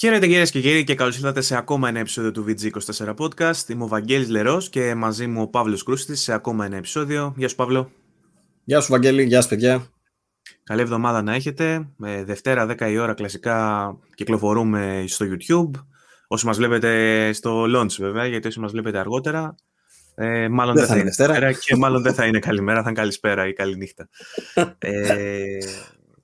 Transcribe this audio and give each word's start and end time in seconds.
Χαίρετε 0.00 0.26
κυρίες 0.26 0.50
και 0.50 0.60
κύριοι 0.60 0.84
και 0.84 0.94
καλώς 0.94 1.16
ήρθατε 1.16 1.40
σε 1.40 1.56
ακόμα 1.56 1.88
ένα 1.88 1.98
επεισόδιο 1.98 2.30
του 2.30 2.44
VG24 2.48 3.14
Podcast. 3.16 3.68
Είμαι 3.68 3.84
ο 3.84 3.86
Βαγγέλης 3.86 4.28
Λερός 4.28 4.68
και 4.68 4.94
μαζί 4.94 5.26
μου 5.26 5.42
ο 5.42 5.46
Παύλος 5.46 5.82
Κρούστης 5.82 6.20
σε 6.20 6.32
ακόμα 6.32 6.64
ένα 6.64 6.76
επεισόδιο. 6.76 7.34
Γεια 7.36 7.48
σου, 7.48 7.54
Παύλο. 7.54 7.90
Γεια 8.64 8.80
σου, 8.80 8.90
Βαγγέλη. 8.90 9.22
Γεια 9.22 9.40
σου, 9.40 9.48
παιδιά. 9.48 9.86
Καλή 10.64 10.80
εβδομάδα 10.80 11.22
να 11.22 11.34
έχετε. 11.34 11.88
Ε, 12.04 12.24
Δευτέρα, 12.24 12.66
10 12.66 12.90
η 12.90 12.98
ώρα, 12.98 13.14
κλασικά 13.14 13.96
κυκλοφορούμε 14.14 15.04
στο 15.06 15.26
YouTube. 15.28 15.70
Όσοι 16.26 16.46
μας 16.46 16.56
βλέπετε 16.56 17.32
στο 17.32 17.64
launch, 17.64 17.96
βέβαια, 17.98 18.26
γιατί 18.26 18.48
όσοι 18.48 18.60
μας 18.60 18.72
βλέπετε 18.72 18.98
αργότερα, 18.98 19.54
ε, 20.14 20.48
μάλλον 20.48 20.74
δεν, 20.74 20.86
δεν 20.86 20.92
θα 20.94 21.00
είναι 21.00 21.10
Δευτέρα 21.16 21.52
και 21.52 21.76
μάλλον 21.76 22.02
δεν 22.02 22.14
θα 22.14 22.26
είναι 22.26 22.38
καλημέρα, 22.38 22.82
θα 22.82 22.90
είναι 22.90 22.98
καλησπέρα 22.98 23.48
ή 23.48 23.52
καληνύχτα. 23.52 24.08
ε, 24.78 25.58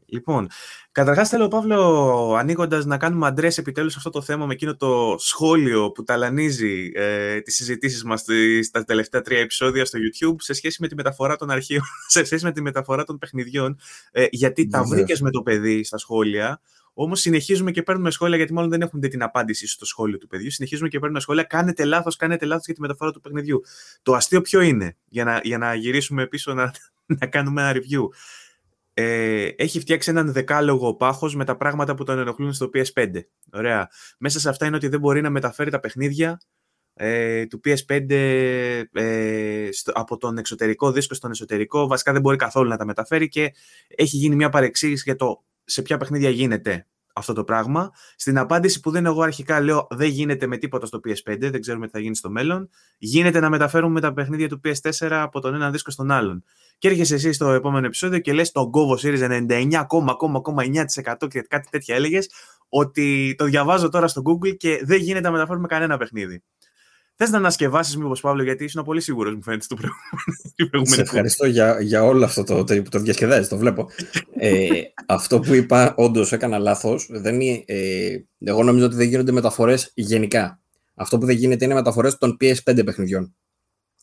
Λοιπόν, 0.09 0.48
καταρχάς 0.93 1.29
θέλω, 1.29 1.48
Παύλο, 1.48 2.34
ανοίγοντας 2.39 2.84
να 2.84 2.96
κάνουμε 2.96 3.27
αντρές 3.27 3.59
επιτέλους 3.59 3.96
αυτό 3.96 4.11
το 4.11 4.22
θέμα 4.22 4.46
με 4.46 4.52
εκείνο 4.52 4.77
το 4.77 5.14
σχόλιο 5.18 5.90
που 5.90 6.04
ταλανίζει 6.04 6.90
ε, 6.94 7.40
τις 7.40 7.54
συζητήσεις 7.54 8.04
μας 8.04 8.25
στα 8.62 8.84
τελευταία 8.84 9.21
τρία 9.21 9.40
επεισόδια 9.40 9.84
στο 9.84 9.98
YouTube 9.98 10.36
σε 10.39 10.53
σχέση 10.53 10.79
με 10.81 10.89
τη 10.89 10.95
μεταφορά 10.95 11.36
των 11.36 11.50
αρχείων, 11.50 11.82
σε 12.08 12.25
σχέση 12.25 12.45
με 12.45 12.53
τη 12.53 12.62
μεταφορά 12.62 13.04
των 13.04 13.18
παιχνιδιών. 13.18 13.79
Ε, 14.11 14.26
γιατί 14.31 14.68
τα 14.68 14.84
βρήκες 14.84 15.21
με 15.21 15.31
το 15.31 15.43
παιδί 15.43 15.84
στα 15.84 15.98
σχόλια. 15.98 16.61
Όμως 16.98 17.20
συνεχίζουμε 17.20 17.70
και 17.70 17.82
παίρνουμε 17.82 18.11
σχόλια, 18.11 18.36
γιατί 18.36 18.53
μάλλον 18.53 18.70
δεν 18.70 18.81
έχουν 18.81 19.00
την 19.00 19.23
απάντηση 19.23 19.67
στο 19.67 19.84
σχόλιο 19.86 20.18
του 20.18 20.26
παιδιού. 20.26 20.50
Συνεχίζουμε 20.50 20.89
και 20.89 20.98
παίρνουμε 20.98 21.20
σχόλια. 21.20 21.43
Κάνετε 21.43 21.84
λάθος, 21.84 22.17
κάνετε 22.17 22.46
λάθος 22.46 22.64
για 22.64 22.75
τη 22.75 22.81
μεταφορά 22.81 23.11
του 23.11 23.20
παιχνιδιού. 23.20 23.62
Το 24.03 24.14
αστείο 24.14 24.40
ποιο 24.40 24.61
είναι, 24.61 24.96
για 25.09 25.25
να, 25.25 25.40
για 25.43 25.59
να 25.59 25.75
γυρίσουμε 25.75 26.26
πίσω 26.26 26.54
να, 26.54 26.73
να 27.20 27.26
κάνουμε 27.26 27.62
ένα 27.62 27.73
review 27.73 28.09
ε, 28.99 29.49
έχει 29.57 29.81
φτιάξει 29.81 30.11
έναν 30.11 30.32
δεκάλογο 30.32 30.95
πάχος 30.95 31.35
με 31.35 31.45
τα 31.45 31.57
πράγματα 31.57 31.95
που 31.95 32.05
τον 32.05 32.19
ενοχλούν 32.19 32.53
στο 32.53 32.70
PS5. 32.75 33.11
Ωραία. 33.53 33.89
Μέσα 34.19 34.41
σε 34.41 34.48
αυτά 34.48 34.67
είναι 34.67 34.77
ότι 34.77 34.89
δεν 34.89 35.00
μπορεί 35.00 35.20
να 35.20 35.31
μεταφέρει 35.31 35.70
τα 35.70 35.81
παιχνίδια 35.81 36.41
ε, 36.95 37.47
του 37.47 37.61
PS5 37.65 38.11
ε, 38.93 39.69
στο, 39.73 39.93
από 39.95 40.17
τον 40.17 40.39
εξωτερικό 40.39 40.93
δίσκο 40.93 41.15
στον 41.15 41.31
εσωτερικό. 41.31 41.87
Βασικά 41.87 42.12
δεν 42.12 42.20
μπορεί 42.20 42.37
καθόλου 42.37 42.69
να 42.69 42.77
τα 42.77 42.85
μεταφέρει 42.85 43.29
και 43.29 43.53
έχει 43.89 44.17
γίνει 44.17 44.37
μια 44.37 44.48
παρεξήγηση 44.48 45.03
για 45.07 45.17
το 45.17 45.45
σε 45.65 45.83
ποια 45.83 45.97
παιχνίδια 45.97 46.31
γίνεται 46.31 46.87
αυτό 47.17 47.33
το 47.33 47.45
πράγμα. 47.45 47.91
Στην 48.17 48.39
απάντηση 48.39 48.81
που 48.81 48.91
δεν 48.91 49.06
εγώ 49.06 49.22
αρχικά 49.22 49.61
λέω 49.61 49.86
δεν 49.91 50.09
γίνεται 50.09 50.47
με 50.47 50.56
τίποτα 50.56 50.86
στο 50.86 51.00
PS5, 51.05 51.36
δεν 51.39 51.61
ξέρουμε 51.61 51.86
τι 51.86 51.92
θα 51.92 51.98
γίνει 51.98 52.17
στο 52.17 52.31
μέλλον. 52.31 52.69
Γίνεται 52.98 53.41
να 53.41 53.50
μεταφέρουμε 53.50 54.00
τα 54.00 54.12
παιχνίδια 54.12 54.48
του 54.48 54.61
PS4 54.64 55.08
από 55.11 55.41
τον 55.41 55.55
ένα 55.55 55.70
δίσκο 55.70 55.91
στον 55.91 56.11
άλλον. 56.11 56.45
Και 56.78 56.89
έρχεσαι 56.89 57.14
εσύ 57.14 57.33
στο 57.33 57.50
επόμενο 57.50 57.86
επεισόδιο 57.86 58.19
και 58.19 58.33
λες 58.33 58.53
το 58.53 58.70
Govo 58.73 58.97
Series 59.06 59.48
99,9% 59.48 61.28
και 61.28 61.41
κάτι 61.41 61.69
τέτοια 61.70 61.95
έλεγες 61.95 62.31
ότι 62.69 63.34
το 63.39 63.45
διαβάζω 63.45 63.89
τώρα 63.89 64.08
στο 64.08 64.23
Google 64.25 64.56
και 64.56 64.80
δεν 64.84 65.01
γίνεται 65.01 65.27
να 65.27 65.30
μεταφέρουμε 65.30 65.67
κανένα 65.67 65.97
παιχνίδι. 65.97 66.42
Θες 67.19 67.31
να 67.31 67.36
ανασκευάσεις, 67.36 67.97
μήπως 67.97 68.20
Παύλο, 68.20 68.42
γιατί 68.42 68.64
ήσουν 68.64 68.84
πολύ 68.84 69.00
σίγουρος, 69.00 69.34
μου 69.34 69.42
φαίνεται, 69.42 69.62
στο 69.62 69.75
προηγούμενο. 69.75 70.95
Σε 70.95 71.00
ευχαριστώ 71.00 71.47
για, 71.47 71.81
για 71.81 72.05
όλο 72.05 72.25
αυτό 72.25 72.45
το, 72.45 72.64
το, 72.64 72.83
το 72.83 72.98
διασκεδάζει, 72.98 73.48
το 73.48 73.56
βλέπω. 73.56 73.91
ε, 74.36 74.69
αυτό 75.06 75.41
που 75.41 75.55
είπα, 75.55 75.95
όντως 75.97 76.33
έκανα 76.33 76.58
λάθος. 76.58 77.11
Ε, 77.64 78.17
εγώ 78.39 78.62
νομίζω 78.62 78.86
ότι 78.86 78.95
δεν 78.97 79.08
γίνονται 79.08 79.33
μεταφορές 79.33 79.91
γενικά. 79.95 80.61
Αυτό 80.95 81.19
που 81.19 81.27
δεν 81.27 81.36
γίνεται 81.36 81.64
είναι 81.64 81.75
μεταφορές 81.75 82.19
των 82.19 82.36
PS5 82.41 82.84
παιχνιδιών. 82.84 83.34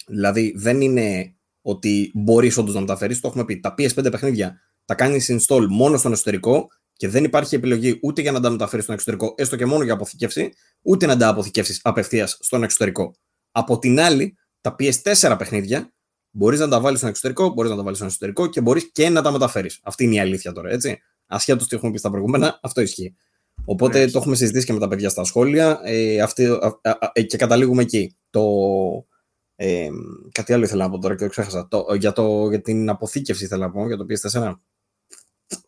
Δηλαδή, 0.08 0.54
δεν 0.56 0.82
είναι 0.82 1.36
ότι 1.62 2.12
μπορείς 2.14 2.58
όντως 2.58 2.74
να 2.74 2.80
μεταφέρεις. 2.80 3.20
Το 3.20 3.28
έχουμε 3.28 3.46
πει. 3.46 3.60
Τα 3.60 3.74
PS5 3.78 4.12
παιχνίδια 4.12 4.62
τα 4.86 4.96
κάνεις 4.96 5.32
install 5.32 5.66
μόνο 5.70 5.98
στον 5.98 6.12
εσωτερικό 6.12 6.68
και 6.94 7.08
δεν 7.08 7.24
υπάρχει 7.24 7.56
επιλογή 7.56 8.00
ούτε 8.02 8.22
για 8.22 8.32
να 8.32 8.40
τα 8.40 8.50
μεταφέρεις 8.50 8.84
στον 8.84 8.96
εξωτερικό, 8.96 9.34
έστω 9.38 9.56
και 9.56 9.66
μόνο 9.66 9.84
για 9.84 9.94
αποθηκεύση, 9.94 10.54
ούτε 10.82 11.06
να 11.06 11.18
τα 11.18 11.28
αποθηκεύσεις 11.28 11.80
απευθείας 11.84 12.38
στον 12.42 12.64
εξωτερικό. 12.64 13.16
Από 13.52 13.80
την 13.80 14.00
άλλη, 14.00 14.38
τα 14.62 14.76
PS4 14.80 15.36
παιχνίδια 15.38 15.94
μπορείς 16.30 16.60
να 16.60 16.68
τα 16.68 16.80
βάλεις 16.80 16.98
στον 16.98 17.10
εξωτερικό, 17.10 17.50
μπορείς 17.50 17.72
να 17.72 17.78
τα 17.78 17.84
βάλεις 17.84 17.98
στον 17.98 18.10
εσωτερικό 18.10 18.48
και 18.48 18.62
μπορείς 18.62 18.92
και 18.92 19.10
να 19.10 19.22
τα 19.22 19.32
μεταφέρεις. 19.32 19.80
Αυτή 19.84 20.04
είναι 20.04 20.16
η 20.16 20.20
αλήθεια 20.20 20.52
τώρα, 20.52 20.70
έτσι. 20.70 21.00
Ασχέτως 21.28 21.68
τι 21.68 21.76
έχουμε 21.76 21.92
πει 21.92 21.98
στα 21.98 22.10
προηγούμενα, 22.10 22.60
αυτό 22.62 22.82
ισχύει. 22.82 23.16
Οπότε 23.66 24.06
το 24.08 24.18
έχουμε 24.18 24.36
συζητήσει 24.36 24.66
και 24.66 24.74
με 24.74 24.80
τα 24.80 24.88
παιδιά 24.88 25.10
στα 25.10 25.24
σχόλια 25.24 25.80
ε, 25.84 26.22
αυτή, 26.22 26.46
α, 26.46 26.80
α, 26.82 26.90
α, 26.90 27.12
και 27.28 27.38
καταλήγουμε 27.38 27.82
εκεί. 27.82 28.18
Το, 28.30 28.44
ε, 29.56 29.90
κάτι 30.32 30.54
άλλο 30.54 30.64
ήθελα 30.64 30.84
να 30.84 30.90
πω 30.90 31.00
τώρα 31.00 31.16
και 31.16 31.24
το 31.24 31.30
ξέχασα. 31.30 31.68
Το, 31.68 31.86
για, 32.00 32.12
το, 32.12 32.50
για 32.50 32.62
την 32.62 32.90
αποθήκευση 32.90 33.44
ήθελα 33.44 33.66
να 33.66 33.72
πω 33.72 33.88
για 33.88 33.98
το 33.98 34.06
PS4. 34.10 34.54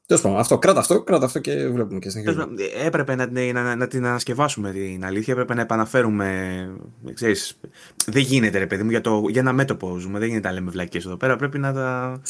Τέλος 0.07 0.21
πάντων, 0.21 0.39
αυτό, 0.39 0.57
κράτα 0.57 0.79
αυτό, 0.79 1.03
κράτα 1.03 1.25
αυτό 1.25 1.39
και 1.39 1.67
βλέπουμε 1.67 1.99
και 1.99 2.09
συνεχίζουμε. 2.09 2.47
Έπρεπε 2.85 3.15
να, 3.15 3.27
να, 3.53 3.75
να, 3.75 3.87
την 3.87 4.05
ανασκευάσουμε 4.05 4.71
την 4.71 5.05
αλήθεια, 5.05 5.33
έπρεπε 5.33 5.53
να 5.53 5.61
επαναφέρουμε. 5.61 6.69
Ξέρεις, 7.13 7.59
δεν 8.05 8.21
γίνεται, 8.21 8.57
ρε 8.57 8.67
παιδί 8.67 8.83
μου, 8.83 8.89
για, 8.89 9.01
το, 9.01 9.23
για 9.29 9.41
ένα 9.41 9.53
μέτωπο 9.53 9.97
ζούμε. 9.97 10.19
Δεν 10.19 10.27
γίνεται 10.27 10.47
να 10.47 10.53
λέμε 10.53 10.71
βλακίες 10.71 11.05
εδώ 11.05 11.17
πέρα. 11.17 11.35
Πρέπει 11.35 11.59
να 11.59 11.73
τα. 11.73 12.21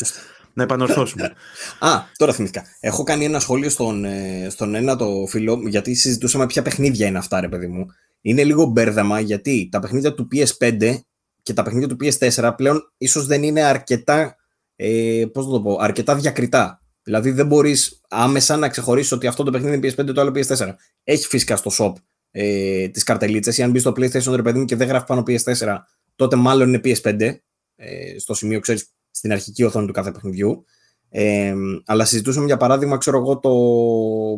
να 0.54 0.64
επανορθώσουμε. 0.64 1.24
Α, 1.80 1.90
τώρα 2.18 2.34
θυμήθηκα. 2.34 2.64
Έχω 2.80 3.04
κάνει 3.04 3.26
ένα 3.26 3.40
σχόλιο 3.40 3.70
στον, 3.70 4.06
ε, 4.06 4.48
στον 4.50 4.76
ένα 4.76 4.96
το 4.96 5.26
φίλο, 5.30 5.62
γιατί 5.68 5.94
συζητούσαμε 5.94 6.46
ποια 6.46 6.62
παιχνίδια 6.62 7.08
είναι 7.08 7.18
αυτά, 7.18 7.40
ρε 7.40 7.50
παιδί 7.50 7.68
μου. 7.68 7.86
Είναι 8.22 8.44
λίγο 8.44 8.66
μπέρδεμα 8.66 9.20
γιατί 9.20 9.70
τα 9.72 9.80
παιχνίδια 9.80 10.14
του 10.14 10.28
PS5 10.32 10.96
και 11.42 11.54
τα 11.54 11.64
παιχνίδια 11.64 11.88
του 11.88 11.98
PS4 12.02 12.54
πλέον 12.58 12.94
ίσως 12.98 13.26
δεν 13.26 13.44
είναι 13.44 13.62
αρκετά, 13.62 14.36
ε, 14.76 15.26
πώς 15.34 15.46
το 15.46 15.62
πω, 15.62 15.78
αρκετά 15.80 16.16
διακριτά. 16.16 16.80
Δηλαδή 17.06 17.32
δεν 17.32 17.48
μπορείς 17.48 18.02
άμεσα 18.10 18.58
να 18.58 18.70
ξεχωρίσεις 18.70 19.12
ότι 19.12 19.28
αυτό 19.28 19.44
το 19.44 19.52
παιχνίδι 19.52 19.76
είναι 19.76 19.88
PS5 19.88 20.14
το 20.14 20.22
άλλο 20.22 20.32
PS4. 20.36 20.74
Έχει 21.04 21.28
φυσικά 21.28 21.56
στο 21.56 21.72
shop 21.80 21.94
ε, 22.32 22.88
τις 22.88 23.04
καρτελίτσες. 23.04 23.58
Ή 23.58 23.64
αν 23.64 23.72
μπεις 23.72 23.82
στο 23.82 23.92
PlayStation 23.92 24.36
ρε 24.36 24.42
παιδί 24.42 24.60
μου 24.60 24.66
και 24.66 24.76
δεν 24.76 24.88
γράφεις 24.88 25.08
πάνω 25.08 25.24
PS4, 25.28 25.78
τότε 26.16 26.36
μάλλον 26.36 26.68
είναι 26.68 26.82
PS5. 26.84 27.36
Ε, 27.76 28.20
στο 28.20 28.34
σημείο, 28.34 28.60
ξέρεις, 28.60 28.94
στην 29.12 29.32
αρχική 29.32 29.64
οθόνη 29.64 29.88
του 29.88 29.94
κάθε 29.94 30.12
παιχνιδιού. 30.12 30.66
Ε, 31.10 31.54
αλλά 31.86 32.06
συζητούσαμε 32.06 32.46
για 32.46 32.58
παράδειγμα, 32.58 32.98
ξέρω 32.98 33.18
εγώ, 33.18 33.40
το. 33.40 33.50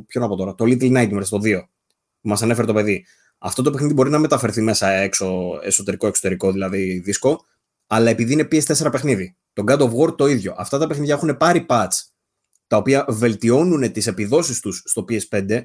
Ποιο 0.07 0.21
να 0.21 0.27
πω 0.27 0.35
τώρα, 0.35 0.55
το 0.55 0.65
Little 0.67 0.91
Nightmares, 0.97 1.27
το 1.29 1.37
2, 1.37 1.61
που 2.21 2.29
μας 2.29 2.41
ανέφερε 2.41 2.67
το 2.67 2.73
παιδί. 2.73 3.05
Αυτό 3.37 3.61
το 3.61 3.71
παιχνίδι 3.71 3.93
μπορεί 3.93 4.09
να 4.09 4.19
μεταφερθεί 4.19 4.61
μέσα 4.61 4.89
έξω, 4.89 5.59
εσωτερικό-εξωτερικό, 5.63 6.51
δηλαδή 6.51 6.99
δίσκο, 6.99 7.45
αλλά 7.87 8.09
επειδή 8.09 8.33
είναι 8.33 8.47
PS4 8.51 8.91
παιχνίδι. 8.91 9.35
Το 9.53 9.63
God 9.67 9.79
of 9.79 9.91
War 9.91 10.17
το 10.17 10.27
ίδιο. 10.27 10.53
Αυτά 10.57 10.77
τα 10.77 10.87
παιχνίδια 10.87 11.13
έχουν 11.13 11.37
πάρει 11.37 11.65
patch 11.69 11.91
τα 12.67 12.77
οποία 12.77 13.05
βελτιώνουν 13.09 13.91
τις 13.91 14.07
επιδόσεις 14.07 14.59
τους 14.59 14.81
στο 14.85 15.05
PS5, 15.09 15.61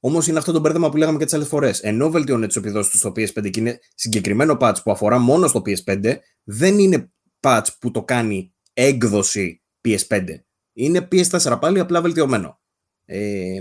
όμως 0.00 0.26
είναι 0.26 0.38
αυτό 0.38 0.52
το 0.52 0.60
μπέρδεμα 0.60 0.90
που 0.90 0.96
λέγαμε 0.96 1.18
και 1.18 1.24
τις 1.24 1.34
άλλες 1.34 1.48
φορές. 1.48 1.80
Ενώ 1.80 2.10
βελτιώνουν 2.10 2.46
τις 2.46 2.56
επιδόσεις 2.56 2.90
τους 2.90 3.00
στο 3.00 3.12
PS5 3.16 3.50
και 3.50 3.60
είναι 3.60 3.78
συγκεκριμένο 3.94 4.56
patch 4.60 4.76
που 4.84 4.90
αφορά 4.90 5.18
μόνο 5.18 5.46
στο 5.46 5.62
PS5, 5.66 6.16
δεν 6.44 6.78
είναι 6.78 7.12
patch 7.40 7.66
που 7.80 7.90
το 7.90 8.02
κάνει 8.04 8.54
έκδοση 8.72 9.62
PS5. 9.88 10.24
Είναι 10.72 11.08
PS4 11.12 11.58
πάλι 11.60 11.78
απλά 11.80 12.00
βελτιωμένο. 12.00 12.60
Ε, 13.04 13.58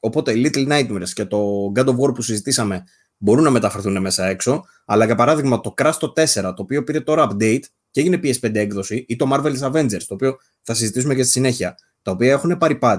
οπότε 0.00 0.32
Little 0.36 0.68
Nightmares 0.68 1.08
και 1.08 1.24
το 1.24 1.72
God 1.74 1.86
of 1.86 1.96
War 1.96 2.14
που 2.14 2.22
συζητήσαμε 2.22 2.84
μπορούν 3.18 3.44
να 3.44 3.50
μεταφερθούν 3.50 4.00
μέσα 4.00 4.26
έξω, 4.26 4.64
αλλά 4.84 5.04
για 5.04 5.14
παράδειγμα 5.14 5.60
το 5.60 5.74
Crash 5.76 5.96
το 5.98 6.12
4, 6.16 6.24
το 6.34 6.54
οποίο 6.56 6.84
πήρε 6.84 7.00
τώρα 7.00 7.28
update 7.30 7.62
και 7.90 8.00
έγινε 8.00 8.20
PS5 8.22 8.54
έκδοση, 8.54 9.04
ή 9.08 9.16
το 9.16 9.28
Marvel's 9.32 9.72
Avengers, 9.72 10.02
το 10.06 10.14
οποίο 10.14 10.36
θα 10.62 10.74
συζητήσουμε 10.74 11.14
και 11.14 11.22
στη 11.22 11.32
συνέχεια, 11.32 11.74
τα 12.06 12.12
οποία 12.12 12.32
έχουν 12.32 12.58
πάρει 12.58 12.78
patch 12.82 12.98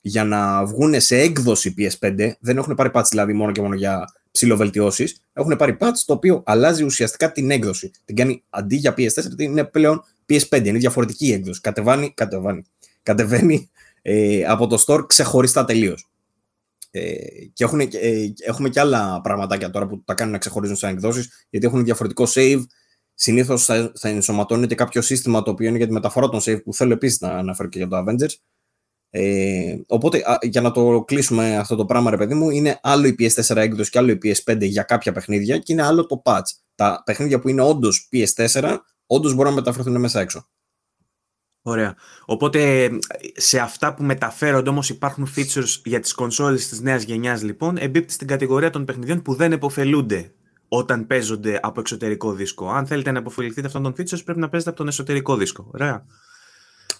για 0.00 0.24
να 0.24 0.64
βγουν 0.64 1.00
σε 1.00 1.18
έκδοση 1.18 1.74
PS5, 1.78 2.32
δεν 2.40 2.56
έχουν 2.56 2.74
πάρει 2.74 2.90
patch 2.94 3.04
δηλαδή 3.10 3.32
μόνο 3.32 3.52
και 3.52 3.60
μόνο 3.60 3.74
για 3.74 4.04
ψηλοβελτιώσεις, 4.30 5.22
έχουν 5.32 5.56
πάρει 5.56 5.76
patch 5.80 5.96
το 6.06 6.12
οποίο 6.12 6.42
αλλάζει 6.46 6.84
ουσιαστικά 6.84 7.32
την 7.32 7.50
έκδοση. 7.50 7.90
Την 8.04 8.16
κάνει 8.16 8.44
αντί 8.48 8.76
για 8.76 8.94
PS4, 8.96 9.38
είναι 9.38 9.64
πλέον 9.64 10.04
PS5, 10.28 10.64
είναι 10.64 10.78
διαφορετική 10.78 11.26
η 11.26 11.32
έκδοση. 11.32 11.60
Κατεβάνει, 11.60 12.12
κατεβάνει, 12.14 12.64
κατεβαίνει 13.02 13.70
ε, 14.02 14.44
από 14.44 14.66
το 14.66 14.84
store 14.86 15.04
ξεχωριστά 15.06 15.64
τελείως. 15.64 16.10
Ε, 16.90 17.14
και 17.52 17.64
έχουν, 17.64 17.80
ε, 17.80 17.88
έχουμε 18.46 18.68
και 18.68 18.80
άλλα 18.80 19.20
πραγματάκια 19.20 19.70
τώρα 19.70 19.86
που 19.86 20.02
τα 20.04 20.14
κάνουν 20.14 20.32
να 20.32 20.38
ξεχωρίζουν 20.38 20.76
σαν 20.76 20.90
εκδόσεις, 20.90 21.46
γιατί 21.50 21.66
έχουν 21.66 21.84
διαφορετικό 21.84 22.26
save. 22.34 22.62
Συνήθως 23.22 23.64
θα, 23.64 23.92
θα 23.94 24.08
ενσωματώνεται 24.08 24.74
κάποιο 24.74 25.02
σύστημα 25.02 25.42
το 25.42 25.50
οποίο 25.50 25.68
είναι 25.68 25.76
για 25.76 25.86
τη 25.86 25.92
μεταφορά 25.92 26.28
των 26.28 26.40
save, 26.42 26.62
που 26.64 26.74
θέλω 26.74 26.92
επίσης 26.92 27.20
να 27.20 27.28
αναφέρω 27.28 27.68
και 27.68 27.78
για 27.78 27.88
το 27.88 27.98
Avengers. 27.98 28.34
Ε, 29.10 29.76
οπότε, 29.86 30.22
για 30.42 30.60
να 30.60 30.70
το 30.70 31.04
κλείσουμε 31.04 31.56
αυτό 31.56 31.76
το 31.76 31.84
πράγμα, 31.84 32.10
ρε 32.10 32.16
παιδί 32.16 32.34
μου, 32.34 32.50
είναι 32.50 32.78
άλλο 32.82 33.06
η 33.06 33.14
PS4 33.18 33.56
έκδοση 33.56 33.90
και 33.90 33.98
άλλο 33.98 34.10
η 34.10 34.18
PS5 34.22 34.58
για 34.60 34.82
κάποια 34.82 35.12
παιχνίδια 35.12 35.58
και 35.58 35.72
είναι 35.72 35.82
άλλο 35.82 36.06
το 36.06 36.22
patch. 36.24 36.42
Τα 36.74 37.02
παιχνίδια 37.04 37.40
που 37.40 37.48
είναι 37.48 37.62
όντως 37.62 38.08
PS4, 38.12 38.76
όντως 39.06 39.34
μπορούν 39.34 39.50
να 39.50 39.56
μεταφερθούν 39.56 40.00
μέσα 40.00 40.20
έξω. 40.20 40.48
Ωραία. 41.62 41.96
Οπότε 42.24 42.90
σε 43.32 43.58
αυτά 43.58 43.94
που 43.94 44.02
μεταφέρονται 44.02 44.70
όμως 44.70 44.88
υπάρχουν 44.88 45.28
features 45.36 45.80
για 45.84 46.00
τις 46.00 46.12
κονσόλες 46.12 46.68
της 46.68 46.80
νέας 46.80 47.02
γενιάς 47.02 47.42
λοιπόν 47.42 47.76
εμπίπτει 47.76 48.12
στην 48.12 48.26
κατηγορία 48.26 48.70
των 48.70 48.84
παιχνιδιών 48.84 49.22
που 49.22 49.34
δεν 49.34 49.52
επωφελούνται 49.52 50.34
όταν 50.72 51.06
παίζονται 51.06 51.58
από 51.62 51.80
εξωτερικό 51.80 52.32
δίσκο. 52.32 52.70
Αν 52.70 52.86
θέλετε 52.86 53.10
να 53.10 53.18
αποφεληθείτε 53.18 53.66
αυτών 53.66 53.82
των 53.82 53.92
features 53.92 54.24
πρέπει 54.24 54.40
να 54.40 54.48
παίζετε 54.48 54.70
από 54.70 54.78
τον 54.78 54.88
εσωτερικό 54.88 55.36
δίσκο. 55.36 55.70
Ωραία. 55.72 56.04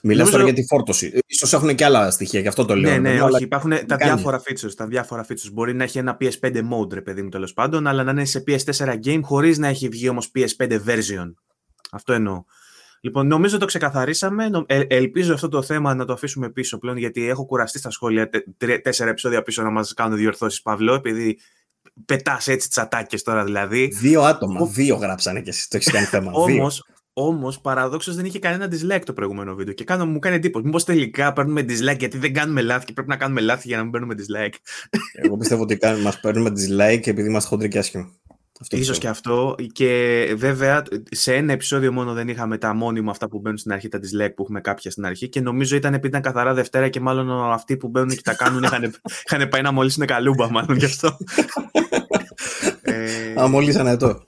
Μιλάς 0.03 0.19
Νομίζω... 0.19 0.37
τώρα 0.37 0.45
για 0.45 0.63
τη 0.63 0.67
φόρτωση. 0.67 1.19
Ίσως 1.27 1.53
έχουν 1.53 1.75
και 1.75 1.85
άλλα 1.85 2.11
στοιχεία, 2.11 2.41
γι' 2.41 2.49
αυτό 2.49 2.65
το 2.65 2.77
λέω. 2.77 2.91
Ναι, 2.91 2.99
ναι, 2.99 3.23
όχι. 3.23 3.43
Υπάρχουν 3.43 3.73
τα 3.87 3.97
διάφορα 3.97 4.43
features, 4.43 4.75
τα 4.77 4.87
διάφορα 4.87 5.27
features. 5.29 5.53
Μπορεί 5.53 5.75
να 5.75 5.85
έχει 5.85 5.99
ένα 5.99 6.17
PS5 6.21 6.57
mode, 6.57 6.93
ρε 6.93 7.01
παιδί 7.01 7.23
μου, 7.23 7.29
τέλος 7.29 7.53
πάντων, 7.53 7.87
αλλά 7.87 8.05
να 8.05 8.11
είναι 8.11 8.25
σε 8.25 8.45
PS4 8.47 8.95
game 9.05 9.21
χωρίς 9.23 9.59
να 9.59 9.67
έχει 9.67 9.89
βγει 9.89 10.09
όμως 10.09 10.31
PS5 10.35 10.71
version. 10.71 11.33
Αυτό 11.91 12.13
εννοώ. 12.13 12.45
Λοιπόν, 13.01 13.27
νομίζω 13.27 13.59
το 13.59 13.67
ξεκαθαρίσαμε. 13.67 14.51
Ε, 14.67 14.81
ελπίζω 14.89 15.35
αυτό 15.35 15.49
το 15.49 15.63
θέμα 15.63 15.95
να 15.95 16.05
το 16.05 16.13
αφήσουμε 16.13 16.51
πίσω 16.51 16.79
πλέον, 16.79 16.97
γιατί 16.97 17.29
έχω 17.29 17.47
κουραστεί 17.47 17.79
στα 17.79 17.91
σχόλια 17.91 18.31
τέσσερα 18.83 19.11
επεισόδια 19.11 19.43
πίσω 19.43 19.63
να 19.63 19.71
μας 19.71 19.95
κάνουν 19.95 20.17
διορθώσεις, 20.19 20.63
Παύλο, 20.63 20.95
επειδή 20.95 21.39
πετάς 22.05 22.49
έτσι 22.49 22.69
τσατάκες 22.69 23.23
τώρα 23.23 23.45
δηλαδή. 23.45 23.87
Δύο 23.87 24.23
άτομα, 24.23 24.67
δύο 24.67 24.97
γράψανε 24.97 25.41
και 25.41 25.51
εσύ 25.51 25.69
το 25.71 25.77
έχεις 25.77 25.93
κάνει 25.93 26.07
θέμα. 26.07 26.33
Όμως, 26.41 26.85
Όμως, 27.13 27.61
παραδόξως 27.61 28.17
δεν 28.17 28.25
είχε 28.25 28.39
κανένα 28.39 28.69
dislike 28.73 29.03
το 29.05 29.13
προηγούμενο 29.13 29.55
βίντεο. 29.55 29.75
Και 29.75 29.85
κάνω, 29.85 30.07
μου 30.07 30.19
κάνει 30.19 30.37
εντύπωση. 30.37 30.65
Μήπως 30.65 30.85
τελικά 30.85 31.33
παίρνουμε 31.33 31.61
dislike 31.61 31.99
γιατί 31.99 32.19
δεν 32.19 32.35
κάνουμε 32.35 32.63
λάθη 32.63 32.85
και 32.85 32.93
πρέπει 32.93 33.09
να 33.09 33.17
κάνουμε 33.17 33.41
λάθη 33.41 33.69
για 33.69 33.77
να 33.77 33.83
μην 33.83 33.93
παίρνουμε 33.93 34.15
dislike. 34.19 34.55
Εγώ 35.13 35.37
πιστεύω 35.37 35.63
ότι 35.63 35.79
μας 36.03 36.21
παίρνουμε 36.21 36.51
dislike 36.51 37.07
επειδή 37.07 37.29
είμαστε 37.29 37.49
χοντροί 37.49 37.69
και 37.69 37.79
άσχημοι. 37.79 38.21
Ίσως 38.69 38.99
και 38.99 39.09
αυτό. 39.09 39.55
Και 39.73 40.35
βέβαια 40.37 40.83
σε 41.11 41.35
ένα 41.35 41.53
επεισόδιο 41.53 41.93
μόνο 41.93 42.13
δεν 42.13 42.29
είχαμε 42.29 42.59
τα 42.59 42.75
μόνιμα 42.75 43.11
αυτά 43.11 43.29
που 43.29 43.39
μπαίνουν 43.39 43.59
στην 43.59 43.73
αρχή, 43.73 43.89
τα 43.89 43.99
dislike 43.99 44.35
που 44.35 44.43
έχουμε 44.43 44.61
κάποια 44.61 44.91
στην 44.91 45.07
αρχή. 45.07 45.29
Και 45.29 45.41
νομίζω 45.41 45.77
ήταν 45.77 45.95
επειδή 45.95 46.09
ήταν 46.09 46.23
καθαρά 46.23 46.55
Δευτέρα 46.55 46.89
και 46.89 47.01
μάλλον 47.01 47.53
αυτοί 47.53 47.77
που 47.77 47.89
μπαίνουν 47.89 48.09
και 48.09 48.21
τα 48.23 48.35
κάνουν 48.35 48.63
είχαν, 48.63 48.95
είχαν 49.27 49.49
πάει 49.49 49.63
να 49.63 49.73
μολύσουν 49.73 50.07
καλούμπα, 50.07 50.51
μάλλον 50.51 50.77
γι' 50.77 50.85
αυτό. 50.85 51.17
ε... 52.83 53.43
Α, 53.43 53.49
μολύσανε 53.49 53.97
το. 53.97 54.25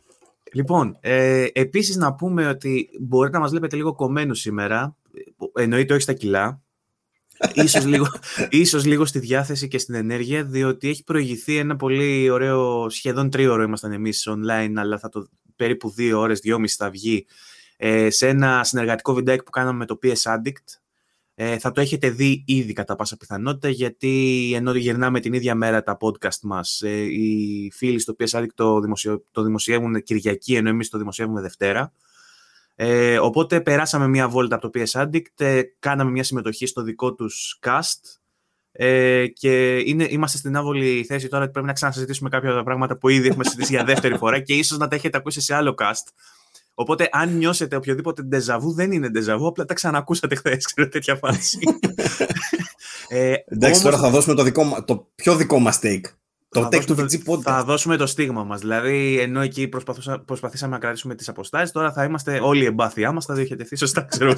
Λοιπόν, 0.52 0.96
ε, 1.00 1.46
επίσης 1.52 1.96
να 1.96 2.14
πούμε 2.14 2.48
ότι 2.48 2.88
μπορείτε 3.00 3.36
να 3.36 3.42
μας 3.42 3.50
βλέπετε 3.50 3.76
λίγο 3.76 3.94
κομμένους 3.94 4.40
σήμερα, 4.40 4.96
εννοείται 5.54 5.92
όχι 5.92 6.02
στα 6.02 6.12
κιλά, 6.12 6.61
ίσως, 7.54 7.84
λίγο, 7.84 8.06
ίσως 8.50 8.84
λίγο 8.84 9.04
στη 9.04 9.18
διάθεση 9.18 9.68
και 9.68 9.78
στην 9.78 9.94
ενέργεια, 9.94 10.44
διότι 10.44 10.88
έχει 10.88 11.04
προηγηθεί 11.04 11.56
ένα 11.56 11.76
πολύ 11.76 12.30
ωραίο, 12.30 12.88
σχεδόν 12.88 13.30
τρίωρο 13.30 13.62
ήμασταν 13.62 13.92
εμείς 13.92 14.28
online, 14.30 14.72
αλλά 14.76 14.98
θα 14.98 15.08
το 15.08 15.26
περίπου 15.56 15.90
δύο 15.90 16.20
ώρες, 16.20 16.40
δυόμιση 16.40 16.76
θα 16.76 16.90
βγει, 16.90 17.26
ε, 17.76 18.10
σε 18.10 18.28
ένα 18.28 18.64
συνεργατικό 18.64 19.14
βιντεάκι 19.14 19.42
που 19.42 19.50
κάναμε 19.50 19.78
με 19.78 19.86
το 19.86 19.98
PS 20.02 20.34
Addict, 20.34 20.82
ε, 21.34 21.58
θα 21.58 21.72
το 21.72 21.80
έχετε 21.80 22.10
δει 22.10 22.44
ήδη 22.46 22.72
κατά 22.72 22.96
πάσα 22.96 23.16
πιθανότητα, 23.16 23.68
γιατί 23.68 24.52
ενώ 24.54 24.74
γυρνάμε 24.74 25.20
την 25.20 25.32
ίδια 25.32 25.54
μέρα 25.54 25.82
τα 25.82 25.96
podcast 26.00 26.40
μας, 26.42 26.80
ε, 26.80 27.00
οι 27.00 27.70
φίλοι 27.74 27.98
στο 27.98 28.14
PS 28.18 28.46
το, 28.54 28.80
δημοσιο, 28.80 29.24
το 29.30 29.42
δημοσιεύουν 29.42 30.02
Κυριακή, 30.02 30.54
ενώ 30.54 30.68
εμείς 30.68 30.88
το 30.88 30.98
δημοσιεύουμε 30.98 31.40
Δευτέρα. 31.40 31.92
Ε, 32.84 33.18
οπότε 33.18 33.60
περάσαμε 33.60 34.08
μια 34.08 34.28
βόλτα 34.28 34.56
από 34.56 34.70
το 34.70 34.80
PS 34.80 35.02
Addict, 35.02 35.44
ε, 35.44 35.62
κάναμε 35.78 36.10
μια 36.10 36.24
συμμετοχή 36.24 36.66
στο 36.66 36.82
δικό 36.82 37.14
τους 37.14 37.58
cast 37.66 38.18
ε, 38.72 39.26
και 39.26 39.78
είναι, 39.78 40.06
είμαστε 40.08 40.38
στην 40.38 40.56
άβολη 40.56 41.04
θέση 41.04 41.28
τώρα 41.28 41.42
ότι 41.42 41.52
πρέπει 41.52 41.66
να 41.66 41.72
ξανασυζητήσουμε 41.72 42.28
κάποια 42.28 42.48
από 42.48 42.58
τα 42.58 42.64
πράγματα 42.64 42.96
που 42.96 43.08
ήδη 43.08 43.28
έχουμε 43.28 43.44
συζητήσει 43.44 43.72
για 43.74 43.84
δεύτερη 43.84 44.16
φορά 44.16 44.40
και 44.40 44.54
ίσως 44.54 44.78
να 44.78 44.88
τα 44.88 44.94
έχετε 44.94 45.18
ακούσει 45.18 45.40
σε 45.40 45.54
άλλο 45.54 45.74
cast. 45.78 46.12
Οπότε, 46.74 47.08
αν 47.12 47.36
νιώσετε 47.36 47.76
οποιοδήποτε 47.76 48.22
ντεζαβού, 48.22 48.72
δεν 48.72 48.92
είναι 48.92 49.08
ντεζαβού, 49.08 49.46
απλά 49.46 49.64
τα 49.64 49.74
ξανακούσατε 49.74 50.34
χθες. 50.34 50.64
Ξέρω 50.64 50.88
τέτοια 50.88 51.16
φάση. 51.16 51.58
ε, 53.08 53.34
Εντάξει, 53.46 53.82
τώρα 53.82 53.98
θα 53.98 54.10
δώσουμε 54.10 54.34
το, 54.34 54.42
δικό, 54.42 54.84
το 54.86 55.10
πιο 55.14 55.36
δικό 55.36 55.58
μας 55.58 55.78
take. 55.82 56.04
Το 56.52 56.68
take 56.72 56.84
του 56.84 56.94
VG 56.94 57.12
Podcast. 57.26 57.42
Θα 57.42 57.64
δώσουμε 57.64 57.96
το 57.96 58.06
στίγμα 58.06 58.44
μας. 58.44 58.60
Δηλαδή, 58.60 59.18
ενώ 59.20 59.40
εκεί 59.40 59.68
προσπαθήσαμε 60.24 60.72
να 60.72 60.78
κρατήσουμε 60.78 61.14
τις 61.14 61.28
αποστάσεις, 61.28 61.70
τώρα 61.70 61.92
θα 61.92 62.04
είμαστε 62.04 62.40
όλοι 62.42 62.64
εμπάθειά 62.64 63.12
μας, 63.12 63.24
θα 63.24 63.34
διοχετευτεί 63.34 63.76
σωστά, 63.76 64.02
ξέρω 64.10 64.34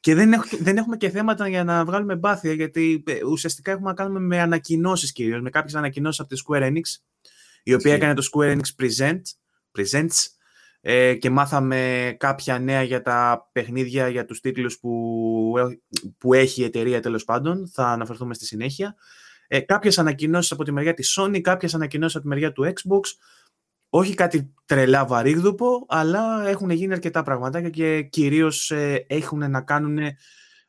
Και 0.00 0.14
δεν, 0.14 0.30
δεν 0.60 0.76
έχουμε 0.76 0.96
και 0.96 1.10
θέματα 1.10 1.48
για 1.48 1.64
να 1.64 1.84
βγάλουμε 1.84 2.12
εμπάθεια, 2.12 2.52
γιατί 2.52 3.02
ε, 3.06 3.24
ουσιαστικά 3.24 3.70
έχουμε 3.70 3.88
να 3.88 3.94
κάνουμε 3.94 4.20
με 4.20 4.40
ανακοινώσεις 4.40 5.12
κυρίως, 5.12 5.40
με 5.40 5.50
κάποιες 5.50 5.74
ανακοινώσεις 5.74 6.20
από 6.20 6.28
τη 6.34 6.40
Square 6.46 6.62
Enix, 6.62 7.02
η 7.62 7.74
οποία 7.74 7.94
έκανε 7.94 8.14
το 8.14 8.28
Square 8.32 8.56
Enix 8.56 8.84
Present, 8.84 9.20
Presents, 9.78 10.26
ε, 10.80 11.14
και 11.14 11.30
μάθαμε 11.30 12.14
κάποια 12.18 12.58
νέα 12.58 12.82
για 12.82 13.02
τα 13.02 13.48
παιχνίδια, 13.52 14.08
για 14.08 14.24
τους 14.24 14.40
τίτλους 14.40 14.78
που, 14.78 15.52
που 16.18 16.34
έχει 16.34 16.60
η 16.60 16.64
εταιρεία 16.64 17.00
τέλος 17.00 17.24
πάντων. 17.24 17.70
Θα 17.72 17.86
αναφερθούμε 17.86 18.34
στη 18.34 18.44
συνέχεια. 18.44 18.96
Ε, 19.48 19.60
κάποιες 19.60 19.98
ανακοινώσεις 19.98 20.52
από 20.52 20.64
τη 20.64 20.72
μεριά 20.72 20.94
της 20.94 21.18
Sony, 21.18 21.40
κάποιες 21.40 21.74
ανακοινώσεις 21.74 22.14
από 22.14 22.24
τη 22.24 22.30
μεριά 22.30 22.52
του 22.52 22.64
Xbox. 22.64 23.00
Όχι 23.90 24.14
κάτι 24.14 24.54
τρελά 24.64 25.06
βαρύγδουπο, 25.06 25.86
αλλά 25.88 26.48
έχουν 26.48 26.70
γίνει 26.70 26.92
αρκετά 26.92 27.22
πραγματάκια 27.22 27.70
και 27.70 28.02
κυρίως 28.02 28.70
ε, 28.70 29.04
έχουν 29.08 29.50
να 29.50 29.60
κάνουν 29.60 29.98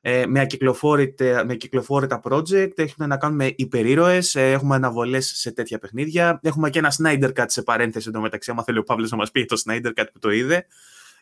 ε, 0.01 0.25
με, 0.25 0.39
ακυκλοφόρητα, 0.39 1.45
με 1.45 1.55
κυκλοφόρητα 1.55 2.21
project, 2.23 2.71
έχουμε 2.75 3.07
να 3.07 3.17
κάνουμε 3.17 3.53
υπερήρωες, 3.55 4.35
ε, 4.35 4.51
έχουμε 4.51 4.75
αναβολές 4.75 5.31
σε 5.35 5.51
τέτοια 5.51 5.79
παιχνίδια. 5.79 6.39
Έχουμε 6.43 6.69
και 6.69 6.79
ένα 6.79 6.93
Snyder 6.97 7.31
Cut 7.33 7.45
σε 7.47 7.61
παρένθεση 7.61 8.09
εντωμεταξύ, 8.09 8.51
άμα 8.51 8.63
θέλει 8.63 8.77
ο 8.77 8.83
Παύλος 8.83 9.11
να 9.11 9.17
μας 9.17 9.31
πει 9.31 9.45
το 9.45 9.61
Snyder 9.65 9.91
Cut 9.95 10.05
που 10.13 10.19
το 10.19 10.29
είδε. 10.29 10.65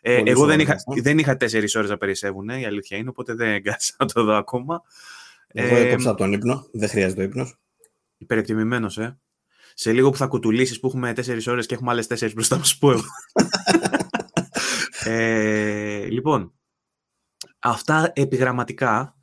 Ε, 0.00 0.22
εγώ 0.24 0.46
δεν 0.46 0.60
είχα, 0.60 0.76
δεν 1.02 1.18
είχα 1.18 1.36
τέσσερις 1.36 1.74
ώρες 1.74 1.90
να 1.90 1.96
περισσεύουν, 1.96 2.48
η 2.48 2.66
αλήθεια 2.66 2.96
είναι, 2.96 3.08
οπότε 3.08 3.34
δεν 3.34 3.62
κάτσα 3.62 3.94
να 3.98 4.06
το 4.06 4.24
δω 4.24 4.34
ακόμα. 4.34 4.82
Εγώ 5.52 5.76
ε, 5.76 5.88
έκοψα 5.88 6.14
τον 6.14 6.32
ύπνο, 6.32 6.68
δεν 6.72 6.88
χρειάζεται 6.88 7.20
ο 7.20 7.24
ύπνος. 7.24 7.58
Υπερεκτιμημένος, 8.16 8.98
ε. 8.98 9.20
Σε 9.74 9.92
λίγο 9.92 10.10
που 10.10 10.16
θα 10.16 10.26
κουτουλήσεις 10.26 10.80
που 10.80 10.86
έχουμε 10.86 11.12
τέσσερις 11.12 11.46
ώρες 11.46 11.66
και 11.66 11.74
έχουμε 11.74 11.90
άλλες 11.90 12.06
τέσσερις 12.06 12.34
μπροστά 12.34 12.58
μας 12.58 12.78
που 12.78 12.90
ε, 15.04 16.04
λοιπόν, 16.04 16.52
Αυτά 17.58 18.12
επιγραμματικά. 18.14 19.16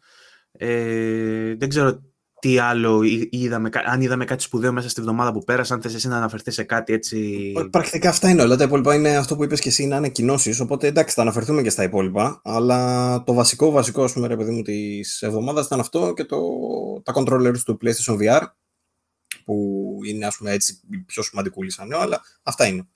Ε, 0.51 1.55
δεν 1.55 1.69
ξέρω 1.69 2.01
τι 2.45 2.59
άλλο 2.59 3.01
είδαμε, 3.29 3.69
αν 3.85 4.01
είδαμε 4.01 4.25
κάτι 4.25 4.43
σπουδαίο 4.43 4.71
μέσα 4.71 4.89
στη 4.89 5.01
βδομάδα 5.01 5.31
που 5.31 5.43
πέρασε, 5.43 5.73
αν 5.73 5.81
θες 5.81 5.93
εσύ 5.93 6.07
να 6.07 6.17
αναφερθείς 6.17 6.53
σε 6.53 6.63
κάτι 6.63 6.93
έτσι... 6.93 7.51
Πρακτικά 7.69 8.09
αυτά 8.09 8.29
είναι 8.29 8.41
όλα, 8.41 8.55
τα 8.55 8.63
υπόλοιπα. 8.63 8.95
Είναι 8.95 9.17
αυτό 9.17 9.35
που 9.35 9.43
είπες 9.43 9.59
και 9.59 9.69
εσύ, 9.69 9.83
είναι 9.83 9.95
ανακοινώσεις. 9.95 10.59
οπότε 10.59 10.87
εντάξει 10.87 11.15
θα 11.15 11.21
αναφερθούμε 11.21 11.61
και 11.61 11.69
στα 11.69 11.83
υπόλοιπα, 11.83 12.41
αλλά 12.43 13.23
το 13.23 13.33
βασικό, 13.33 13.71
βασικό 13.71 14.03
ας 14.03 14.13
πούμε 14.13 14.27
ρε 14.27 14.37
παιδί 14.37 14.51
μου 14.51 14.61
της 14.61 15.21
εβδομάδας 15.21 15.65
ήταν 15.65 15.79
αυτό 15.79 16.13
και 16.13 16.23
το, 16.23 16.39
τα 17.03 17.13
controllers 17.15 17.59
του 17.65 17.77
PlayStation 17.81 18.17
VR, 18.19 18.41
που 19.45 19.99
είναι 20.05 20.25
ας 20.25 20.37
πούμε 20.37 20.51
έτσι 20.51 20.79
πιο 21.05 21.23
σημαντικό 21.23 21.69
σαν 21.69 21.93
αλλά 21.93 22.21
αυτά 22.43 22.65
είναι 22.65 22.87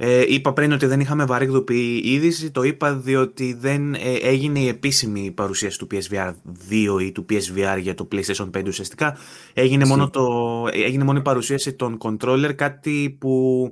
ε, 0.00 0.24
είπα 0.28 0.52
πριν 0.52 0.72
ότι 0.72 0.86
δεν 0.86 1.00
είχαμε 1.00 1.24
βαρύγδουπη 1.24 2.00
είδηση. 2.04 2.50
Το 2.50 2.62
είπα 2.62 2.94
διότι 2.94 3.54
δεν 3.54 3.94
ε, 3.94 4.14
έγινε 4.22 4.58
η 4.58 4.68
επίσημη 4.68 5.30
παρουσίαση 5.30 5.78
του 5.78 5.86
PSVR 5.90 6.34
2 6.70 7.02
ή 7.02 7.12
του 7.12 7.26
PSVR 7.30 7.78
για 7.80 7.94
το 7.94 8.08
PlayStation 8.12 8.50
5 8.56 8.66
ουσιαστικά. 8.66 9.16
Έγινε, 9.52 9.84
μόνο, 9.84 10.10
το, 10.10 10.28
έγινε 10.72 11.04
μόνο 11.04 11.18
η 11.18 11.22
παρουσίαση 11.22 11.74
των 11.74 11.98
controller, 12.00 12.52
κάτι 12.56 13.16
που 13.20 13.64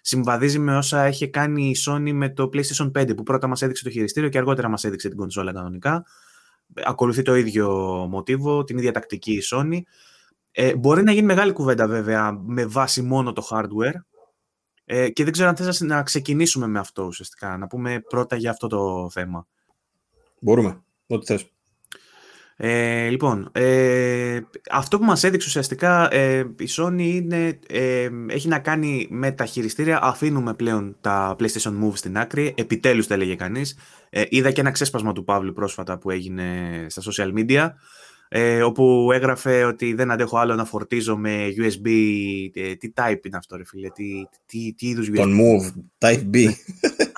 συμβαδίζει 0.00 0.58
με 0.58 0.76
όσα 0.76 1.02
έχει 1.02 1.28
κάνει 1.28 1.68
η 1.68 1.76
Sony 1.86 2.12
με 2.12 2.28
το 2.28 2.50
PlayStation 2.52 2.90
5 2.98 3.16
που 3.16 3.22
πρώτα 3.22 3.46
μας 3.46 3.62
έδειξε 3.62 3.84
το 3.84 3.90
χειριστήριο 3.90 4.28
και 4.28 4.38
αργότερα 4.38 4.68
μας 4.68 4.84
έδειξε 4.84 5.08
την 5.08 5.16
κονσόλα 5.16 5.52
κανονικά. 5.52 6.04
Ακολουθεί 6.84 7.22
το 7.22 7.34
ίδιο 7.34 7.68
μοτίβο, 8.10 8.64
την 8.64 8.78
ίδια 8.78 8.92
τακτική 8.92 9.32
η 9.32 9.42
Sony. 9.50 9.78
Ε, 10.50 10.76
μπορεί 10.76 11.02
να 11.02 11.12
γίνει 11.12 11.26
μεγάλη 11.26 11.52
κουβέντα 11.52 11.86
βέβαια 11.86 12.32
με 12.46 12.66
βάση 12.66 13.02
μόνο 13.02 13.32
το 13.32 13.46
hardware, 13.50 13.98
ε, 14.84 15.08
και 15.10 15.24
δεν 15.24 15.32
ξέρω 15.32 15.48
αν 15.48 15.56
θες 15.56 15.80
να 15.80 16.02
ξεκινήσουμε 16.02 16.66
με 16.66 16.78
αυτό 16.78 17.04
ουσιαστικά, 17.04 17.56
να 17.56 17.66
πούμε 17.66 18.00
πρώτα 18.08 18.36
για 18.36 18.50
αυτό 18.50 18.66
το 18.66 19.10
θέμα. 19.10 19.46
Μπορούμε, 20.40 20.82
ό,τι 21.06 21.26
θες. 21.26 21.48
Ε, 22.56 23.08
λοιπόν, 23.08 23.50
ε, 23.52 24.40
αυτό 24.70 24.98
που 24.98 25.04
μας 25.04 25.24
έδειξε 25.24 25.48
ουσιαστικά 25.48 26.14
ε, 26.14 26.38
η 26.38 26.68
Sony 26.76 27.00
είναι, 27.00 27.58
ε, 27.68 28.08
έχει 28.28 28.48
να 28.48 28.58
κάνει 28.58 29.06
με 29.10 29.32
τα 29.32 29.44
χειριστήρια. 29.44 29.98
Αφήνουμε 30.02 30.54
πλέον 30.54 30.96
τα 31.00 31.36
PlayStation 31.38 31.82
Move 31.82 31.92
στην 31.94 32.18
άκρη. 32.18 32.54
Επιτέλους 32.56 33.06
τα 33.06 33.14
έλεγε 33.14 33.34
κανείς. 33.34 33.78
Ε, 34.10 34.24
είδα 34.28 34.50
και 34.50 34.60
ένα 34.60 34.70
ξέσπασμα 34.70 35.12
του 35.12 35.24
Παύλου 35.24 35.52
πρόσφατα 35.52 35.98
που 35.98 36.10
έγινε 36.10 36.46
στα 36.88 37.02
social 37.02 37.32
media 37.38 37.70
ε, 38.36 38.62
όπου 38.62 39.10
έγραφε 39.12 39.64
ότι 39.64 39.94
δεν 39.94 40.10
αντέχω 40.10 40.38
άλλο 40.38 40.54
να 40.54 40.64
φορτίζω 40.64 41.16
με 41.16 41.46
USB. 41.56 41.88
Ε, 42.54 42.74
τι 42.74 42.92
type 42.96 43.26
είναι 43.26 43.36
αυτό, 43.36 43.56
ρε 43.56 43.64
φίλε, 43.64 43.90
τι, 43.90 44.24
τι, 44.46 44.74
τι 44.74 44.88
είδους 44.88 45.08
USB. 45.08 45.14
Τον 45.14 45.38
Move, 45.40 45.82
Type 45.98 46.30
B. 46.34 46.48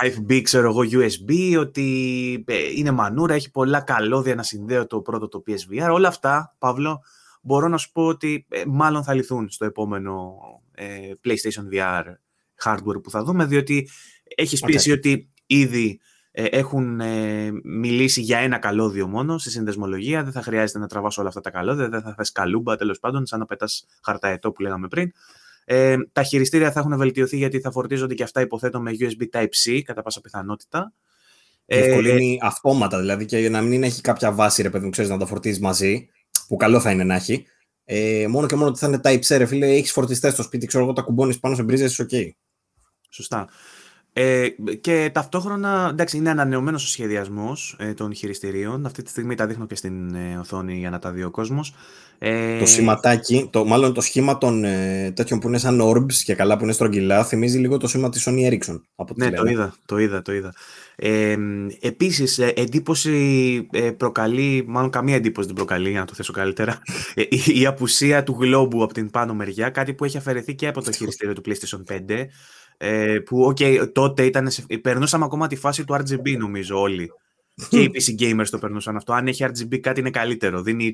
Type 0.02 0.32
B, 0.32 0.40
ξέρω 0.42 0.68
εγώ, 0.68 0.80
USB, 0.80 1.58
ότι 1.58 2.44
ε, 2.46 2.54
είναι 2.74 2.90
μανούρα, 2.90 3.34
έχει 3.34 3.50
πολλά 3.50 3.80
καλώδια 3.80 4.34
να 4.34 4.42
συνδέω 4.42 4.86
το 4.86 5.00
πρώτο 5.00 5.28
το 5.28 5.42
PSVR. 5.46 5.90
Όλα 5.92 6.08
αυτά, 6.08 6.54
Παύλο, 6.58 7.02
μπορώ 7.42 7.68
να 7.68 7.76
σου 7.76 7.92
πω 7.92 8.06
ότι 8.06 8.46
ε, 8.48 8.62
μάλλον 8.66 9.04
θα 9.04 9.14
λυθούν 9.14 9.50
στο 9.50 9.64
επόμενο 9.64 10.34
PlayStation 11.24 11.74
VR 11.74 12.04
hardware 12.64 13.02
που 13.02 13.10
θα 13.10 13.24
δούμε, 13.24 13.44
διότι 13.44 13.88
έχεις 14.36 14.64
okay. 14.64 14.92
ότι 14.92 15.30
ήδη 15.46 16.00
ε, 16.00 16.05
έχουν 16.42 17.00
ε, 17.00 17.50
μιλήσει 17.64 18.20
για 18.20 18.38
ένα 18.38 18.58
καλώδιο 18.58 19.06
μόνο 19.06 19.38
στη 19.38 19.50
συνδεσμολογία. 19.50 20.22
Δεν 20.22 20.32
θα 20.32 20.42
χρειάζεται 20.42 20.78
να 20.78 20.86
τραβάς 20.86 21.18
όλα 21.18 21.28
αυτά 21.28 21.40
τα 21.40 21.50
καλώδια, 21.50 21.88
δεν 21.88 22.02
θα 22.02 22.14
θες 22.16 22.32
καλούμπα 22.32 22.76
τέλος 22.76 22.98
πάντων, 22.98 23.26
σαν 23.26 23.38
να 23.38 23.46
πετάς 23.46 23.86
χαρταετό 24.02 24.52
που 24.52 24.62
λέγαμε 24.62 24.88
πριν. 24.88 25.12
Ε, 25.64 25.96
τα 26.12 26.22
χειριστήρια 26.22 26.72
θα 26.72 26.80
έχουν 26.80 26.96
βελτιωθεί 26.96 27.36
γιατί 27.36 27.60
θα 27.60 27.70
φορτίζονται 27.70 28.14
και 28.14 28.22
αυτά 28.22 28.40
υποθέτω 28.40 28.80
με 28.80 28.90
USB 28.98 29.38
Type-C 29.38 29.80
κατά 29.84 30.02
πάσα 30.02 30.20
πιθανότητα. 30.20 30.92
Και 31.66 31.76
ε, 31.76 31.86
ευκολύνει 31.86 32.38
αυτόματα, 32.42 32.98
δηλαδή 33.00 33.24
και 33.24 33.48
να 33.48 33.60
μην 33.60 33.82
έχει 33.82 34.00
κάποια 34.00 34.32
βάση, 34.32 34.62
ρε 34.62 34.70
παιδί 34.70 34.84
μου, 34.84 34.90
ξέρεις 34.90 35.10
να 35.10 35.18
τα 35.18 35.26
φορτίζεις 35.26 35.60
μαζί, 35.60 36.08
που 36.48 36.56
καλό 36.56 36.80
θα 36.80 36.90
είναι 36.90 37.04
να 37.04 37.14
έχει. 37.14 37.46
Ε, 37.84 38.26
μόνο 38.28 38.46
και 38.46 38.54
μόνο 38.56 38.68
ότι 38.68 38.78
θα 38.78 38.86
είναι 38.86 39.00
Type-C, 39.04 39.36
ρε 39.36 39.46
φίλε, 39.46 39.66
έχεις 39.66 39.92
φορτιστές 39.92 40.32
στο 40.32 40.42
σπίτι, 40.42 40.66
ξέρω 40.66 40.84
εγώ, 40.84 40.92
τα 40.92 41.02
κουμπώνεις 41.02 41.38
πάνω 41.38 41.54
σε 41.54 41.62
μπρίζες, 41.62 41.92
είσαι 41.92 42.06
OK. 42.10 42.28
Σωστά. 43.10 43.48
Ε, 44.18 44.48
και 44.80 45.10
ταυτόχρονα, 45.12 45.88
εντάξει, 45.90 46.16
είναι 46.16 46.30
ανανεωμένος 46.30 46.84
ο 46.84 46.88
σχεδιασμός 46.88 47.76
ε, 47.78 47.94
των 47.94 48.14
χειριστηρίων. 48.14 48.86
Αυτή 48.86 49.02
τη 49.02 49.10
στιγμή 49.10 49.34
τα 49.34 49.46
δείχνω 49.46 49.66
και 49.66 49.74
στην 49.74 50.14
ε, 50.14 50.36
οθόνη 50.38 50.78
για 50.78 50.90
να 50.90 50.98
τα 50.98 51.10
δει 51.10 51.22
ο 51.22 51.30
κόσμος. 51.30 51.74
Ε, 52.18 52.58
το 52.58 52.66
σηματάκι, 52.66 53.48
το, 53.52 53.64
μάλλον 53.64 53.94
το 53.94 54.00
σχήμα 54.00 54.38
των 54.38 54.64
ε, 54.64 55.12
τέτοιων 55.14 55.38
που 55.38 55.48
είναι 55.48 55.58
σαν 55.58 55.80
orbs 55.82 56.12
και 56.12 56.34
καλά 56.34 56.56
που 56.56 56.64
είναι 56.64 56.72
στρογγυλά, 56.72 57.24
θυμίζει 57.24 57.58
λίγο 57.58 57.76
το 57.76 57.88
σήμα 57.88 58.08
της 58.08 58.28
Sony 58.28 58.50
Ericsson. 58.50 58.80
Από 58.94 59.14
ναι, 59.16 59.30
το 59.30 59.44
είδα, 59.44 59.74
το 59.86 59.98
είδα, 59.98 60.22
το 60.22 60.32
είδα. 60.32 60.54
Ε, 60.96 61.36
επίσης, 61.80 62.38
εντύπωση 62.38 63.66
προκαλεί, 63.96 64.64
μάλλον 64.66 64.90
καμία 64.90 65.14
εντύπωση 65.14 65.46
δεν 65.46 65.56
προκαλεί, 65.56 65.90
για 65.90 66.00
να 66.00 66.06
το 66.06 66.14
θέσω 66.14 66.32
καλύτερα, 66.32 66.82
η, 67.14 67.60
η 67.60 67.66
απουσία 67.66 68.22
του 68.22 68.36
γλόμπου 68.40 68.82
από 68.82 68.92
την 68.92 69.10
πάνω 69.10 69.34
μεριά, 69.34 69.70
κάτι 69.70 69.94
που 69.94 70.04
έχει 70.04 70.16
αφαιρεθεί 70.16 70.54
και 70.54 70.66
από 70.66 70.82
το 70.82 70.92
χειριστήριο 70.96 71.34
του 71.34 71.42
PlayStation 71.46 71.92
5. 71.92 72.26
Ε, 72.76 73.18
που 73.18 73.48
okay, 73.48 73.92
τότε 73.92 74.24
ήταν, 74.24 74.48
περνούσαμε 74.82 75.24
ακόμα 75.24 75.46
τη 75.46 75.56
φάση 75.56 75.84
του 75.84 75.94
RGB 75.94 76.36
νομίζω 76.38 76.80
όλοι. 76.80 77.10
και 77.70 77.80
οι 77.80 77.90
PC 77.94 78.22
gamers 78.22 78.46
το 78.50 78.58
περνούσαν 78.58 78.96
αυτό. 78.96 79.12
Αν 79.12 79.26
έχει 79.26 79.44
RGB 79.48 79.78
κάτι 79.78 80.00
είναι 80.00 80.10
καλύτερο. 80.10 80.62
Δίνει 80.62 80.92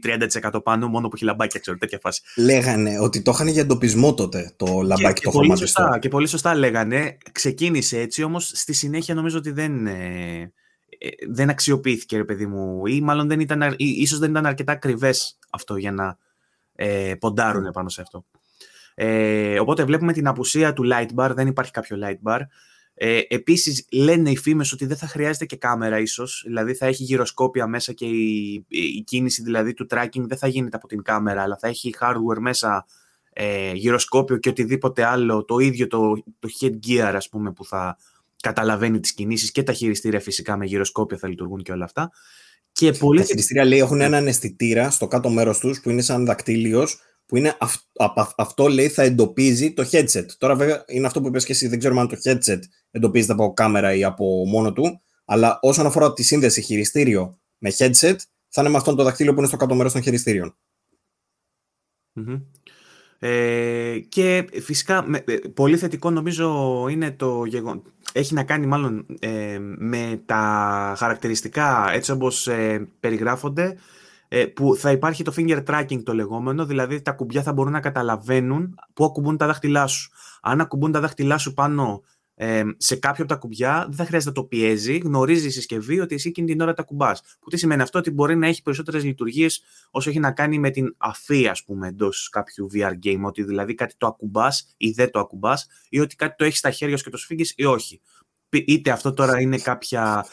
30% 0.53 0.63
πάνω 0.63 0.89
μόνο 0.89 1.09
που 1.09 1.15
έχει 1.15 1.25
λαμπάκια, 1.25 1.61
ξέρω, 1.61 1.79
τέτοια 1.79 1.99
φάση. 1.99 2.23
Λέγανε 2.37 2.99
ότι 3.01 3.23
το 3.23 3.31
είχαν 3.31 3.49
για 3.49 3.63
εντοπισμό 3.63 4.15
τότε 4.15 4.53
το 4.57 4.67
λαμπάκι 4.67 5.21
και, 5.21 5.25
το 5.25 5.31
πολύ 5.31 5.57
σωστά, 5.57 5.99
Και 5.99 6.09
πολύ 6.09 6.27
σωστά 6.27 6.55
λέγανε. 6.55 7.19
Ξεκίνησε 7.33 8.01
έτσι, 8.01 8.23
όμως 8.23 8.51
στη 8.55 8.73
συνέχεια 8.73 9.15
νομίζω 9.15 9.39
ότι 9.39 9.51
δεν, 9.51 9.87
ε, 9.87 10.53
ε, 10.99 11.09
δεν 11.29 11.51
αξιοποιήθηκε, 11.51 12.17
ρε 12.17 12.25
παιδί 12.25 12.47
μου. 12.47 12.87
Ή 12.87 13.01
μάλλον 13.01 13.29
δεν 13.29 13.41
ήταν, 13.41 13.63
ή, 13.77 13.85
ίσως 13.87 14.19
δεν 14.19 14.31
ήταν 14.31 14.47
αρκετά 14.47 14.73
ακριβές 14.73 15.39
αυτό 15.51 15.77
για 15.77 15.93
να 15.93 16.19
ε, 16.75 17.15
ποντάρουν 17.19 17.71
πάνω 17.73 17.89
σε 17.89 18.01
αυτό. 18.01 18.25
Ε, 18.95 19.61
οπότε 19.61 19.85
βλέπουμε 19.85 20.13
την 20.13 20.27
απουσία 20.27 20.73
του 20.73 20.91
light 20.93 21.09
bar, 21.15 21.33
δεν 21.35 21.47
υπάρχει 21.47 21.71
κάποιο 21.71 21.97
light 22.03 22.31
bar. 22.31 22.41
Ε, 22.95 23.21
επίσης 23.29 23.87
λένε 23.93 24.31
οι 24.31 24.37
φήμες 24.37 24.73
ότι 24.73 24.87
δεν 24.87 24.97
θα 24.97 25.07
χρειάζεται 25.07 25.45
και 25.47 25.57
κάμερα 25.57 25.99
ίσως, 25.99 26.43
δηλαδή 26.47 26.75
θα 26.75 26.87
έχει 26.87 27.03
γυροσκόπια 27.03 27.67
μέσα 27.67 27.93
και 27.93 28.07
η, 28.07 28.65
η 28.69 29.03
κίνηση 29.07 29.43
δηλαδή 29.43 29.75
του 29.75 29.87
tracking 29.91 30.23
δεν 30.27 30.39
θα 30.39 30.47
γίνεται 30.47 30.77
από 30.77 30.87
την 30.87 31.03
κάμερα, 31.03 31.43
αλλά 31.43 31.57
θα 31.61 31.69
έχει 31.69 31.95
hardware 32.01 32.39
μέσα 32.41 32.87
ε, 33.33 33.73
γυροσκόπιο 33.73 34.37
και 34.37 34.49
οτιδήποτε 34.49 35.05
άλλο, 35.05 35.45
το 35.45 35.59
ίδιο 35.59 35.87
το, 35.87 36.13
το 36.39 36.49
headgear 36.61 37.13
ας 37.15 37.29
πούμε 37.29 37.53
που 37.53 37.65
θα 37.65 37.99
καταλαβαίνει 38.43 39.01
τις 39.01 39.13
κινήσεις 39.13 39.51
και 39.51 39.63
τα 39.63 39.73
χειριστήρια 39.73 40.21
φυσικά 40.21 40.57
με 40.57 40.65
γυροσκόπια 40.65 41.19
θα 41.19 41.29
λειτουργούν 41.29 41.63
και 41.63 41.73
όλα 41.73 41.85
αυτά. 41.85 42.11
Και 42.73 42.93
πολύ... 42.93 43.21
Τα 43.21 43.27
χειριστήρια 43.27 43.65
λέει 43.65 43.79
έχουν 43.79 44.01
έναν 44.01 44.27
αισθητήρα 44.27 44.91
στο 44.91 45.07
κάτω 45.07 45.29
μέρος 45.29 45.59
τους 45.59 45.81
που 45.81 45.91
είναι 45.91 46.03
σαν 46.03 46.25
δακτύλιος 46.25 47.01
που 47.27 47.37
είναι 47.37 47.57
αυτό 48.37 48.69
λέει 48.69 48.89
θα 48.89 49.03
εντοπίζει 49.03 49.73
το 49.73 49.89
headset. 49.93 50.27
Τώρα 50.39 50.55
βέβαια 50.55 50.85
είναι 50.87 51.07
αυτό 51.07 51.21
που 51.21 51.27
είπες 51.27 51.45
και 51.45 51.53
εσύ, 51.53 51.69
δεν 51.69 51.79
ξέρουμε 51.79 52.01
αν 52.01 52.09
το 52.09 52.17
headset 52.25 52.61
εντοπίζεται 52.91 53.33
από 53.33 53.53
κάμερα 53.53 53.95
ή 53.95 54.05
από 54.05 54.47
μόνο 54.47 54.73
του, 54.73 55.03
αλλά 55.25 55.59
όσον 55.63 55.87
αφορά 55.87 56.13
τη 56.13 56.23
σύνδεση 56.23 56.63
χειριστήριο 56.63 57.39
με 57.59 57.73
headset, 57.79 58.17
θα 58.49 58.61
είναι 58.61 58.71
με 58.71 58.77
αυτόν 58.77 58.97
το 58.97 59.03
δακτύλιο 59.03 59.33
που 59.33 59.39
είναι 59.39 59.49
στο 59.49 59.57
κάτω 59.57 59.75
μέρος 59.75 59.93
των 59.93 60.03
χειριστηριων 60.03 60.57
Ε, 63.19 63.99
και 64.09 64.49
φυσικά 64.53 65.09
με, 65.09 65.25
ε, 65.27 65.37
πολύ 65.55 65.77
θετικό 65.77 66.11
νομίζω 66.11 66.87
είναι 66.91 67.11
το 67.11 67.45
γεγονός 67.45 67.83
έχει 68.13 68.35
να 68.35 68.45
κάνει 68.45 68.67
μάλλον 68.67 69.07
ε, 69.21 69.59
με 69.61 70.23
τα 70.27 70.95
χαρακτηριστικά 70.97 71.93
έτσι 71.93 72.11
όπως 72.11 72.49
ε, 72.49 72.89
περιγράφονται. 73.01 73.65
ε, 73.65 73.77
που 74.55 74.77
θα 74.77 74.91
υπάρχει 74.91 75.23
το 75.23 75.33
finger 75.37 75.65
tracking 75.67 76.03
το 76.03 76.15
λεγόμενο, 76.15 76.67
δηλαδή 76.67 77.03
τα 77.03 77.13
κουμπιά 77.13 77.43
θα 77.43 77.53
μπορούν 77.53 77.73
να 77.73 77.81
καταλαβαίνουν 77.81 78.79
πού 78.95 79.05
ακουμπούν 79.05 79.37
τα 79.37 79.47
δάχτυλά 79.47 79.87
σου. 79.87 80.11
Αν 80.43 80.61
ακουμπούν 80.61 80.93
τα 80.93 81.01
δάχτυλά 81.01 81.39
σου 81.39 81.55
πάνω 81.55 82.03
ε, 82.35 82.63
σε 82.77 82.97
κάποιο 82.97 83.25
από 83.25 83.33
τα 83.33 83.39
κουμπιά, 83.39 83.85
δεν 83.87 83.97
θα 83.97 84.05
χρειάζεται 84.05 84.31
να 84.31 84.37
το 84.43 84.45
πιέζει, 84.45 84.97
γνωρίζει 84.99 85.47
η 85.47 85.51
συσκευή 85.51 86.01
ότι 86.01 86.15
εσύ 86.15 86.29
εκείνη 86.29 86.47
την 86.47 86.61
ώρα 86.61 86.73
τα 86.73 86.83
κουμπάς. 86.83 87.23
Που 87.41 87.51
τι 87.51 87.57
σημαίνει 87.57 87.83
αυτό, 87.83 87.99
ότι 87.99 88.11
μπορεί 88.11 88.37
να 88.37 88.47
έχει 88.47 88.63
περισσότερες 88.63 89.05
λειτουργίες 89.05 89.63
όσο 89.91 90.11
έχει 90.11 90.19
να 90.19 90.33
κάνει 90.33 90.59
με 90.59 90.71
την 90.71 90.95
αφή, 90.99 91.49
ας 91.49 91.65
πούμε, 91.65 91.89
εντός 91.89 92.29
κάποιου 92.29 92.69
VR 92.75 92.93
game. 93.07 93.21
Ότι 93.23 93.43
δηλαδή 93.43 93.75
κάτι 93.75 93.95
το 93.99 94.07
ακουμπάς 94.07 94.75
ή 94.77 94.91
δεν 94.91 95.11
το 95.11 95.19
ακουμπάς, 95.19 95.67
ή 95.89 96.01
ότι 96.01 96.17
κάτι 96.17 96.35
το 96.37 96.45
έχεις 96.45 96.59
στα 96.59 96.71
χέρια 96.71 96.97
σου 96.97 97.05
και 97.05 97.11
το 97.11 97.17
σφίγγεις 97.17 97.53
ή 97.57 97.65
όχι 97.65 98.01
είτε 98.59 98.91
αυτό 98.91 99.13
τώρα 99.13 99.41
είναι 99.41 99.59
κάποια 99.59 100.27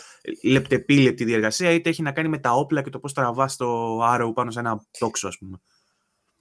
λεπτεπίλεπτη 0.44 1.24
διεργασία, 1.24 1.72
είτε 1.72 1.90
έχει 1.90 2.02
να 2.02 2.12
κάνει 2.12 2.30
με 2.30 2.38
τα 2.38 2.52
όπλα 2.52 2.82
και 2.82 2.90
το 2.90 3.00
πώς 3.00 3.14
τραβάς 3.14 3.56
το 3.56 4.00
Arrow 4.14 4.32
πάνω 4.34 4.52
σε 4.52 4.60
ένα 4.60 4.86
τόξο, 5.00 5.28
ας 5.28 5.38
πούμε. 5.38 5.60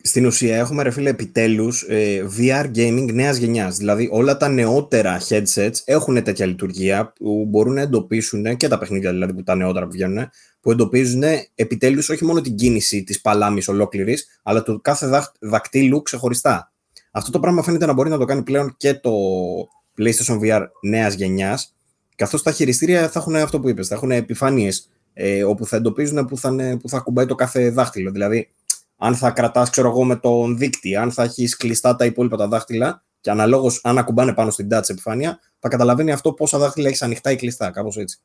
Στην 0.02 0.26
ουσία 0.26 0.56
έχουμε 0.56 0.82
ρε 0.82 0.90
φίλε 0.90 1.10
επιτέλους 1.10 1.82
ε, 1.82 2.28
VR 2.38 2.64
gaming 2.74 3.12
νέας 3.12 3.36
γενιάς. 3.36 3.76
Δηλαδή 3.76 4.08
όλα 4.12 4.36
τα 4.36 4.48
νεότερα 4.48 5.20
headsets 5.28 5.72
έχουν 5.84 6.22
τέτοια 6.22 6.46
λειτουργία 6.46 7.12
που 7.12 7.44
μπορούν 7.48 7.74
να 7.74 7.80
εντοπίσουν 7.80 8.56
και 8.56 8.68
τα 8.68 8.78
παιχνίδια 8.78 9.10
δηλαδή 9.10 9.34
που 9.34 9.42
τα 9.42 9.54
νεότερα 9.54 9.86
που 9.86 9.92
βγαίνουν 9.92 10.30
που 10.60 10.70
εντοπίζουν 10.70 11.22
επιτέλους 11.54 12.08
όχι 12.08 12.24
μόνο 12.24 12.40
την 12.40 12.54
κίνηση 12.54 13.04
της 13.04 13.20
παλάμης 13.20 13.68
ολόκληρης 13.68 14.40
αλλά 14.42 14.62
του 14.62 14.80
κάθε 14.80 15.22
δακτύλου 15.40 16.02
ξεχωριστά. 16.02 16.72
Αυτό 17.10 17.30
το 17.30 17.40
πράγμα 17.40 17.62
φαίνεται 17.62 17.86
να 17.86 17.92
μπορεί 17.92 18.10
να 18.10 18.18
το 18.18 18.24
κάνει 18.24 18.42
πλέον 18.42 18.74
και 18.76 18.94
το 18.94 19.10
PlayStation 19.98 20.38
VR 20.40 20.66
νέας 20.82 21.14
γενιάς, 21.14 21.74
καθώς 22.16 22.42
τα 22.42 22.52
χειριστήρια 22.52 23.08
θα 23.08 23.18
έχουν 23.18 23.36
αυτό 23.36 23.60
που 23.60 23.68
είπες, 23.68 23.88
θα 23.88 23.94
έχουν 23.94 24.10
επιφάνειες 24.10 24.88
ε, 25.12 25.44
όπου 25.44 25.66
θα 25.66 25.76
εντοπίζουν 25.76 26.24
που 26.24 26.38
θα, 26.38 26.78
που 26.82 26.88
θα 26.88 26.98
κουμπάει 26.98 27.26
το 27.26 27.34
κάθε 27.34 27.70
δάχτυλο. 27.70 28.10
Δηλαδή, 28.10 28.48
αν 28.96 29.14
θα 29.14 29.30
κρατάς, 29.30 29.70
ξέρω 29.70 29.88
εγώ, 29.88 30.04
με 30.04 30.16
τον 30.16 30.58
δείκτη, 30.58 30.96
αν 30.96 31.12
θα 31.12 31.22
έχεις 31.22 31.56
κλειστά 31.56 31.96
τα 31.96 32.04
υπόλοιπα 32.04 32.36
τα 32.36 32.48
δάχτυλα 32.48 33.02
και 33.20 33.30
αναλόγως 33.30 33.80
αν 33.82 33.98
ακουμπάνε 33.98 34.32
πάνω 34.32 34.50
στην 34.50 34.68
touch 34.72 34.88
επιφάνεια, 34.90 35.38
θα 35.58 35.68
καταλαβαίνει 35.68 36.12
αυτό 36.12 36.32
πόσα 36.32 36.58
δάχτυλα 36.58 36.88
έχεις 36.88 37.02
ανοιχτά 37.02 37.30
ή 37.30 37.36
κλειστά, 37.36 37.70
κάπως 37.70 37.96
έτσι. 37.96 38.20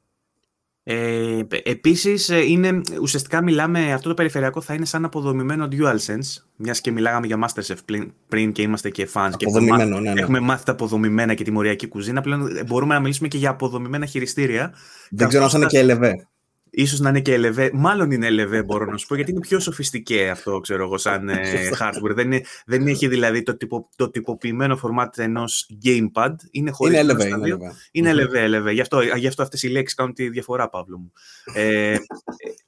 Ε, 0.85 1.39
επίσης, 1.63 2.29
ε, 2.29 2.39
είναι, 2.39 2.81
ουσιαστικά 3.01 3.43
μιλάμε, 3.43 3.93
αυτό 3.93 4.09
το 4.09 4.13
περιφερειακό 4.13 4.61
θα 4.61 4.73
είναι 4.73 4.85
σαν 4.85 5.05
αποδομημένο 5.05 5.67
DualSense, 5.71 6.43
μιας 6.55 6.81
και 6.81 6.91
μιλάγαμε 6.91 7.27
για 7.27 7.37
Masterchef 7.41 7.77
πριν, 7.85 8.13
πριν 8.27 8.51
και 8.51 8.61
είμαστε 8.61 8.89
και 8.89 9.07
fans 9.13 9.31
και 9.37 9.45
έχουμε, 9.45 9.85
ναι, 9.85 9.99
ναι. 9.99 10.21
έχουμε 10.21 10.39
μάθει 10.39 10.65
τα 10.65 10.71
αποδομημένα 10.71 11.33
και 11.33 11.43
τη 11.43 11.51
μοριακή 11.51 11.87
κουζίνα, 11.87 12.21
πλέον 12.21 12.49
μπορούμε 12.65 12.93
να 12.93 12.99
μιλήσουμε 12.99 13.27
και 13.27 13.37
για 13.37 13.49
αποδομημένα 13.49 14.05
χειριστήρια. 14.05 14.73
Δεν 15.09 15.27
ξέρω 15.27 15.43
αν 15.43 15.49
θα 15.49 15.57
είναι 15.57 15.67
και 15.67 15.85
LV 15.99 16.11
ίσως 16.73 16.99
να 16.99 17.09
είναι 17.09 17.19
και 17.19 17.35
LV, 17.37 17.69
μάλλον 17.73 18.11
είναι 18.11 18.27
LV 18.29 18.65
μπορώ 18.65 18.85
να 18.85 18.97
σου 18.97 19.07
πω, 19.07 19.15
γιατί 19.15 19.31
είναι 19.31 19.39
πιο 19.39 19.59
σοφιστικέ 19.59 20.29
αυτό, 20.29 20.59
ξέρω 20.59 20.83
εγώ, 20.83 20.97
σαν 20.97 21.29
ε, 21.29 21.69
hardware. 21.79 22.13
δεν, 22.15 22.31
είναι, 22.31 22.41
δεν 22.65 22.87
έχει 22.87 23.07
δηλαδή 23.07 23.43
το, 23.43 23.57
τυπο, 23.57 23.89
το 23.95 24.09
τυποποιημένο 24.09 24.79
format 24.83 25.17
ενός 25.17 25.69
gamepad, 25.85 26.35
είναι 26.51 26.71
χωρίς 26.71 26.99
είναι 27.01 27.13
LV, 27.13 27.25
είναι 27.25 27.55
LV. 27.55 27.59
Είναι 27.91 28.13
LV, 28.13 28.67
LV. 28.67 28.73
Γι' 28.73 28.81
αυτό, 28.81 29.01
γι 29.01 29.27
αυτό 29.27 29.43
αυτές 29.43 29.63
οι 29.63 29.67
λέξεις 29.67 29.97
κάνουν 29.97 30.13
τη 30.13 30.29
διαφορά, 30.29 30.69
Παύλο 30.69 30.97
μου. 30.97 31.11
ε, 31.53 31.95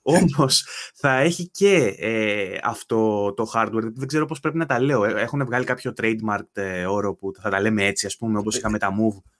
όμως, 0.01 0.65
θα 0.95 1.17
έχει 1.17 1.49
και 1.49 1.95
ε, 1.97 2.57
αυτό 2.63 3.33
το 3.33 3.51
hardware, 3.53 3.91
δεν 3.93 4.07
ξέρω 4.07 4.25
πώς 4.25 4.39
πρέπει 4.39 4.57
να 4.57 4.65
τα 4.65 4.79
λέω. 4.81 5.03
Ε, 5.05 5.21
έχουν 5.21 5.45
βγάλει 5.45 5.65
κάποιο 5.65 5.93
trademark 6.01 6.47
ε, 6.53 6.85
όρο 6.85 7.15
που 7.15 7.31
θα 7.41 7.49
τα 7.49 7.61
λέμε 7.61 7.85
έτσι, 7.85 8.05
ας 8.05 8.17
πούμε, 8.17 8.39
όπως 8.39 8.57
είχαμε 8.57 8.77
τα 8.77 8.89
Move. 8.89 9.34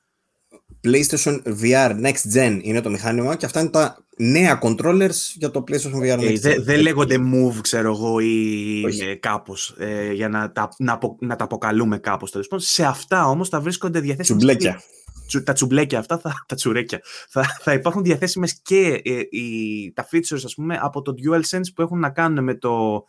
PlayStation 0.86 1.39
VR 1.62 1.92
Next 2.04 2.36
Gen 2.36 2.60
είναι 2.62 2.82
το 2.82 2.89
μηχάνημα 2.89 3.36
και 3.36 3.46
αυτά 3.46 3.60
είναι 3.60 3.70
τα 3.70 4.06
νέα 4.18 4.60
controllers 4.62 5.34
για 5.34 5.51
το 5.51 5.63
PlayStation 5.68 6.01
VR 6.04 6.20
Next 6.20 6.34
Gen. 6.34 6.39
Δεν 6.39 6.63
δε 6.63 6.77
λέγονται 6.77 7.15
Move, 7.34 7.56
ξέρω 7.62 7.92
εγώ, 7.92 8.20
ή 8.20 8.84
ε, 9.01 9.15
κάπως, 9.15 9.75
ε, 9.77 10.12
για 10.12 10.30
να 10.30 10.51
τα, 10.51 10.70
να, 10.77 11.00
να 11.20 11.36
τα 11.36 11.44
αποκαλούμε 11.44 11.98
κάπως. 11.98 12.32
Τέλος. 12.32 12.48
Σε 12.56 12.86
αυτά 12.86 13.27
όμως 13.27 13.50
θα 13.50 13.62
βρίσκονται 13.62 14.00
διαθέσιμες... 14.00 14.44
Τσουμπλέκια. 14.44 14.82
Τα 15.44 15.54
τσουμπλέκια 15.54 16.00
αυτά, 16.00 16.18
θα, 16.18 16.46
τα 16.48 16.56
τσουρέκια. 16.56 17.01
Θα, 17.30 17.58
θα 17.62 17.74
υπάρχουν 17.74 18.04
διαθέσιμες 18.04 18.60
και 18.62 19.01
ε, 19.04 19.20
οι, 19.30 19.92
τα 19.94 20.08
features, 20.12 20.42
ας 20.46 20.54
πούμε, 20.54 20.80
από 20.82 21.01
το 21.01 21.13
DualSense 21.18 21.68
που 21.75 21.82
έχουν 21.82 22.00
να 22.00 22.10
κάνουν 22.10 22.44
με 22.44 22.56
το... 22.56 23.04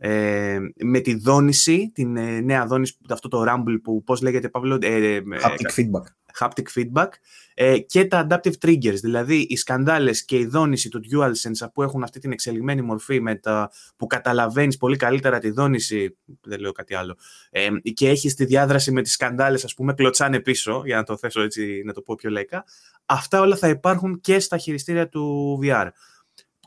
Ε, 0.00 0.58
με 0.76 1.00
τη 1.00 1.14
δόνηση, 1.14 1.90
την 1.94 2.16
ε, 2.16 2.40
νέα 2.40 2.66
δόνηση, 2.66 2.96
αυτό 3.10 3.28
το 3.28 3.44
Rumble 3.48 3.78
που 3.82 4.02
πώς 4.04 4.22
λέγεται 4.22 4.48
Παύλο... 4.48 4.78
Ε, 4.80 5.20
Haptic 5.42 5.80
feedback 5.80 6.18
haptic 6.38 6.66
feedback 6.74 7.08
ε, 7.54 7.78
και 7.78 8.04
τα 8.04 8.26
adaptive 8.28 8.52
triggers, 8.66 8.98
δηλαδή 9.00 9.46
οι 9.48 9.56
σκανδάλες 9.56 10.24
και 10.24 10.38
η 10.38 10.46
δόνηση 10.46 10.88
του 10.88 11.00
DualSense 11.12 11.66
που 11.74 11.82
έχουν 11.82 12.02
αυτή 12.02 12.18
την 12.18 12.32
εξελιγμένη 12.32 12.82
μορφή 12.82 13.20
με 13.20 13.34
τα, 13.34 13.70
που 13.96 14.06
καταλαβαίνεις 14.06 14.76
πολύ 14.76 14.96
καλύτερα 14.96 15.38
τη 15.38 15.50
δόνηση, 15.50 16.16
δεν 16.42 16.60
λέω 16.60 16.72
κάτι 16.72 16.94
άλλο, 16.94 17.16
ε, 17.50 17.68
και 17.94 18.08
έχεις 18.08 18.34
τη 18.34 18.44
διάδραση 18.44 18.92
με 18.92 19.02
τις 19.02 19.12
σκανδάλες, 19.12 19.64
ας 19.64 19.74
πούμε, 19.74 19.92
κλωτσάνε 19.94 20.40
πίσω, 20.40 20.82
για 20.84 20.96
να 20.96 21.02
το 21.02 21.16
θέσω 21.16 21.40
έτσι, 21.40 21.82
να 21.84 21.92
το 21.92 22.02
πω 22.02 22.14
πιο 22.14 22.30
λαϊκά, 22.30 22.64
αυτά 23.06 23.40
όλα 23.40 23.56
θα 23.56 23.68
υπάρχουν 23.68 24.20
και 24.20 24.38
στα 24.38 24.58
χειριστήρια 24.58 25.08
του 25.08 25.58
VR. 25.62 25.88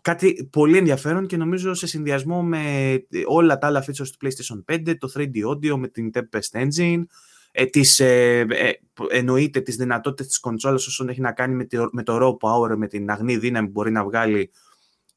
Κάτι 0.02 0.50
πολύ 0.52 0.78
ενδιαφέρον 0.78 1.28
και 1.28 1.38
νομίζω 1.38 1.74
σε 1.74 1.88
συνδυασμό 1.88 2.44
με 2.44 2.94
όλα 3.26 3.58
τα 3.58 3.68
άλλα 3.68 3.84
features 3.88 4.08
του 4.08 4.28
PlayStation 4.28 4.74
5, 4.74 4.98
το 4.98 5.12
3D 5.16 5.32
Audio 5.50 5.78
με 5.78 5.88
την 5.88 6.12
Tempest 6.14 6.62
Engine, 6.62 7.04
ε, 7.52 7.66
τις, 7.66 8.00
ε, 8.00 8.46
ε, 8.50 8.72
εννοείται 9.10 9.62
τις 9.62 9.76
δυνατότητες 9.76 10.28
της 10.28 10.40
κονσόλας 10.40 10.88
όσον 10.88 11.10
έχει 11.10 11.22
να 11.22 11.32
κάνει 11.32 11.56
με, 11.56 11.68
με 11.92 12.04
το 12.04 12.18
raw 12.22 12.48
power, 12.48 12.76
με 12.76 12.88
την 12.88 13.10
αγνή 13.10 13.38
δύναμη 13.38 13.66
που 13.66 13.72
μπορεί 13.72 13.92
να 13.92 14.04
βγάλει, 14.04 14.52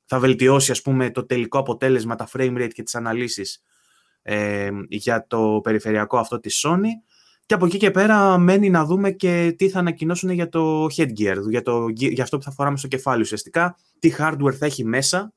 θα 0.04 0.18
βελτιώσει 0.18 0.70
ας 0.70 0.82
πούμε 0.82 1.10
το 1.10 1.26
τελικό 1.26 1.58
αποτέλεσμα, 1.58 2.14
τα 2.14 2.28
frame 2.32 2.56
rate 2.56 2.72
και 2.72 2.82
τις 2.82 2.94
αναλύσεις 2.94 3.62
ε, 4.22 4.70
για 4.88 5.26
το 5.26 5.60
περιφερειακό 5.62 6.18
αυτό 6.18 6.40
της 6.40 6.64
Sony. 6.66 6.88
Και 7.46 7.54
από 7.54 7.66
εκεί 7.66 7.76
και 7.76 7.90
πέρα 7.90 8.38
μένει 8.38 8.70
να 8.70 8.84
δούμε 8.84 9.10
και 9.10 9.54
τι 9.58 9.68
θα 9.68 9.78
ανακοινώσουν 9.78 10.30
για 10.30 10.48
το 10.48 10.84
headgear, 10.84 11.36
για, 11.48 11.62
το, 11.62 11.88
για 11.88 12.22
αυτό 12.22 12.38
που 12.38 12.44
θα 12.44 12.50
φοράμε 12.50 12.76
στο 12.76 12.88
κεφάλι 12.88 13.22
ουσιαστικά, 13.22 13.76
τι 13.98 14.14
hardware 14.18 14.54
θα 14.58 14.66
έχει 14.66 14.84
μέσα, 14.84 15.32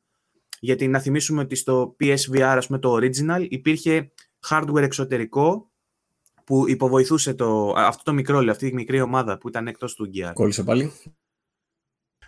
γιατί 0.59 0.87
να 0.87 0.99
θυμίσουμε 0.99 1.41
ότι 1.41 1.55
στο 1.55 1.95
PSVR, 1.99 2.41
ας 2.41 2.67
πούμε, 2.67 2.79
το 2.79 2.93
original, 2.93 3.45
υπήρχε 3.49 4.11
hardware 4.49 4.81
εξωτερικό 4.81 5.71
που 6.43 6.69
υποβοηθούσε 6.69 7.33
το, 7.33 7.73
αυτό 7.77 8.03
το 8.03 8.13
μικρό, 8.13 8.37
αυτή 8.49 8.67
η 8.67 8.73
μικρή 8.73 9.01
ομάδα 9.01 9.37
που 9.37 9.47
ήταν 9.47 9.67
εκτός 9.67 9.95
του 9.95 10.09
gear. 10.13 10.31
Κόλλησε 10.33 10.63
πάλι. 10.63 10.91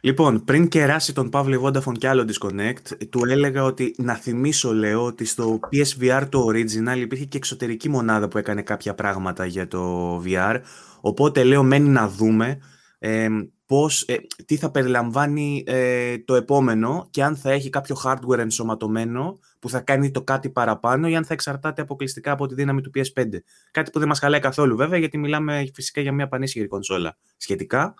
Λοιπόν, 0.01 0.43
πριν 0.43 0.67
κεράσει 0.67 1.13
τον 1.13 1.29
Παύλο 1.29 1.63
Vodafone 1.63 1.97
και 1.97 2.07
άλλο 2.07 2.25
disconnect, 2.27 3.07
του 3.09 3.25
έλεγα 3.25 3.63
ότι 3.63 3.95
να 3.97 4.13
θυμίσω, 4.13 4.73
λέω, 4.73 5.05
ότι 5.05 5.25
στο 5.25 5.59
PSVR 5.71 6.27
το 6.29 6.45
original 6.47 6.97
υπήρχε 6.97 7.25
και 7.25 7.37
εξωτερική 7.37 7.89
μονάδα 7.89 8.27
που 8.27 8.37
έκανε 8.37 8.61
κάποια 8.61 8.95
πράγματα 8.95 9.45
για 9.45 9.67
το 9.67 10.15
VR. 10.25 10.59
Οπότε, 11.01 11.43
λέω, 11.43 11.63
μένει 11.63 11.89
να 11.89 12.07
δούμε 12.07 12.59
ε, 12.99 13.27
πώς, 13.65 14.01
ε, 14.01 14.17
τι 14.45 14.55
θα 14.57 14.71
περιλαμβάνει 14.71 15.63
ε, 15.67 16.17
το 16.17 16.35
επόμενο 16.35 17.07
και 17.11 17.23
αν 17.23 17.35
θα 17.35 17.51
έχει 17.51 17.69
κάποιο 17.69 17.95
hardware 18.03 18.37
ενσωματωμένο 18.37 19.39
που 19.59 19.69
θα 19.69 19.79
κάνει 19.79 20.11
το 20.11 20.23
κάτι 20.23 20.49
παραπάνω 20.49 21.07
ή 21.07 21.15
αν 21.15 21.25
θα 21.25 21.33
εξαρτάται 21.33 21.81
αποκλειστικά 21.81 22.31
από 22.31 22.47
τη 22.47 22.53
δύναμη 22.53 22.81
του 22.81 22.91
PS5. 22.95 23.27
Κάτι 23.71 23.91
που 23.91 23.99
δεν 23.99 24.07
μας 24.07 24.19
χαλάει 24.19 24.39
καθόλου 24.39 24.75
βέβαια 24.75 24.99
γιατί 24.99 25.17
μιλάμε 25.17 25.69
φυσικά 25.73 26.01
για 26.01 26.11
μια 26.11 26.27
πανίσχυρη 26.27 26.67
κονσόλα 26.67 27.17
σχετικά 27.37 27.93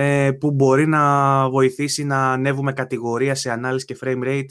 ε, 0.00 0.30
που 0.32 0.50
μπορεί 0.50 0.86
να 0.86 1.48
βοηθήσει 1.48 2.04
να 2.04 2.32
ανέβουμε 2.32 2.72
κατηγορία 2.72 3.34
σε 3.34 3.50
ανάλυση 3.50 3.84
και 3.84 3.98
frame 4.00 4.24
rate 4.24 4.46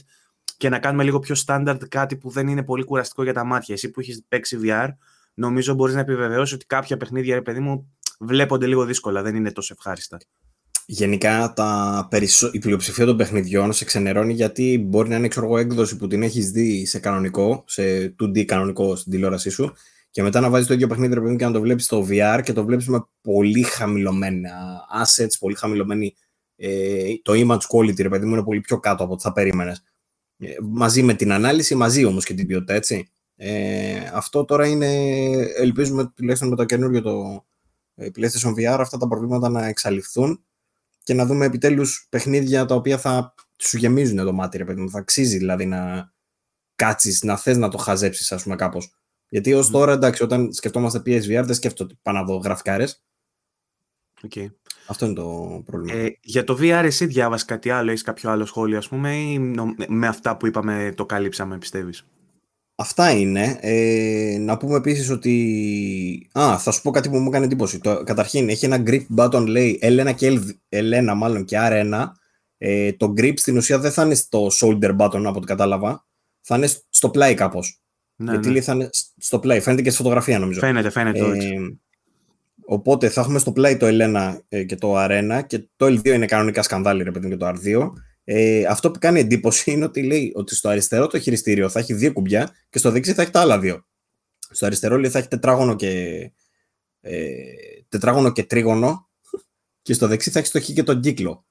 και 0.58 0.70
να 0.70 0.80
κάνουμε 0.80 1.04
λίγο 1.04 1.20
πιο 1.20 1.36
standard 1.46 1.77
κάτι 1.89 2.16
που 2.16 2.30
δεν 2.30 2.48
είναι 2.48 2.63
πολύ 2.63 2.84
κουραστικό 2.84 3.24
για 3.24 3.34
τα 3.34 3.44
μάτια. 3.44 3.75
Εσύ 3.75 3.92
που 3.92 4.00
έχεις 4.00 4.24
παίξει 4.27 4.58
VR, 4.63 4.88
νομίζω 5.34 5.74
μπορείς 5.74 5.94
να 5.96 6.00
επιβεβαιώσεις 6.00 6.56
ότι 6.56 6.66
κάποια 6.66 6.98
παιχνίδια, 6.98 7.36
ρε 7.36 7.42
παιδί 7.42 7.60
μου, 7.60 7.94
βλέπονται 8.20 8.68
λίγο 8.68 8.86
δύσκολα, 8.86 9.22
δεν 9.22 9.36
είναι 9.36 9.51
τόσο 9.51 9.74
ευχάριστα. 9.77 10.18
Γενικά 10.86 11.54
τα 11.56 12.08
περισσο... 12.10 12.50
η 12.54 12.60
πλειοψηφία 12.60 13.06
των 13.06 13.18
παιχνιδιών 13.18 13.74
σε 13.74 13.86
ξενερώνει 13.86 14.34
γιατί 14.34 14.86
μπορεί 14.88 15.10
να 15.10 15.16
είναι 15.16 15.27
ξέρω, 15.27 15.58
έκδοση 15.58 15.98
που 15.98 16.08
την 16.08 16.24
έχεις 16.24 16.51
δει 16.51 16.86
σε 16.86 17.00
κανονικό, 17.00 17.63
σε 17.68 18.16
2D 18.22 18.44
κανονικό 18.46 18.96
στην 18.96 19.12
τηλεόρασή 19.12 19.50
σου 19.50 19.74
και 20.17 20.24
μετά 20.24 20.39
να 20.39 20.50
βάζεις 20.50 20.67
το 20.67 20.74
ίδιο 20.74 20.88
παιχνίδι 20.88 21.13
ρε 21.13 21.36
και 21.36 21.45
να 21.45 21.51
το 21.51 21.62
βλέπεις 21.62 21.86
στο 21.86 22.05
VR 22.09 22.41
και 22.43 22.53
το 22.53 22.65
βλέπεις 22.65 22.88
με 22.88 23.07
πολύ 23.21 23.63
χαμηλωμένα 23.63 24.81
assets, 25.03 25.31
πολύ 25.39 25.55
χαμηλωμένη. 25.55 26.15
Ε, 26.55 27.13
το 27.21 27.33
image 27.36 27.77
quality, 27.77 28.01
ρε 28.01 28.09
παιδί 28.09 28.25
μου, 28.25 28.33
είναι 28.33 28.43
πολύ 28.43 28.62
πιο 28.62 28.79
κάτω 28.79 29.03
από 29.03 29.13
ό,τι 29.13 29.21
θα 29.21 29.31
περίμενες. 29.31 29.83
Ε, 30.38 30.55
μαζί 30.62 31.03
με 31.03 31.13
την 31.13 31.31
ανάλυση, 31.31 31.75
μαζί 31.75 32.05
όμως 32.05 32.25
και 32.25 32.33
την 32.33 32.47
ποιότητα, 32.47 32.74
έτσι. 32.74 33.12
Ε, 33.36 34.12
αυτό 34.13 34.45
τώρα 34.45 34.67
είναι, 34.67 34.95
ελπίζουμε 35.57 36.12
τουλάχιστον 36.15 36.50
με 36.50 36.55
το 36.55 36.65
καινούριο 36.65 37.01
το 37.01 37.45
ε, 37.95 38.07
PlayStation 38.15 38.50
VR, 38.50 38.77
αυτά 38.79 38.97
τα 38.97 39.07
προβλήματα 39.07 39.50
να 39.50 39.67
εξαλειφθούν 39.67 40.43
και 41.03 41.13
να 41.13 41.25
δούμε 41.25 41.45
επιτέλους 41.45 42.07
παιχνίδια 42.09 42.65
τα 42.65 42.75
οποία 42.75 42.97
θα 42.97 43.33
σου 43.57 43.77
γεμίζουν 43.77 44.17
το 44.17 44.33
μάτι, 44.33 44.57
ρε 44.57 44.65
παιδί 44.65 44.81
μου. 44.81 44.89
Θα 44.89 45.00
αξίζει 45.00 45.38
δηλαδή 45.38 45.65
να 45.65 46.12
κάτσεις, 46.75 47.24
να 47.24 47.38
θες 47.38 47.57
να 47.57 47.69
το 47.69 47.77
χαζέψεις, 47.77 48.31
ας 48.31 48.43
πούμε, 48.43 48.55
κάπως. 48.55 48.91
Γιατί 49.29 49.53
ως 49.53 49.69
τώρα, 49.69 49.91
εντάξει, 49.91 50.24
όταν 50.24 50.53
σκεφτόμαστε 50.53 51.00
PSVR, 51.00 51.43
δεν 51.46 51.53
σκέφτομαι 51.53 51.89
ότι 51.91 52.00
πάω 52.01 52.13
να 52.13 52.24
δω 52.24 52.36
γραφικάρες. 52.36 53.03
Okay. 54.27 54.46
Αυτό 54.88 55.05
είναι 55.05 55.15
το 55.15 55.62
πρόβλημα. 55.65 56.00
Ε, 56.00 56.17
για 56.22 56.43
το 56.43 56.57
VR, 56.60 56.81
εσύ 56.84 57.05
διάβασες 57.05 57.46
κάτι 57.46 57.69
άλλο, 57.69 57.89
έχεις 57.89 58.01
κάποιο 58.01 58.29
άλλο 58.29 58.46
σχόλιο, 58.46 58.77
ας 58.77 58.88
πούμε, 58.88 59.15
ή 59.15 59.39
με 59.88 60.07
αυτά 60.07 60.38
που 60.38 60.48
είπαμε 60.48 60.93
το 60.96 61.05
καλύψαμε, 61.05 61.57
πιστεύεις; 61.57 62.05
Αυτά 62.79 63.12
είναι. 63.12 63.57
Ε, 63.62 64.38
να 64.39 64.57
πούμε 64.57 64.75
επίσης 64.75 65.10
ότι. 65.10 66.29
Α, 66.39 66.60
θα 66.60 66.72
σου 66.72 66.81
πω 66.81 66.91
κάτι 66.91 67.10
που 67.10 67.17
μου 67.17 67.27
έκανε 67.27 67.46
εντύπωση. 67.46 67.79
Το, 67.79 68.03
καταρχήν, 68.03 68.50
έχει 68.50 68.65
ένα 68.65 68.83
grip 68.85 69.05
button, 69.18 69.46
λέει 69.48 69.79
L1 69.81 70.13
και 70.16 70.40
L, 70.70 71.13
μάλλον 71.16 71.46
και 71.46 71.57
R1. 71.59 72.05
Ε, 72.57 72.94
το 72.94 73.13
grip 73.18 73.33
στην 73.35 73.57
ουσία 73.57 73.79
δεν 73.79 73.92
θα 73.92 74.05
είναι 74.05 74.16
στο 74.16 74.48
shoulder 74.61 74.98
button 74.98 75.24
από 75.25 75.37
ό,τι 75.37 75.46
κατάλαβα. 75.46 76.05
Θα 76.42 76.55
είναι 76.55 76.70
στο 76.90 77.09
πλάι 77.09 77.33
κάπως. 77.33 77.81
Ναι, 78.20 78.32
γιατί 78.32 78.50
ναι. 78.50 78.62
θα 78.62 78.74
είναι 78.74 78.90
στο 79.18 79.38
play. 79.38 79.60
Φαίνεται 79.62 79.82
και 79.82 79.90
στη 79.90 79.98
φωτογραφία 79.98 80.40
νομίζω. 80.40 80.60
Φαίνεται, 80.60 80.90
φαίνεται. 80.90 81.20
Ε, 81.20 81.56
οπότε 82.66 83.10
θα 83.10 83.22
έχουμε 83.22 83.40
στο 83.40 83.53
play 83.56 83.77
το 83.80 83.88
L1 83.90 84.38
ε, 84.50 84.64
και 84.64 84.75
το 84.75 85.03
R1 85.06 85.42
και 85.48 85.68
το 85.75 85.86
L2 85.86 86.06
είναι 86.06 86.25
κανονικά 86.25 86.62
σκανδάλι 86.62 87.03
ρε 87.03 87.12
παιδί 87.12 87.30
και 87.30 87.38
το 87.38 87.48
R2. 87.48 87.92
Ε, 88.24 88.66
αυτό 88.66 88.92
που 88.92 89.00
κάνει 89.00 89.20
εντύπωση 89.20 89.72
είναι 89.72 89.86
ότι 89.86 90.03
λέει 90.03 90.32
ότι 90.36 90.56
στο 90.56 90.70
αριστερό 90.70 91.08
το 91.08 91.20
χειριστήριο 91.20 91.70
θα 91.70 91.80
έχει 91.80 91.94
δύο 91.94 92.14
κουμπιά 92.14 92.56
και 92.70 92.77
στο 92.77 92.92
δεξί 92.92 93.14
θα 93.14 93.22
έχει 93.22 93.32
τα 93.32 93.42
άλλα 93.42 93.60
δύο. 93.60 93.86
Στο 94.50 94.66
αριστερό 94.66 94.98
λέει 94.98 95.10
θα 95.10 95.20
έχει 95.20 95.27
τετράγωνο 95.27 95.75
και, 95.75 96.22
ε, 97.01 97.34
τετράγωνο 97.90 98.32
και 98.32 98.44
τρίγωνο 98.44 99.10
και 99.82 99.94
στο 99.94 100.08
δεξί 100.08 100.32
θα 100.32 100.40
έχει 100.40 100.51
το 100.51 100.62
χ 100.62 100.64
και 100.64 100.84
τον 100.84 101.01
κύκλο. 101.01 101.46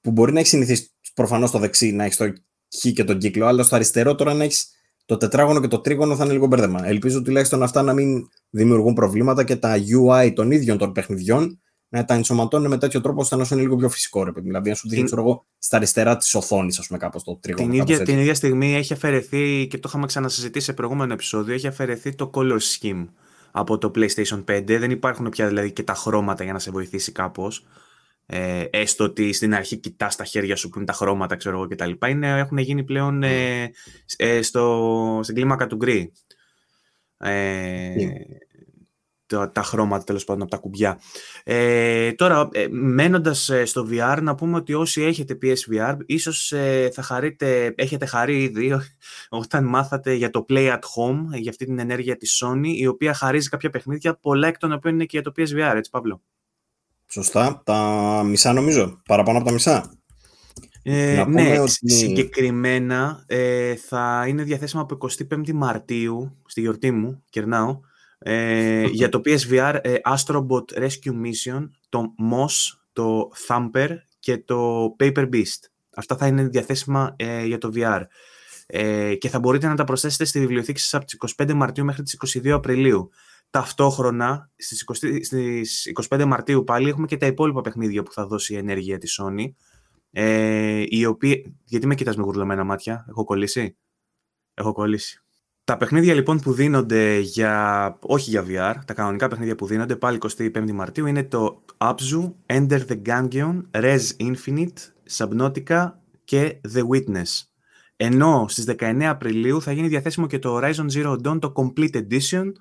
Που 0.00 0.10
μπορεί 0.10 0.32
να 0.32 0.40
έχει 0.40 0.48
συνηθίσει 0.48 0.90
προφανώς 1.14 1.48
στο 1.48 1.58
δεξί 1.58 1.92
να 1.92 2.04
έχει 2.04 2.16
το 2.16 2.32
χ 2.78 2.92
και 2.92 3.04
τον 3.04 3.18
κύκλο, 3.18 3.46
αλλά 3.46 3.62
στο 3.62 3.74
αριστερό 3.74 4.14
τώρα 4.14 4.34
να 4.34 4.44
έχεις 4.44 4.73
το 5.06 5.16
τετράγωνο 5.16 5.60
και 5.60 5.68
το 5.68 5.80
τρίγωνο 5.80 6.16
θα 6.16 6.24
είναι 6.24 6.32
λίγο 6.32 6.46
μπέρδεμα. 6.46 6.86
Ελπίζω 6.86 7.22
τουλάχιστον 7.22 7.62
αυτά 7.62 7.82
να 7.82 7.92
μην 7.92 8.28
δημιουργούν 8.50 8.94
προβλήματα 8.94 9.44
και 9.44 9.56
τα 9.56 9.76
UI 9.76 10.32
των 10.34 10.50
ίδιων 10.50 10.78
των 10.78 10.92
παιχνιδιών 10.92 11.58
να 11.88 12.04
τα 12.04 12.14
ενσωματώνουν 12.14 12.70
με 12.70 12.78
τέτοιο 12.78 13.00
τρόπο 13.00 13.20
ώστε 13.20 13.36
να 13.36 13.44
σου 13.44 13.54
είναι 13.54 13.62
λίγο 13.62 13.76
πιο 13.76 13.88
φυσικό. 13.88 14.24
Ρε, 14.24 14.30
δηλαδή, 14.34 14.68
να 14.68 14.74
σου 14.74 14.88
δίνει 14.88 15.04
την... 15.04 15.18
εγώ, 15.18 15.46
στα 15.58 15.76
αριστερά 15.76 16.16
της 16.16 16.34
οθόνης, 16.34 16.78
ας 16.78 16.86
πούμε, 16.86 16.98
κάπως 16.98 17.22
το 17.22 17.38
τρίγωνο. 17.40 17.70
Την 17.70 17.80
ίδια, 17.80 18.02
την 18.02 18.18
ίδια 18.18 18.34
στιγμή 18.34 18.74
έχει 18.74 18.92
αφαιρεθεί, 18.92 19.66
και 19.66 19.78
το 19.78 19.88
είχαμε 19.88 20.06
ξανασυζητήσει 20.06 20.64
σε 20.64 20.72
προηγούμενο 20.72 21.12
επεισόδιο, 21.12 21.54
έχει 21.54 21.66
αφαιρεθεί 21.66 22.14
το 22.14 22.30
color 22.34 22.58
scheme 22.58 23.06
από 23.50 23.78
το 23.78 23.90
PlayStation 23.94 24.44
5. 24.44 24.62
Δεν 24.64 24.90
υπάρχουν 24.90 25.28
πια 25.28 25.48
δηλαδή 25.48 25.72
και 25.72 25.82
τα 25.82 25.94
χρώματα 25.94 26.44
για 26.44 26.52
να 26.52 26.58
σε 26.58 26.70
βοηθήσει 26.70 27.12
κάπως. 27.12 27.66
Ε, 28.26 28.64
έστω 28.70 29.04
ότι 29.04 29.32
στην 29.32 29.54
αρχή 29.54 29.76
κοιτάς 29.76 30.16
τα 30.16 30.24
χέρια 30.24 30.56
σου 30.56 30.68
που 30.68 30.76
είναι 30.76 30.86
τα 30.86 30.92
χρώματα, 30.92 31.36
ξέρω 31.36 31.56
εγώ 31.56 31.66
κτλ. 31.66 31.92
Έχουν 32.22 32.58
γίνει 32.58 32.84
πλέον 32.84 33.22
ε, 33.22 33.70
ε, 34.16 34.42
στο, 34.42 35.20
στην 35.22 35.34
κλίμακα 35.34 35.66
του 35.66 35.76
γκρι. 35.76 36.12
Ε, 37.18 37.94
ναι. 37.96 38.12
τα, 39.26 39.50
τα, 39.50 39.62
χρώματα 39.62 40.04
τέλος 40.04 40.24
πάντων 40.24 40.42
από 40.42 40.50
τα 40.50 40.56
κουμπιά. 40.56 41.00
Ε, 41.44 42.12
τώρα, 42.12 42.48
ε, 42.52 42.66
μένοντας 42.70 43.48
ε, 43.48 43.64
στο 43.64 43.88
VR, 43.90 44.18
να 44.22 44.34
πούμε 44.34 44.56
ότι 44.56 44.74
όσοι 44.74 45.02
έχετε 45.02 45.38
PSVR, 45.42 45.96
ίσως 46.06 46.52
θα 46.92 47.02
χαρείτε, 47.02 47.74
έχετε 47.76 48.06
χαρεί 48.06 48.42
ήδη 48.42 48.72
όταν 49.28 49.64
μάθατε 49.64 50.14
για 50.14 50.30
το 50.30 50.44
Play 50.48 50.72
at 50.72 50.78
Home, 50.78 51.38
για 51.38 51.50
αυτή 51.50 51.64
την 51.64 51.78
ενέργεια 51.78 52.16
της 52.16 52.42
Sony, 52.44 52.66
η 52.66 52.86
οποία 52.86 53.14
χαρίζει 53.14 53.48
κάποια 53.48 53.70
παιχνίδια, 53.70 54.18
πολλά 54.18 54.48
εκ 54.48 54.58
των 54.58 54.72
οποίων 54.72 54.94
είναι 54.94 55.04
και 55.04 55.20
για 55.20 55.32
το 55.32 55.32
PSVR, 55.36 55.76
έτσι 55.76 55.90
Παύλο; 55.90 56.22
Σωστά. 57.14 57.62
Τα 57.64 58.22
μισά 58.24 58.52
νομίζω. 58.52 59.00
Παραπάνω 59.06 59.38
από 59.38 59.46
τα 59.46 59.52
μισά. 59.52 59.98
Ε, 60.82 61.24
ναι, 61.28 61.58
ότι... 61.60 61.90
συγκεκριμένα 61.92 63.24
ε, 63.26 63.74
θα 63.74 64.24
είναι 64.28 64.42
διαθέσιμα 64.42 64.82
από 64.82 64.96
25 65.30 65.52
Μαρτίου, 65.52 66.36
στη 66.46 66.60
γιορτή 66.60 66.90
μου, 66.90 67.22
κερνάω, 67.30 67.80
ε, 68.18 68.84
για 68.98 69.08
το 69.08 69.20
PSVR 69.24 69.78
ε, 69.82 69.94
Astrobot 70.04 70.78
Rescue 70.78 71.12
Mission, 71.24 71.68
το 71.88 72.02
MOS, 72.32 72.78
το 72.92 73.28
Thumper 73.48 73.88
και 74.18 74.38
το 74.38 74.86
Paper 74.98 75.28
Beast. 75.32 75.60
Αυτά 75.96 76.16
θα 76.16 76.26
είναι 76.26 76.48
διαθέσιμα 76.48 77.14
ε, 77.18 77.44
για 77.44 77.58
το 77.58 77.72
VR. 77.74 78.02
Ε, 78.66 79.14
και 79.14 79.28
θα 79.28 79.38
μπορείτε 79.38 79.66
να 79.66 79.74
τα 79.74 79.84
προσθέσετε 79.84 80.24
στη 80.24 80.38
βιβλιοθήκη 80.38 80.80
σας 80.80 80.94
από 80.94 81.04
τις 81.04 81.34
25 81.36 81.52
Μαρτίου 81.52 81.84
μέχρι 81.84 82.02
τις 82.02 82.16
22 82.36 82.48
Απριλίου. 82.48 83.10
Ταυτόχρονα, 83.54 84.50
στις, 84.56 84.84
20, 84.92 85.18
στις 85.22 85.92
25 86.08 86.24
Μαρτίου 86.24 86.64
πάλι, 86.64 86.88
έχουμε 86.88 87.06
και 87.06 87.16
τα 87.16 87.26
υπόλοιπα 87.26 87.60
παιχνίδια 87.60 88.02
που 88.02 88.12
θα 88.12 88.26
δώσει 88.26 88.54
η 88.54 88.56
ενέργεια 88.56 88.98
της 88.98 89.20
Sony. 89.20 89.44
Ε, 90.10 90.84
η 90.88 91.04
οποία... 91.04 91.36
Γιατί 91.64 91.86
με 91.86 91.94
κοιτάς 91.94 92.16
με 92.16 92.22
γουρλωμένα 92.22 92.64
μάτια, 92.64 93.06
έχω 93.08 93.24
κολλήσει; 93.24 93.76
Έχω 94.54 94.72
κολλήσει. 94.72 95.22
Τα 95.64 95.76
παιχνίδια 95.76 96.14
λοιπόν 96.14 96.40
που 96.40 96.52
δίνονται 96.52 97.18
για, 97.18 97.98
όχι 98.00 98.30
για 98.30 98.44
VR, 98.48 98.74
τα 98.86 98.94
κανονικά 98.94 99.28
παιχνίδια 99.28 99.54
που 99.54 99.66
δίνονται 99.66 99.96
πάλι 99.96 100.18
25 100.36 100.70
Μαρτίου 100.72 101.06
είναι 101.06 101.24
το 101.24 101.64
Abzu, 101.76 102.32
Ender 102.46 102.80
the 102.88 103.02
Gungeon, 103.06 103.62
Res 103.70 104.02
Infinite, 104.18 104.78
Subnautica 105.16 105.90
και 106.24 106.60
The 106.74 106.82
Witness. 106.88 107.42
Ενώ 107.96 108.44
στις 108.48 108.64
19 108.78 109.02
Απριλίου 109.02 109.62
θα 109.62 109.72
γίνει 109.72 109.88
διαθέσιμο 109.88 110.26
και 110.26 110.38
το 110.38 110.58
Horizon 110.58 110.86
Zero 110.94 111.16
Dawn, 111.24 111.38
το 111.40 111.52
Complete 111.56 112.06
Edition, 112.08 112.44
ε, 112.46 112.52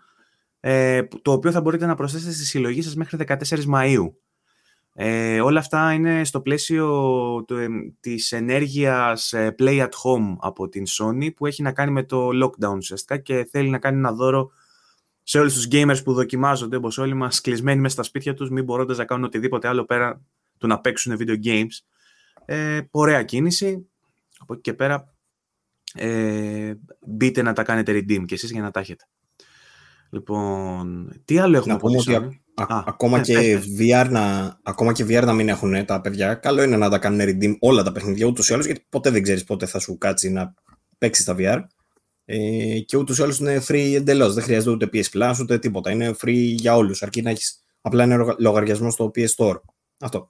το 1.21 1.31
οποίο 1.31 1.51
θα 1.51 1.61
μπορείτε 1.61 1.85
να 1.85 1.95
προσθέσετε 1.95 2.31
στη 2.31 2.45
συλλογή 2.45 2.81
σας 2.81 2.95
μέχρι 2.95 3.17
14 3.27 3.35
Μαΐου. 3.73 4.11
Ε, 4.95 5.41
όλα 5.41 5.59
αυτά 5.59 5.93
είναι 5.93 6.23
στο 6.23 6.41
πλαίσιο 6.41 6.87
του, 7.47 7.55
ε, 7.55 7.67
της 7.99 8.31
ενέργειας 8.31 9.33
ε, 9.33 9.55
Play 9.59 9.79
at 9.79 9.89
Home 9.89 10.35
από 10.39 10.69
την 10.69 10.83
Sony 10.87 11.33
που 11.35 11.45
έχει 11.45 11.61
να 11.61 11.71
κάνει 11.71 11.91
με 11.91 12.03
το 12.03 12.29
lockdown 12.43 12.75
ουσιαστικά 12.75 13.17
και 13.17 13.47
θέλει 13.51 13.69
να 13.69 13.77
κάνει 13.77 13.97
ένα 13.97 14.13
δώρο 14.13 14.51
σε 15.23 15.39
όλους 15.39 15.53
τους 15.53 15.67
gamers 15.71 16.03
που 16.03 16.13
δοκιμάζονται, 16.13 16.75
όπως 16.75 16.97
όλοι 16.97 17.13
μας, 17.13 17.41
κλεισμένοι 17.41 17.81
μέσα 17.81 17.93
στα 17.93 18.03
σπίτια 18.03 18.33
τους, 18.33 18.49
μην 18.49 18.63
μπορώντας 18.63 18.97
να 18.97 19.05
κάνουν 19.05 19.23
οτιδήποτε 19.23 19.67
άλλο 19.67 19.85
πέρα 19.85 20.21
του 20.57 20.67
να 20.67 20.79
παίξουν 20.79 21.17
video 21.19 21.45
games. 21.45 21.79
Ε, 22.45 22.81
ωραία 22.91 23.23
κίνηση. 23.23 23.87
Από 24.37 24.53
εκεί 24.53 24.61
και 24.61 24.73
πέρα 24.73 25.13
ε, 25.93 26.73
μπείτε 27.07 27.41
να 27.41 27.53
τα 27.53 27.63
κάνετε 27.63 27.91
redeem 27.91 28.25
και 28.25 28.33
εσείς 28.33 28.51
για 28.51 28.61
να 28.61 28.71
τα 28.71 28.79
έχετε. 28.79 29.05
Λοιπόν, 30.13 31.13
τι 31.25 31.37
άλλο 31.37 31.57
έχουμε 31.57 31.73
να 31.73 31.79
πούμε 31.79 31.97
ότι 31.97 32.41
ακόμα, 32.85 33.21
και 33.21 33.59
VR 33.79 34.07
να, 34.09 34.57
ακόμα 34.63 34.93
και 34.93 35.03
VR 35.03 35.23
να 35.25 35.33
μην 35.33 35.49
έχουν 35.49 35.85
τα 35.85 36.01
παιδιά, 36.01 36.33
καλό 36.33 36.63
είναι 36.63 36.77
να 36.77 36.89
τα 36.89 36.97
κάνουν 36.97 37.19
redeem 37.21 37.55
όλα 37.59 37.83
τα 37.83 37.91
παιχνίδια 37.91 38.25
ούτως 38.25 38.49
ή 38.49 38.53
άλλως, 38.53 38.65
γιατί 38.65 38.85
ποτέ 38.89 39.09
δεν 39.09 39.23
ξέρεις 39.23 39.43
πότε 39.43 39.65
θα 39.65 39.79
σου 39.79 39.97
κάτσει 39.97 40.29
να 40.29 40.53
παίξεις 40.97 41.25
τα 41.25 41.35
VR. 41.37 41.61
Ε, 42.25 42.79
και 42.79 42.97
ούτως 42.97 43.17
ή 43.17 43.21
άλλως 43.21 43.39
είναι 43.39 43.61
free 43.67 43.93
εντελώς, 43.95 44.33
δεν 44.33 44.43
χρειάζεται 44.43 44.71
ούτε 44.71 44.89
PS 44.93 45.17
Plus 45.17 45.33
ούτε 45.41 45.59
τίποτα, 45.59 45.91
είναι 45.91 46.15
free 46.21 46.53
για 46.55 46.75
όλους, 46.75 47.03
αρκεί 47.03 47.21
να 47.21 47.29
έχεις 47.29 47.63
απλά 47.81 48.03
ένα 48.03 48.35
λογαριασμό 48.39 48.91
στο 48.91 49.11
PS 49.15 49.35
Store. 49.37 49.59
Αυτό. 49.99 50.29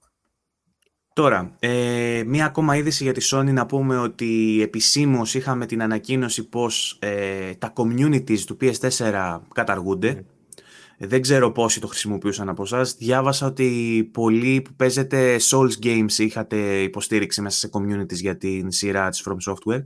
Τώρα, 1.13 1.55
ε, 1.59 2.23
μία 2.25 2.45
ακόμα 2.45 2.75
είδηση 2.75 3.03
για 3.03 3.13
τη 3.13 3.27
Sony 3.31 3.51
να 3.51 3.65
πούμε 3.65 3.97
ότι 3.97 4.59
επισήμως 4.61 5.33
είχαμε 5.33 5.65
την 5.65 5.81
ανακοίνωση 5.81 6.49
πως 6.49 6.97
ε, 7.01 7.53
τα 7.53 7.73
communities 7.75 8.39
του 8.39 8.57
PS4 8.61 9.39
καταργούνται. 9.53 10.13
Ναι. 10.13 11.07
Δεν 11.07 11.21
ξέρω 11.21 11.51
πόσοι 11.51 11.79
το 11.79 11.87
χρησιμοποιούσαν 11.87 12.49
από 12.49 12.63
εσάς. 12.63 12.95
Διάβασα 12.95 13.47
ότι 13.47 14.09
πολλοί 14.13 14.61
που 14.61 14.73
παίζετε 14.73 15.37
Souls 15.41 15.85
Games 15.85 16.17
είχατε 16.17 16.81
υποστήριξη 16.81 17.41
μέσα 17.41 17.57
σε 17.57 17.69
communities 17.73 18.15
για 18.15 18.37
την 18.37 18.71
σειρά 18.71 19.09
της 19.09 19.25
From 19.27 19.51
Software 19.51 19.85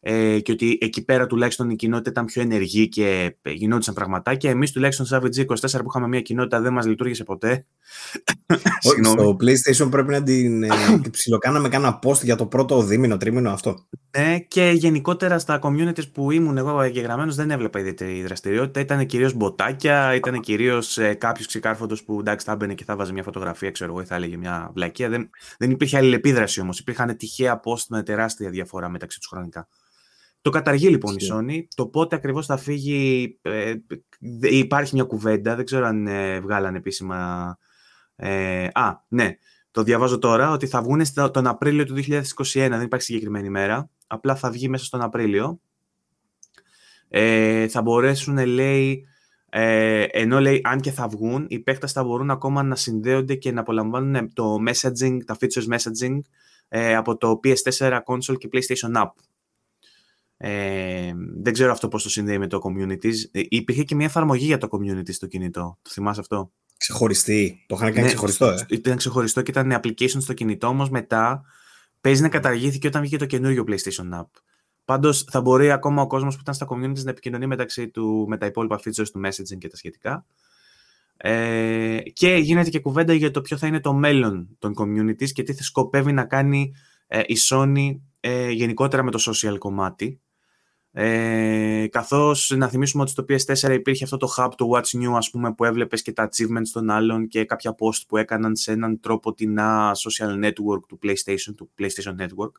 ε, 0.00 0.40
και 0.40 0.52
ότι 0.52 0.78
εκεί 0.80 1.04
πέρα 1.04 1.26
τουλάχιστον 1.26 1.70
η 1.70 1.76
κοινότητα 1.76 2.10
ήταν 2.10 2.24
πιο 2.24 2.42
ενεργή 2.42 2.88
και 2.88 3.36
γινόντουσαν 3.44 3.94
πραγματάκια. 3.94 4.50
Εμείς 4.50 4.72
τουλάχιστον 4.72 5.06
στο 5.06 5.16
Savage 5.16 5.46
24 5.46 5.54
που 5.70 5.86
είχαμε 5.88 6.08
μια 6.08 6.20
κοινότητα 6.20 6.60
δεν 6.60 6.72
μας 6.72 6.86
λειτουργήσε 6.86 7.24
ποτέ. 7.24 7.66
στο 9.04 9.36
PlayStation 9.40 9.90
πρέπει 9.90 10.10
να 10.10 10.22
την, 10.22 10.62
ε, 10.62 10.68
την 11.02 11.10
ψιλοκάναμε 11.10 11.68
κάνα 11.68 11.98
post 12.02 12.22
για 12.22 12.36
το 12.36 12.46
πρώτο 12.46 12.82
δίμηνο, 12.82 13.16
τρίμηνο 13.16 13.50
αυτό. 13.50 13.86
Ναι, 14.18 14.38
και 14.38 14.70
γενικότερα 14.74 15.38
στα 15.38 15.58
communities 15.62 16.12
που 16.12 16.30
ήμουν 16.30 16.56
εγώ 16.56 16.82
εγγεγραμμένος 16.82 17.34
δεν 17.34 17.50
έβλεπα 17.50 17.80
ιδιαίτερη 17.80 18.22
δραστηριότητα. 18.22 18.80
Ήταν 18.80 19.06
κυρίως 19.06 19.34
μποτάκια, 19.34 20.14
ήταν 20.14 20.40
κυρίως 20.40 20.98
ε, 20.98 21.14
κάποιο 21.14 21.44
ξεκάρφωτο 21.46 21.96
που 22.04 22.20
εντάξει 22.20 22.46
θα 22.46 22.52
έμπαινε 22.52 22.74
και 22.74 22.84
θα 22.84 22.96
βάζει 22.96 23.12
μια 23.12 23.22
φωτογραφία, 23.22 23.70
ξέρω 23.70 23.90
εγώ, 23.90 24.00
ή 24.00 24.04
θα 24.04 24.14
έλεγε 24.14 24.36
μια 24.36 24.70
βλακία. 24.74 25.08
Δεν, 25.08 25.30
δεν 25.58 25.70
υπήρχε 25.70 25.96
αλληλεπίδραση 25.96 26.60
όμως. 26.60 26.78
Υπήρχαν 26.78 27.16
τυχαία 27.16 27.60
post 27.64 27.84
με 27.88 28.02
τεράστια 28.02 28.50
διαφορά 28.50 28.88
μεταξύ 28.88 29.18
τους 29.18 29.28
χρονικά. 29.28 29.68
Το 30.42 30.50
καταργεί 30.50 30.88
λοιπόν 30.88 31.14
η 31.14 31.26
Sony. 31.32 31.64
Το 31.74 31.86
πότε 31.86 32.16
ακριβώς 32.16 32.46
θα 32.46 32.56
φύγει 32.56 33.38
ε, 33.42 33.74
υπάρχει 34.40 34.94
μια 34.94 35.04
κουβέντα. 35.04 35.54
Δεν 35.54 35.64
ξέρω 35.64 35.86
αν 35.86 36.06
ε, 36.06 36.40
βγάλανε 36.40 36.76
επίσημα... 36.76 37.58
Ε, 38.22 38.68
α, 38.72 39.04
ναι. 39.08 39.36
Το 39.70 39.82
διαβάζω 39.82 40.18
τώρα 40.18 40.50
ότι 40.50 40.66
θα 40.66 40.82
βγουν 40.82 41.02
τον 41.32 41.46
Απρίλιο 41.46 41.84
του 41.84 41.94
2021. 41.94 42.22
Δεν 42.52 42.80
υπάρχει 42.80 43.04
συγκεκριμένη 43.04 43.50
μέρα. 43.50 43.90
Απλά 44.06 44.34
θα 44.36 44.50
βγει 44.50 44.68
μέσα 44.68 44.84
στον 44.84 45.00
Απρίλιο. 45.00 45.60
Ε, 47.08 47.68
θα 47.68 47.82
μπορέσουν, 47.82 48.46
λέει, 48.46 49.06
ε, 49.48 50.02
ενώ 50.02 50.40
λέει 50.40 50.60
αν 50.64 50.80
και 50.80 50.90
θα 50.90 51.08
βγουν, 51.08 51.46
οι 51.48 51.58
παίκτες 51.58 51.92
θα 51.92 52.04
μπορούν 52.04 52.30
ακόμα 52.30 52.62
να 52.62 52.76
συνδέονται 52.76 53.34
και 53.34 53.52
να 53.52 53.60
απολαμβάνουν 53.60 54.32
το 54.32 54.56
messaging, 54.68 55.18
τα 55.26 55.36
features 55.40 55.74
messaging 55.74 56.18
ε, 56.68 56.94
από 56.94 57.16
το 57.16 57.40
PS4 57.44 57.98
console 58.04 58.38
και 58.38 58.48
PlayStation 58.52 59.02
App. 59.02 59.10
Ε, 60.36 61.12
δεν 61.42 61.52
ξέρω 61.52 61.72
αυτό 61.72 61.88
πώς 61.88 62.02
το 62.02 62.10
συνδέει 62.10 62.38
με 62.38 62.46
το 62.46 62.60
community. 62.62 63.12
Ε, 63.30 63.40
υπήρχε 63.48 63.82
και 63.84 63.94
μια 63.94 64.06
εφαρμογή 64.06 64.44
για 64.44 64.58
το 64.58 64.68
community 64.70 65.12
στο 65.12 65.26
κινητό. 65.26 65.78
Το 65.82 65.90
θυμάσαι 65.90 66.20
αυτό; 66.20 66.52
Ξεχωριστή. 66.80 67.64
Το 67.66 67.74
είχαν 67.74 67.88
κάνει 67.88 68.00
ναι, 68.00 68.06
ξεχωριστό, 68.06 68.46
ε. 68.46 68.66
Ήταν 68.68 68.96
ξεχωριστό 68.96 69.42
και 69.42 69.50
ήταν 69.50 69.80
application 69.82 70.20
στο 70.20 70.32
κινητό, 70.32 70.66
όμως 70.66 70.90
μετά 70.90 71.44
παίζει 72.00 72.22
να 72.22 72.28
καταργήθηκε 72.28 72.86
όταν 72.86 73.00
βγήκε 73.00 73.16
το 73.16 73.26
καινούριο 73.26 73.64
PlayStation 73.68 74.20
App. 74.20 74.28
Πάντως 74.84 75.24
θα 75.30 75.40
μπορεί 75.40 75.70
ακόμα 75.70 76.02
ο 76.02 76.06
κόσμος 76.06 76.34
που 76.34 76.40
ήταν 76.40 76.54
στα 76.54 76.66
community 76.70 77.02
να 77.02 77.10
επικοινωνεί 77.10 77.46
μεταξύ 77.46 77.88
του 77.88 78.26
με 78.28 78.36
τα 78.36 78.46
υπόλοιπα 78.46 78.80
features 78.84 79.08
του 79.12 79.20
messaging 79.24 79.58
και 79.58 79.68
τα 79.68 79.76
σχετικά. 79.76 80.26
Ε, 81.16 82.00
και 82.12 82.34
γίνεται 82.34 82.70
και 82.70 82.80
κουβέντα 82.80 83.12
για 83.12 83.30
το 83.30 83.40
ποιο 83.40 83.56
θα 83.56 83.66
είναι 83.66 83.80
το 83.80 83.92
μέλλον 83.92 84.48
των 84.58 84.74
communities 84.78 85.30
και 85.32 85.42
τι 85.42 85.54
θα 85.54 85.62
σκοπεύει 85.62 86.12
να 86.12 86.24
κάνει 86.24 86.74
ε, 87.06 87.20
η 87.26 87.36
Sony 87.50 88.00
ε, 88.20 88.50
γενικότερα 88.50 89.02
με 89.02 89.10
το 89.10 89.18
social 89.26 89.58
κομμάτι. 89.58 90.20
Ε, 90.92 91.86
καθώς 91.90 92.52
να 92.56 92.68
θυμίσουμε 92.68 93.02
ότι 93.02 93.10
στο 93.10 93.24
PS4 93.28 93.72
υπήρχε 93.72 94.04
αυτό 94.04 94.16
το 94.16 94.34
hub, 94.36 94.50
το 94.56 94.70
What's 94.74 95.02
New, 95.02 95.12
ας 95.16 95.30
πούμε, 95.30 95.54
που 95.54 95.64
έβλεπες 95.64 96.02
και 96.02 96.12
τα 96.12 96.28
achievements 96.28 96.68
των 96.72 96.90
άλλων 96.90 97.28
και 97.28 97.44
κάποια 97.44 97.74
post 97.78 98.00
που 98.08 98.16
έκαναν 98.16 98.56
σε 98.56 98.72
έναν 98.72 99.00
τρόπο 99.00 99.34
την 99.34 99.58
social 100.04 100.44
network 100.44 100.80
του 100.88 100.98
PlayStation, 101.02 101.54
του 101.56 101.70
PlayStation 101.78 102.16
Network. 102.20 102.52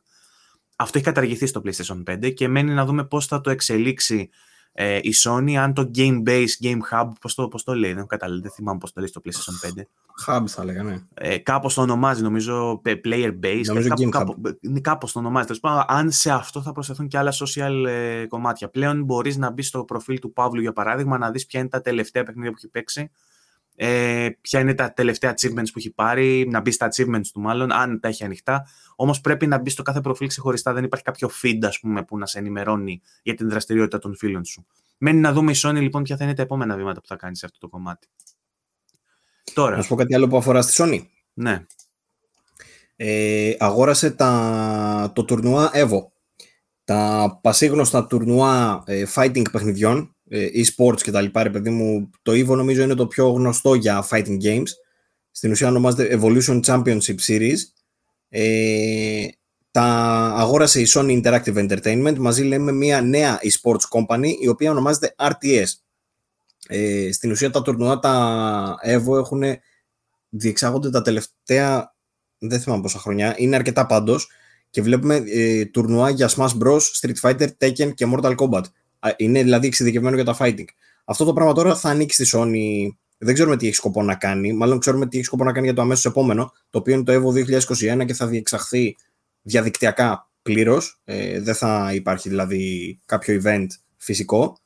Αυτό 0.76 0.98
έχει 0.98 1.06
καταργηθεί 1.06 1.46
στο 1.46 1.62
PlayStation 1.64 2.02
5 2.10 2.32
και 2.34 2.48
μένει 2.48 2.72
να 2.72 2.84
δούμε 2.84 3.04
πώς 3.04 3.26
θα 3.26 3.40
το 3.40 3.50
εξελίξει 3.50 4.30
ε, 4.72 4.98
η 5.02 5.14
Sony, 5.24 5.54
αν 5.54 5.74
το 5.74 5.90
Game 5.94 6.22
Base, 6.26 6.46
Game 6.62 6.78
Hub, 6.90 7.08
πώς 7.20 7.34
το, 7.34 7.48
πώς 7.48 7.64
το 7.64 7.74
λέει, 7.74 7.92
δεν, 7.92 8.06
δεν 8.18 8.50
θυμάμαι 8.50 8.78
πώς 8.78 8.92
το 8.92 9.00
λέει 9.00 9.08
στο 9.08 9.20
PlayStation 9.24 9.78
5. 9.78 9.82
Hub 10.26 10.44
θα 10.46 10.64
λέγανε. 10.64 10.90
ναι. 10.90 11.00
Ε, 11.14 11.38
κάπως 11.38 11.74
το 11.74 11.80
ονομάζει, 11.80 12.22
νομίζω, 12.22 12.82
Player 12.84 13.38
Base, 13.42 13.62
νομίζω 13.64 13.88
κάπου, 13.88 14.08
κάπου, 14.08 14.40
κάπως 14.80 15.12
το 15.12 15.18
ονομάζει. 15.18 15.46
Τέλος 15.46 15.84
αν 15.86 16.10
σε 16.10 16.30
αυτό 16.30 16.62
θα 16.62 16.72
προσθεθούν 16.72 17.08
και 17.08 17.18
άλλα 17.18 17.32
social 17.32 17.84
ε, 17.86 18.26
κομμάτια. 18.26 18.68
Πλέον 18.68 19.04
μπορείς 19.04 19.36
να 19.36 19.50
μπεις 19.50 19.66
στο 19.68 19.84
προφίλ 19.84 20.18
του 20.18 20.32
Παύλου, 20.32 20.60
για 20.60 20.72
παράδειγμα, 20.72 21.18
να 21.18 21.30
δεις 21.30 21.46
ποια 21.46 21.60
είναι 21.60 21.68
τα 21.68 21.80
τελευταία 21.80 22.22
παιχνίδια 22.22 22.50
που 22.50 22.56
έχει 22.58 22.68
παίξει, 22.68 23.10
ε, 23.84 24.38
ποια 24.40 24.60
είναι 24.60 24.74
τα 24.74 24.92
τελευταία 24.92 25.34
achievements 25.34 25.66
που 25.72 25.78
έχει 25.78 25.90
πάρει, 25.90 26.48
να 26.48 26.60
μπει 26.60 26.70
στα 26.70 26.88
achievements 26.88 27.26
του 27.32 27.40
μάλλον, 27.40 27.72
αν 27.72 28.00
τα 28.00 28.08
έχει 28.08 28.24
ανοιχτά. 28.24 28.66
Όμως 28.96 29.20
πρέπει 29.20 29.46
να 29.46 29.58
μπει 29.58 29.70
στο 29.70 29.82
κάθε 29.82 30.00
προφίλ 30.00 30.28
ξεχωριστά. 30.28 30.72
Δεν 30.72 30.84
υπάρχει 30.84 31.04
κάποιο 31.04 31.30
feed, 31.42 31.58
ας 31.62 31.80
πούμε, 31.80 32.02
που 32.02 32.18
να 32.18 32.26
σε 32.26 32.38
ενημερώνει 32.38 33.00
για 33.22 33.34
την 33.34 33.48
δραστηριότητα 33.48 33.98
των 33.98 34.16
φίλων 34.16 34.44
σου. 34.44 34.66
Μένει 34.98 35.20
να 35.20 35.32
δούμε 35.32 35.50
η 35.50 35.54
Sony 35.58 35.80
λοιπόν 35.80 36.02
ποια 36.02 36.16
θα 36.16 36.24
είναι 36.24 36.34
τα 36.34 36.42
επόμενα 36.42 36.76
βήματα 36.76 37.00
που 37.00 37.06
θα 37.06 37.16
κάνει 37.16 37.36
σε 37.36 37.46
αυτό 37.46 37.58
το 37.58 37.68
κομμάτι. 37.68 38.08
Τώρα. 39.54 39.76
Να 39.76 39.82
σου 39.82 39.88
πω 39.88 39.94
κάτι 39.94 40.14
άλλο 40.14 40.28
που 40.28 40.36
αφορά 40.36 40.62
στη 40.62 40.82
Sony. 40.82 41.06
Ναι. 41.32 41.66
Ε, 42.96 43.54
αγόρασε 43.58 44.10
τα, 44.10 45.12
το 45.14 45.24
τουρνουά 45.24 45.70
Evo. 45.74 46.06
Τα 46.84 47.38
πασίγνωστα 47.42 48.06
τουρνουά 48.06 48.82
ε, 48.86 49.04
fighting 49.14 49.50
παιχνιδιών 49.52 50.16
ε, 50.21 50.21
e-sports 50.32 51.00
και 51.02 51.10
τα 51.10 51.20
λοιπά, 51.20 51.42
ρε 51.42 51.50
παιδί 51.50 51.70
μου, 51.70 52.10
το 52.22 52.32
EVO 52.32 52.56
νομίζω 52.56 52.82
είναι 52.82 52.94
το 52.94 53.06
πιο 53.06 53.30
γνωστό 53.30 53.74
για 53.74 54.06
fighting 54.10 54.42
games. 54.42 54.68
Στην 55.30 55.50
ουσία 55.50 55.68
ονομάζεται 55.68 56.18
Evolution 56.20 56.60
Championship 56.60 57.16
Series. 57.26 57.58
Ε, 58.28 59.26
τα 59.70 59.84
αγόρασε 60.36 60.80
η 60.80 60.86
Sony 60.88 61.22
Interactive 61.22 61.68
Entertainment 61.68 62.16
μαζί 62.18 62.42
λέμε 62.42 62.72
μια 62.72 63.00
νέα 63.00 63.40
e-sports 63.42 63.98
company 63.98 64.28
η 64.40 64.48
οποία 64.48 64.70
ονομάζεται 64.70 65.14
RTS. 65.16 65.66
Ε, 66.68 67.12
στην 67.12 67.30
ουσία 67.30 67.50
τα 67.50 67.62
τουρνουά 67.62 67.98
τα 67.98 68.74
EVO 68.86 69.18
έχουν 69.18 69.42
διεξάγονται 70.28 70.90
τα 70.90 71.02
τελευταία 71.02 71.92
δεν 72.42 72.60
θυμάμαι 72.60 72.82
πόσα 72.82 72.98
χρονιά, 72.98 73.34
είναι 73.36 73.56
αρκετά 73.56 73.86
πάντως 73.86 74.30
και 74.70 74.82
βλέπουμε 74.82 75.22
ε, 75.26 75.64
τουρνουά 75.64 76.10
για 76.10 76.30
Smash 76.36 76.58
Bros, 76.62 76.80
Street 77.00 77.20
Fighter, 77.20 77.48
Tekken 77.58 77.94
και 77.94 78.06
Mortal 78.12 78.34
Kombat. 78.34 78.62
Είναι 79.16 79.42
δηλαδή 79.42 79.66
εξειδικευμένο 79.66 80.16
για 80.16 80.24
τα 80.24 80.36
fighting. 80.38 80.64
Αυτό 81.04 81.24
το 81.24 81.32
πράγμα 81.32 81.52
τώρα 81.52 81.76
θα 81.76 81.88
ανοίξει 81.88 82.24
στη 82.24 82.38
Sony. 82.38 82.96
Δεν 83.18 83.34
ξέρουμε 83.34 83.56
τι 83.56 83.66
έχει 83.66 83.74
σκοπό 83.74 84.02
να 84.02 84.14
κάνει. 84.14 84.52
Μάλλον 84.52 84.78
ξέρουμε 84.78 85.06
τι 85.06 85.16
έχει 85.16 85.26
σκοπό 85.26 85.44
να 85.44 85.52
κάνει 85.52 85.66
για 85.66 85.74
το 85.74 85.82
αμέσως 85.82 86.04
επόμενο, 86.04 86.52
το 86.70 86.78
οποίο 86.78 86.94
είναι 86.94 87.02
το 87.02 87.12
EVO 87.12 87.58
2021 88.00 88.06
και 88.06 88.14
θα 88.14 88.26
διεξαχθεί 88.26 88.96
διαδικτυακά 89.42 90.30
πλήρως. 90.42 91.00
Ε, 91.04 91.40
δεν 91.40 91.54
θα 91.54 91.90
υπάρχει 91.94 92.28
δηλαδή 92.28 92.98
κάποιο 93.06 93.40
event 93.44 93.66
φυσικό. 93.96 94.56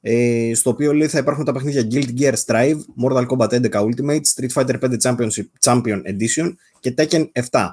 Ε, 0.00 0.54
στο 0.54 0.70
οποίο 0.70 0.92
λέει 0.92 1.08
θα 1.08 1.18
υπάρχουν 1.18 1.44
τα 1.44 1.52
παιχνίδια 1.52 1.86
Guild 1.90 2.20
Gear 2.20 2.34
Strive, 2.46 2.78
Mortal 3.02 3.26
Kombat 3.26 3.48
11 3.48 3.70
Ultimate, 3.70 4.20
Street 4.34 4.52
Fighter 4.54 4.78
5 4.80 4.96
Championship, 5.02 5.44
Champion 5.60 6.00
Edition 6.02 6.54
και 6.80 6.94
Tekken 6.96 7.24
7. 7.50 7.68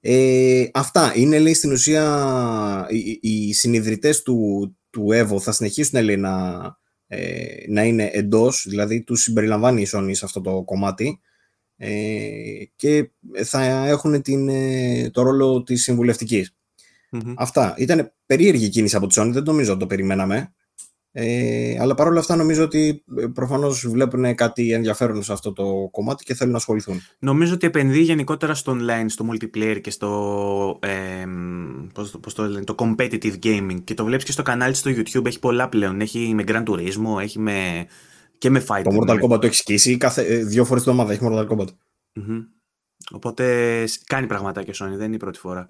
Ε, 0.00 0.68
αυτά 0.72 1.12
είναι 1.14 1.38
λέει 1.38 1.54
στην 1.54 1.72
ουσία 1.72 2.86
οι, 2.90 3.18
οι 3.20 3.52
συνειδητές 3.52 4.22
του, 4.22 4.76
του 4.90 5.08
Evo 5.12 5.40
θα 5.40 5.52
συνεχίσουν 5.52 6.02
λέει, 6.02 6.16
να, 6.16 6.60
ε, 7.06 7.64
να 7.68 7.84
είναι 7.84 8.10
εντός, 8.12 8.66
δηλαδή 8.68 9.02
του 9.02 9.16
συμπεριλαμβάνει 9.16 9.82
η 9.82 9.88
Sony 9.92 10.10
σε 10.10 10.24
αυτό 10.24 10.40
το 10.40 10.62
κομμάτι 10.62 11.20
ε, 11.76 11.90
και 12.76 13.10
θα 13.44 13.86
έχουν 13.86 14.22
την, 14.22 14.48
ε, 14.48 15.10
το 15.10 15.22
ρόλο 15.22 15.62
της 15.62 15.82
συμβουλευτικης 15.82 16.54
Αυτά. 17.36 17.74
Ήταν 17.78 18.12
περίεργη 18.26 18.68
κίνηση 18.68 18.96
από 18.96 19.06
τη 19.06 19.14
Sony, 19.18 19.30
δεν 19.32 19.42
νομίζω 19.42 19.70
ότι 19.70 19.80
το 19.80 19.86
περιμέναμε. 19.86 20.54
Ε, 21.12 21.76
αλλά 21.80 21.94
παρόλα 21.94 22.20
αυτά 22.20 22.36
νομίζω 22.36 22.64
ότι 22.64 23.04
ε, 23.16 23.26
προφανώς 23.26 23.88
βλέπουν 23.88 24.34
κάτι 24.34 24.72
ενδιαφέρον 24.72 25.22
σε 25.22 25.32
αυτό 25.32 25.52
το 25.52 25.88
κομμάτι 25.90 26.24
και 26.24 26.34
θέλουν 26.34 26.52
να 26.52 26.58
ασχοληθούν. 26.58 27.00
Νομίζω 27.18 27.54
ότι 27.54 27.66
επενδύει 27.66 28.02
γενικότερα 28.04 28.54
στο 28.54 28.76
online, 28.80 29.04
στο 29.06 29.28
multiplayer 29.30 29.80
και 29.80 29.90
στο 29.90 30.78
ε, 30.82 31.24
πώς, 31.94 32.18
πώς 32.22 32.34
το, 32.34 32.42
λένε, 32.42 32.64
το 32.64 32.74
competitive 32.78 33.34
gaming 33.42 33.78
και 33.84 33.94
το 33.94 34.04
βλέπεις 34.04 34.24
και 34.24 34.32
στο 34.32 34.42
κανάλι 34.42 34.74
στο 34.74 34.90
YouTube 34.90 35.26
έχει 35.26 35.38
πολλά 35.38 35.68
πλέον, 35.68 36.00
έχει 36.00 36.34
με 36.34 36.44
Gran 36.46 36.62
Turismo, 36.64 37.20
έχει 37.20 37.38
με, 37.38 37.86
και 38.38 38.50
με 38.50 38.64
fighting. 38.68 38.82
Το 38.82 38.98
Mortal 39.00 39.20
Kombat 39.22 39.40
το 39.40 39.46
έχεις 39.46 39.58
σκίσει 39.58 39.96
κάθε, 39.96 40.22
ε, 40.22 40.44
δύο 40.44 40.64
φορές 40.64 40.82
το 40.82 40.90
εβδομάδα 40.90 41.12
έχει 41.12 41.24
Mortal 41.28 41.48
Kombat. 41.48 41.68
Mm-hmm. 42.20 42.46
Οπότε 43.12 43.84
κάνει 44.06 44.26
πραγματάκια 44.26 44.74
Sony, 44.74 44.96
δεν 44.96 45.06
είναι 45.06 45.14
η 45.14 45.18
πρώτη 45.18 45.38
φορά. 45.38 45.68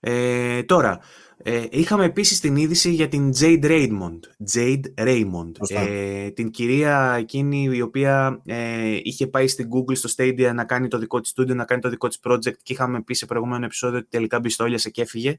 Ε, 0.00 0.62
τώρα, 0.62 0.98
ε, 1.42 1.64
είχαμε 1.70 2.04
επίσης 2.04 2.40
την 2.40 2.56
είδηση 2.56 2.90
για 2.90 3.08
την 3.08 3.32
Jade 3.40 3.64
Raymond. 3.64 4.18
Jade 4.54 5.06
Raymond. 5.06 5.52
Ε, 5.68 6.30
την 6.30 6.50
κυρία 6.50 7.16
εκείνη 7.18 7.70
η 7.72 7.80
οποία 7.80 8.40
ε, 8.44 8.98
είχε 9.02 9.26
πάει 9.26 9.48
στην 9.48 9.68
Google 9.68 9.96
στο 9.96 10.08
Stadia 10.16 10.52
να 10.54 10.64
κάνει 10.64 10.88
το 10.88 10.98
δικό 10.98 11.20
της 11.20 11.34
studio, 11.36 11.54
να 11.54 11.64
κάνει 11.64 11.80
το 11.80 11.88
δικό 11.88 12.08
της 12.08 12.18
project 12.22 12.56
και 12.62 12.72
είχαμε 12.72 13.02
πει 13.02 13.14
σε 13.14 13.26
προηγούμενο 13.26 13.64
επεισόδιο 13.64 13.98
ότι 13.98 14.08
τελικά 14.10 14.40
μπιστόλιασε 14.40 14.90
και 14.90 15.02
έφυγε 15.02 15.38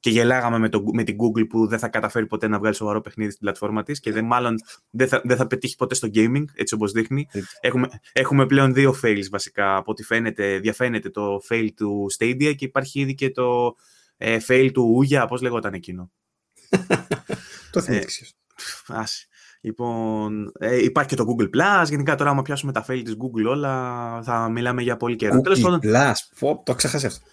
και 0.00 0.10
γελάγαμε 0.10 0.58
με, 0.58 0.68
το, 0.68 0.82
με 0.92 1.02
την 1.02 1.16
Google 1.16 1.48
που 1.48 1.66
δεν 1.66 1.78
θα 1.78 1.88
καταφέρει 1.88 2.26
ποτέ 2.26 2.48
να 2.48 2.58
βγάλει 2.58 2.74
σοβαρό 2.74 3.00
παιχνίδι 3.00 3.30
στην 3.30 3.42
πλατφόρμα 3.42 3.82
της 3.82 4.00
και 4.00 4.12
δεν, 4.12 4.24
μάλλον 4.24 4.54
δεν 4.90 5.08
θα, 5.08 5.20
δεν 5.24 5.36
θα 5.36 5.46
πετύχει 5.46 5.76
ποτέ 5.76 5.94
στο 5.94 6.08
gaming, 6.14 6.44
έτσι 6.54 6.74
όπως 6.74 6.92
δείχνει. 6.92 7.28
Έχουμε, 7.60 7.88
έχουμε 8.12 8.46
πλέον 8.46 8.74
δύο 8.74 8.94
fails 9.02 9.28
βασικά, 9.30 9.76
από 9.76 9.90
ό,τι 9.90 10.02
φαίνεται, 10.02 10.58
διαφαίνεται 10.58 11.10
το 11.10 11.40
fail 11.48 11.68
του 11.76 12.06
Stadia 12.18 12.54
και 12.56 12.64
υπάρχει 12.64 13.00
ήδη 13.00 13.14
και 13.14 13.30
το 13.30 13.76
ε, 14.22 14.38
fail 14.48 14.70
του 14.72 14.92
Ούγια, 14.94 15.26
πώς 15.26 15.42
λεγόταν 15.42 15.74
εκείνο; 15.74 16.10
το 17.72 17.80
θυμήθηκες. 17.80 18.34
Ε, 18.88 18.94
άσε. 18.94 19.26
Λοιπόν, 19.60 20.52
ε, 20.58 20.82
υπάρχει 20.82 21.08
και 21.08 21.16
το 21.16 21.24
Google 21.28 21.48
Plus. 21.56 21.86
Γενικά 21.88 22.14
τώρα, 22.14 22.30
άμα 22.30 22.42
πιάσουμε 22.42 22.72
τα 22.72 22.84
fail 22.88 23.02
της 23.04 23.16
Google 23.18 23.48
όλα, 23.48 24.22
θα 24.22 24.48
μιλάμε 24.48 24.82
για 24.82 24.96
πολύ 24.96 25.16
καιρό. 25.16 25.40
Google 25.44 25.78
Plus, 25.80 26.54
το 26.64 26.74
ξέχασε 26.74 27.06
αυτό. 27.06 27.26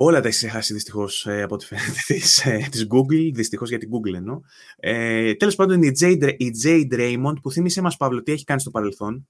Όλα 0.00 0.20
τα 0.20 0.26
έχεις 0.26 0.38
ξεχάσει 0.38 0.72
δυστυχώς 0.72 1.26
ε, 1.26 1.42
από 1.42 1.54
ό,τι 1.54 1.66
φαίνεται 1.66 2.00
της 2.06 2.44
ε, 2.44 2.68
Google. 2.72 3.30
Δυστυχώς 3.34 3.68
για 3.68 3.78
την 3.78 3.88
Google 3.90 4.14
εννοώ. 4.14 4.40
Ε, 4.76 5.34
Τέλος 5.34 5.54
πάντων, 5.54 5.82
η 5.82 5.92
Jade, 6.00 6.34
η 6.36 6.50
Jade 6.64 6.92
Raymond, 6.92 7.34
που 7.42 7.50
θύμισε 7.50 7.80
μας, 7.80 7.96
Παύλο, 7.96 8.22
τι 8.22 8.32
έχει 8.32 8.44
κάνει 8.44 8.60
στο 8.60 8.70
παρελθόν; 8.70 9.28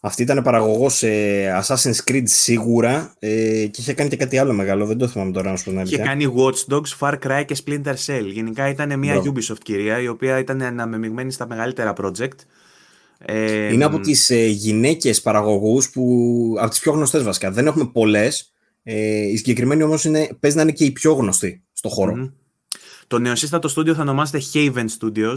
Αυτή 0.00 0.22
ήταν 0.22 0.42
παραγωγός 0.42 1.02
ε, 1.02 1.62
Assassin's 1.62 2.10
Creed 2.10 2.22
σίγουρα 2.24 3.14
ε, 3.18 3.66
και 3.66 3.80
είχε 3.80 3.92
κάνει 3.92 4.10
και 4.10 4.16
κάτι 4.16 4.38
άλλο 4.38 4.52
μεγάλο. 4.52 4.86
Δεν 4.86 4.98
το 4.98 5.06
θυμάμαι 5.06 5.32
τώρα 5.32 5.50
να 5.50 5.56
σου 5.56 5.72
πω 5.72 5.80
Είχε 5.80 5.98
κάνει 5.98 6.34
Watch 6.36 6.74
Dogs, 6.74 6.98
Far 7.00 7.14
Cry 7.26 7.44
και 7.46 7.56
Splinter 7.64 7.94
Cell. 8.06 8.24
Γενικά 8.32 8.68
ήταν 8.68 8.98
μια 8.98 9.12
Μπράβο. 9.12 9.32
Ubisoft 9.34 9.58
κυρία, 9.62 10.00
η 10.00 10.08
οποία 10.08 10.38
ήταν 10.38 10.62
αναμεμειγμένη 10.62 11.32
στα 11.32 11.46
μεγαλύτερα 11.46 11.92
project. 12.02 12.38
Ε, 13.18 13.72
είναι 13.72 13.84
από 13.84 14.00
τις 14.00 14.30
ε, 14.30 14.46
γυναίκες 14.46 15.20
παραγωγούς 15.20 15.90
που. 15.90 16.54
από 16.58 16.70
τις 16.70 16.78
πιο 16.78 16.92
γνωστές 16.92 17.22
βασικά. 17.22 17.50
Δεν 17.50 17.66
έχουμε 17.66 17.86
πολλές. 17.92 18.52
Ε, 18.82 19.26
η 19.26 19.36
συγκεκριμένη 19.36 19.82
όμως 19.82 20.06
παίζει 20.40 20.56
να 20.56 20.62
είναι 20.62 20.72
και 20.72 20.84
η 20.84 20.90
πιο 20.90 21.12
γνωστή 21.12 21.62
στο 21.72 21.88
χώρο. 21.88 22.14
Mm-hmm. 22.16 22.32
Το 23.06 23.18
νεοσύστατο 23.18 23.68
στούντιο 23.68 23.94
θα 23.94 24.02
ονομάζεται 24.02 24.42
Haven 24.52 24.86
Studios 25.00 25.36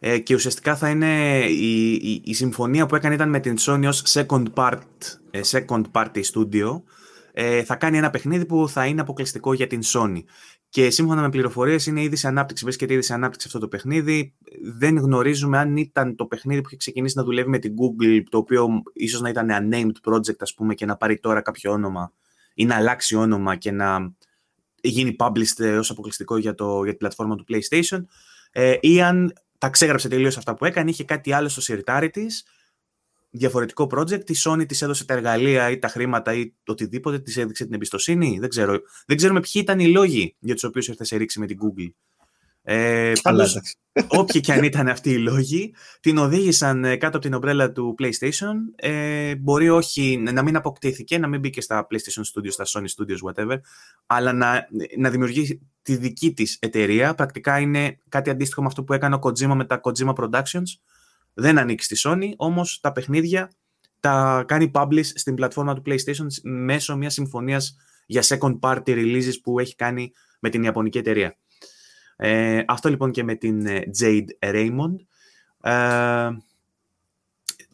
ε, 0.00 0.18
και 0.18 0.34
ουσιαστικά 0.34 0.76
θα 0.76 0.90
είναι 0.90 1.44
η, 1.48 1.92
η, 1.92 2.22
η, 2.24 2.34
συμφωνία 2.34 2.86
που 2.86 2.94
έκανε 2.94 3.14
ήταν 3.14 3.28
με 3.28 3.40
την 3.40 3.56
Sony 3.58 3.84
ως 3.86 4.02
second, 4.06 4.44
part, 4.54 4.78
ε, 5.30 5.40
second 5.44 5.82
party 5.92 6.22
studio 6.32 6.82
ε, 7.32 7.64
θα 7.64 7.76
κάνει 7.76 7.98
ένα 7.98 8.10
παιχνίδι 8.10 8.46
που 8.46 8.68
θα 8.68 8.86
είναι 8.86 9.00
αποκλειστικό 9.00 9.52
για 9.52 9.66
την 9.66 9.80
Sony. 9.84 10.22
Και 10.68 10.90
σύμφωνα 10.90 11.20
με 11.20 11.28
πληροφορίες 11.28 11.86
είναι 11.86 12.02
ήδη 12.02 12.16
σε 12.16 12.28
ανάπτυξη, 12.28 12.64
βρίσκεται 12.64 12.92
ήδη 12.92 13.02
σε 13.02 13.14
ανάπτυξη 13.14 13.46
αυτό 13.46 13.58
το 13.58 13.68
παιχνίδι. 13.68 14.34
Δεν 14.74 14.98
γνωρίζουμε 14.98 15.58
αν 15.58 15.76
ήταν 15.76 16.16
το 16.16 16.26
παιχνίδι 16.26 16.60
που 16.60 16.66
είχε 16.66 16.76
ξεκινήσει 16.76 17.16
να 17.16 17.24
δουλεύει 17.24 17.48
με 17.48 17.58
την 17.58 17.74
Google, 17.74 18.22
το 18.30 18.38
οποίο 18.38 18.68
ίσως 18.92 19.20
να 19.20 19.28
ήταν 19.28 19.48
unnamed 19.50 20.10
project 20.10 20.38
ας 20.38 20.54
πούμε 20.54 20.74
και 20.74 20.86
να 20.86 20.96
πάρει 20.96 21.18
τώρα 21.18 21.40
κάποιο 21.40 21.72
όνομα 21.72 22.12
ή 22.54 22.64
να 22.64 22.74
αλλάξει 22.74 23.16
όνομα 23.16 23.56
και 23.56 23.70
να 23.70 24.14
γίνει 24.80 25.16
published 25.18 25.76
ως 25.78 25.90
αποκλειστικό 25.90 26.36
για, 26.36 26.54
το, 26.54 26.82
για 26.82 26.90
την 26.90 26.98
πλατφόρμα 26.98 27.36
του 27.36 27.44
PlayStation 27.48 28.04
ε, 28.52 28.76
ή 28.80 29.02
αν 29.02 29.32
τα 29.58 29.68
ξέγραψε 29.68 30.08
τελείως 30.08 30.36
αυτά 30.36 30.54
που 30.54 30.64
έκανε, 30.64 30.90
είχε 30.90 31.04
κάτι 31.04 31.32
άλλο 31.32 31.48
στο 31.48 31.60
σιρτάρι 31.60 32.10
της, 32.10 32.44
διαφορετικό 33.30 33.90
project, 33.94 34.30
η 34.30 34.34
Sony 34.44 34.64
της 34.68 34.82
έδωσε 34.82 35.04
τα 35.04 35.14
εργαλεία 35.14 35.70
ή 35.70 35.78
τα 35.78 35.88
χρήματα 35.88 36.34
ή 36.34 36.52
οτιδήποτε, 36.66 37.18
της 37.18 37.36
έδειξε 37.36 37.64
την 37.64 37.74
εμπιστοσύνη, 37.74 38.38
δεν 38.40 38.48
ξέρω. 38.48 38.78
Δεν 39.06 39.16
ξέρουμε 39.16 39.40
ποιοι 39.40 39.62
ήταν 39.64 39.80
οι 39.80 39.88
λόγοι 39.88 40.36
για 40.38 40.54
τους 40.54 40.64
οποίους 40.64 40.88
ήρθε 40.88 41.04
σε 41.04 41.16
ρήξη 41.16 41.40
με 41.40 41.46
την 41.46 41.58
Google. 41.60 41.90
Ε, 42.70 43.12
πάντως, 43.22 43.60
όποιοι 44.08 44.40
και 44.40 44.52
αν 44.52 44.64
ήταν 44.64 44.88
αυτοί 44.88 45.10
οι 45.10 45.18
λόγοι, 45.18 45.74
την 46.00 46.18
οδήγησαν 46.18 46.84
ε, 46.84 46.96
κάτω 46.96 47.16
από 47.16 47.26
την 47.26 47.34
ομπρέλα 47.34 47.72
του 47.72 47.94
PlayStation. 47.98 48.54
Ε, 48.76 49.34
μπορεί 49.34 49.68
όχι 49.68 50.16
να 50.16 50.42
μην 50.42 50.56
αποκτήθηκε, 50.56 51.18
να 51.18 51.26
μην 51.26 51.40
μπήκε 51.40 51.60
στα 51.60 51.86
PlayStation 51.90 52.22
Studios, 52.22 52.52
στα 52.52 52.64
Sony 52.66 52.84
Studios, 52.84 53.32
whatever, 53.32 53.56
αλλά 54.06 54.32
να, 54.32 54.68
να 54.96 55.10
δημιουργήσει 55.10 55.60
τη 55.82 55.96
δική 55.96 56.32
της 56.32 56.58
εταιρεία. 56.60 57.14
Πρακτικά 57.14 57.58
είναι 57.58 57.98
κάτι 58.08 58.30
αντίστοιχο 58.30 58.60
με 58.60 58.66
αυτό 58.66 58.84
που 58.84 58.92
έκανε 58.92 59.14
ο 59.14 59.18
Kojima 59.22 59.54
με 59.54 59.64
τα 59.64 59.80
Kojima 59.82 60.14
Productions. 60.14 60.78
Δεν 61.34 61.58
ανήκει 61.58 61.84
στη 61.84 61.96
Sony, 61.98 62.30
όμως 62.36 62.80
τα 62.80 62.92
παιχνίδια 62.92 63.50
τα 64.00 64.44
κάνει 64.46 64.70
publish 64.74 65.04
στην 65.14 65.34
πλατφόρμα 65.34 65.74
του 65.74 65.82
PlayStation 65.86 66.26
μέσω 66.42 66.96
μιας 66.96 67.12
συμφωνίας 67.12 67.76
για 68.06 68.22
second 68.24 68.58
party 68.60 68.80
releases 68.86 69.34
που 69.42 69.58
έχει 69.58 69.74
κάνει 69.74 70.12
με 70.40 70.48
την 70.48 70.62
Ιαπωνική 70.62 70.98
εταιρεία. 70.98 71.36
Ε, 72.20 72.62
αυτό 72.66 72.88
λοιπόν 72.88 73.10
και 73.10 73.24
με 73.24 73.34
την 73.34 73.66
ε, 73.66 73.82
Jade 74.00 74.26
Raymond. 74.40 74.94
Ε, 75.62 76.28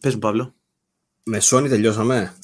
πες 0.00 0.12
μου, 0.14 0.18
Παύλο. 0.18 0.54
Με 1.22 1.38
Sony 1.42 1.68
τελειώσαμε; 1.68 2.34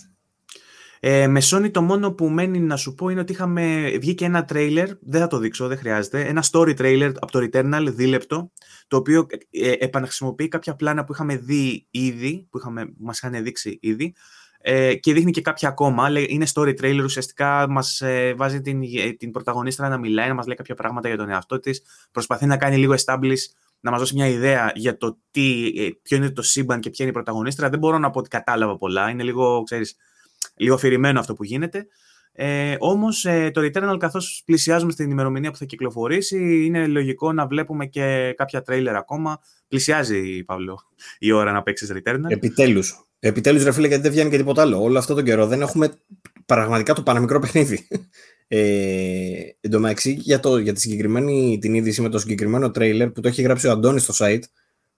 Ε, 1.00 1.26
με 1.26 1.40
Sony 1.44 1.70
το 1.70 1.82
μόνο 1.82 2.12
που 2.12 2.28
μένει 2.28 2.60
να 2.60 2.76
σου 2.76 2.94
πω 2.94 3.08
είναι 3.08 3.20
ότι 3.20 3.32
είχαμε, 3.32 3.96
βγήκε 4.00 4.24
ένα 4.24 4.44
τρέιλερ, 4.44 4.88
δεν 5.00 5.20
θα 5.20 5.26
το 5.26 5.38
δείξω, 5.38 5.66
δεν 5.68 5.78
χρειάζεται, 5.78 6.24
ένα 6.24 6.44
story 6.50 6.76
trailer 6.78 7.12
από 7.20 7.32
το 7.32 7.38
Returnal, 7.38 7.86
δίλεπτο, 7.90 8.52
το 8.88 8.96
οποίο 8.96 9.26
ε, 9.50 9.72
επαναχρησιμοποιεί 9.78 10.48
κάποια 10.48 10.76
πλάνα 10.76 11.04
που 11.04 11.12
είχαμε 11.12 11.36
δει 11.36 11.86
ήδη, 11.90 12.46
που 12.50 12.58
είχαμε, 12.58 12.92
μας 12.98 13.18
είχαν 13.18 13.42
δείξει 13.42 13.78
ήδη, 13.82 14.14
ε, 14.62 14.94
και 14.94 15.12
δείχνει 15.12 15.30
και 15.30 15.40
κάποια 15.40 15.68
ακόμα. 15.68 16.08
Είναι 16.28 16.46
story 16.54 16.74
trailer, 16.80 17.02
ουσιαστικά 17.04 17.68
μας 17.68 18.00
ε, 18.00 18.34
βάζει 18.36 18.60
την, 18.60 18.82
ε, 18.82 19.12
την 19.12 19.30
πρωταγωνίστρα 19.30 19.88
να 19.88 19.98
μιλάει, 19.98 20.28
να 20.28 20.34
μας 20.34 20.46
λέει 20.46 20.56
κάποια 20.56 20.74
πράγματα 20.74 21.08
για 21.08 21.16
τον 21.16 21.30
εαυτό 21.30 21.60
της. 21.60 21.82
Προσπαθεί 22.10 22.46
να 22.46 22.56
κάνει 22.56 22.76
λίγο 22.76 22.94
establish, 23.04 23.38
να 23.80 23.90
μας 23.90 24.00
δώσει 24.00 24.14
μια 24.14 24.26
ιδέα 24.26 24.72
για 24.74 24.96
το 24.96 25.18
τι, 25.30 25.72
ε, 25.76 25.88
ποιο 26.02 26.16
είναι 26.16 26.30
το 26.30 26.42
σύμπαν 26.42 26.80
και 26.80 26.90
ποια 26.90 27.04
είναι 27.04 27.10
η 27.10 27.14
πρωταγωνίστρα. 27.14 27.68
Δεν 27.68 27.78
μπορώ 27.78 27.98
να 27.98 28.10
πω 28.10 28.18
ότι 28.18 28.28
κατάλαβα 28.28 28.76
πολλά. 28.76 29.10
Είναι 29.10 29.22
λίγο, 29.22 29.62
ξέρεις, 29.62 29.96
λίγο 30.56 30.74
αφηρημένο 30.74 31.20
αυτό 31.20 31.34
που 31.34 31.44
γίνεται. 31.44 31.86
Ε, 32.32 32.76
Όμως 32.78 33.24
ε, 33.24 33.50
το 33.50 33.60
Returnal, 33.60 33.96
καθώς 33.98 34.42
πλησιάζουμε 34.44 34.92
στην 34.92 35.10
ημερομηνία 35.10 35.50
που 35.50 35.56
θα 35.56 35.64
κυκλοφορήσει, 35.64 36.64
είναι 36.64 36.86
λογικό 36.86 37.32
να 37.32 37.46
βλέπουμε 37.46 37.86
και 37.86 38.34
κάποια 38.36 38.62
τρέιλερ 38.62 38.96
ακόμα. 38.96 39.40
Πλησιάζει, 39.68 40.44
Παύλο, 40.44 40.80
η 41.18 41.32
ώρα 41.32 41.52
να 41.52 41.62
παίξεις 41.62 41.92
Returnal. 41.92 42.28
Επιτέλους. 42.28 43.09
Επιτέλους, 43.22 43.64
ρε 43.64 43.72
φίλε, 43.72 43.86
γιατί 43.86 44.02
δεν 44.02 44.12
βγαίνει 44.12 44.30
και 44.30 44.36
τίποτα 44.36 44.62
άλλο. 44.62 44.82
Όλο 44.82 44.98
αυτό 44.98 45.14
τον 45.14 45.24
καιρό 45.24 45.46
δεν 45.46 45.60
έχουμε 45.60 45.92
πραγματικά 46.46 46.94
το 46.94 47.02
παραμικρό 47.02 47.38
παιχνίδι. 47.38 47.86
Ε, 48.52 49.56
εν 49.60 49.70
τω 49.70 49.80
μεταξύ, 49.80 50.12
για, 50.12 50.40
το, 50.40 50.58
για 50.58 50.72
τη 50.72 50.80
συγκεκριμένη 50.80 51.58
την 51.60 51.74
είδηση 51.74 52.02
με 52.02 52.08
το 52.08 52.18
συγκεκριμένο 52.18 52.70
τρέιλερ 52.70 53.10
που 53.10 53.20
το 53.20 53.28
έχει 53.28 53.42
γράψει 53.42 53.66
ο 53.66 53.70
Αντώνης 53.70 54.02
στο 54.02 54.14
site, 54.26 54.42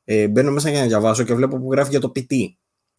ε, 0.05 0.29
μπαίνω 0.29 0.51
μέσα 0.51 0.71
για 0.71 0.81
να 0.81 0.87
διαβάσω 0.87 1.23
και 1.23 1.35
βλέπω 1.35 1.59
που 1.59 1.73
γράφει 1.73 1.91
για 1.91 2.01
το 2.01 2.13
PT. 2.17 2.35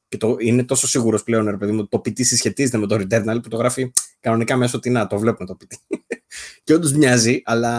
Και 0.07 0.17
το, 0.17 0.35
είναι 0.39 0.63
τόσο 0.63 0.87
σίγουρος 0.87 1.23
πλέον, 1.23 1.49
ρε 1.49 1.57
παιδί 1.57 1.71
μου, 1.71 1.87
το 1.87 1.97
PT 1.97 2.25
συσχετίζεται 2.25 2.77
με 2.77 2.87
το 2.87 2.95
Returnal 2.95 3.39
που 3.43 3.49
το 3.49 3.57
γράφει 3.57 3.91
κανονικά 4.19 4.57
μέσω 4.57 4.79
τι 4.79 4.89
να, 4.89 5.07
το 5.07 5.19
βλέπουμε 5.19 5.47
το 5.47 5.57
PT. 5.59 5.95
Και 6.63 6.73
όντως 6.73 6.93
μοιάζει, 6.93 7.41
αλλά, 7.45 7.69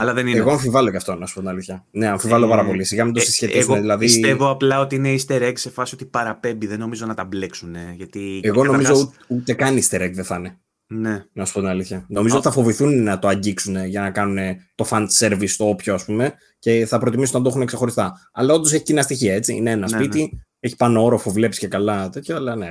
αλλά 0.00 0.12
δεν 0.12 0.26
είναι. 0.26 0.38
εγώ 0.38 0.50
αμφιβάλλω 0.50 0.90
και 0.90 0.96
αυτό, 0.96 1.14
να 1.14 1.26
σου 1.26 1.34
πω 1.34 1.40
την 1.40 1.48
αλήθεια. 1.48 1.86
Ναι, 1.90 2.06
αμφιβάλλω 2.06 2.46
ε, 2.46 2.48
πάρα 2.48 2.64
πολύ. 2.64 2.84
Σιγά 2.84 3.04
μην 3.04 3.14
το 3.14 3.20
ε, 3.20 3.24
συσχετίζουν. 3.24 3.70
Εγώ 3.70 3.80
δηλαδή... 3.80 4.04
πιστεύω 4.04 4.50
απλά 4.50 4.80
ότι 4.80 4.94
είναι 4.94 5.14
easter 5.14 5.42
egg 5.42 5.52
σε 5.54 5.70
φάση 5.70 5.94
ότι 5.94 6.04
παραπέμπει. 6.04 6.66
Δεν 6.66 6.78
νομίζω 6.78 7.06
να 7.06 7.14
τα 7.14 7.24
μπλέξουν. 7.24 7.76
Γιατί 7.96 8.40
εγώ 8.42 8.64
νομίζω 8.64 9.12
ούτε 9.26 9.52
καν 9.52 9.78
easter 9.78 10.00
egg 10.00 10.10
δεν 10.12 10.24
θα 10.24 10.36
είναι. 10.36 10.58
Ναι. 10.86 11.24
Να 11.32 11.44
σου 11.44 11.52
πω 11.52 11.60
την 11.60 11.68
αλήθεια. 11.68 12.04
Νομίζω 12.08 12.36
ότι 12.36 12.44
θα 12.44 12.52
φοβηθούν 12.52 13.02
να 13.02 13.18
το 13.18 13.28
αγγίξουν 13.28 13.84
για 13.86 14.00
να 14.00 14.10
κάνουν 14.10 14.56
το 14.74 14.86
fan 14.90 15.06
service 15.18 15.50
το 15.56 15.68
όποιο, 15.68 15.94
ας 15.94 16.04
πούμε, 16.04 16.34
και 16.58 16.86
θα 16.86 16.98
προτιμήσουν 16.98 17.36
να 17.38 17.42
το 17.42 17.54
έχουν 17.54 17.66
ξεχωριστά. 17.66 18.28
Αλλά 18.32 18.54
όντως 18.54 18.72
έχει 18.72 18.82
κοινά 18.82 19.02
στοιχεία, 19.02 19.34
έτσι. 19.34 19.54
Είναι 19.54 19.70
ένα 19.70 19.90
ναι, 19.90 19.96
σπίτι, 19.98 20.20
ναι. 20.20 20.28
έχει 20.60 20.76
πάνω 20.76 21.04
όροφο, 21.04 21.30
βλέπεις 21.30 21.58
και 21.58 21.68
καλά 21.68 22.08
τέτοιο, 22.08 22.36
αλλά 22.36 22.56
ναι. 22.56 22.70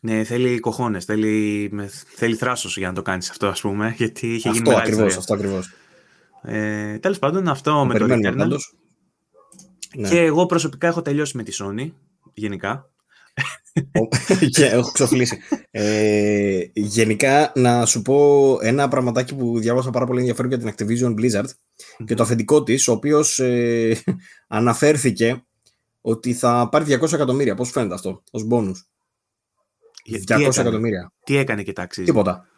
Ναι, 0.00 0.24
θέλει 0.24 0.60
κοχώνες, 0.60 1.04
θέλει, 1.04 1.70
θέλει 2.14 2.34
θράσος 2.34 2.76
για 2.76 2.88
να 2.88 2.94
το 2.94 3.02
κάνεις 3.02 3.30
αυτό, 3.30 3.46
ας 3.46 3.60
πούμε. 3.60 3.94
Γιατί 3.98 4.34
είχε 4.34 4.48
αυτό 4.48 4.70
γίνει 4.70 4.80
ακριβώς, 4.80 5.16
Αυτό 5.16 5.34
ακριβώς. 5.34 5.72
Ε, 6.42 6.98
Τέλος 6.98 7.18
πάντων, 7.18 7.48
αυτό 7.48 7.84
με 7.84 7.98
το 7.98 8.06
Returnal. 8.08 8.56
Ναι. 9.96 10.08
Και 10.08 10.20
εγώ 10.20 10.46
προσωπικά 10.46 10.86
έχω 10.86 11.02
τελειώσει 11.02 11.36
με 11.36 11.42
τη 11.42 11.56
Sony, 11.60 11.90
γενικά. 12.34 12.90
και 14.54 14.64
έχω 14.64 14.90
ξοφλήσει. 14.90 15.38
Ε, 15.70 16.60
γενικά, 16.72 17.52
να 17.54 17.86
σου 17.86 18.02
πω 18.02 18.58
ένα 18.60 18.88
πραγματάκι 18.88 19.34
που 19.34 19.58
διάβασα 19.58 19.90
πάρα 19.90 20.06
πολύ 20.06 20.18
ενδιαφέρον 20.18 20.50
για 20.50 20.58
την 20.58 20.74
Activision 20.74 21.14
Blizzard 21.14 21.48
και 22.04 22.14
το 22.14 22.22
αφεντικό 22.22 22.62
της, 22.62 22.88
ο 22.88 22.92
οποίος 22.92 23.38
ε, 23.38 23.96
αναφέρθηκε 24.48 25.44
ότι 26.00 26.34
θα 26.34 26.68
πάρει 26.70 26.98
200 27.00 27.12
εκατομμύρια. 27.12 27.54
Πώς 27.54 27.70
φαίνεται 27.70 27.94
αυτό, 27.94 28.22
ως 28.30 28.46
bonus. 28.50 28.74
200 30.28 30.58
εκατομμύρια. 30.58 31.12
Τι 31.24 31.36
έκανε 31.36 31.62
και 31.62 31.72
τάξη. 31.72 32.02
Τίποτα. 32.02 32.48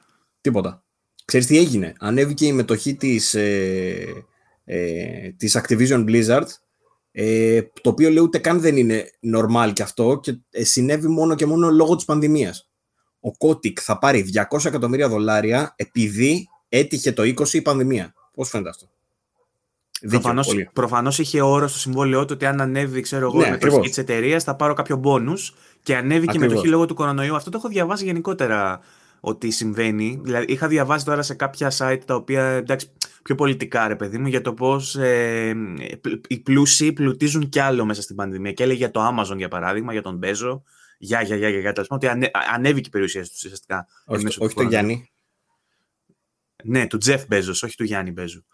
Τίποτα. 0.40 0.84
Ξέρεις 1.24 1.46
τι 1.46 1.58
έγινε; 1.58 1.92
Ανέβηκε 1.98 2.46
η 2.46 2.52
μετοχή 2.52 2.94
της, 2.94 3.34
ε, 3.34 4.24
ε, 4.64 5.28
της 5.36 5.60
Activision 5.60 6.04
Blizzard 6.04 6.46
ε, 7.20 7.62
το 7.82 7.90
οποίο 7.90 8.10
λέει 8.10 8.22
ούτε 8.22 8.38
καν 8.38 8.60
δεν 8.60 8.76
είναι 8.76 9.10
normal 9.34 9.70
και 9.72 9.82
αυτό 9.82 10.20
και 10.22 10.38
ε, 10.50 10.64
συνέβη 10.64 11.08
μόνο 11.08 11.34
και 11.34 11.46
μόνο 11.46 11.70
λόγω 11.70 11.96
της 11.96 12.04
πανδημίας. 12.04 12.70
Ο 13.20 13.30
Kotick 13.38 13.78
θα 13.80 13.98
πάρει 13.98 14.30
200 14.50 14.64
εκατομμύρια 14.64 15.08
δολάρια 15.08 15.74
επειδή 15.76 16.48
έτυχε 16.68 17.12
το 17.12 17.22
20 17.22 17.48
η 17.52 17.62
πανδημία. 17.62 18.14
Πώς 18.32 18.48
φαίνεται 18.48 18.68
αυτό; 18.68 18.90
Προφανώς, 20.08 20.54
προφανώς 20.72 21.18
είχε 21.18 21.42
όρο 21.42 21.68
στο 21.68 21.78
συμβόλαιό 21.78 22.24
του 22.24 22.30
ότι 22.32 22.46
αν 22.46 22.60
ανέβει 22.60 23.00
ξέρω 23.00 23.26
εγώ, 23.26 23.40
ναι, 23.40 23.46
η 23.46 23.50
μετοχή 23.50 23.90
τη 23.90 24.00
εταιρείας 24.00 24.44
θα 24.44 24.56
πάρω 24.56 24.74
κάποιο 24.74 24.96
μπόνους 24.96 25.54
και 25.82 25.96
ανέβηκε 25.96 26.36
η 26.36 26.40
μετοχή 26.40 26.68
λόγω 26.68 26.86
του 26.86 26.94
κορονοϊού. 26.94 27.36
Αυτό 27.36 27.50
το 27.50 27.56
έχω 27.58 27.68
διαβάσει 27.68 28.04
γενικότερα 28.04 28.80
ότι 29.20 29.50
συμβαίνει. 29.50 30.20
Δηλαδή, 30.22 30.52
είχα 30.52 30.68
διαβάσει 30.68 31.04
τώρα 31.04 31.22
σε 31.22 31.34
κάποια 31.34 31.72
site 31.78 32.00
τα 32.04 32.14
οποία 32.14 32.44
εντάξει, 32.44 32.92
πιο 33.22 33.34
πολιτικά, 33.34 33.88
ρε 33.88 33.96
παιδί 33.96 34.18
μου, 34.18 34.26
για 34.26 34.40
το 34.40 34.54
πώς 34.54 34.96
ε, 34.96 35.54
οι 36.28 36.38
πλούσιοι 36.38 36.92
πλουτίζουν 36.92 37.48
κι 37.48 37.58
άλλο 37.58 37.84
μέσα 37.84 38.02
στην 38.02 38.16
πανδημία. 38.16 38.52
Και 38.52 38.62
έλεγε 38.62 38.78
για 38.78 38.90
το 38.90 39.08
Amazon, 39.08 39.36
για 39.36 39.48
παράδειγμα, 39.48 39.92
για 39.92 40.02
τον 40.02 40.16
Μπέζο. 40.16 40.62
Για, 40.98 41.22
για, 41.22 41.36
για, 41.36 41.48
για, 41.48 41.60
για 41.60 41.72
ότι 41.88 42.06
ανε, 42.06 42.30
ανέβηκε 42.54 42.88
η 42.88 42.90
περιουσία 42.90 43.22
τους 43.22 43.44
ουσιαστικά. 43.44 43.86
Όχι, 44.06 44.26
όχι 44.38 44.54
το 44.54 44.62
Γιάννη. 44.62 45.10
Ναι, 46.64 46.86
του 46.86 46.98
Τζεφ 46.98 47.26
Μπέζος, 47.26 47.62
όχι 47.62 47.76
του 47.76 47.84
Γιάννη 47.84 48.10
Μπέζου. 48.10 48.44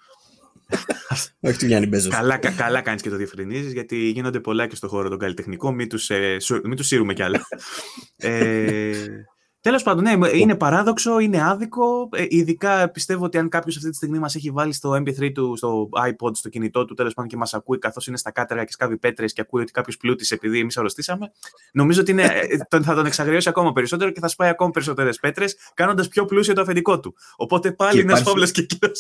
όχι 1.40 1.58
του 1.58 1.66
Γιάννη 1.66 1.86
Μπέζος. 1.86 2.14
Καλά, 2.14 2.36
κα, 2.36 2.50
καλά 2.50 2.80
κάνεις 2.80 3.02
και 3.02 3.10
το 3.10 3.16
διευκρινίζεις, 3.16 3.72
γιατί 3.72 3.96
γίνονται 3.96 4.40
πολλά 4.40 4.66
και 4.66 4.76
στον 4.76 4.88
χώρο 4.88 5.08
των 5.08 5.18
καλλιτεχνικών. 5.18 5.74
Μην 5.74 5.88
τους 5.88 6.10
ε, 6.10 6.36
σύρουμε 6.78 7.12
κι 7.12 7.22
άλλα. 7.22 7.46
ε, 8.16 8.92
Τέλος 9.64 9.82
πάντων, 9.82 10.02
ναι, 10.02 10.28
είναι 10.28 10.54
παράδοξο, 10.54 11.18
είναι 11.18 11.42
άδικο. 11.42 12.08
Ε, 12.16 12.24
ειδικά 12.28 12.90
πιστεύω 12.90 13.24
ότι 13.24 13.38
αν 13.38 13.48
κάποιος 13.48 13.76
αυτή 13.76 13.90
τη 13.90 13.96
στιγμή 13.96 14.18
μας 14.18 14.34
έχει 14.34 14.50
βάλει 14.50 14.72
στο 14.72 14.90
MP3 14.90 15.32
του, 15.34 15.56
στο 15.56 15.88
iPod, 16.08 16.30
στο 16.32 16.48
κινητό 16.48 16.84
του, 16.84 16.94
τέλος 16.94 17.14
πάντων 17.14 17.30
και 17.30 17.36
μας 17.36 17.54
ακούει 17.54 17.78
καθώς 17.78 18.06
είναι 18.06 18.16
στα 18.16 18.30
κάτερα 18.30 18.64
και 18.64 18.72
σκάβει 18.72 18.96
πέτρες 18.98 19.32
και 19.32 19.40
ακούει 19.40 19.62
ότι 19.62 19.72
κάποιος 19.72 19.96
πλούτησε 19.96 20.34
επειδή 20.34 20.58
εμείς 20.58 20.76
αρρωστήσαμε, 20.76 21.32
νομίζω 21.72 22.00
ότι 22.00 22.10
είναι, 22.10 22.22
ε, 22.70 22.80
θα 22.82 22.94
τον 22.94 23.06
εξαγριώσει 23.06 23.48
ακόμα 23.48 23.72
περισσότερο 23.72 24.10
και 24.10 24.20
θα 24.20 24.28
σπάει 24.28 24.48
ακόμα 24.48 24.70
περισσότερες 24.70 25.18
πέτρες, 25.18 25.56
κάνοντας 25.74 26.08
πιο 26.08 26.24
πλούσιο 26.24 26.54
το 26.54 26.60
αφεντικό 26.60 27.00
του. 27.00 27.14
Οπότε 27.36 27.72
πάλι 27.72 28.00
είναι 28.00 28.12
ένα 28.12 28.22
φαύλο 28.22 28.44
κύκλο. 28.44 28.90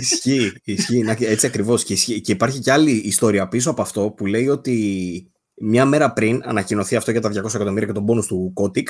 Ισχύει, 0.00 0.52
ισχύει, 0.64 1.04
έτσι 1.18 1.46
ακριβώς. 1.46 1.84
Και, 1.84 1.94
και 1.94 2.32
υπάρχει 2.32 2.60
και 2.60 2.72
άλλη 2.72 2.90
ιστορία 2.90 3.48
πίσω 3.48 3.70
από 3.70 3.82
αυτό 3.82 4.10
που 4.10 4.26
λέει 4.26 4.48
ότι 4.48 5.32
μια 5.54 5.84
μέρα 5.84 6.12
πριν 6.12 6.42
ανακοινωθεί 6.44 6.96
αυτό 6.96 7.10
για 7.10 7.20
τα 7.20 7.28
200 7.28 7.34
εκατομμύρια 7.54 7.86
και 7.86 7.92
τον 7.92 8.04
πόνου 8.04 8.26
του 8.26 8.52
Kotick, 8.56 8.86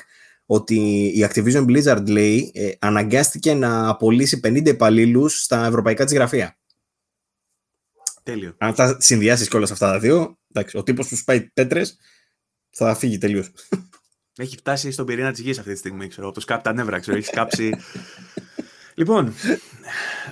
ότι 0.47 1.07
η 1.15 1.27
Activision 1.31 1.65
Blizzard 1.65 2.07
λέει 2.09 2.51
ε, 2.55 2.71
αναγκάστηκε 2.79 3.55
να 3.55 3.89
απολύσει 3.89 4.41
50 4.45 4.67
υπαλλήλους 4.67 5.43
στα 5.43 5.67
ευρωπαϊκά 5.67 6.05
της 6.05 6.15
γραφεία. 6.15 6.57
Τέλειο. 8.23 8.55
Αν 8.59 8.75
τα 8.75 8.97
συνδυάσεις 9.01 9.49
και 9.49 9.57
όλα 9.57 9.69
αυτά 9.71 9.91
τα 9.91 9.99
δύο, 9.99 10.39
εντάξει, 10.55 10.77
ο 10.77 10.83
τύπος 10.83 11.09
που 11.09 11.17
σπάει 11.17 11.41
πέτρες 11.41 11.97
θα 12.71 12.95
φύγει 12.95 13.19
τελείως. 13.19 13.53
Έχει 14.37 14.57
φτάσει 14.57 14.91
στον 14.91 15.07
πυρήνα 15.07 15.33
της 15.33 15.41
γης 15.41 15.59
αυτή 15.59 15.73
τη 15.73 15.79
στιγμή, 15.79 16.09
ξέρω. 16.09 16.29
Όπω 16.29 16.41
σκάπτει 16.41 16.65
τα 16.65 16.73
νεύρα, 16.73 17.01
ξέρω. 17.01 17.17
Έχει 17.17 17.31
κάψει. 17.31 17.75
λοιπόν, 18.95 19.35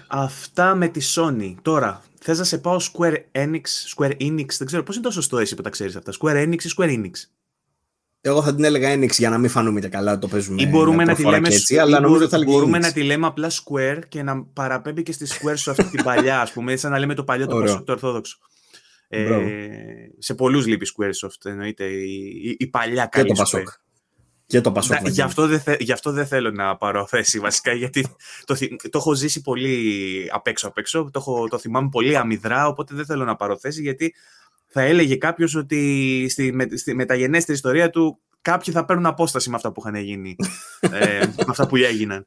αυτά 0.09 0.75
με 0.75 0.89
τη 0.89 1.01
Sony. 1.15 1.55
Τώρα, 1.63 2.03
θες 2.21 2.39
να 2.39 2.45
σε 2.45 2.59
πάω 2.59 2.77
Square 2.93 3.17
Enix, 3.33 3.63
Square 3.97 4.17
Enix, 4.21 4.47
δεν 4.59 4.67
ξέρω 4.67 4.83
πώς 4.83 4.95
είναι 4.95 5.05
το 5.05 5.11
σωστό 5.11 5.39
εσύ 5.39 5.55
που 5.55 5.63
τα 5.63 5.71
ξέρεις 5.71 5.97
αυτά. 5.97 6.13
Square 6.21 6.47
Enix 6.47 6.63
ή 6.63 6.71
Square 6.77 6.89
Enix; 6.89 7.13
Εγώ 8.21 8.43
θα 8.43 8.55
την 8.55 8.65
έλεγα 8.65 8.95
Enix 8.95 9.11
για 9.11 9.31
να 9.31 9.39
μην 9.39 9.51
φανούμε 9.51 9.81
καλά 9.81 10.19
το 10.19 10.29
παίζουμε. 10.29 10.63
Ή 10.63 10.67
μπορούμε, 10.67 11.05
να 11.05 11.15
τη, 11.15 11.25
λέμε, 11.25 11.49
έτσι, 11.49 11.79
αλλά 11.79 12.01
νομίζω 12.01 12.29
θα 12.29 12.43
μπορούμε 12.45 12.79
να 12.79 12.93
τη 12.93 13.03
λέμε 13.03 13.27
απλά 13.27 13.51
Square 13.51 13.99
και 14.09 14.23
να 14.23 14.45
παραπέμπει 14.45 15.03
και 15.03 15.13
στη 15.13 15.27
Square 15.29 15.57
σου 15.57 15.71
αυτή 15.71 15.85
την 15.85 16.03
παλιά, 16.03 16.41
ας 16.41 16.53
πούμε, 16.53 16.77
σαν 16.77 16.91
να 16.91 16.99
λέμε 16.99 17.15
το 17.15 17.25
παλιό 17.25 17.47
το, 17.47 17.83
το 17.85 17.93
Ορθόδοξο. 17.93 18.39
Ε, 19.09 19.29
σε 20.19 20.35
πολλούς 20.35 20.67
λείπει 20.67 20.87
Squaresoft, 20.87 21.51
εννοείται. 21.51 21.85
Η, 21.85 22.57
η, 22.59 22.67
παλιά 22.67 23.07
καλή 23.07 23.27
και 23.27 23.33
το 23.33 23.43
Pasok. 23.43 23.63
Και 24.47 24.61
το 24.61 24.73
Pasok. 24.77 25.11
γι, 25.11 25.21
αυτό 25.21 25.47
δεν 25.47 25.63
γι' 25.79 25.93
αυτό 25.93 26.13
δεν 26.13 26.27
θέλω 26.27 26.51
να 26.51 26.77
πάρω 26.77 27.07
θέση 27.07 27.39
βασικά, 27.39 27.73
γιατί 27.73 28.07
το, 28.45 28.57
το 28.91 28.99
έχω 28.99 29.15
ζήσει 29.15 29.41
πολύ 29.41 30.29
απ' 30.33 30.47
έξω 30.47 30.69
απ' 30.69 30.79
έξω. 30.79 31.05
Το, 31.13 31.19
έχω, 31.19 31.49
το 31.49 31.59
θυμάμαι 31.59 31.89
πολύ 31.89 32.17
αμυδρά, 32.17 32.67
οπότε 32.67 32.95
δεν 32.95 33.05
θέλω 33.05 33.25
να 33.25 33.37
πάρω 33.37 33.59
θέση, 33.59 33.83
γιατί 33.83 34.15
θα 34.73 34.83
έλεγε 34.83 35.17
κάποιος 35.17 35.55
ότι 35.55 36.27
στη, 36.31 36.53
με, 36.53 36.67
στη 36.77 36.95
μεταγενέστερη 36.95 37.57
ιστορία 37.57 37.91
του 37.91 38.21
κάποιοι 38.41 38.73
θα 38.73 38.85
παίρνουν 38.85 39.07
απόσταση 39.07 39.51
με 39.51 39.57
αυτά 39.57 39.73
που 39.73 39.83
είχαν 39.85 40.03
γίνει, 40.03 40.37
ε, 40.81 41.27
με 41.27 41.45
αυτά 41.47 41.67
που 41.67 41.77
έγιναν. 41.77 42.27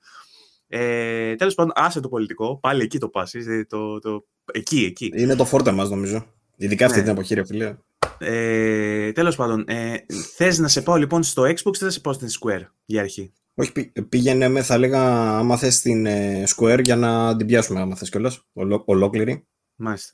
Ε, 0.68 1.36
Τέλος 1.36 1.56
πάντων, 1.56 1.72
άσε 1.76 2.00
το 2.00 2.10
πολιτικό. 2.10 2.60
Πάλι 2.60 2.84
εκεί 2.84 2.98
το 2.98 3.10
πάσει. 3.10 3.66
Το, 3.66 4.00
το, 4.00 4.26
εκεί, 4.54 4.86
εκεί. 4.86 5.12
Είναι 5.16 5.36
το 5.36 5.46
φόρτε 5.46 5.72
μας, 5.72 5.90
νομίζω. 5.90 6.26
Ειδικά 6.56 6.86
αυτή 6.86 6.98
ναι. 6.98 7.04
την 7.04 7.14
εποχή, 7.14 7.34
ρε 7.34 7.46
φίλε. 7.46 7.76
Ε, 8.18 9.12
Τέλος 9.12 9.36
πάντων, 9.36 9.64
ε, 9.68 9.96
θες 10.36 10.60
να 10.60 10.68
σε 10.68 10.82
πάω 10.82 10.96
λοιπόν 10.96 11.24
στο 11.24 11.44
Xbox 11.44 11.76
ή 11.76 11.78
θα 11.78 11.90
σε 11.90 12.00
πάω 12.00 12.14
στην 12.14 12.28
Square 12.28 12.66
για 12.86 13.02
αρχή; 13.02 13.34
Όχι, 13.54 13.92
πήγαινε 14.10 14.48
με, 14.48 14.62
θα 14.62 14.74
έλεγα, 14.74 15.30
άμα 15.38 15.58
θες 15.58 15.76
στην 15.76 16.06
ε, 16.06 16.44
Square 16.56 16.84
για 16.84 16.96
να 16.96 17.36
την 17.36 17.48
πιάσουμε, 17.48 17.80
άμα 17.80 17.96
θες 17.96 18.10
κιόλας. 18.10 18.46
Ολόκληρη. 18.86 19.48
Μάλιστα. 19.76 20.14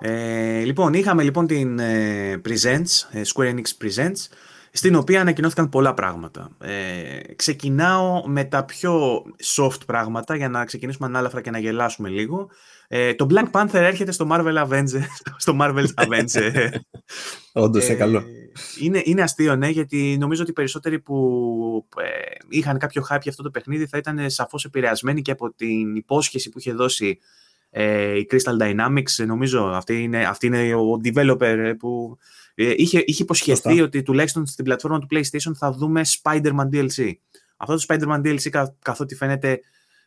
Ε, 0.00 0.60
λοιπόν, 0.64 0.92
είχαμε 0.92 1.22
λοιπόν 1.22 1.46
την 1.46 1.78
ε, 1.78 2.40
Presents, 2.48 3.08
ε, 3.10 3.22
Square 3.34 3.54
Enix 3.54 3.84
Presents, 3.84 4.26
στην 4.72 4.94
οποία 4.94 5.20
ανακοινώθηκαν 5.20 5.68
πολλά 5.68 5.94
πράγματα. 5.94 6.50
Ε, 6.60 7.34
ξεκινάω 7.36 8.26
με 8.26 8.44
τα 8.44 8.64
πιο 8.64 9.22
soft 9.56 9.86
πράγματα 9.86 10.36
για 10.36 10.48
να 10.48 10.64
ξεκινήσουμε 10.64 11.06
ανάλαφρα 11.06 11.40
και 11.40 11.50
να 11.50 11.58
γελάσουμε 11.58 12.08
λίγο. 12.08 12.48
Ε, 12.88 13.14
το 13.14 13.26
Black 13.30 13.50
Panther 13.50 13.74
έρχεται 13.74 14.12
στο 14.12 14.28
Marvel 14.30 14.66
Avengers. 14.66 15.06
στο 15.36 15.56
Marvel 15.60 15.86
Avengers. 15.94 16.68
Όντως, 17.52 17.88
ε, 17.88 17.94
καλό. 17.94 18.24
Είναι, 18.80 19.02
είναι 19.04 19.22
αστείο, 19.22 19.56
ναι, 19.56 19.68
γιατί 19.68 20.16
νομίζω 20.20 20.42
ότι 20.42 20.50
οι 20.50 20.54
περισσότεροι 20.54 21.00
που 21.00 21.86
είχαν 22.48 22.78
κάποιο 22.78 23.02
hype 23.10 23.20
για 23.22 23.30
αυτό 23.30 23.42
το 23.42 23.50
παιχνίδι 23.50 23.86
θα 23.86 23.98
ήταν 23.98 24.30
σαφώς 24.30 24.64
επηρεασμένοι 24.64 25.22
και 25.22 25.30
από 25.30 25.54
την 25.54 25.96
υπόσχεση 25.96 26.50
που 26.50 26.58
είχε 26.58 26.72
δώσει 26.72 27.18
ε, 27.18 27.47
η 28.16 28.26
Crystal 28.30 28.60
Dynamics, 28.60 29.26
νομίζω, 29.26 29.64
αυτή 29.64 30.02
είναι, 30.02 30.24
αυτή 30.24 30.46
είναι 30.46 30.74
ο 30.74 31.00
developer 31.04 31.74
που 31.78 32.18
ε, 32.60 32.72
είχε, 32.76 33.02
είχε 33.06 33.22
υποσχεθεί 33.22 33.80
ότι 33.80 34.02
τουλάχιστον 34.02 34.46
στην 34.46 34.64
πλατφόρμα 34.64 34.98
του 34.98 35.06
PlayStation 35.10 35.52
θα 35.54 35.72
δούμε 35.72 36.00
Spider-Man 36.04 36.68
DLC. 36.72 37.12
Αυτό 37.56 37.76
το 37.76 37.84
Spider-Man 37.88 38.20
DLC, 38.20 38.48
κα, 38.50 38.76
καθότι 38.82 39.14
φαίνεται, 39.14 39.60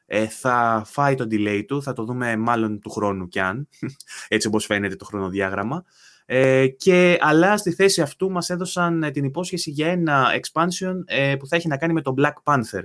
ε, 0.05 0.27
θα 0.27 0.83
φάει 0.85 1.15
το 1.15 1.27
delay 1.31 1.63
του, 1.67 1.83
θα 1.83 1.93
το 1.93 2.03
δούμε 2.03 2.37
μάλλον 2.37 2.79
του 2.79 2.89
χρόνου 2.89 3.27
κι 3.27 3.39
αν, 3.39 3.67
έτσι 4.27 4.47
όπως 4.47 4.65
φαίνεται 4.65 4.95
το 4.95 5.05
χρονοδιάγραμμα. 5.05 5.83
Ε, 6.25 6.67
και, 6.67 7.17
αλλά 7.19 7.57
στη 7.57 7.71
θέση 7.71 8.01
αυτού 8.01 8.31
μας 8.31 8.49
έδωσαν 8.49 9.09
την 9.13 9.23
υπόσχεση 9.23 9.69
για 9.69 9.87
ένα 9.87 10.27
expansion 10.41 10.95
ε, 11.05 11.35
που 11.35 11.47
θα 11.47 11.55
έχει 11.55 11.67
να 11.67 11.77
κάνει 11.77 11.93
με 11.93 12.01
το 12.01 12.13
Black 12.17 12.33
Panther. 12.43 12.83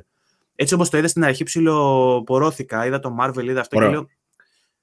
Έτσι 0.54 0.74
όπως 0.74 0.90
το 0.90 0.98
είδα 0.98 1.08
στην 1.08 1.24
αρχή 1.24 1.44
ψιλοπορώθηκα, 1.44 2.86
είδα 2.86 3.00
το 3.00 3.16
Marvel, 3.20 3.44
είδα 3.44 3.60
αυτό 3.60 3.78
και 3.78 3.88
λέω 3.88 4.08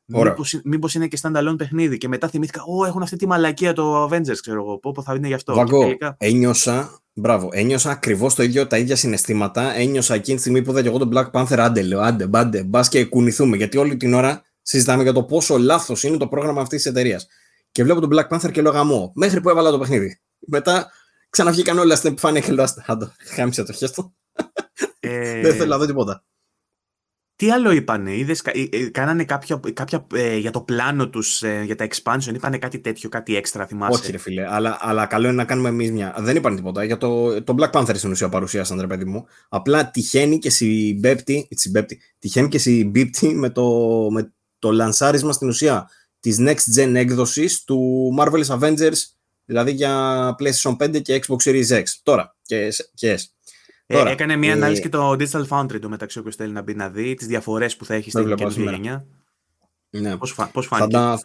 Μήπως, 0.05 0.59
μήπως 0.63 0.93
είναι 0.93 1.07
και 1.07 1.17
standalone 1.21 1.55
παιχνίδι 1.57 1.97
και 1.97 2.07
μετά 2.07 2.27
θυμήθηκα, 2.27 2.63
Ω, 2.63 2.85
έχουν 2.85 3.01
αυτή 3.01 3.15
τη 3.15 3.27
μαλακία 3.27 3.73
το 3.73 4.05
Avengers, 4.05 4.37
ξέρω 4.41 4.61
εγώ, 4.61 4.77
πόπο 4.77 5.01
θα 5.01 5.13
είναι 5.13 5.27
γι' 5.27 5.33
αυτό. 5.33 5.53
Βαγκό, 5.53 5.79
τελικά... 5.79 6.15
ένιωσα, 6.19 6.99
μπράβο, 7.13 7.49
ένιωσα 7.51 7.89
ακριβώς 7.89 8.35
το 8.35 8.43
ίδιο, 8.43 8.67
τα 8.67 8.77
ίδια 8.77 8.95
συναισθήματα. 8.95 9.75
Ένιωσα 9.75 10.13
εκείνη 10.13 10.35
τη 10.35 10.41
στιγμή 10.41 10.61
που 10.61 10.71
είδα 10.71 10.81
και 10.81 10.87
εγώ 10.87 10.97
τον 10.97 11.11
Black 11.13 11.31
Panther, 11.31 11.57
άντε, 11.57 11.81
λέω, 11.81 11.99
άντε, 11.99 12.27
μπάντε, 12.27 12.63
μπας 12.63 12.89
και 12.89 13.05
κουνηθούμε. 13.05 13.57
Γιατί 13.57 13.77
όλη 13.77 13.97
την 13.97 14.13
ώρα 14.13 14.41
συζητάμε 14.61 15.03
για 15.03 15.13
το 15.13 15.23
πόσο 15.23 15.57
λάθος 15.57 16.03
είναι 16.03 16.17
το 16.17 16.27
πρόγραμμα 16.27 16.61
αυτής 16.61 16.81
της 16.81 16.91
εταιρείας. 16.91 17.27
Και 17.71 17.83
βλέπω 17.83 17.99
τον 17.99 18.09
Black 18.13 18.27
Panther 18.27 18.51
και 18.51 18.61
λέω 18.61 18.71
γαμό, 18.71 19.11
μέχρι 19.15 19.41
που 19.41 19.49
έβαλα 19.49 19.71
το 19.71 19.79
παιχνίδι. 19.79 20.19
Μετά 20.39 20.91
ξαναβγήκαν 21.29 21.79
όλα 21.79 21.95
στην 21.95 22.11
επιφάνεια 22.11 22.41
και 22.41 22.51
λέω, 22.51 22.65
άντε, 22.85 23.11
χάμισε 23.35 23.63
το 23.63 23.73
χέστο. 23.73 24.13
Ε... 24.99 25.41
Δεν 25.41 25.55
θέλω 25.55 25.69
να 25.69 25.77
δω 25.77 25.85
τίποτα. 25.85 26.23
Τι 27.35 27.51
άλλο 27.51 27.71
είπανε, 27.71 28.17
είδες, 28.17 28.39
ε, 28.39 28.67
ε, 28.71 28.89
κάνανε 28.89 29.25
κάποια, 29.25 29.59
κάποια 29.73 30.07
ε, 30.13 30.37
για 30.37 30.51
το 30.51 30.61
πλάνο 30.61 31.09
τους, 31.09 31.43
για 31.65 31.75
τα 31.75 31.87
expansion, 31.87 32.33
είπανε 32.33 32.57
κάτι 32.57 32.79
τέτοιο, 32.79 33.09
κάτι 33.09 33.35
έξτρα, 33.35 33.65
θυμάσαι; 33.65 33.99
Όχι 33.99 34.11
ρε 34.11 34.17
φίλε, 34.17 34.53
αλλά, 34.53 34.77
αλλά 34.79 35.05
καλό 35.05 35.27
είναι 35.27 35.35
να 35.35 35.45
κάνουμε 35.45 35.69
εμείς 35.69 35.91
μια. 35.91 36.15
Δεν 36.19 36.35
είπαν 36.35 36.55
τίποτα, 36.55 36.83
για 36.83 36.97
το, 36.97 37.43
το 37.43 37.55
Black 37.57 37.71
Panther 37.71 37.95
στην 37.95 38.11
ουσία 38.11 38.29
παρουσίασαν 38.29 38.79
ρε 38.79 38.87
παιδί 38.87 39.05
μου. 39.05 39.25
Απλά 39.49 39.89
τυχαίνει 39.91 40.39
και 40.39 40.49
συμπέπτει, 40.49 41.47
συμπέπτει 41.51 41.99
τυχαίνει 42.19 42.47
και 42.47 42.57
συμπίπτει 42.57 43.33
με 43.33 43.49
το, 43.49 43.67
με 44.11 44.33
το 44.59 44.71
λανσάρισμα 44.71 45.31
στην 45.31 45.47
ουσία 45.47 45.89
της 46.19 46.37
next 46.39 46.79
gen 46.79 46.93
έκδοσης 46.95 47.63
του 47.63 48.09
Marvel's 48.19 48.59
Avengers 48.59 49.13
δηλαδή 49.45 49.71
για 49.71 50.35
PlayStation 50.39 50.77
5 50.77 51.01
και 51.01 51.21
Xbox 51.25 51.49
Series 51.49 51.67
X. 51.67 51.83
Τώρα 52.03 52.35
και, 52.41 52.73
και 52.93 53.19
S. 53.19 53.21
Ε, 53.93 53.97
Τώρα, 53.97 54.11
έκανε 54.11 54.35
μια 54.35 54.49
ε, 54.49 54.53
ανάλυση 54.53 54.81
και 54.81 54.89
το 54.89 55.11
Digital 55.11 55.47
Foundry 55.47 55.79
του 55.81 55.89
μεταξύ 55.89 56.19
όποιος 56.19 56.35
θέλει 56.35 56.51
να 56.51 56.61
μπει 56.61 56.75
να 56.75 56.89
δει 56.89 57.13
τις 57.13 57.27
διαφορές 57.27 57.75
που 57.75 57.85
θα 57.85 57.93
έχει 57.93 58.09
στην 58.09 58.35
καινούργια 58.35 58.71
γενιά. 58.71 59.05
Ναι. 59.89 60.17
Πώς, 60.17 60.31
φα, 60.31 60.47
πώς 60.47 60.65
φάνηκε. 60.65 60.97
Θα, 60.97 61.19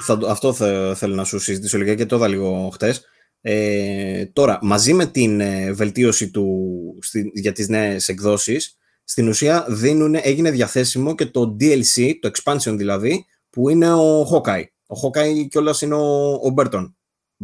θα, 0.00 0.18
αυτό 0.28 0.52
θα, 0.52 0.94
θέλω 0.96 1.14
να 1.14 1.24
σου 1.24 1.38
συζητήσω 1.38 1.78
λίγα 1.78 1.94
και 1.94 2.06
το 2.06 2.16
είδα 2.16 2.28
λίγο 2.28 2.70
χτες. 2.72 3.04
Ε, 3.40 4.26
τώρα, 4.26 4.58
μαζί 4.62 4.94
με 4.94 5.06
την 5.06 5.40
ε, 5.40 5.72
βελτίωση 5.72 6.30
του 6.30 6.68
στη, 7.00 7.30
για 7.34 7.52
τις 7.52 7.68
νέες 7.68 8.08
εκδόσεις, 8.08 8.76
στην 9.04 9.28
ουσία 9.28 9.66
δίνουν, 9.68 10.14
έγινε 10.14 10.50
διαθέσιμο 10.50 11.14
και 11.14 11.26
το 11.26 11.56
DLC, 11.60 12.12
το 12.20 12.30
expansion 12.34 12.74
δηλαδή, 12.76 13.26
που 13.50 13.68
είναι 13.68 13.92
ο 13.92 14.22
Hawkeye. 14.22 14.64
Ο 14.86 14.94
Hawkeye 15.02 15.48
κιόλας 15.48 15.80
είναι 15.82 15.94
ο, 15.94 16.32
ο 16.32 16.54
Burton. 16.56 16.92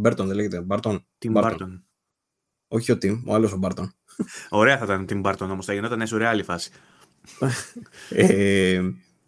Burton 0.03 0.25
δεν 0.25 0.35
λέγεται, 0.35 0.67
Barton; 0.69 0.99
Tim 1.19 1.33
Barton. 1.33 1.83
Όχι 2.69 2.93
ο 2.93 2.99
Tim, 3.03 3.23
ο 3.27 3.35
άλλος 3.35 3.53
ο 3.53 3.59
Barton. 3.63 3.89
Ωραία 4.49 4.79
θα 4.79 4.85
ήταν 4.85 5.01
ο 5.01 5.05
Tim 5.09 5.31
Barton 5.31 5.49
όμως, 5.51 5.67
θα 5.67 5.73
γινόταν 5.73 6.07
σουρεάλη 6.07 6.43
φάση. 6.43 6.71
ε, 8.11 8.81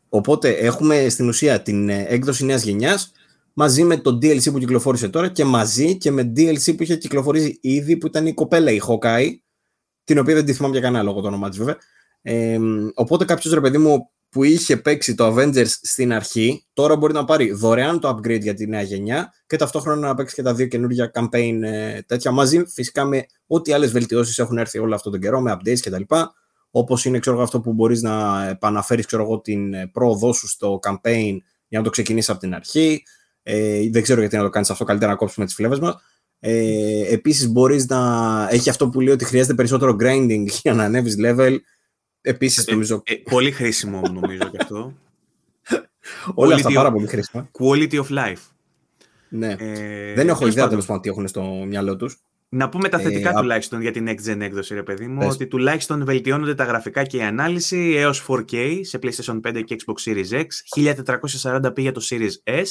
οπότε 0.08 0.50
έχουμε 0.50 1.08
στην 1.08 1.28
ουσία 1.28 1.62
την 1.62 1.88
ε, 1.88 2.04
έκδοση 2.08 2.44
νέας 2.44 2.62
γενιάς 2.62 3.12
μαζί 3.52 3.84
με 3.84 3.96
το 3.96 4.18
DLC 4.22 4.52
που 4.52 4.58
κυκλοφόρησε 4.58 5.08
τώρα 5.08 5.28
και 5.28 5.44
μαζί 5.44 5.96
και 5.96 6.10
με 6.10 6.32
DLC 6.36 6.76
που 6.76 6.82
είχε 6.82 6.96
κυκλοφορήσει 6.96 7.58
ήδη 7.62 7.96
που 7.96 8.06
ήταν 8.06 8.26
η 8.26 8.34
κοπέλα 8.34 8.70
η 8.70 8.80
Hawkeye 8.86 9.30
την 10.04 10.18
οποία 10.18 10.34
δεν 10.34 10.44
τη 10.44 10.52
θυμάμαι 10.52 10.72
για 10.72 10.82
κανένα 10.82 11.04
λόγο 11.04 11.20
το 11.20 11.26
όνομά 11.26 11.48
της 11.48 11.58
βέβαια 11.58 11.76
ε, 12.22 12.58
οπότε 12.94 13.24
κάποιος 13.24 13.54
ρε 13.54 13.60
παιδί 13.60 13.78
μου 13.78 14.10
που 14.30 14.44
είχε 14.44 14.76
παίξει 14.76 15.14
το 15.14 15.34
Avengers 15.34 15.66
στην 15.66 16.12
αρχή, 16.12 16.66
τώρα 16.72 16.96
μπορεί 16.96 17.12
να 17.12 17.24
πάρει 17.24 17.52
δωρεάν 17.52 18.00
το 18.00 18.08
upgrade 18.08 18.40
για 18.40 18.54
τη 18.54 18.66
νέα 18.66 18.82
γενιά 18.82 19.32
και 19.46 19.56
ταυτόχρονα 19.56 20.06
να 20.06 20.14
παίξει 20.14 20.34
και 20.34 20.42
τα 20.42 20.54
δύο 20.54 20.66
καινούργια 20.66 21.10
campaign 21.14 21.60
ε, 21.62 22.00
τέτοια 22.02 22.30
μαζί, 22.30 22.64
φυσικά 22.66 23.04
με 23.04 23.26
ό,τι 23.46 23.72
άλλες 23.72 23.92
βελτιώσεις 23.92 24.38
έχουν 24.38 24.58
έρθει 24.58 24.78
όλο 24.78 24.94
αυτόν 24.94 25.12
τον 25.12 25.20
καιρό, 25.20 25.40
με 25.40 25.56
updates 25.58 25.78
κτλ. 25.80 26.02
Όπως 26.70 27.04
είναι 27.04 27.18
ξέρω, 27.18 27.42
αυτό 27.42 27.60
που 27.60 27.72
μπορείς 27.72 28.02
να 28.02 28.46
επαναφέρεις 28.48 29.06
την 29.42 29.74
ε, 29.74 29.86
πρόοδό 29.86 30.32
σου 30.32 30.48
στο 30.48 30.78
campaign 30.82 31.36
για 31.68 31.78
να 31.78 31.82
το 31.82 31.90
ξεκινήσεις 31.90 32.30
από 32.30 32.40
την 32.40 32.54
αρχή. 32.54 33.02
Ε, 33.42 33.90
δεν 33.90 34.02
ξέρω 34.02 34.20
γιατί 34.20 34.36
να 34.36 34.42
το 34.42 34.48
κάνεις 34.48 34.70
αυτό, 34.70 34.84
καλύτερα 34.84 35.10
να 35.10 35.16
κόψουμε 35.16 35.46
τις 35.46 35.54
φλέβες 35.54 35.78
μας. 35.78 35.96
Ε, 36.38 37.12
Επίσης, 37.12 37.48
μπορείς 37.48 37.86
να 37.86 37.98
έχει 38.50 38.70
αυτό 38.70 38.88
που 38.88 39.00
λέει 39.00 39.14
ότι 39.14 39.24
χρειάζεται 39.24 39.54
περισσότερο 39.54 39.96
grinding 40.00 40.44
για 40.62 40.74
να 40.74 40.84
ανέβεις 40.84 41.16
level. 41.18 41.56
Επίσης, 42.20 42.66
ε, 42.66 42.72
νομίζω... 42.72 43.02
Ε, 43.04 43.14
πολύ 43.14 43.50
χρήσιμο, 43.50 44.00
νομίζω 44.12 44.50
και 44.50 44.58
αυτό. 44.60 44.94
Όλα 46.34 46.54
αυτά 46.54 46.72
πάρα 46.72 46.92
πολύ 46.92 47.06
χρήσιμα. 47.06 47.50
Quality 47.58 47.92
of 47.92 48.06
life. 48.08 48.42
Ναι. 49.28 49.56
Ε, 49.58 50.14
Δεν 50.14 50.28
έχω 50.28 50.46
ιδέα 50.46 50.68
τέλος 50.68 50.86
πάντων 50.86 51.02
τι 51.02 51.08
έχουν 51.08 51.28
στο 51.28 51.42
μυαλό 51.42 51.96
τους. 51.96 52.16
Να 52.52 52.68
πούμε 52.68 52.88
τα 52.88 52.98
θετικά 52.98 53.30
ε, 53.30 53.32
τουλάχιστον 53.32 53.80
για 53.80 53.90
την 53.90 54.08
next 54.08 54.30
gen 54.30 54.40
έκδοση, 54.40 54.74
ρε 54.74 54.82
παιδί 54.82 55.06
μου, 55.06 55.26
ότι 55.30 55.46
τουλάχιστον 55.46 56.04
βελτιώνονται 56.04 56.54
τα 56.54 56.64
γραφικά 56.64 57.04
και 57.04 57.16
η 57.16 57.22
ανάλυση 57.22 57.94
έως 57.96 58.26
4K 58.28 58.80
σε 58.82 58.98
PlayStation 59.02 59.40
5 59.40 59.62
και 59.64 59.76
Xbox 59.78 60.10
Series 60.10 60.40
X, 60.40 60.46
1440p 61.42 61.76
για 61.76 61.92
το 61.92 62.06
Series 62.10 62.32
S. 62.44 62.66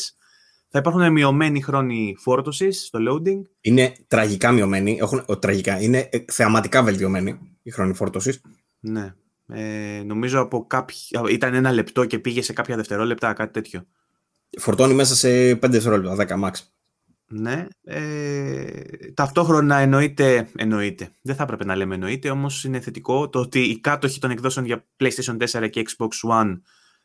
Θα 0.72 0.80
υπάρχουν 0.80 1.12
μειωμένοι 1.12 1.62
χρόνοι 1.62 2.16
φόρτωσης 2.20 2.86
στο 2.86 3.00
loading. 3.10 3.42
Είναι 3.62 3.94
τραγικά 4.08 4.52
μειωμένοι. 4.52 4.98
Έχουν, 5.02 5.24
ο, 5.26 5.38
τραγικά. 5.38 5.82
Είναι 5.82 6.10
ε, 6.12 6.20
θεαματικά 6.32 6.84
βελτιωμένοι 6.84 7.40
οι 7.64 7.72
χρόνοι 7.72 7.94
φόρτωσης. 7.94 8.42
Ναι. 8.80 9.14
Ε, 9.54 10.02
νομίζω 10.06 10.40
από 10.40 10.68
κάποιο... 10.68 11.28
ήταν 11.30 11.54
ένα 11.54 11.72
λεπτό 11.72 12.06
και 12.06 12.20
πήγε 12.20 12.42
σε 12.42 12.54
κάποια 12.54 12.76
δευτερόλεπτα, 12.76 13.34
κάτι 13.34 13.54
τέτοιο. 13.54 13.86
Φορτώνει 14.60 14.94
μέσα 14.94 15.16
σε 15.16 15.52
5 15.52 15.58
δευτερόλεπτα, 15.70 16.40
10 16.40 16.44
max. 16.44 16.52
Ναι. 17.32 17.68
Ε, 17.84 18.72
ταυτόχρονα 19.14 19.78
εννοείται, 19.78 20.50
εννοείται. 20.56 21.10
Δεν 21.22 21.36
θα 21.36 21.44
έπρεπε 21.44 21.66
να 21.66 21.76
λέμε 21.76 21.94
εννοείται, 21.94 22.30
όμως 22.30 22.64
είναι 22.64 22.80
θετικό 22.80 23.30
το 23.30 23.40
ότι 23.40 23.60
οι 23.60 23.80
κάτοχοι 23.80 24.20
των 24.20 24.32
εκδόσεων 24.32 24.66
για 24.66 24.86
PlayStation 24.98 25.38
4 25.62 25.70
και 25.70 25.86
Xbox 25.86 26.30
One 26.32 26.62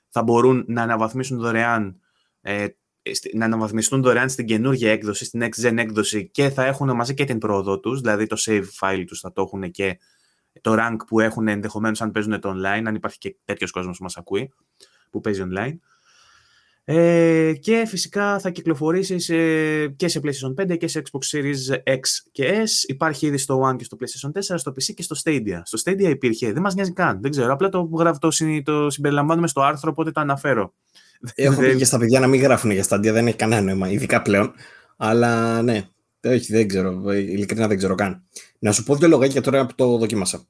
θα 0.09 0.23
μπορούν 0.23 0.65
να 0.69 0.83
αναβαθμίσουν 0.83 1.39
δωρεάν 1.39 2.01
ε, 2.41 2.67
να 3.33 3.45
αναβαθμιστούν 3.45 4.03
δωρεάν 4.03 4.29
στην 4.29 4.47
καινούργια 4.47 4.93
έκδοση, 4.93 5.25
στην 5.25 5.43
next 5.45 5.67
gen 5.67 5.77
έκδοση 5.77 6.29
και 6.29 6.49
θα 6.49 6.65
έχουν 6.65 6.95
μαζί 6.97 7.15
και 7.15 7.25
την 7.25 7.39
πρόοδο 7.39 7.81
τους, 7.81 8.01
δηλαδή 8.01 8.27
το 8.27 8.37
save 8.39 8.65
file 8.81 9.05
τους 9.07 9.21
θα 9.21 9.33
το 9.33 9.43
έχουν 9.43 9.71
και 9.71 9.99
το 10.61 10.75
rank 10.79 10.97
που 11.07 11.21
έχουν 11.21 11.49
ενδεχομένως 11.49 12.03
αν 12.03 12.11
παίζουν 12.11 12.41
το 12.41 12.51
online, 12.51 12.83
αν 12.85 12.95
υπάρχει 12.95 13.19
και 13.19 13.37
τέτοιος 13.45 13.71
κόσμος 13.71 13.97
που 13.97 14.03
μας 14.03 14.17
ακούει, 14.17 14.53
που 15.11 15.21
παίζει 15.21 15.43
online. 15.49 15.79
Ε, 16.87 17.53
και 17.61 17.85
φυσικά 17.87 18.39
θα 18.39 18.51
κυκλοφορήσεις 18.51 19.27
και 19.97 20.09
σε 20.09 20.21
PlayStation 20.23 20.73
5 20.73 20.77
και 20.77 20.89
σε 20.89 21.03
Xbox 21.05 21.37
Series 21.37 21.77
X 21.95 22.01
και 22.33 22.63
S. 22.65 22.89
Υπάρχει 22.89 23.27
ήδη 23.27 23.39
στο 23.39 23.71
One 23.71 23.77
και 23.77 23.85
στο 23.85 23.97
PlayStation 24.01 24.39
4, 24.39 24.55
στο 24.57 24.71
PC 24.71 24.95
και 24.95 25.03
στο 25.03 25.17
Stadia. 25.25 25.61
Στο 25.63 25.79
Stadia 25.85 26.09
υπήρχε, 26.09 26.53
δεν 26.53 26.63
μας 26.63 26.75
νοιάζει 26.75 26.93
καν. 26.93 27.21
Δεν 27.21 27.31
ξέρω. 27.31 27.53
Απλά 27.53 27.69
το, 27.69 27.91
το, 28.19 28.29
το 28.65 28.91
συμπεριλαμβάνουμε 28.91 29.47
στο 29.47 29.61
άρθρο, 29.61 29.91
οπότε 29.91 30.11
το 30.11 30.21
αναφέρω. 30.21 30.75
Έχω 31.35 31.61
πει 31.61 31.77
και 31.79 31.85
στα 31.85 31.99
παιδιά 31.99 32.21
να 32.21 32.27
μην 32.27 32.41
γράφουν 32.41 32.71
για 32.71 32.85
Stadia, 32.89 33.13
δεν 33.13 33.27
έχει 33.27 33.37
κανένα 33.37 33.63
νόημα, 33.63 33.91
ειδικά 33.91 34.23
πλέον. 34.23 34.53
Αλλά 34.97 35.63
ναι, 35.63 35.89
όχι, 36.25 36.53
δεν 36.53 36.69
ξέρω. 36.69 37.13
Ειλικρινά 37.13 37.69
δεν 37.69 37.77
ξέρω 37.77 37.95
καν. 37.95 38.23
Να 38.65 38.73
σου 38.73 38.83
πω 38.83 38.97
δύο 38.97 39.09
λογάκια 39.09 39.41
τώρα 39.41 39.67
που 39.67 39.75
το 39.75 39.99
δοκίμασα. 39.99 40.47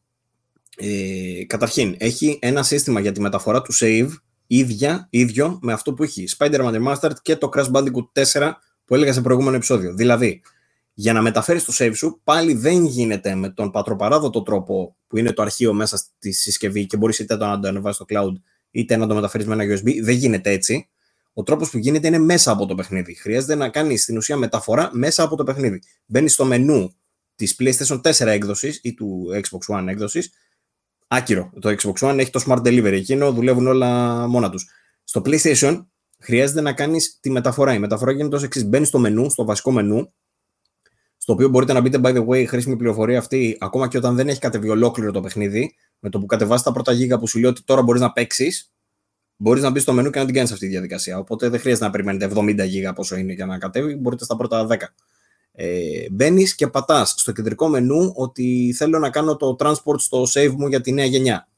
Ε, 0.77 1.45
καταρχήν, 1.47 1.95
έχει 1.99 2.39
ένα 2.43 2.63
σύστημα 2.63 3.01
για 3.01 3.13
τη 3.13 3.21
μεταφορά 3.21 3.63
του 3.63 3.75
save 3.75 4.09
ίδια, 4.47 5.07
ίδιο 5.11 5.59
με 5.63 5.73
αυτό 5.73 5.95
που 5.95 6.03
έχει 6.03 6.25
Spider-Man 6.39 6.75
Remastered 6.75 7.13
και 7.23 7.37
το 7.37 7.49
Crash 7.57 7.71
Bandicoot 7.73 8.23
4 8.33 8.53
που 8.85 8.95
έλεγα 8.95 9.13
σε 9.13 9.21
προηγούμενο 9.21 9.57
επεισόδιο. 9.57 9.95
Δηλαδή, 9.95 10.43
για 10.95 11.13
να 11.13 11.23
μεταφέρεις 11.23 11.65
το 11.65 11.73
save 11.79 11.93
σου, 11.95 12.21
πάλι 12.25 12.55
δεν 12.55 12.85
γίνεται 12.85 13.35
με 13.35 13.49
τον 13.49 13.71
πατροπαράδοτο 13.71 14.43
τρόπο 14.43 14.97
που 15.07 15.17
είναι 15.17 15.33
το 15.33 15.43
αρχείο 15.43 15.73
μέσα 15.73 15.97
στη 15.97 16.33
συσκευή 16.33 16.87
και 16.87 16.97
μπορείς 16.97 17.19
είτε 17.19 17.37
να 17.37 17.61
το 17.61 17.69
ανεβάσεις 17.69 17.97
στο 17.97 18.05
cloud 18.09 18.33
είτε 18.71 18.97
να 18.97 19.07
το 19.07 19.15
μεταφέρεις 19.15 19.47
με 19.47 19.55
ένα 19.55 19.75
USB. 19.75 20.03
Δεν 20.03 20.15
γίνεται 20.15 20.51
έτσι. 20.51 20.89
Ο 21.33 21.43
τρόπος 21.43 21.71
που 21.71 21.79
γίνεται 21.79 22.07
είναι 22.07 22.19
μέσα 22.19 22.53
από 22.53 22.67
το 22.67 22.75
παιχνίδι. 22.75 23.15
Χρειάζεται 23.15 23.55
να 23.55 23.69
κάνεις 23.69 24.03
στην 24.03 24.17
ουσία 24.17 24.37
μεταφορά 24.37 24.91
μέσα 24.93 25.23
από 25.23 25.37
το 25.37 25.45
παιχνίδι. 25.45 25.83
Μπαίνεις 26.07 26.33
στο 26.33 26.45
μενού 26.45 26.95
της 27.35 27.57
PlayStation 27.59 28.01
4 28.01 28.27
έκδοσης 28.27 28.81
ή 28.83 28.95
του 28.95 29.29
Xbox 29.33 29.77
One 29.77 29.87
έκδοσης. 29.89 30.33
Άκυρο. 31.09 31.53
Το 31.61 31.75
Xbox 31.79 32.11
One 32.11 32.19
έχει 32.19 32.31
το 32.31 32.45
Smart 32.47 32.59
Delivery. 32.59 32.93
Εκείνο 32.93 33.33
δουλεύουν 33.33 33.67
όλα 33.67 34.27
μόνα 34.27 34.51
τους. 34.51 34.69
Στο 35.05 35.23
PlayStation 35.25 35.87
χρειάζεται 36.21 36.61
να 36.61 36.73
κάνεις 36.73 37.19
τη 37.21 37.31
μεταφορά. 37.31 37.75
Η 37.75 37.79
μεταφορά 37.79 38.13
γίνεται 38.13 38.37
ως 38.37 38.43
εξής. 38.43 38.65
Μπαίνεις 38.65 38.89
στο 38.89 38.99
μενού, 38.99 39.31
στο 39.31 39.45
βασικό 39.45 39.73
μενού, 39.73 40.13
στο 41.17 41.33
οποίο 41.33 41.49
μπορείτε 41.49 41.73
να 41.73 41.81
μπείτε, 41.81 42.01
by 42.03 42.17
the 42.17 42.27
way, 42.27 42.45
χρήσιμη 42.47 42.77
πληροφορία 42.77 43.19
αυτή, 43.19 43.57
ακόμα 43.61 43.89
και 43.89 43.97
όταν 43.97 44.15
δεν 44.15 44.29
έχει 44.29 44.39
κατεβεί 44.39 44.69
ολόκληρο 44.69 45.13
το 45.13 45.21
παιχνίδι, 45.21 45.75
με 45.99 46.11
το 46.11 46.19
που 46.19 46.27
κατεβάσει 46.27 46.65
τα 46.65 46.73
πρώτα 46.73 46.93
γίγα 46.93 47.19
που 47.19 47.29
σου 47.29 47.39
λέει 47.39 47.51
ότι 47.51 47.63
τώρα 47.63 47.83
μπορείς 47.83 48.01
να 48.01 48.13
παίξεις, 48.13 48.73
μπορείς 49.37 49.63
να 49.63 49.71
μπεις 49.71 49.83
στο 49.83 49.93
μενού 49.93 50.11
και 50.11 50.19
να 50.19 50.25
την 50.25 50.35
κάνεις 50.35 50.53
αυτή 50.53 50.65
τη 50.65 50.71
διαδικασία. 50.71 51.19
Οπότε 51.19 51.49
δεν 51.49 51.61
χρειάζεται 51.61 51.85
να 51.85 51.91
περιμένετε 51.91 52.25
70 52.35 52.65
γίγα 52.67 52.93
πόσο 52.93 53.17
είναι 53.17 53.33
για 53.33 53.47
να 53.47 53.59
κατέβει, 53.59 53.95
μπορείτε 53.95 54.25
στα 54.25 54.37
πρώτα 54.37 54.67
10. 54.67 54.77
Ε, 55.57 56.07
Μπαίνεις 56.11 56.55
και 56.55 56.67
πατάς 56.67 57.15
στο 57.17 57.33
κεντρικό 57.33 57.69
μενού 57.69 58.13
ότι 58.15 58.75
θέλω 58.77 58.99
να 58.99 59.11
κάνω 59.11 59.37
το 59.37 59.57
transport 59.59 59.99
στο 59.99 60.23
save 60.35 60.55
μου 60.57 60.67
για 60.67 60.81
τη 60.81 60.93
νέα 60.93 61.05
γενιά. 61.05 61.49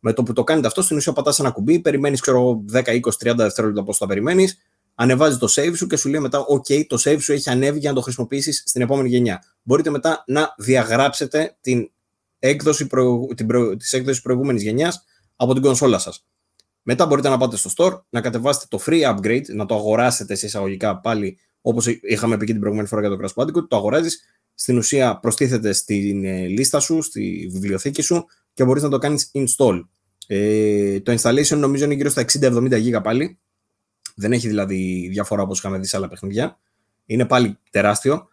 Με 0.00 0.12
το 0.12 0.22
που 0.22 0.32
το 0.32 0.44
κάνετε 0.44 0.66
αυτό, 0.66 0.82
στην 0.82 0.96
ουσία 0.96 1.12
πατάς 1.12 1.38
ένα 1.38 1.50
κουμπί, 1.50 1.80
περιμένεις 1.80 2.20
10, 2.24 2.60
20, 2.72 3.00
30 3.30 3.34
δευτερόλεπτα 3.36 3.84
πώς 3.84 3.96
θα 3.96 4.06
περιμένεις, 4.06 4.58
ανεβάζεις 4.94 5.38
το 5.38 5.48
save 5.50 5.72
σου 5.76 5.86
και 5.86 5.96
σου 5.96 6.08
λέει 6.08 6.20
μετά: 6.20 6.44
OK, 6.48 6.86
το 6.86 7.02
save 7.04 7.20
σου 7.20 7.32
έχει 7.32 7.50
ανέβει 7.50 7.78
για 7.78 7.88
να 7.88 7.96
το 7.96 8.02
χρησιμοποιήσεις 8.02 8.62
στην 8.66 8.82
επόμενη 8.82 9.08
γενιά. 9.08 9.42
Μπορείτε 9.62 9.90
μετά 9.90 10.24
να 10.26 10.54
διαγράψετε 10.58 11.56
την 11.60 11.90
έκδοση 12.38 12.86
προ... 12.86 13.26
την 13.36 13.46
προ... 13.46 13.76
της 13.76 13.92
έκδοσης 13.92 14.22
προηγούμενης 14.22 14.62
γενιάς 14.62 15.04
από 15.36 15.52
την 15.52 15.62
κονσόλα 15.62 15.98
σας. 15.98 16.24
Μετά 16.82 17.06
μπορείτε 17.06 17.28
να 17.28 17.38
πάτε 17.38 17.56
στο 17.56 17.70
store, 17.76 18.00
να 18.10 18.20
κατεβάσετε 18.20 18.66
το 18.68 18.82
free 18.86 19.14
upgrade, 19.14 19.46
να 19.54 19.66
το 19.66 19.74
αγοράσετε 19.74 20.34
σε 20.34 20.46
εισαγωγικά 20.46 21.00
πάλι, 21.00 21.38
όπως 21.62 21.86
είχαμε 21.86 22.36
πει 22.36 22.44
και 22.44 22.50
την 22.52 22.60
προηγούμενη 22.60 22.88
φορά 22.88 23.06
για 23.06 23.16
το 23.16 23.18
Crash 23.22 23.42
Bandicoot, 23.42 23.68
το 23.68 23.76
αγοράζεις, 23.76 24.20
στην 24.54 24.76
ουσία 24.76 25.18
προστίθεται 25.18 25.72
στην 25.72 26.24
ε, 26.24 26.46
λίστα 26.46 26.80
σου, 26.80 27.02
στη 27.02 27.48
βιβλιοθήκη 27.52 28.02
σου 28.02 28.24
και 28.52 28.64
μπορείς 28.64 28.82
να 28.82 28.88
το 28.88 28.98
κάνεις 28.98 29.30
install. 29.34 29.82
Ε, 30.26 31.00
το 31.00 31.14
installation 31.20 31.56
νομίζω 31.56 31.84
είναι 31.84 31.94
γύρω 31.94 32.10
στα 32.10 32.24
60-70 32.40 32.78
γίγα 32.78 33.00
πάλι, 33.00 33.38
δεν 34.14 34.32
έχει 34.32 34.48
δηλαδή 34.48 35.08
διαφορά 35.10 35.42
όπως 35.42 35.58
είχαμε 35.58 35.78
δει 35.78 35.86
σε 35.86 35.96
άλλα 35.96 36.08
παιχνίδια, 36.08 36.58
είναι 37.06 37.24
πάλι 37.26 37.58
τεράστιο. 37.70 38.26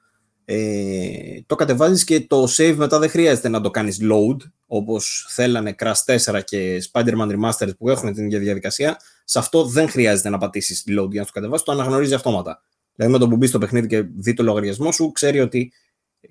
Ε, 0.45 1.41
το 1.45 1.55
κατεβάζεις 1.55 2.03
και 2.03 2.21
το 2.21 2.43
save 2.57 2.75
μετά 2.77 2.99
δεν 2.99 3.09
χρειάζεται 3.09 3.49
να 3.49 3.61
το 3.61 3.71
κάνεις 3.71 3.99
load 4.01 4.38
όπως 4.65 5.27
θέλανε 5.30 5.75
Crash 5.80 6.17
4 6.34 6.41
και 6.45 6.84
Spider-Man 6.91 7.38
Remastered 7.38 7.77
που 7.77 7.89
έχουν 7.89 8.13
την 8.13 8.25
ίδια 8.25 8.39
διαδικασία. 8.39 8.99
Σε 9.23 9.39
αυτό 9.39 9.65
δεν 9.65 9.89
χρειάζεται 9.89 10.30
να 10.30 10.38
πατήσεις 10.38 10.84
load 10.88 11.09
για 11.11 11.19
να 11.19 11.25
το 11.25 11.32
κατεβάσεις, 11.34 11.65
το 11.65 11.71
αναγνωρίζει 11.71 12.13
αυτόματα 12.13 12.63
δηλαδή 12.99 13.17
με 13.17 13.19
το 13.19 13.27
που 13.27 13.37
μπει 13.37 13.47
στο 13.47 13.57
παιχνίδι 13.57 13.87
και 13.87 14.01
δει 14.01 14.33
το 14.33 14.43
λογαριασμό 14.43 14.91
σου 14.91 15.11
ξέρει 15.11 15.39
ότι, 15.39 15.71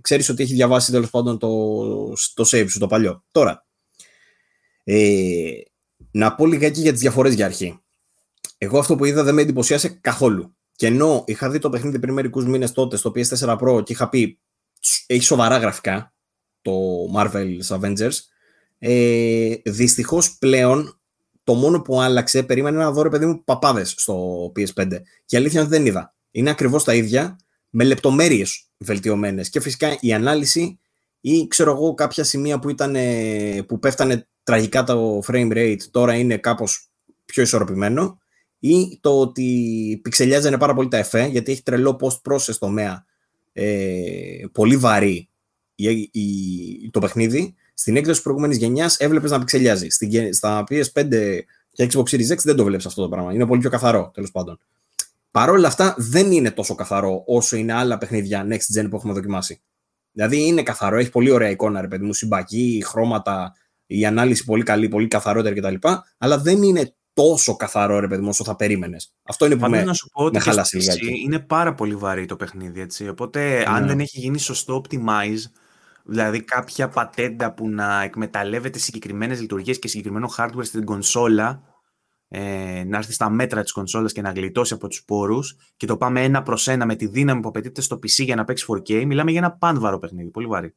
ξέρεις 0.00 0.28
ότι 0.28 0.42
έχει 0.42 0.54
διαβάσει 0.54 0.92
τέλος 0.92 1.10
πάντων 1.10 1.38
το, 1.38 1.48
το 2.34 2.44
save 2.46 2.66
σου 2.68 2.78
το 2.78 2.86
παλιό 2.86 3.24
τώρα 3.30 3.66
ε, 4.84 5.50
να 6.10 6.34
πω 6.34 6.46
λιγάκι 6.46 6.80
για 6.80 6.92
τις 6.92 7.00
διαφορές 7.00 7.34
για 7.34 7.44
αρχή 7.44 7.80
εγώ 8.58 8.78
αυτό 8.78 8.96
που 8.96 9.04
είδα 9.04 9.22
δεν 9.22 9.34
με 9.34 9.42
εντυπωσίασε 9.42 9.88
καθόλου 9.88 10.56
Και 10.76 10.86
ενώ 10.86 11.24
είχα 11.26 11.50
δει 11.50 11.58
το 11.58 11.70
παιχνίδι 11.70 11.98
πριν 11.98 12.14
μερικούς 12.14 12.46
μήνες 12.46 12.72
τότε 12.72 12.96
στο 12.96 13.12
PS4 13.14 13.58
Pro 13.58 13.84
και 13.84 13.92
είχα 13.92 14.08
πει 14.08 14.40
έχει 15.06 15.22
σοβαρά 15.22 15.58
γραφικά 15.58 16.12
το 16.62 16.72
Marvel's 17.16 17.66
Avengers, 17.66 18.16
ε, 18.78 19.54
δυστυχώς 19.64 20.38
πλέον 20.38 21.00
το 21.44 21.54
μόνο 21.54 21.82
που 21.82 22.00
άλλαξε, 22.00 22.42
περίμενε 22.42 22.76
να 22.76 22.90
δω 22.90 23.02
ρε 23.02 23.08
παιδί 23.08 23.26
μου 23.26 23.44
παπάδες 23.44 23.94
στο 23.96 24.46
PS5. 24.56 24.88
Και 25.24 25.36
η 25.36 25.38
αλήθεια 25.38 25.60
είναι 25.60 25.68
ότι 25.68 25.76
δεν 25.76 25.86
είδα. 25.86 26.14
Είναι 26.31 26.51
ακριβώς 26.51 26.85
τα 26.85 26.95
ίδια, 26.95 27.37
με 27.70 27.85
λεπτομέρειες 27.85 28.68
βελτιωμένες. 28.76 29.51
Και 29.51 29.61
φυσικά 29.61 29.97
η 30.01 30.12
ανάλυση 30.12 30.79
ή 31.20 31.47
ξέρω 31.49 31.70
εγώ 31.70 31.95
κάποια 31.95 32.24
σημεία 32.24 32.59
που, 32.59 32.70
ήταν, 32.70 32.97
που 33.66 33.79
πέφτανε 33.79 34.29
τραγικά 34.43 34.85
το 34.85 35.22
frame 35.26 35.53
rate 35.53 35.83
τώρα 35.91 36.14
είναι 36.14 36.37
κάπως 36.37 36.91
πιο 37.24 37.43
ισορροπημένο 37.43 38.18
ή 38.59 38.99
το 39.01 39.20
ότι 39.20 40.01
πιξελιάζανε 40.03 40.59
πάρα 40.59 40.74
πολύ 40.74 40.89
τα 40.89 40.97
εφέ 40.97 41.26
γιατί 41.26 41.53
έχει 41.53 41.62
τρελό 41.62 41.99
post-process 42.01 42.55
τομέα 42.59 43.05
ε, 43.53 44.45
πολύ 44.53 44.76
βαρύ 44.76 45.29
η, 45.74 46.11
η, 46.12 46.91
το 46.91 47.01
παιχνίδι. 47.01 47.55
Στην 47.74 47.97
έκδοση 47.97 48.22
προηγούμενης 48.22 48.57
γενιάς 48.57 48.97
έβλεπες 48.97 49.31
να 49.31 49.39
πιξελιάζει. 49.39 49.89
Στην, 49.89 50.35
στα 50.35 50.64
PS5 50.70 51.09
και 51.72 51.89
Xbox 51.93 52.03
Series 52.03 52.29
X 52.29 52.37
δεν 52.43 52.57
το 52.57 52.64
βλέπεις 52.64 52.87
αυτό 52.87 53.03
το 53.03 53.09
πράγμα. 53.09 53.33
Είναι 53.33 53.47
πολύ 53.47 53.61
πιο 53.61 53.70
καθαρό 53.70 54.11
τέλος 54.14 54.31
πάντων. 54.31 54.61
Παρ' 55.39 55.51
όλα 55.51 55.68
αυτά 55.68 55.95
δεν 55.99 56.32
είναι 56.32 56.51
τόσο 56.51 56.74
καθαρό 56.74 57.22
όσο 57.26 57.57
είναι 57.57 57.72
άλλα 57.72 57.99
παιχνίδια 57.99 58.47
next 58.51 58.80
gen 58.80 58.86
που 58.91 58.97
έχουμε 58.97 59.12
δοκιμάσει. 59.12 59.61
Δηλαδή 60.12 60.47
είναι 60.47 60.62
καθαρό, 60.62 60.97
έχει 60.97 61.11
πολύ 61.11 61.30
ωραία 61.30 61.51
εικόνα, 61.51 61.80
ρε 61.80 61.89
παιδί 61.89 62.05
μου, 62.05 62.12
συμπακή, 62.12 62.82
χρώματα, 62.86 63.53
η 63.86 64.07
ανάλυση 64.07 64.45
πολύ 64.45 64.62
καλή, 64.62 64.89
πολύ 64.89 65.07
καθαρότερη 65.07 65.61
κτλ. 65.61 65.74
Αλλά 66.18 66.39
δεν 66.39 66.62
είναι 66.62 66.95
τόσο 67.12 67.57
καθαρό, 67.57 68.01
ρε 68.01 68.09
παιδί 68.09 68.22
μου, 68.22 68.28
όσο 68.28 68.45
θα 68.45 68.57
περίμενες. 68.57 69.14
Αυτό 69.22 69.47
είναι 69.47 69.57
που 69.57 69.68
με, 69.68 69.82
να 69.82 69.93
σου 69.93 70.09
πω 70.12 70.24
ότι 70.24 70.39
Είναι 71.24 71.39
πάρα 71.39 71.74
πολύ 71.74 71.95
βαρύ 71.95 72.26
το 72.26 72.36
παιχνίδι, 72.36 72.80
έτσι. 72.80 73.09
Οπότε, 73.09 73.64
αν 73.68 73.80
ναι. 73.80 73.89
δεν 73.89 74.01
έχει 74.01 74.18
γίνει 74.18 74.39
σωστό 74.39 74.82
optimize, 74.84 75.51
δηλαδή 76.05 76.43
κάποια 76.43 76.89
πατέντα 76.89 77.53
που 77.53 77.68
να 77.68 78.03
εκμεταλλεύεται 78.03 78.78
συγκεκριμένες 78.78 79.41
λειτουργίες 79.41 79.78
και 79.78 79.89
συγκεκριμένο 79.89 80.30
hardware 80.36 80.64
στην 80.64 80.84
κονσόλα, 80.84 81.62
ε, 82.29 82.85
να 82.87 82.97
έρθει 82.99 83.12
στα 83.12 83.31
μέτρα 83.31 83.62
της 83.62 83.72
κονσόλας 83.72 84.12
και 84.12 84.20
να 84.20 84.31
γλιτώσει 84.31 84.74
από 84.74 84.89
τους 84.89 85.05
πόρους 85.05 85.57
και 85.76 85.87
το 85.87 85.97
πάμε 85.97 86.22
ένα 86.22 86.43
προς 86.43 86.68
ένα 86.68 86.87
με 86.87 86.95
τη 86.95 87.07
δύναμη 87.07 87.41
που 87.41 87.49
απαιτείται 87.49 87.81
στο 87.81 87.97
PC 87.97 88.24
για 88.24 88.37
να 88.37 88.45
παίξει 88.45 88.66
4K, 88.68 89.05
μιλάμε 89.05 89.31
για 89.31 89.41
ένα 89.41 89.53
πάνβαρο 89.53 89.99
παιχνίδι. 89.99 90.31
Πολύ 90.31 90.47
βαρύ. 90.47 90.74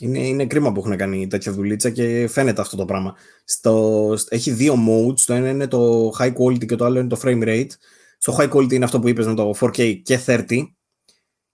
Είναι, 0.00 0.26
είναι 0.26 0.46
κρίμα 0.46 0.72
που 0.72 0.80
έχουν 0.80 0.96
κάνει 0.96 1.26
τέτοια 1.26 1.52
δουλίτσα 1.52 1.90
και 1.90 2.28
φαίνεται 2.28 2.60
αυτό 2.60 2.76
το 2.76 2.84
πράγμα. 2.84 3.14
Στο, 3.44 4.14
έχει 4.28 4.50
δύο 4.50 4.74
modes. 4.88 5.20
Το 5.20 5.32
ένα 5.32 5.48
είναι 5.48 5.66
το 5.66 6.12
high 6.18 6.32
quality 6.32 6.66
και 6.66 6.76
το 6.76 6.84
άλλο 6.84 6.98
είναι 6.98 7.08
το 7.08 7.20
frame 7.22 7.42
rate. 7.42 7.70
Στο 8.18 8.36
high 8.38 8.50
quality 8.50 8.72
είναι 8.72 8.84
αυτό 8.84 9.00
που 9.00 9.08
είπες 9.08 9.26
με 9.26 9.34
το 9.34 9.54
4K 9.60 10.00
και 10.02 10.20
30. 10.26 10.44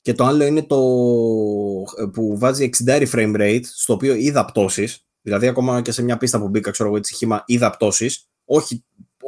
Και 0.00 0.12
το 0.12 0.24
άλλο 0.24 0.44
είναι 0.44 0.62
το 0.62 0.76
που 2.12 2.38
βάζει 2.38 2.70
60 2.86 3.06
frame 3.12 3.36
rate, 3.36 3.60
στο 3.62 3.92
οποίο 3.92 4.14
είδα 4.14 4.44
πτώσεις. 4.44 5.06
Δηλαδή, 5.22 5.46
ακόμα 5.46 5.82
και 5.82 5.92
σε 5.92 6.02
μια 6.02 6.16
πίστα 6.16 6.38
που 6.40 6.48
μπήκα, 6.48 6.70
ξέρω 6.70 6.88
εγώ, 6.88 6.98
έτσι 6.98 7.14
χήμα, 7.14 7.42
είδα 7.46 7.70
πτώσεις. 7.70 8.28
Όχι 8.44 8.84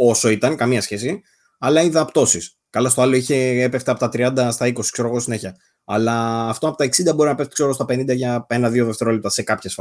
όσο 0.09 0.31
ήταν, 0.31 0.57
καμία 0.57 0.81
σχέση, 0.81 1.23
αλλά 1.59 1.83
είδα 1.83 2.05
πτώσει. 2.05 2.41
Καλά, 2.71 2.89
στο 2.89 3.03
άλλο 3.03 3.17
είχε 3.17 3.63
έπεφτε 3.63 3.91
από 3.91 4.01
τα 4.01 4.09
30 4.13 4.49
στα 4.53 4.67
20, 4.67 4.81
ξέρω 4.93 5.09
εγώ 5.09 5.21
συνέχεια. 5.21 5.57
Αλλά 5.85 6.47
αυτό 6.49 6.69
από 6.69 6.77
τα 6.77 6.85
60 6.85 7.15
μπορεί 7.15 7.29
να 7.29 7.35
πέφτει 7.35 7.53
ξέρω, 7.53 7.73
στα 7.73 7.85
50 7.85 8.15
για 8.15 8.47
ένα-δύο 8.49 8.87
δευτερόλεπτα 8.87 9.31
σε 9.31 9.43
κάποιες 9.43 9.79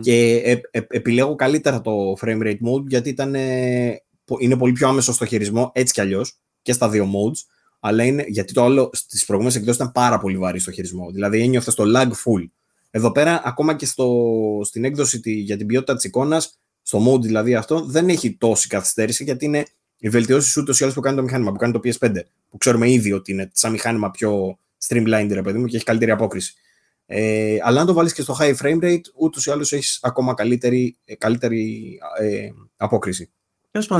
Και 0.00 0.36
ε, 0.36 0.60
ε, 0.70 0.80
επιλέγω 0.88 1.34
καλύτερα 1.34 1.80
το 1.80 2.12
frame 2.20 2.42
rate 2.42 2.58
mode 2.68 2.86
γιατί 2.86 3.08
ήταν, 3.08 3.34
είναι 4.38 4.56
πολύ 4.58 4.72
πιο 4.72 4.88
άμεσο 4.88 5.12
στο 5.12 5.24
χειρισμό 5.24 5.70
έτσι 5.74 5.92
κι 5.92 6.00
αλλιώς 6.00 6.40
και 6.62 6.72
στα 6.72 6.88
δύο 6.88 7.04
modes. 7.04 7.38
Αλλά 7.80 8.04
είναι, 8.04 8.24
γιατί 8.28 8.52
το 8.52 8.64
άλλο 8.64 8.90
στις 8.92 9.24
προηγούμενες 9.24 9.58
εκδόσεις 9.58 9.80
ήταν 9.80 9.92
πάρα 9.92 10.18
πολύ 10.18 10.38
βαρύ 10.38 10.58
στο 10.58 10.70
χειρισμό. 10.70 11.10
Δηλαδή 11.10 11.42
ένιωθε 11.42 11.72
το 11.72 11.84
lag 11.86 12.08
full. 12.08 12.48
Εδώ 12.90 13.12
πέρα, 13.12 13.42
ακόμα 13.44 13.74
και 13.74 13.86
στο, 13.86 14.30
στην 14.64 14.84
έκδοση 14.84 15.20
τη, 15.20 15.32
για 15.32 15.56
την 15.56 15.66
ποιότητα 15.66 15.94
της 15.94 16.04
εικόνας, 16.04 16.58
στο 16.86 17.12
mode 17.12 17.20
δηλαδή 17.20 17.54
αυτό, 17.54 17.84
δεν 17.84 18.08
έχει 18.08 18.36
τόση 18.36 18.68
καθυστέρηση 18.68 19.24
γιατί 19.24 19.44
είναι 19.44 19.66
οι 19.98 20.08
βελτιώσεις 20.08 20.56
ούτως 20.56 20.80
ή 20.80 20.82
άλλως 20.82 20.94
που 20.94 21.00
κάνει 21.00 21.16
το 21.16 21.22
μηχάνημα, 21.22 21.52
που 21.52 21.58
κάνει 21.58 21.72
το 21.72 21.80
PS5. 21.84 22.12
Που 22.48 22.58
ξέρουμε 22.58 22.90
ήδη 22.90 23.12
ότι 23.12 23.32
είναι 23.32 23.50
σαν 23.52 23.72
μηχάνημα 23.72 24.10
πιο 24.10 24.58
streamlined, 24.88 25.30
ρε 25.30 25.42
παιδί 25.42 25.58
μου, 25.58 25.66
και 25.66 25.76
έχει 25.76 25.84
καλύτερη 25.84 26.10
απόκριση. 26.10 26.54
Ε, 27.06 27.56
αλλά 27.62 27.80
αν 27.80 27.86
το 27.86 27.92
βάλεις 27.92 28.12
και 28.12 28.22
στο 28.22 28.36
high 28.40 28.54
frame 28.56 28.82
rate, 28.82 29.04
ούτως 29.14 29.46
ή 29.46 29.50
άλλως 29.50 29.72
έχεις 29.72 29.98
ακόμα 30.02 30.34
καλύτερη, 30.34 30.96
ε, 31.04 31.14
καλύτερη 31.14 31.98
ε, 32.20 32.48
απόκριση. 32.76 33.30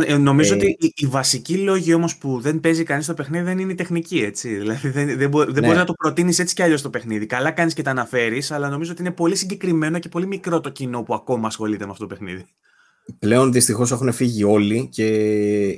Ε, 0.06 0.16
νομίζω 0.16 0.54
ε, 0.54 0.56
ότι 0.56 0.76
η, 0.94 1.06
βασική 1.06 1.56
λόγη 1.56 1.94
όμως 1.94 2.16
που 2.16 2.40
δεν 2.40 2.60
παίζει 2.60 2.82
κανείς 2.82 3.06
το 3.06 3.14
παιχνίδι 3.14 3.44
δεν 3.44 3.58
είναι 3.58 3.72
η 3.72 3.74
τεχνική, 3.74 4.18
έτσι. 4.18 4.54
Δηλαδή 4.54 4.88
δεν, 4.88 5.18
δεν, 5.18 5.28
μπο, 5.28 5.44
δεν 5.44 5.52
ναι. 5.54 5.60
μπορείς 5.60 5.76
να 5.76 5.84
το 5.84 5.92
προτείνεις 5.92 6.38
έτσι 6.38 6.54
κι 6.54 6.62
αλλιώς 6.62 6.82
το 6.82 6.90
παιχνίδι. 6.90 7.26
Καλά 7.26 7.50
κάνεις 7.50 7.74
και 7.74 7.82
τα 7.82 7.90
αναφέρεις, 7.90 8.50
αλλά 8.50 8.68
νομίζω 8.68 8.92
ότι 8.92 9.00
είναι 9.00 9.10
πολύ 9.10 9.36
συγκεκριμένο 9.36 9.98
και 9.98 10.08
πολύ 10.08 10.26
μικρό 10.26 10.60
το 10.60 10.68
κοινό 10.68 11.02
που 11.02 11.14
ακόμα 11.14 11.46
ασχολείται 11.46 11.84
με 11.84 11.90
αυτό 11.90 12.06
το 12.06 12.14
παιχνίδι. 12.14 12.46
Πλέον 13.18 13.52
δυστυχώς 13.52 13.92
έχουν 13.92 14.12
φύγει 14.12 14.44
όλοι 14.44 14.88
και 14.88 15.06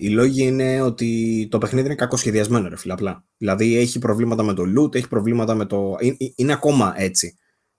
οι 0.01 0.09
λόγοι 0.09 0.43
είναι 0.43 0.81
ότι 0.81 1.49
το 1.51 1.59
παιχνίδι 1.59 1.87
είναι 1.87 1.95
κακοσχεδιασμένο 1.95 2.69
ρε 2.69 2.77
φίλε 2.77 2.93
απλά. 2.93 3.25
Δηλαδή 3.37 3.77
έχει 3.77 3.99
προβλήματα 3.99 4.43
με 4.43 4.55
το 4.55 4.63
loot, 4.77 4.95
έχει 4.95 5.09
προβλήματα 5.09 5.55
με 5.55 5.65
το... 5.65 5.95
Είναι 6.35 6.53
ακόμα 6.53 6.95
έτσι. 6.97 7.37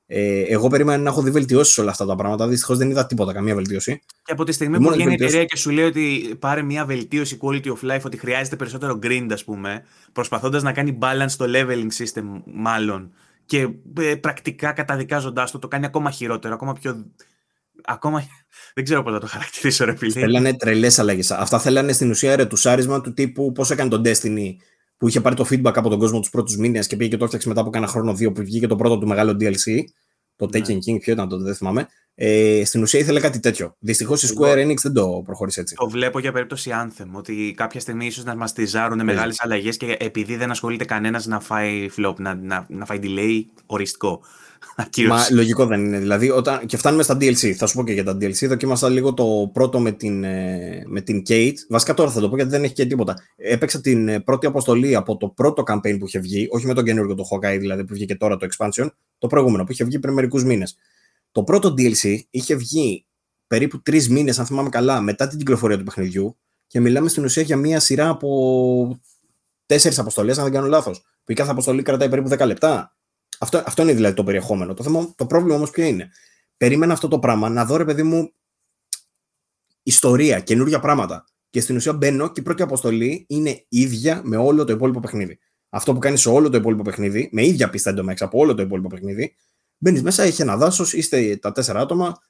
Ε, 0.10 0.42
εγώ 0.42 0.68
περίμενα 0.68 1.04
να 1.04 1.10
έχω 1.10 1.22
δει 1.22 1.32
βελτιώσεις 1.32 1.74
σε 1.74 1.82
όλα 1.82 1.92
αυτά 1.92 2.06
τα 2.06 2.16
πράγματα. 2.16 2.48
Δυστυχώς 2.48 2.78
δεν 2.78 2.90
είδα 2.90 3.06
τίποτα, 3.06 3.34
καμία 3.34 3.56
βελτίωση. 3.56 4.02
Και 4.24 4.32
από 4.32 4.44
τη 4.44 4.52
στιγμή 4.52 4.80
που 4.80 4.90
βγαίνει 4.90 5.12
η 5.12 5.14
εταιρεία 5.14 5.46
και 5.46 5.58
σου 5.58 5.70
λέει 5.70 5.86
ότι 5.86 6.36
πάρε 6.40 6.62
μια 6.62 6.86
βελτίωση 6.86 7.38
quality 7.42 7.66
of 7.66 7.92
life, 7.92 8.02
ότι 8.06 8.18
χρειάζεται 8.18 8.56
περισσότερο 8.56 9.00
grind, 9.04 9.28
ας 9.32 9.44
πούμε, 9.44 9.84
προσπαθώντας 10.12 10.64
να 10.64 10.72
κάνει 10.72 10.98
balance 11.02 11.32
το 11.38 11.46
leveling 11.48 12.04
system, 12.04 12.42
μάλλον, 12.46 13.12
και 13.46 13.68
ε, 14.00 14.16
πρακτικά 14.16 14.72
καταδικάζοντάς 14.72 15.52
το, 15.52 15.60
το 15.60 15.68
κάνει 15.68 15.86
ακόμα 15.86 16.12
χειρότερο, 16.12 16.54
ακόμα 16.54 16.74
πιο 16.74 17.06
ακόμα 17.84 18.24
δεν 18.74 18.84
ξέρω 18.84 19.04
πώς 19.04 19.14
να 19.14 19.20
το 19.20 19.28
χαρακτηρίσω, 19.28 19.86
ρε 19.86 19.96
φίλε. 19.96 20.12
Θέλανε 20.12 20.54
τρελές 20.54 21.00
αλλαγές. 21.00 21.32
Αυτά 21.32 21.60
θέλανε 21.60 21.92
στην 21.92 22.10
ουσία 22.10 22.36
ρετουσάρισμα 22.36 23.02
του 23.02 23.14
τύπου 23.14 23.52
πώς 23.52 23.72
έκανε 23.72 23.90
τον 23.90 24.02
Destiny 24.06 24.56
που 24.98 25.08
είχε 25.08 25.22
πάρει 25.22 25.36
το 25.36 25.46
feedback 25.50 25.74
από 25.76 25.90
τον 25.90 26.00
κόσμο 26.00 26.20
τους 26.20 26.30
πρώτους 26.30 26.58
μήνες 26.58 26.88
και 26.88 26.96
πήγε 26.96 27.10
και 27.10 27.18
το 27.18 27.24
έφτιαξε 27.24 27.48
μετά 27.48 27.62
από 27.62 27.70
κάνα 27.70 27.88
χρόνο 27.88 28.14
δύο 28.14 28.32
που 28.32 28.42
βγήκε 28.42 28.68
το 28.68 28.76
πρώτο 28.76 28.98
του 28.98 29.08
μεγάλο 29.08 29.32
DLC. 29.32 29.84
Το 30.36 30.50
ναι. 30.52 30.60
Taken 30.60 30.74
King, 30.74 31.00
ποιο 31.00 31.14
ήταν 31.14 31.30
τότε, 31.30 31.44
δεν 31.44 31.56
θυμάμαι. 31.56 31.88
Ε, 32.16 32.62
στην 32.66 32.82
ουσία 32.82 33.00
ήθελε 33.00 33.20
κάτι 33.20 33.40
τέτοιο. 33.40 33.76
Δυστυχώς 33.80 34.24
η 34.24 34.34
Square 34.38 34.66
Enix 34.66 34.76
δεν 34.82 34.94
το 34.94 35.22
προχώρησε 35.26 35.60
έτσι. 35.60 35.76
Το 35.76 35.90
βλέπω 35.90 36.20
για 36.20 36.32
περίπτωση 36.32 36.72
Anthem. 36.74 37.08
Ότι 37.12 37.54
κάποια 37.58 37.80
στιγμή 37.80 38.06
ίσως 38.06 38.24
να 38.24 38.36
μα 38.36 38.46
τυζάρουν 38.46 39.04
μεγάλες 39.04 39.42
αλλαγές 39.42 39.78
και 39.78 39.98
επειδή 40.00 40.36
δεν 40.36 40.52
ασχολείται 40.52 40.86
κανένας 40.86 41.26
να 41.26 41.40
φάει 41.40 41.90
flop, 41.98 42.14
να, 42.18 42.36
να, 42.36 42.66
να 42.70 42.86
φάει 42.86 43.00
delay 43.04 43.42
οριστικό. 43.66 44.22
Μα 45.08 45.26
λογικό 45.32 45.66
δεν 45.66 45.86
είναι. 45.86 46.00
Δηλαδή, 46.00 46.30
όταν... 46.30 46.66
και 46.66 46.78
φτάνουμε 46.78 47.04
στα 47.04 47.18
DLC. 47.20 47.52
Θα 47.52 47.66
σου 47.66 47.76
πω 47.76 47.84
και 47.84 47.92
για 47.92 48.04
τα 48.04 48.12
DLC. 48.12 48.48
Δοκίμασα 48.48 48.90
λίγο 48.90 49.14
το 49.14 49.50
πρώτο 49.54 49.80
με 49.80 49.92
την, 49.92 50.24
ε, 50.24 50.84
με 50.86 51.02
την 51.02 51.24
Kate. 51.28 51.56
Βασικά 51.70 51.94
τώρα 51.94 52.12
θα 52.12 52.20
το 52.20 52.30
πω 52.30 52.36
γιατί 52.36 52.52
δεν 52.52 52.64
έχει 52.64 52.74
και 52.74 52.86
τίποτα. 52.86 53.16
Έπαιξα 53.36 53.82
την 53.82 54.08
ε, 54.08 54.20
πρώτη 54.20 54.46
αποστολή 54.48 54.96
από 54.96 55.18
το 55.18 55.28
πρώτο 55.28 55.64
campaign 55.68 55.98
που 56.00 56.06
είχε 56.08 56.20
βγει. 56.20 56.48
Όχι 56.52 56.66
με 56.66 56.74
τον 56.74 56.84
καινούργιο 56.84 57.16
το 57.16 57.24
Hawkeye, 57.32 57.58
δηλαδή 57.60 57.84
που 57.86 57.94
βγήκε 57.94 58.16
τώρα 58.16 58.38
το 58.38 58.48
expansion. 58.52 58.88
Το 59.18 59.28
προηγούμενο 59.28 59.64
που 59.64 59.72
είχε 59.72 59.84
βγει 59.84 60.00
πριν 60.00 60.14
μερικούς 60.14 60.44
μήνες. 60.44 60.78
Το 61.32 61.44
πρώτο 61.44 61.74
DLC 61.78 62.20
είχε 62.30 62.56
βγει 62.56 63.06
περίπου 63.48 63.82
τρεις 63.82 64.10
μήνες, 64.10 64.40
αν 64.40 64.46
θυμάμαι 64.46 64.70
καλά, 64.70 65.02
μετά 65.02 65.28
την 65.28 65.38
κυκλοφορία 65.38 65.78
του 65.78 65.84
παιχνιδιού. 65.84 66.38
Και 66.68 66.80
μιλάμε 66.80 67.10
στην 67.10 67.24
ουσία 67.24 67.44
για 67.44 67.58
μία 67.58 67.80
σειρά 67.80 68.10
από 68.10 69.00
τέσσερις 69.66 70.00
αποστολές, 70.00 70.38
αν 70.38 70.44
δεν 70.44 70.54
κάνω 70.54 70.68
λάθος. 70.68 71.02
Που 71.24 71.32
η 71.32 71.36
κάθε 71.36 71.52
αποστολή 71.52 71.82
κρατάει 71.82 72.10
περίπου 72.10 72.30
10 72.30 72.46
λεπτά. 72.46 72.97
Αυτό, 73.40 73.64
αυτό 73.66 73.82
είναι 73.82 73.94
δηλαδή 73.94 74.16
το 74.16 74.24
περιεχόμενο. 74.24 74.74
Το, 74.74 74.84
θέμα, 74.84 75.14
το 75.16 75.26
πρόβλημα 75.26 75.56
όμως 75.56 75.70
ποιο 75.70 75.84
είναι; 75.84 76.10
Περίμενα 76.58 76.94
αυτό 76.94 77.08
το 77.08 77.20
πράγμα 77.20 77.50
να 77.50 77.66
δω 77.66 77.78
ρε 77.78 77.86
παιδί 77.86 78.04
μου 78.04 78.32
ιστορία, 79.84 80.40
καινούργια 80.40 80.80
πράγματα. 80.80 81.26
Και 81.50 81.62
στην 81.62 81.76
ουσία 81.76 81.94
μπαίνω 81.94 82.32
και 82.32 82.40
η 82.40 82.44
πρώτη 82.44 82.62
αποστολή 82.62 83.26
είναι 83.30 83.66
ίδια 83.70 84.22
με 84.24 84.38
όλο 84.38 84.64
το 84.64 84.74
υπόλοιπο 84.74 85.00
παιχνίδι. 85.00 85.40
Αυτό 85.70 85.94
που 85.94 86.00
κάνεις 86.00 86.22
σε 86.22 86.30
όλο 86.30 86.50
το 86.50 86.58
υπόλοιπο 86.58 86.82
παιχνίδι, 86.82 87.30
με 87.32 87.46
ίδια 87.46 87.70
πίστα 87.70 87.90
εντωμεταξύ 87.90 88.24
από 88.24 88.40
όλο 88.40 88.54
το 88.54 88.62
υπόλοιπο 88.62 88.88
παιχνίδι, 88.88 89.36
μπαίνεις 89.78 90.02
μέσα, 90.02 90.24
έχει 90.24 90.42
ένα 90.42 90.58
δάσος, 90.58 90.94
είστε 90.94 91.36
τα 91.36 91.52
τέσσερα 91.52 91.80
άτομα, 91.80 92.22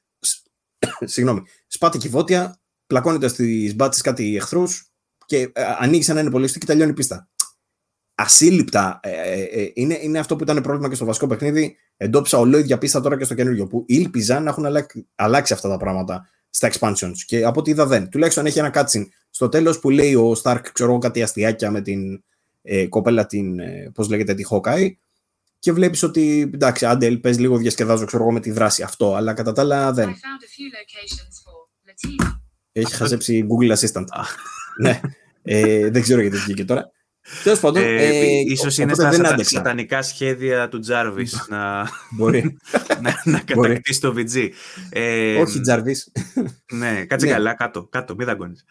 συγγνώμη, 1.12 1.42
σπάτε 1.66 1.98
κυβότια, 1.98 2.60
πλακώνετε 2.86 3.28
στις 3.28 3.74
μπάτσε 3.74 4.02
κάτι 4.02 4.36
εχθρούς 4.36 4.90
και 5.26 5.50
ε, 5.52 5.62
ανοίγεις 5.78 6.08
ένα 6.08 6.20
υπολογιστή 6.20 6.58
και 6.58 6.66
τελειώνει 6.66 6.90
η 6.90 6.94
πίστα 6.94 7.28
ασύλληπτα. 8.18 9.00
Ε, 9.02 9.10
ε, 9.10 9.42
ε, 9.42 9.70
είναι, 9.74 9.98
είναι 10.02 10.18
αυτό 10.18 10.36
που 10.36 10.42
ήταν 10.42 10.62
πρόβλημα 10.62 10.88
και 10.88 10.94
στο 10.94 11.04
βασικό 11.04 11.26
παιχνίδι. 11.26 11.76
Εντόπισα 11.96 12.38
ολόιδια 12.38 12.78
πίστα 12.78 13.00
τώρα 13.00 13.18
και 13.18 13.24
στο 13.24 13.34
καινούριο. 13.34 13.66
Που 13.66 13.84
ήλπιζαν 13.86 14.42
να 14.42 14.50
έχουν 14.50 14.66
αλλάξει, 15.14 15.52
αυτά 15.52 15.68
τα 15.68 15.76
πράγματα 15.76 16.28
στα 16.50 16.70
expansions. 16.72 17.16
Και 17.26 17.44
από 17.44 17.60
ό,τι 17.60 17.70
είδα 17.70 17.86
δεν. 17.86 18.08
Τουλάχιστον 18.08 18.46
έχει 18.46 18.58
ένα 18.58 18.70
cutscene 18.74 19.06
στο 19.30 19.48
τέλος 19.48 19.80
που 19.80 19.90
λέει 19.90 20.14
ο 20.14 20.32
Stark, 20.42 20.60
ξέρω 20.72 20.90
εγώ, 20.90 20.98
κάτι 20.98 21.22
αστιάκια 21.22 21.70
με 21.70 21.80
την 21.80 22.22
ε, 22.62 22.86
κοπέλα, 22.86 23.26
την, 23.26 23.58
ε, 23.58 23.90
πώς 23.94 24.08
λέγεται, 24.08 24.34
τη 24.34 24.44
Hawkeye. 24.50 24.90
Και 25.58 25.72
βλέπεις 25.72 26.02
ότι 26.02 26.50
εντάξει, 26.54 26.86
άντε, 26.86 27.16
πες 27.16 27.38
λίγο 27.38 27.56
διασκεδάζω, 27.56 28.04
ξέρω 28.04 28.22
εγώ, 28.22 28.32
με 28.32 28.40
τη 28.40 28.50
δράση 28.50 28.82
αυτό. 28.82 29.14
Αλλά 29.14 29.32
κατά 29.32 29.52
τα 29.52 29.62
άλλα 29.62 29.92
δεν. 29.92 30.08
Έχει 32.72 32.94
χαζέψει 32.94 33.46
Google 33.48 33.76
Assistant. 33.76 34.04
ναι. 34.80 35.00
Ε, 35.42 35.90
δεν 35.90 36.02
ξέρω 36.02 36.20
γιατί 36.20 36.36
βγήκε 36.36 36.64
τώρα. 36.64 36.90
Τέλος 37.42 37.60
πάντων. 37.60 37.82
Ε, 37.82 37.94
ε, 37.96 38.26
ίσως 38.46 38.78
ο- 38.78 38.82
είναι 38.82 38.92
οπότε 38.92 39.02
στα 39.02 39.10
δεν 39.10 39.18
σατα- 39.18 39.32
άντεξα. 39.32 39.56
σατανικά 39.56 40.02
σχέδια 40.02 40.68
του 40.68 40.78
Τζάρβις 40.78 41.46
να, 41.48 41.88
Μπορεί. 42.10 42.56
να, 43.02 43.20
να 43.24 43.38
κατακτήσει 43.40 44.00
το 44.00 44.14
VG. 44.16 44.48
Ε, 44.90 45.40
Όχι, 45.40 45.60
Τζαρβί. 45.60 45.96
Ναι, 46.72 47.04
κάτσε 47.04 47.26
Ναι. 47.26 47.32
καλά, 47.32 47.54
κάτω, 47.54 47.84
κάτω, 47.90 48.14
μην 48.14 48.26
δαγκώνεις. 48.26 48.64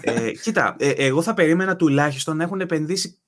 ε, 0.00 0.30
κοίτα, 0.30 0.76
ε, 0.78 0.90
εγώ 0.90 1.22
θα 1.22 1.34
περίμενα 1.34 1.76
τουλάχιστον 1.76 2.36
να 2.36 2.42
έχουν 2.44 2.60
επενδύσει 2.60 3.18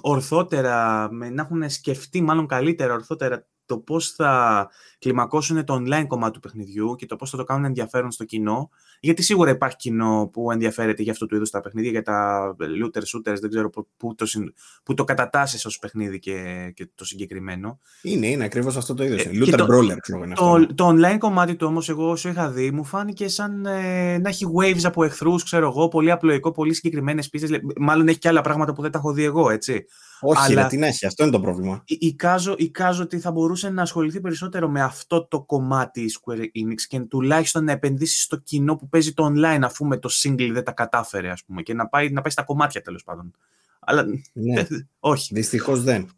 ορθότερα, 0.00 1.08
με, 1.12 1.30
να 1.30 1.42
έχουν 1.42 1.70
σκεφτεί 1.70 2.22
μάλλον 2.22 2.46
καλύτερα, 2.46 2.94
ορθότερα 2.94 3.46
το 3.66 3.78
πώς 3.78 4.10
θα 4.10 4.68
κλιμακώσουν 5.04 5.64
το 5.64 5.74
online 5.74 6.04
κομμάτι 6.06 6.32
του 6.32 6.40
παιχνιδιού 6.40 6.94
και 6.94 7.06
το 7.06 7.16
πώς 7.16 7.30
θα 7.30 7.36
το 7.36 7.44
κάνουν 7.44 7.64
ενδιαφέρον 7.64 8.10
στο 8.10 8.24
κοινό. 8.24 8.70
Γιατί 9.00 9.22
σίγουρα 9.22 9.50
υπάρχει 9.50 9.76
κοινό 9.76 10.30
που 10.32 10.50
ενδιαφέρεται 10.50 11.02
για 11.02 11.12
αυτού 11.12 11.26
του 11.26 11.34
είδους 11.34 11.50
τα 11.50 11.60
παιχνίδια, 11.60 11.90
για 11.90 12.02
τα 12.02 12.40
looter 12.60 12.98
shooters, 12.98 13.36
δεν 13.40 13.50
ξέρω 13.50 13.70
πού- 13.70 13.88
πού 13.96 14.14
το, 14.14 14.26
συν- 14.26 14.54
πού 14.82 14.94
το 14.94 15.04
κατατάσσεις 15.04 15.64
ως 15.66 15.78
παιχνίδι 15.78 16.18
και, 16.18 16.70
και 16.74 16.88
το 16.94 17.04
συγκεκριμένο. 17.04 17.78
Είναι, 18.02 18.26
είναι 18.26 18.44
ακριβώς 18.44 18.76
αυτό 18.76 18.94
το 18.94 19.04
είδος. 19.04 19.20
Ε, 19.24 19.28
και 19.28 19.38
Looter 19.42 19.54
το- 19.56 19.64
Brawler, 19.64 19.96
ξέρω 20.00 20.18
εγώ. 20.18 20.24
είναι 20.24 20.32
αυτό. 20.32 20.66
Το, 20.66 20.74
το 20.74 20.88
online 20.88 21.18
κομμάτι 21.18 21.56
του 21.56 21.66
όμως 21.66 21.88
εγώ 21.88 22.10
όσο 22.10 22.28
είχα 22.28 22.50
δει 22.50 22.70
μου 22.70 22.84
φάνηκε 22.84 23.28
σαν 23.28 23.66
ε, 23.66 24.18
να 24.18 24.28
έχει 24.28 24.46
waves 24.60 24.84
από 24.84 25.04
εχθρούς, 25.04 25.42
ξέρω 25.44 25.66
εγώ, 25.68 25.88
πολύ 25.88 26.10
απλοϊκό, 26.10 26.52
πολύ 26.52 26.74
συγκεκριμένες 26.74 27.28
πίστες. 27.28 27.50
λέ- 27.50 27.78
Μάλλον 27.78 28.08
έχει 28.08 28.18
και 28.18 28.28
άλλα 28.28 28.40
πράγματα 28.40 28.72
που 28.72 28.82
δεν 28.82 28.90
τα 28.90 28.98
έχω 28.98 29.12
δει 29.12 29.24
εγώ, 29.24 29.50
έτσι. 29.50 29.84
Όχι, 30.20 30.52
αλλά- 30.52 30.62
ρε, 30.62 30.68
τι 30.68 30.76
να 30.76 30.86
έχει, 30.86 31.06
αυτό 31.06 31.22
είναι 31.22 31.32
το 31.32 31.40
πρόβλημα. 31.40 31.82
Ει- 31.86 32.02
Εικάζω, 32.02 32.54
εικάζω 32.58 33.02
ότι 33.02 33.18
θα 33.18 33.30
μπορούσε 33.30 33.70
να 33.70 33.82
ασχοληθεί 33.82 34.20
περισσότερο 34.20 34.68
με 34.68 34.80
αυτό 34.94 35.26
το 35.26 35.42
κομμάτι 35.42 36.00
η 36.00 36.14
Square 36.20 36.40
Enix 36.40 36.80
και 36.88 37.00
τουλάχιστον 37.00 37.64
να 37.64 37.72
επενδύσει 37.72 38.20
στο 38.20 38.36
κοινό 38.36 38.76
που 38.76 38.88
παίζει 38.88 39.12
το 39.12 39.26
online 39.26 39.60
αφού 39.62 39.86
με 39.86 39.96
το 39.98 40.08
single 40.22 40.50
δεν 40.52 40.64
τα 40.64 40.72
κατάφερε 40.72 41.30
ας 41.30 41.44
πούμε 41.44 41.62
και 41.62 41.74
να 41.74 41.88
πάει, 41.88 42.10
να 42.10 42.20
πάει 42.20 42.32
στα 42.32 42.42
κομμάτια 42.42 42.82
τέλος 42.82 43.04
πάντων. 43.04 43.32
Αλλά 43.80 44.04
Ναι. 44.32 44.66
όχι. 45.00 45.34
Δυστυχώς 45.34 45.82
δεν. 45.82 46.08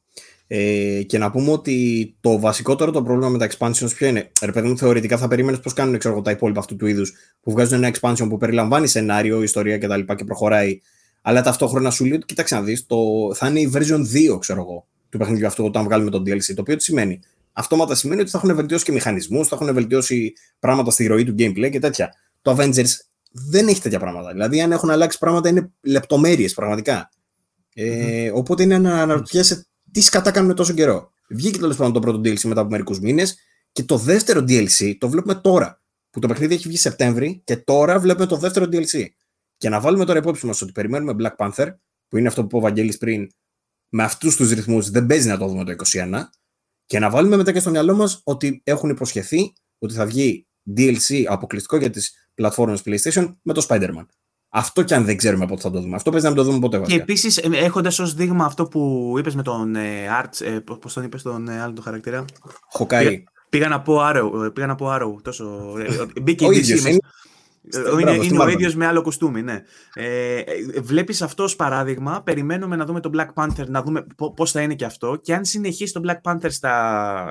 Ε, 0.47 1.03
και 1.03 1.19
να 1.19 1.31
πούμε 1.31 1.51
ότι 1.51 2.17
το 2.21 2.41
βασικότερο 2.41 2.91
το 2.91 3.03
πρόβλημα 3.03 3.29
με 3.29 3.39
τα 3.39 3.49
expansions 3.51 3.95
ποιο 3.97 4.07
είναι; 4.07 4.31
Ρε 4.43 4.53
παιδί 4.53 4.69
μου, 4.69 4.79
θεωρητικά 4.79 5.19
θα 5.19 5.29
περίμενες 5.29 5.61
πώς 5.61 5.73
κάνουν 5.73 5.99
ξέρω, 5.99 6.15
εγώ, 6.15 6.23
τα 6.23 6.31
υπόλοιπα 6.31 6.61
αυτού 6.61 6.77
του 6.77 6.87
είδους 6.87 7.13
που 7.41 7.51
βγάζουν 7.51 7.83
ένα 7.85 7.95
expansion 8.01 8.27
που 8.29 8.37
περιλαμβάνει 8.37 8.87
σενάριο, 8.87 9.43
ιστορία 9.43 9.79
κτλ. 9.79 10.01
Και, 10.01 10.15
και 10.15 10.25
προχωράει. 10.25 10.81
Αλλά 11.23 11.43
ταυτόχρονα 11.43 11.91
σου 11.91 12.05
λέει 12.05 12.17
ότι 12.17 12.27
κοίταξε 12.27 12.55
να 12.55 12.63
δεις, 12.63 12.87
θα 13.35 13.49
είναι 13.49 13.61
η 13.61 13.71
version 13.75 14.33
2, 14.35 14.39
ξέρω 14.39 14.61
εγώ, 14.61 14.87
του 15.09 15.19
παιχνιδιού 15.19 15.47
αυτού 15.47 15.65
όταν 15.65 15.85
βγάλουμε 15.85 16.11
τον 16.11 16.23
DLC. 16.23 16.55
Το 16.55 16.61
οποίο 16.61 16.77
τι 16.77 16.83
σημαίνει; 16.83 17.21
Αυτόματα 17.59 17.95
σημαίνει 17.95 18.21
ότι 18.21 18.31
θα 18.31 18.39
έχουν 18.43 18.55
βελτιώσει 18.55 18.85
και 18.85 18.93
μηχανισμούς, 18.93 19.49
θα 19.49 19.59
έχουν 19.61 19.75
βελτιώσει 19.75 20.33
πράγματα 20.59 20.91
στη 20.91 21.07
ροή 21.07 21.25
του 21.25 21.35
gameplay 21.39 21.71
και 21.71 21.79
τέτοια. 21.79 22.15
Το 22.43 22.57
Avengers 22.59 22.91
δεν 23.31 23.69
έχει 23.69 23.81
τέτοια 23.81 23.99
πράγματα. 23.99 24.33
Δηλαδή, 24.33 24.61
αν 24.61 24.73
έχουν 24.73 24.91
αλλάξει 24.91 25.19
πράγματα, 25.19 25.49
είναι 25.49 25.71
λεπτομέρειες 25.81 26.55
πραγματικά. 26.55 27.11
Ε, 27.75 28.31
Οπότε 28.31 28.63
είναι 28.63 28.79
να 28.79 29.01
αναρωτιέσαι 29.01 29.67
τι 29.93 30.01
σκατά 30.01 30.31
κάνουν 30.31 30.55
τόσο 30.55 30.73
καιρό. 30.73 31.11
Βγήκε 31.29 31.59
τέλος 31.59 31.77
πάντων 31.77 31.93
το 31.93 32.01
πρώτο 32.01 32.19
DLC 32.19 32.41
μετά 32.41 32.61
από 32.61 32.71
μερικούς 32.71 33.01
μήνες 33.01 33.37
και 33.73 33.83
το 33.83 33.97
δεύτερο 33.97 34.41
DLC 34.41 34.95
το 34.99 35.09
βλέπουμε 35.09 35.35
τώρα. 35.35 35.81
Που 36.11 36.21
το 36.21 36.29
παιχνίδι 36.29 36.55
έχει 36.55 36.69
βγει 36.69 36.77
Σεπτέμβρη 36.77 37.41
και 37.45 37.57
τώρα 37.57 37.99
βλέπουμε 37.99 38.27
το 38.27 38.37
δεύτερο 38.37 38.67
DLC. 38.71 39.07
Και 39.57 39.69
να 39.69 39.81
βάλουμε 39.81 40.05
τώρα 40.05 40.19
υπόψη 40.19 40.47
μας 40.47 40.63
ότι 40.63 40.73
περιμένουμε 40.73 41.15
Black 41.19 41.47
Panther, 41.47 41.67
που 42.09 42.17
είναι 42.17 42.29
αυτό 42.29 42.41
που 42.41 42.47
είπε 42.47 42.57
ο 42.57 42.61
Βαγγέλης 42.61 42.99
πριν, 42.99 43.29
με 43.89 44.03
αυτούς 44.03 44.37
τους 44.37 44.51
ρυθμούς 44.51 44.91
δεν 44.91 45.07
παίζει 45.07 45.29
να 45.29 45.39
το 45.39 45.49
δούμε 45.49 45.65
το 45.65 45.75
2021. 45.93 46.21
Και 46.87 46.99
να 46.99 47.11
βάλουμε 47.11 47.37
μετά 47.37 47.53
και 47.53 47.61
στο 47.61 47.71
μυαλό 47.71 47.95
μας 47.95 48.21
ότι 48.25 48.61
έχουν 48.65 48.91
υποσχεθεί 48.91 49.53
ότι 49.79 49.95
θα 49.95 50.07
βγει 50.07 50.47
DLC 50.77 51.23
αποκλειστικό 51.29 51.77
για 51.77 51.91
τις 51.91 52.29
πλατφόρμες 52.35 52.83
PlayStation 52.85 53.35
με 53.43 53.53
το 53.53 53.67
Spider-Man. 53.69 54.07
Αυτό 54.49 54.83
κι 54.83 54.95
αν 54.95 55.05
δεν 55.05 55.17
ξέρουμε 55.17 55.47
πότε 55.47 55.61
θα 55.61 55.71
το 55.71 55.81
δούμε. 55.81 55.97
Αυτό 55.97 56.11
παίζει 56.11 56.25
να 56.27 56.33
μην 56.33 56.43
το 56.43 56.47
δούμε 56.51 56.59
ποτέ 56.59 56.77
Και 56.77 56.83
βασικά. 56.83 57.03
επίσης, 57.03 57.39
έχοντας 57.39 57.99
ως 57.99 58.15
δείγμα 58.15 58.45
αυτό 58.45 58.65
που 58.65 59.15
είπες 59.19 59.35
με 59.35 59.43
τον 59.43 59.77
ε, 59.77 60.07
Arts, 60.23 60.45
ε, 60.47 60.59
πώς 60.81 60.93
τον 60.93 61.05
είπες 61.05 61.23
τον 61.23 61.49
ε, 61.49 61.61
άλλο 61.61 61.73
τον 61.73 61.85
χαρακτήρα. 61.85 62.25
Χοκάι. 62.73 63.25
Πήγα 63.49 63.69
να 63.69 63.81
πω 63.83 63.99
Arrow. 64.01 64.45
ε, 64.45 64.49
Πήγα 64.49 64.67
να 64.67 64.75
πω 64.75 64.87
Arrow 64.95 65.23
τόσο. 65.23 65.75
ε, 65.79 65.83
ε, 66.17 66.21
Μπήκε 66.21 66.45
η 66.45 66.49
Ο 66.49 66.51
DC 66.51 66.97
ίδιος 67.67 67.85
μέσα. 67.85 68.01
είναι. 68.01 68.01
Ε, 68.01 68.03
Μπράβο, 68.03 68.11
Είναι, 68.15 68.23
στη 68.25 68.35
είναι 68.35 68.43
ο 68.43 68.47
Marvel. 68.47 68.51
ίδιος 68.53 68.75
με 68.75 68.87
άλλο 68.87 69.03
κοστούμι, 69.03 69.43
ναι. 69.43 69.63
Ε, 69.95 70.37
ε, 70.39 70.45
βλέπεις 70.81 71.23
αυτό 71.23 71.43
ως 71.43 71.57
παράδειγμα, 71.57 72.23
περιμένουμε 72.23 72.77
να 72.77 72.85
δούμε 72.85 73.01
τον 73.01 73.13
Black 73.17 73.43
Panther, 73.45 73.67
να 73.69 73.83
δούμε 73.83 74.07
πο- 74.17 74.33
πώς 74.33 74.51
θα 74.51 74.61
είναι 74.61 74.75
και 74.75 74.85
αυτό 74.85 75.17
και 75.23 75.35
αν 75.35 75.45
συνεχίσει 75.45 75.93
τον 75.93 76.03
Black 76.07 76.33
Panther 76.33 76.47
στα, 76.49 77.27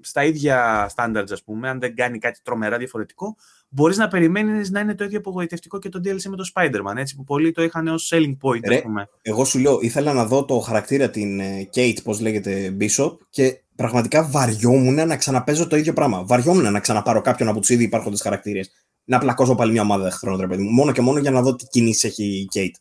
στα 0.00 0.24
ίδια 0.24 0.90
standards, 0.96 1.30
ας 1.32 1.42
πούμε, 1.44 1.68
αν 1.68 1.80
δεν 1.80 1.94
κάνει 1.94 2.18
κάτι 2.18 2.40
τρομερά 2.42 2.76
διαφορετικό, 2.78 3.36
μπορείς 3.68 3.96
να 3.96 4.08
περιμένεις 4.08 4.70
να 4.70 4.80
είναι 4.80 4.94
το 4.94 5.04
ίδιο 5.04 5.18
απογοητευτικό 5.18 5.78
και 5.78 5.88
το 5.88 6.00
DLC 6.04 6.22
με 6.28 6.36
το 6.36 6.44
Spider-Man, 6.54 6.96
έτσι, 6.96 7.16
που 7.16 7.24
πολλοί 7.24 7.52
το 7.52 7.62
είχαν 7.62 7.88
ως 7.88 8.12
selling 8.14 8.36
point, 8.42 8.60
Ρε, 8.68 8.74
ας 8.76 8.82
πούμε. 8.82 9.08
Εγώ 9.22 9.44
σου 9.44 9.58
λέω, 9.58 9.78
ήθελα 9.80 10.12
να 10.12 10.24
δω 10.26 10.44
το 10.44 10.58
χαρακτήρα 10.58 11.10
την 11.10 11.40
ε, 11.40 11.68
Kate, 11.74 11.96
πώς 12.04 12.20
λέγεται, 12.20 12.76
Bishop, 12.80 13.16
και 13.30 13.62
πραγματικά 13.76 14.24
βαριόμουν 14.24 14.94
να 15.06 15.16
ξαναπέζω 15.16 15.66
το 15.66 15.76
ίδιο 15.76 15.92
πράγμα. 15.92 16.24
Βαριόμουν 16.24 16.72
να 16.72 16.80
ξαναπάρω 16.80 17.20
κάποιον 17.20 17.48
από 17.48 17.60
τους 17.60 17.68
ήδη 17.68 17.84
υπάρχοντες 17.84 18.20
χαρακτήρες. 18.22 18.70
Να 19.04 19.18
πλακώσω 19.18 19.54
πάλι 19.54 19.72
μια 19.72 19.82
ομάδα 19.82 20.06
εχθρών, 20.06 20.40
ρε 20.40 20.46
παιδί 20.46 20.62
μου. 20.62 20.70
Μόνο 20.70 20.92
και 20.92 21.00
μόνο 21.00 21.18
για 21.18 21.30
να 21.30 21.42
δω 21.42 21.54
τι 21.54 21.66
κινήσεις 21.66 22.04
έχει 22.04 22.24
η 22.24 22.48
Kate. 22.54 22.78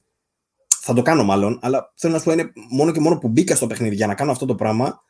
Θα 0.82 0.94
το 0.94 1.02
κάνω 1.02 1.24
μάλλον, 1.24 1.60
αλλά 1.62 1.94
θέλω 1.96 2.14
να 2.14 2.20
σου 2.20 2.26
πω 2.26 2.32
είναι 2.32 2.52
μόνο 2.70 2.92
και 2.92 3.00
μόνο 3.00 3.18
που 3.18 3.28
μπήκα 3.28 3.56
στο 3.56 3.68
παιχνίδι 3.68 3.96
για 3.96 4.08
να 4.08 4.16
κάνω 4.16 4.32
αυτό 4.32 4.46
το 4.46 4.56
πράγμα, 4.56 5.02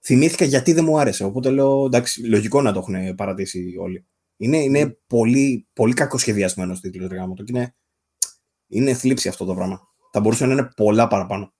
θυμήθηκα 0.00 0.44
γιατί 0.44 0.72
δεν 0.72 0.84
μου 0.84 0.98
άρεσε. 0.98 1.24
Οπότε 1.24 1.50
λέω, 1.50 1.84
εντάξει, 1.84 2.26
λογικό 2.26 2.62
να 2.62 2.72
το 2.72 2.78
έχουν 2.78 3.14
παρατήσει 3.14 3.74
όλοι. 3.80 4.06
Είναι, 4.36 4.56
είναι 4.56 4.98
πολύ, 5.06 5.66
πολύ 5.72 5.94
κακοσχεδιασμένος 5.94 6.80
τίτλος 6.80 7.10
γάμο 7.10 7.34
και 7.34 7.44
είναι, 7.46 7.74
είναι 8.68 8.94
θλίψη 8.94 9.28
αυτό 9.28 9.44
το 9.44 9.54
πράγμα. 9.54 9.80
Θα 10.12 10.20
μπορούσε 10.20 10.46
να 10.46 10.52
είναι 10.52 10.70
πολλά 10.76 11.08
παραπάνω. 11.08 11.52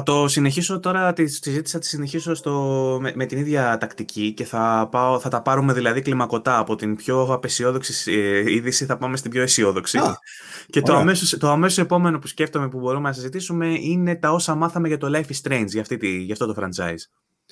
Θα 0.00 0.04
το 0.04 0.28
συνεχίσω 0.28 0.80
τώρα, 0.80 1.12
τη 1.12 1.26
συζήτηση 1.26 1.74
θα 1.74 1.78
τη 1.78 1.86
συνεχίσω 1.86 2.34
στο, 2.34 2.52
με, 3.00 3.12
με 3.14 3.26
την 3.26 3.38
ίδια 3.38 3.78
τακτική 3.78 4.32
και 4.32 4.44
θα, 4.44 4.88
πάω, 4.90 5.20
θα 5.20 5.28
τα 5.28 5.42
πάρουμε 5.42 5.72
δηλαδή 5.72 6.00
κλιμακωτά 6.00 6.58
από 6.58 6.76
την 6.76 6.96
πιο 6.96 7.22
απεσιόδοξη 7.22 8.12
ε, 8.12 8.52
είδηση 8.52 8.84
θα 8.84 8.96
πάμε 8.96 9.16
στην 9.16 9.30
πιο 9.30 9.42
αισιόδοξη. 9.42 9.98
Α, 9.98 10.18
και 10.66 10.80
το 10.80 10.92
ωραία. 10.92 11.02
αμέσως, 11.02 11.38
το 11.38 11.50
αμέσως 11.50 11.78
επόμενο 11.78 12.18
που 12.18 12.26
σκέφτομαι 12.26 12.68
που 12.68 12.78
μπορούμε 12.78 13.08
να 13.08 13.14
συζητήσουμε 13.14 13.66
είναι 13.66 14.16
τα 14.16 14.30
όσα 14.32 14.54
μάθαμε 14.54 14.88
για 14.88 14.98
το 14.98 15.10
Life 15.14 15.32
is 15.32 15.50
Strange, 15.50 15.66
για, 15.66 15.80
αυτή 15.80 15.96
τη, 15.96 16.16
για 16.16 16.32
αυτό 16.32 16.46
το 16.46 16.54
franchise. 16.62 17.02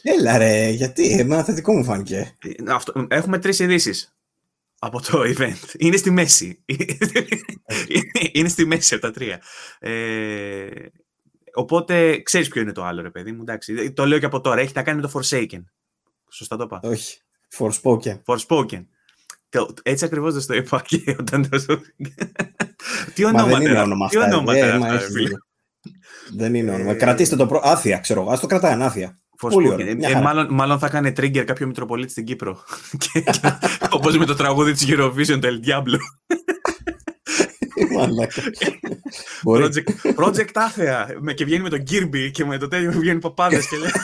Έλα 0.02 0.38
ρε, 0.38 0.68
γιατί, 0.68 1.18
εμένα 1.18 1.44
θετικό 1.44 1.72
μου 1.72 1.84
φάνηκε. 1.84 2.36
Ε, 2.38 2.72
Αυτό, 2.72 3.06
έχουμε 3.08 3.38
τρεις 3.38 3.58
ειδήσεις 3.58 4.14
από 4.78 5.00
το 5.00 5.20
event. 5.36 5.74
Είναι 5.78 5.96
στη 5.96 6.10
μέση. 6.10 6.64
είναι 8.32 8.48
στη 8.48 8.66
μέση 8.66 8.94
από 8.94 9.02
τα 9.02 9.10
τρία. 9.10 9.40
Ε, 9.78 10.66
οπότε 11.56 12.22
ξέρεις 12.22 12.48
ποιο 12.48 12.60
είναι 12.62 12.72
το 12.72 12.84
άλλο 12.84 13.02
ρε 13.02 13.10
παιδί 13.10 13.32
μου. 13.32 13.40
Εντάξει. 13.42 13.92
Το 13.92 14.06
λέω 14.06 14.18
και 14.18 14.26
από 14.26 14.40
τώρα. 14.40 14.60
Έχει 14.60 14.72
να 14.74 14.82
κάνει 14.82 15.00
με 15.00 15.08
το 15.08 15.20
Forsaken. 15.20 15.64
Σωστά 16.30 16.56
το 16.56 16.62
είπα. 16.64 16.80
Όχι, 16.82 17.18
Forspoken. 17.58 18.20
Forspoken. 18.26 18.84
Το- 19.48 19.74
Έτσι 19.82 20.04
ακριβώς 20.04 20.34
δεν 20.34 20.46
το 20.46 20.54
είπα 20.54 20.82
και 20.86 21.16
όταν 21.20 21.48
το 21.48 21.58
σου... 21.58 21.80
τι 23.14 23.22
Μα 23.22 23.28
ονόματα 23.28 23.48
δεν 23.48 23.60
είναι 23.60 23.70
είναι 23.70 23.80
όνομα 23.80 24.04
αυτά, 24.04 24.18
τι 24.18 24.24
αυτά. 24.24 24.36
ονόματα 24.36 24.58
ε, 24.58 24.68
είναι 24.68 24.78
μα 24.78 24.84
αυτά, 24.86 24.94
έχεις 24.96 25.06
ρε 25.06 25.12
φίλε. 25.12 25.22
δίκιο. 25.28 25.38
Δεν 26.36 26.54
είναι 26.54 26.70
όνομα. 26.72 26.90
Ε, 26.90 26.94
Κρατήστε 26.94 27.36
το 27.36 27.46
προ... 27.46 27.60
Άθια, 27.64 27.98
ξέρω 27.98 28.20
εγώ. 28.20 28.30
Ας 28.30 28.40
το 28.40 28.46
κρατάει 28.46 28.72
ανάθια. 28.72 29.18
Πολύ 29.40 29.66
Forspoken. 29.68 29.72
ωραία, 29.72 29.86
Ε, 29.86 29.94
μια 29.94 30.08
ε, 30.08 30.12
χαρά. 30.12 30.24
μάλλον, 30.24 30.54
μάλλον 30.54 30.78
θα 30.78 30.88
κάνει 30.88 31.12
trigger 31.16 31.42
κάποιο 31.46 31.66
Μητροπολίτη 31.66 32.10
στην 32.10 32.24
Κύπρο. 32.24 32.58
Και- 32.98 33.20
και- 33.40 33.40
Όπως 33.90 34.16
με 34.18 34.24
το 34.24 34.34
τραγούδι 34.34 34.72
της 34.72 34.84
Eurovision, 34.88 35.38
το 35.40 35.48
El 35.48 35.66
Diablo. 35.66 35.98
Μαλάκα. 37.96 38.42
Μπορεί. 39.42 39.64
Project, 39.64 40.24
project 40.24 40.50
άθεα. 40.54 41.16
Με, 41.20 41.32
και 41.32 41.44
βγαίνει 41.44 41.62
με 41.62 41.68
τον 41.68 41.82
Kirby 41.90 42.30
και 42.32 42.44
με 42.44 42.58
το 42.58 42.68
τέτοιο 42.68 42.92
βγαίνουν 42.92 43.20
παπάδες 43.20 43.68
και 43.68 43.76
λέει. 43.76 43.90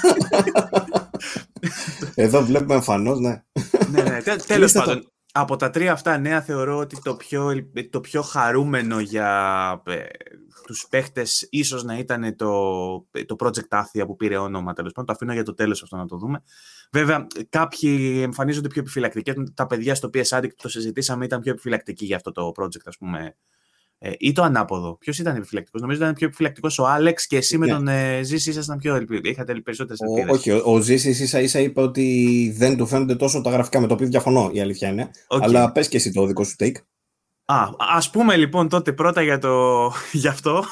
Εδώ 2.14 2.44
βλέπουμε 2.44 2.74
εμφανώς, 2.74 3.18
ναι. 3.18 3.42
ναι, 3.90 4.02
ναι. 4.02 4.20
Τέλος 4.22 4.46
Κλείστε 4.46 4.78
το. 4.78 4.84
πάντων, 4.84 5.12
από 5.32 5.56
τα 5.56 5.70
τρία 5.70 5.92
αυτά 5.92 6.18
νέα 6.18 6.42
θεωρώ 6.42 6.76
ότι 6.78 7.02
το 7.02 7.16
πιο, 7.16 7.50
ελ- 7.50 7.90
το 7.90 8.00
πιο 8.00 8.22
χαρούμενο 8.22 9.00
για 9.00 9.82
ε, 9.86 10.02
τους 10.66 10.86
παίχτες 10.90 11.46
ίσως 11.50 11.84
να 11.84 11.98
ήταν 11.98 12.36
το, 12.36 12.46
το 13.26 13.36
Project 13.38 13.68
Athia 13.68 14.04
που 14.06 14.16
πήρε 14.16 14.36
όνομα 14.36 14.72
τέλος 14.72 14.92
πάντων. 14.92 15.06
Το 15.06 15.12
αφήνω 15.12 15.32
για 15.32 15.44
το 15.44 15.54
τέλος 15.54 15.82
αυτό 15.82 15.96
να 15.96 16.06
το 16.06 16.16
δούμε. 16.16 16.42
Βέβαια, 16.92 17.26
κάποιοι 17.48 18.20
εμφανίζονται 18.22 18.68
πιο 18.68 18.80
επιφυλακτικοί. 18.80 19.32
Τα 19.54 19.66
παιδιά 19.66 19.94
στο 19.94 20.10
PS 20.14 20.38
Addict 20.38 20.48
που 20.48 20.62
το 20.62 20.68
συζητήσαμε 20.68 21.24
ήταν 21.24 21.40
πιο 21.40 21.50
επιφυλακτικοί 21.52 22.04
για 22.04 22.16
αυτό 22.16 22.32
το 22.32 22.52
project, 22.60 22.84
ας 22.84 22.96
πούμε. 22.98 23.36
Ε, 24.04 24.10
ή 24.18 24.32
το 24.32 24.42
ανάποδο. 24.42 24.96
Ποιος 25.00 25.18
ήταν 25.18 25.36
επιφυλακτικός, 25.36 25.80
Νομίζω 25.80 26.00
ήταν 26.02 26.14
πιο 26.14 26.26
επιφυλακτικός 26.26 26.78
ο 26.78 26.86
Άλεξ 26.86 27.26
και 27.26 27.36
εσύ 27.36 27.58
με 27.58 27.66
Ναι. 27.66 27.72
τον 27.72 27.88
ε, 27.88 28.20
Ζήση 28.22 28.50
ήσασταν 28.50 28.78
πιο 28.78 28.94
ελπι... 28.94 29.20
είχατε 29.22 29.54
περισσότερες 29.54 30.00
Ο, 30.00 30.04
ελπίδες. 30.18 30.38
όχι, 30.38 30.50
ο, 30.50 30.62
ο 30.64 30.80
Ζήσης 30.80 31.20
ίσα 31.20 31.40
ίσα 31.40 31.60
είπε 31.60 31.80
ότι 31.80 32.54
δεν 32.56 32.76
του 32.76 32.86
φαίνονται 32.86 33.14
τόσο 33.16 33.40
τα 33.40 33.50
γραφικά 33.50 33.80
με 33.80 33.86
το 33.86 33.94
οποίο 33.94 34.06
διαφωνώ, 34.06 34.50
η 34.52 34.60
αλήθεια 34.60 34.88
είναι. 34.88 35.10
Αλλά 35.28 35.72
πες 35.72 35.88
και 35.88 35.96
εσύ 35.96 36.12
το 36.12 36.26
δικό 36.26 36.44
σου 36.44 36.54
take. 36.58 36.76
Α, 37.44 37.68
ας 37.96 38.10
πούμε 38.10 38.36
λοιπόν 38.36 38.68
τότε 38.68 38.92
πρώτα 38.92 39.22
για, 39.22 39.38
το... 39.38 39.92
για 40.22 40.30
αυτό. 40.30 40.64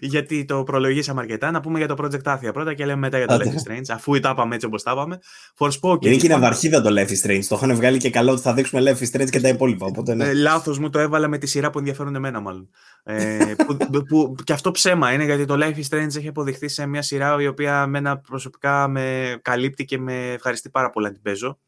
Γιατί 0.00 0.44
το 0.44 0.62
προλογίσαμε 0.62 1.20
αρκετά. 1.20 1.50
Να 1.50 1.60
πούμε 1.60 1.78
για 1.78 1.88
το 1.88 1.94
Project 1.98 2.34
Athia 2.34 2.52
πρώτα 2.52 2.74
και 2.74 2.84
λέμε 2.84 2.98
μετά 2.98 3.18
για 3.18 3.26
το 3.26 3.34
Life 3.34 3.46
is 3.46 3.70
Strange, 3.70 3.84
αφού 3.88 4.20
τα 4.20 4.30
είπαμε 4.30 4.54
έτσι 4.54 4.66
όπως 4.66 4.82
τα 4.82 4.90
είπαμε. 4.90 5.18
Forspoken. 5.58 6.06
Είναι 6.06 6.16
και 6.16 6.26
η 6.26 6.28
ναυαρχίδα 6.28 6.80
το 6.80 6.90
Life 7.00 7.08
is 7.08 7.28
Strange. 7.28 7.44
Το 7.48 7.56
είχαν 7.56 7.74
βγάλει 7.74 7.98
και 7.98 8.10
καλό 8.10 8.32
ότι 8.32 8.40
θα 8.40 8.54
δείξουμε 8.54 8.82
Life 8.84 9.02
is 9.02 9.20
Strange 9.20 9.30
και 9.30 9.40
τα 9.40 9.48
υπόλοιπα. 9.48 9.86
Οπότε, 9.86 10.14
ναι. 10.14 10.28
ε, 10.28 10.34
λάθος 10.34 10.78
μου 10.78 10.90
το 10.90 10.98
έβαλα 10.98 11.28
με 11.28 11.38
τη 11.38 11.46
σειρά 11.46 11.70
που 11.70 11.78
ενδιαφέρουν 11.78 12.14
εμένα 12.14 12.40
μάλλον. 12.40 12.68
ε, 13.02 13.54
που, 13.66 13.76
που, 14.04 14.34
και 14.44 14.52
αυτό 14.52 14.70
ψέμα 14.70 15.12
είναι 15.12 15.24
γιατί 15.24 15.44
το 15.44 15.56
Life 15.58 15.76
is 15.76 15.96
Strange 15.96 16.16
έχει 16.16 16.28
αποδειχθεί 16.28 16.68
σε 16.68 16.86
μια 16.86 17.02
σειρά 17.02 17.36
η 17.42 17.46
οποία 17.46 17.86
μένα 17.86 18.18
προσωπικά 18.18 18.88
με 18.88 19.36
καλύπτει 19.42 19.84
και 19.84 19.98
με 19.98 20.32
ευχαριστεί 20.32 20.70
πάρα 20.70 20.90
πολύ 20.90 21.06
να 21.06 21.12
την 21.12 21.22
παίζω. 21.22 21.58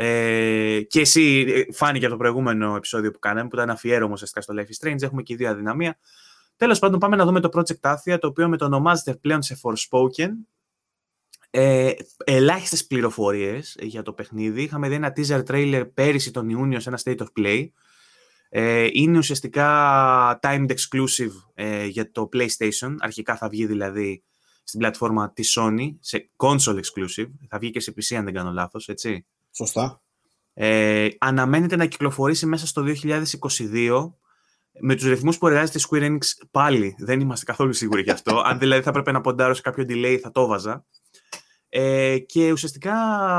Ε, 0.00 0.80
και 0.88 1.00
εσύ 1.00 1.44
ε, 1.48 1.72
φάνηκε 1.72 2.04
από 2.04 2.14
το 2.14 2.20
προηγούμενο 2.20 2.76
επεισόδιο 2.76 3.10
που 3.10 3.18
κάναμε, 3.18 3.48
που 3.48 3.56
ήταν 3.56 3.70
αφιέρωμο 3.70 4.12
ουσιαστικά 4.12 4.40
στο 4.40 4.54
Life 4.56 4.86
is 4.86 4.88
Strange. 4.88 5.02
Έχουμε 5.02 5.22
και 5.22 5.36
δύο 5.36 5.48
αδυναμία. 5.50 5.98
Τέλος 6.58 6.78
πάντων, 6.78 6.98
πάμε 6.98 7.16
να 7.16 7.24
δούμε 7.24 7.40
το 7.40 7.48
Project 7.52 7.94
Athia, 7.94 8.18
το 8.20 8.26
οποίο 8.26 8.48
μετονομάζεται 8.48 9.14
πλέον 9.14 9.42
σε 9.42 9.58
Forspoken. 9.62 10.30
Ε, 11.50 11.92
ελάχιστες 12.24 12.86
πληροφορίες 12.86 13.76
για 13.80 14.02
το 14.02 14.12
παιχνίδι. 14.12 14.62
Είχαμε 14.62 14.88
δει 14.88 14.94
ένα 14.94 15.12
teaser 15.16 15.44
trailer 15.44 15.90
πέρυσι 15.94 16.30
τον 16.30 16.48
Ιούνιο 16.48 16.80
σε 16.80 16.88
ένα 16.88 17.00
State 17.04 17.18
of 17.18 17.26
Play. 17.38 17.68
Ε, 18.48 18.88
είναι 18.92 19.18
ουσιαστικά 19.18 20.38
timed 20.42 20.66
exclusive 20.70 21.32
ε, 21.54 21.84
για 21.84 22.10
το 22.10 22.28
PlayStation. 22.32 22.94
Αρχικά 22.98 23.36
θα 23.36 23.48
βγει 23.48 23.66
δηλαδή 23.66 24.22
στην 24.62 24.80
πλατφόρμα 24.80 25.32
της 25.32 25.58
Sony, 25.58 25.96
σε 26.00 26.30
console 26.36 26.80
exclusive. 26.80 27.30
Θα 27.48 27.58
βγει 27.58 27.70
και 27.70 27.80
σε 27.80 27.94
PC 27.96 28.14
αν 28.14 28.24
δεν 28.24 28.34
κάνω 28.34 28.50
λάθος, 28.50 28.88
έτσι. 28.88 29.26
Σωστά. 29.50 30.02
Ε, 30.54 31.08
αναμένεται 31.18 31.76
να 31.76 31.86
κυκλοφορήσει 31.86 32.46
μέσα 32.46 32.66
στο 32.66 32.84
2022 33.40 34.12
με 34.80 34.94
τους 34.94 35.04
ρυθμούς 35.04 35.38
που 35.38 35.46
εργάζεται 35.46 35.78
η 35.78 35.82
Square 35.88 36.10
Enix 36.10 36.46
πάλι 36.50 36.94
δεν 36.98 37.20
είμαστε 37.20 37.44
καθόλου 37.44 37.72
σίγουροι 37.72 38.02
γι' 38.02 38.10
αυτό. 38.10 38.42
Αν 38.44 38.58
δηλαδή 38.58 38.82
θα 38.82 38.90
έπρεπε 38.90 39.12
να 39.12 39.20
ποντάρω 39.20 39.54
σε 39.54 39.62
κάποιο 39.62 39.84
delay 39.88 40.18
θα 40.22 40.30
το 40.30 40.46
βάζα. 40.46 40.84
Ε, 41.68 42.18
και 42.18 42.52
ουσιαστικά 42.52 42.94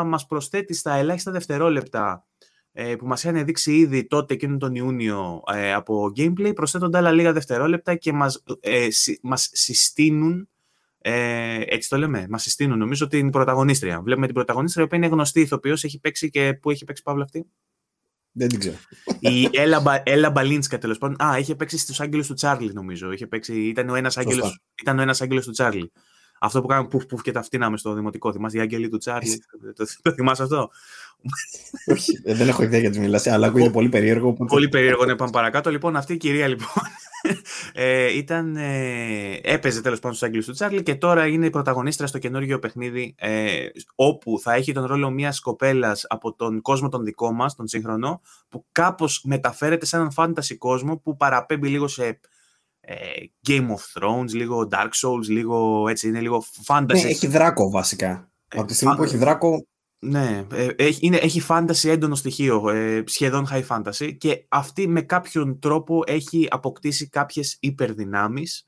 μας 0.05 0.25
προσθέτει 0.25 0.73
στα 0.73 0.93
ελάχιστα 0.93 1.31
δευτερόλεπτα 1.31 2.27
ε, 2.71 2.95
που 2.95 3.07
μας 3.07 3.23
είχαν 3.23 3.45
δείξει 3.45 3.75
ήδη 3.75 4.07
τότε 4.07 4.33
εκείνο 4.33 4.57
τον 4.57 4.75
Ιούνιο 4.75 5.43
ε, 5.53 5.73
από 5.73 6.11
gameplay, 6.17 6.51
προσθέτονται 6.55 6.97
άλλα 6.97 7.11
λίγα 7.11 7.33
δευτερόλεπτα 7.33 7.95
και 7.95 8.13
μας, 8.13 8.43
ε, 8.59 8.87
μας 9.21 9.49
συστήνουν 9.51 10.49
ε, 11.01 11.61
έτσι 11.65 11.89
το 11.89 11.97
λέμε. 11.97 12.25
Μας 12.29 12.41
συστήνουν 12.41 12.77
νομίζω 12.77 13.07
την 13.07 13.29
πρωταγωνίστρια. 13.29 14.01
Βλέπουμε 14.01 14.25
την 14.25 14.35
πρωταγωνίστρια, 14.35 14.83
η 14.83 14.85
οποία 14.85 14.97
είναι 14.97 15.07
γνωστή 15.07 15.41
ηθοποιός, 15.41 15.83
έχει 15.83 15.99
παίξει 15.99 16.29
και. 16.29 16.53
Πού 16.61 16.69
έχει 16.69 16.85
παίξει 16.85 17.03
Παύλα 17.03 17.23
αυτή; 17.23 17.45
Δεν 18.31 18.47
την 18.47 18.59
ξέρω. 18.59 18.75
Η 19.19 19.49
Έλα 20.03 20.29
Μπαλίνσκα 20.29 20.77
τέλος 20.77 20.97
πάντων. 20.97 21.27
Α, 21.27 21.37
είχε 21.37 21.55
παίξει 21.55 21.77
στους 21.77 21.99
Άγγελους 21.99 22.27
του 22.27 22.33
Τσάρλι, 22.33 22.73
νομίζω. 22.73 23.11
Είχε 23.11 23.27
παίξει, 23.27 23.53
ήταν 23.53 23.89
ο 23.89 23.95
ένας 23.95 24.17
Άγγελο 25.21 25.41
του 25.41 25.51
Τσάρλι. 25.51 25.91
Αυτό 26.41 26.61
που 26.61 26.67
κάναμε 26.67 26.87
πουφ 26.87 27.05
πουφ 27.05 27.21
και 27.21 27.31
τα 27.31 27.41
φτύναμε 27.41 27.77
στο 27.77 27.93
δημοτικό. 27.93 28.33
Θυμάσαι 28.33 28.57
οι 28.57 28.59
Άγγελοι 28.59 28.89
του 28.89 28.97
Τσάρλι. 28.97 29.43
το, 29.75 29.85
το 30.01 30.11
θυμάσαι 30.13 30.43
αυτό; 30.43 30.69
Όχι, 31.85 32.21
δεν 32.25 32.47
έχω 32.47 32.63
ιδέα 32.63 32.79
για 32.79 32.89
τι 32.89 32.99
μιλάς, 32.99 33.27
αλλά 33.27 33.47
ακούγεται 33.47 33.69
πολύ 33.69 33.89
περίεργο. 33.89 34.33
Πολύ 34.33 34.69
περίεργο, 34.69 35.05
ναι, 35.05 35.15
πάμε 35.15 35.31
παρακάτω. 35.31 35.69
Λοιπόν, 35.69 35.95
αυτή 35.95 36.13
η 36.13 36.17
κυρία 36.17 36.47
λοιπόν 36.47 36.67
ε, 37.73 38.17
ήταν, 38.17 38.55
ε, 38.55 39.39
έπαιζε 39.41 39.81
τέλος 39.81 39.99
πάντων 39.99 40.15
στους 40.15 40.27
Άγγλους 40.27 40.45
του 40.45 40.51
Τσάρλι 40.51 40.83
και 40.83 40.95
τώρα 40.95 41.27
είναι 41.27 41.45
η 41.45 41.49
πρωταγωνίστρια 41.49 42.07
στο 42.07 42.17
καινούργιο 42.17 42.59
παιχνίδι 42.59 43.15
ε, 43.17 43.65
όπου 43.95 44.39
θα 44.39 44.53
έχει 44.53 44.73
τον 44.73 44.85
ρόλο 44.85 45.09
μιας 45.09 45.39
κοπέλας 45.39 46.05
από 46.07 46.33
τον 46.33 46.61
κόσμο 46.61 46.89
τον 46.89 47.03
δικό 47.03 47.31
μας, 47.31 47.55
τον 47.55 47.67
σύγχρονο, 47.67 48.21
που 48.49 48.65
κάπως 48.71 49.21
μεταφέρεται 49.23 49.85
σε 49.85 49.95
έναν 49.95 50.11
φάνταση 50.11 50.57
κόσμο 50.57 50.97
που 50.97 51.17
παραπέμπει 51.17 51.67
λίγο 51.67 51.87
σε 51.87 52.19
ε, 52.81 52.95
Game 53.47 53.67
of 53.67 54.01
Thrones, 54.01 54.29
λίγο 54.31 54.67
Dark 54.71 54.89
Souls, 55.03 55.25
λίγο 55.27 55.87
έτσι, 55.87 56.07
είναι 56.07 56.19
λίγο 56.19 56.43
fantasy. 56.65 56.85
Ναι, 56.93 56.99
έχει 56.99 57.27
δράκο 57.27 57.69
βασικά. 57.69 58.31
Από 58.47 58.65
τη 58.65 58.73
στιγμή 58.73 58.95
που 58.95 59.03
έχει 59.03 59.17
δράκο, 59.17 59.67
ναι, 59.99 60.45
ε, 60.51 60.67
έχει, 60.75 61.05
είναι, 61.05 61.17
έχει 61.17 61.41
fantasy 61.47 61.89
έντονο 61.89 62.15
στοιχείο, 62.15 62.69
ε, 62.69 63.03
σχεδόν 63.05 63.47
high 63.51 63.65
fantasy 63.67 64.17
και 64.17 64.45
αυτή 64.47 64.87
με 64.87 65.01
κάποιον 65.01 65.59
τρόπο 65.59 66.03
έχει 66.05 66.47
αποκτήσει 66.49 67.09
κάποιες 67.09 67.57
υπερδυνάμεις. 67.59 68.63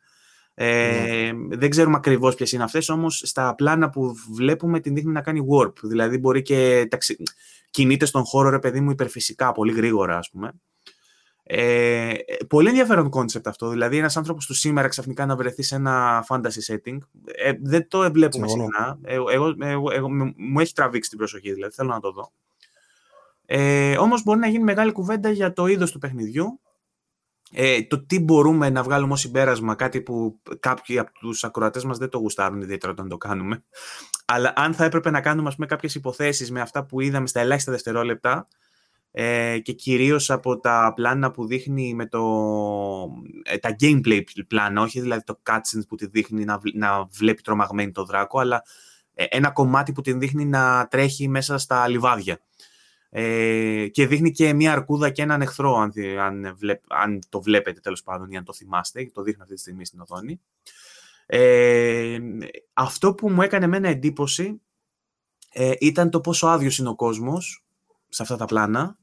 Ε, 0.53 1.31
ναι. 1.31 1.57
Δεν 1.57 1.69
ξέρουμε 1.69 1.95
ακριβώς 1.95 2.35
ποιες 2.35 2.51
είναι 2.51 2.63
αυτές, 2.63 2.89
όμως 2.89 3.21
στα 3.25 3.55
πλάνα 3.55 3.89
που 3.89 4.13
βλέπουμε 4.33 4.79
την 4.79 4.93
δείχνει 4.95 5.11
να 5.11 5.21
κάνει 5.21 5.41
warp, 5.51 5.73
δηλαδή 5.81 6.17
μπορεί 6.17 6.41
και 6.41 6.87
ταξι... 6.89 7.17
κινείται 7.69 8.05
στον 8.05 8.23
χώρο 8.23 8.49
ρε 8.49 8.59
παιδί 8.59 8.79
μου 8.79 8.91
υπερφυσικά, 8.91 9.51
πολύ 9.51 9.71
γρήγορα 9.73 10.17
ας 10.17 10.29
πούμε. 10.29 10.51
Ε, 11.53 12.13
πολύ 12.47 12.67
ενδιαφέρον 12.67 13.09
κόνσεπτ 13.09 13.47
αυτό. 13.47 13.69
Δηλαδή, 13.69 13.97
ένας 13.97 14.17
άνθρωπος 14.17 14.45
του 14.45 14.53
σήμερα 14.53 14.87
ξαφνικά 14.87 15.25
να 15.25 15.35
βρεθεί 15.35 15.63
σε 15.63 15.75
ένα 15.75 16.25
fantasy 16.27 16.73
setting. 16.73 16.97
Ε, 17.25 17.51
δεν 17.61 17.87
το 17.87 18.11
βλέπουμε 18.11 18.47
συχνά. 18.47 18.99
Ε, 19.01 19.13
εγώ, 19.13 19.55
εγώ, 19.59 19.91
εγώ, 19.91 20.09
μου 20.37 20.59
έχει 20.59 20.73
τραβήξει 20.73 21.09
την 21.09 21.17
προσοχή, 21.17 21.53
δηλαδή 21.53 21.73
θέλω 21.73 21.89
να 21.89 21.99
το 21.99 22.11
δω. 22.11 22.31
Ε, 23.45 23.97
Όμως 23.97 24.23
μπορεί 24.23 24.39
να 24.39 24.47
γίνει 24.47 24.63
μεγάλη 24.63 24.91
κουβέντα 24.91 25.29
για 25.29 25.53
το 25.53 25.65
είδος 25.67 25.91
του 25.91 25.99
παιχνιδιού. 25.99 26.59
Ε, 27.51 27.83
το 27.83 28.05
τι 28.05 28.19
μπορούμε 28.19 28.69
να 28.69 28.83
βγάλουμε 28.83 29.13
ως 29.13 29.19
συμπέρασμα, 29.19 29.75
κάτι 29.75 30.01
που 30.01 30.39
κάποιοι 30.59 30.99
από 30.99 31.11
τους 31.11 31.43
ακροατές 31.43 31.83
μας 31.83 31.97
δεν 31.97 32.09
το 32.09 32.17
γουστάρουν 32.17 32.61
ιδιαίτερα 32.61 32.91
όταν 32.91 33.09
το 33.09 33.17
κάνουμε. 33.17 33.63
Αλλά 34.25 34.53
αν 34.55 34.73
θα 34.73 34.85
έπρεπε 34.85 35.09
να 35.09 35.21
κάνουμε 35.21 35.65
κάποιες 35.67 35.95
υποθέσεις 35.95 36.51
με 36.51 36.61
αυτά 36.61 36.85
που 36.85 37.01
είδαμε 37.01 37.27
στα 37.27 37.39
ελάχιστα 37.39 37.71
δευτερόλεπτα, 37.71 38.47
ε, 39.11 39.59
και 39.59 39.73
κυρίως 39.73 40.29
από 40.29 40.59
τα 40.59 40.91
πλάνα 40.95 41.31
που 41.31 41.45
δείχνει 41.45 41.93
με 41.93 42.05
το, 42.05 42.21
ε, 43.43 43.57
τα 43.57 43.75
gameplay 43.79 44.21
πλάνα, 44.47 44.81
όχι 44.81 45.01
δηλαδή 45.01 45.23
το 45.23 45.39
cutscenes 45.49 45.87
που 45.87 45.95
τη 45.95 46.05
δείχνει 46.05 46.43
να, 46.43 46.59
να 46.73 47.05
βλέπει 47.11 47.41
τρομαγμένη 47.41 47.91
το 47.91 48.05
δράκο, 48.05 48.39
αλλά 48.39 48.63
ε, 49.13 49.25
ένα 49.29 49.51
κομμάτι 49.51 49.91
που 49.91 50.01
την 50.01 50.19
δείχνει 50.19 50.45
να 50.45 50.87
τρέχει 50.87 51.27
μέσα 51.27 51.57
στα 51.57 51.87
λιβάδια. 51.87 52.39
Ε, 53.13 53.87
και 53.87 54.07
δείχνει 54.07 54.31
και 54.31 54.53
μια 54.53 54.71
αρκούδα 54.71 55.09
και 55.09 55.21
έναν 55.21 55.41
εχθρό, 55.41 55.75
αν, 55.75 55.93
αν, 56.19 56.57
αν 56.87 57.19
το 57.29 57.41
βλέπετε 57.41 57.79
τέλος 57.79 58.03
πάντων 58.03 58.31
ή 58.31 58.37
αν 58.37 58.43
το 58.43 58.53
θυμάστε, 58.53 59.11
το 59.13 59.21
δείχνει 59.21 59.41
αυτή 59.41 59.53
τη 59.53 59.59
στιγμή 59.59 59.85
στην 59.85 59.99
οθόνη. 59.99 60.41
Ε, 61.25 62.17
αυτό 62.73 63.13
που 63.13 63.29
μου 63.29 63.41
έκανε 63.41 63.65
εμένα 63.65 63.87
εντύπωση 63.87 64.61
ε, 65.51 65.71
ήταν 65.79 66.09
το 66.09 66.21
πόσο 66.21 66.47
άδειος 66.47 66.77
είναι 66.77 66.89
ο 66.89 66.95
κόσμος 66.95 67.63
σε 68.09 68.21
αυτά 68.21 68.35
τα 68.35 68.45
πλάνα 68.45 68.97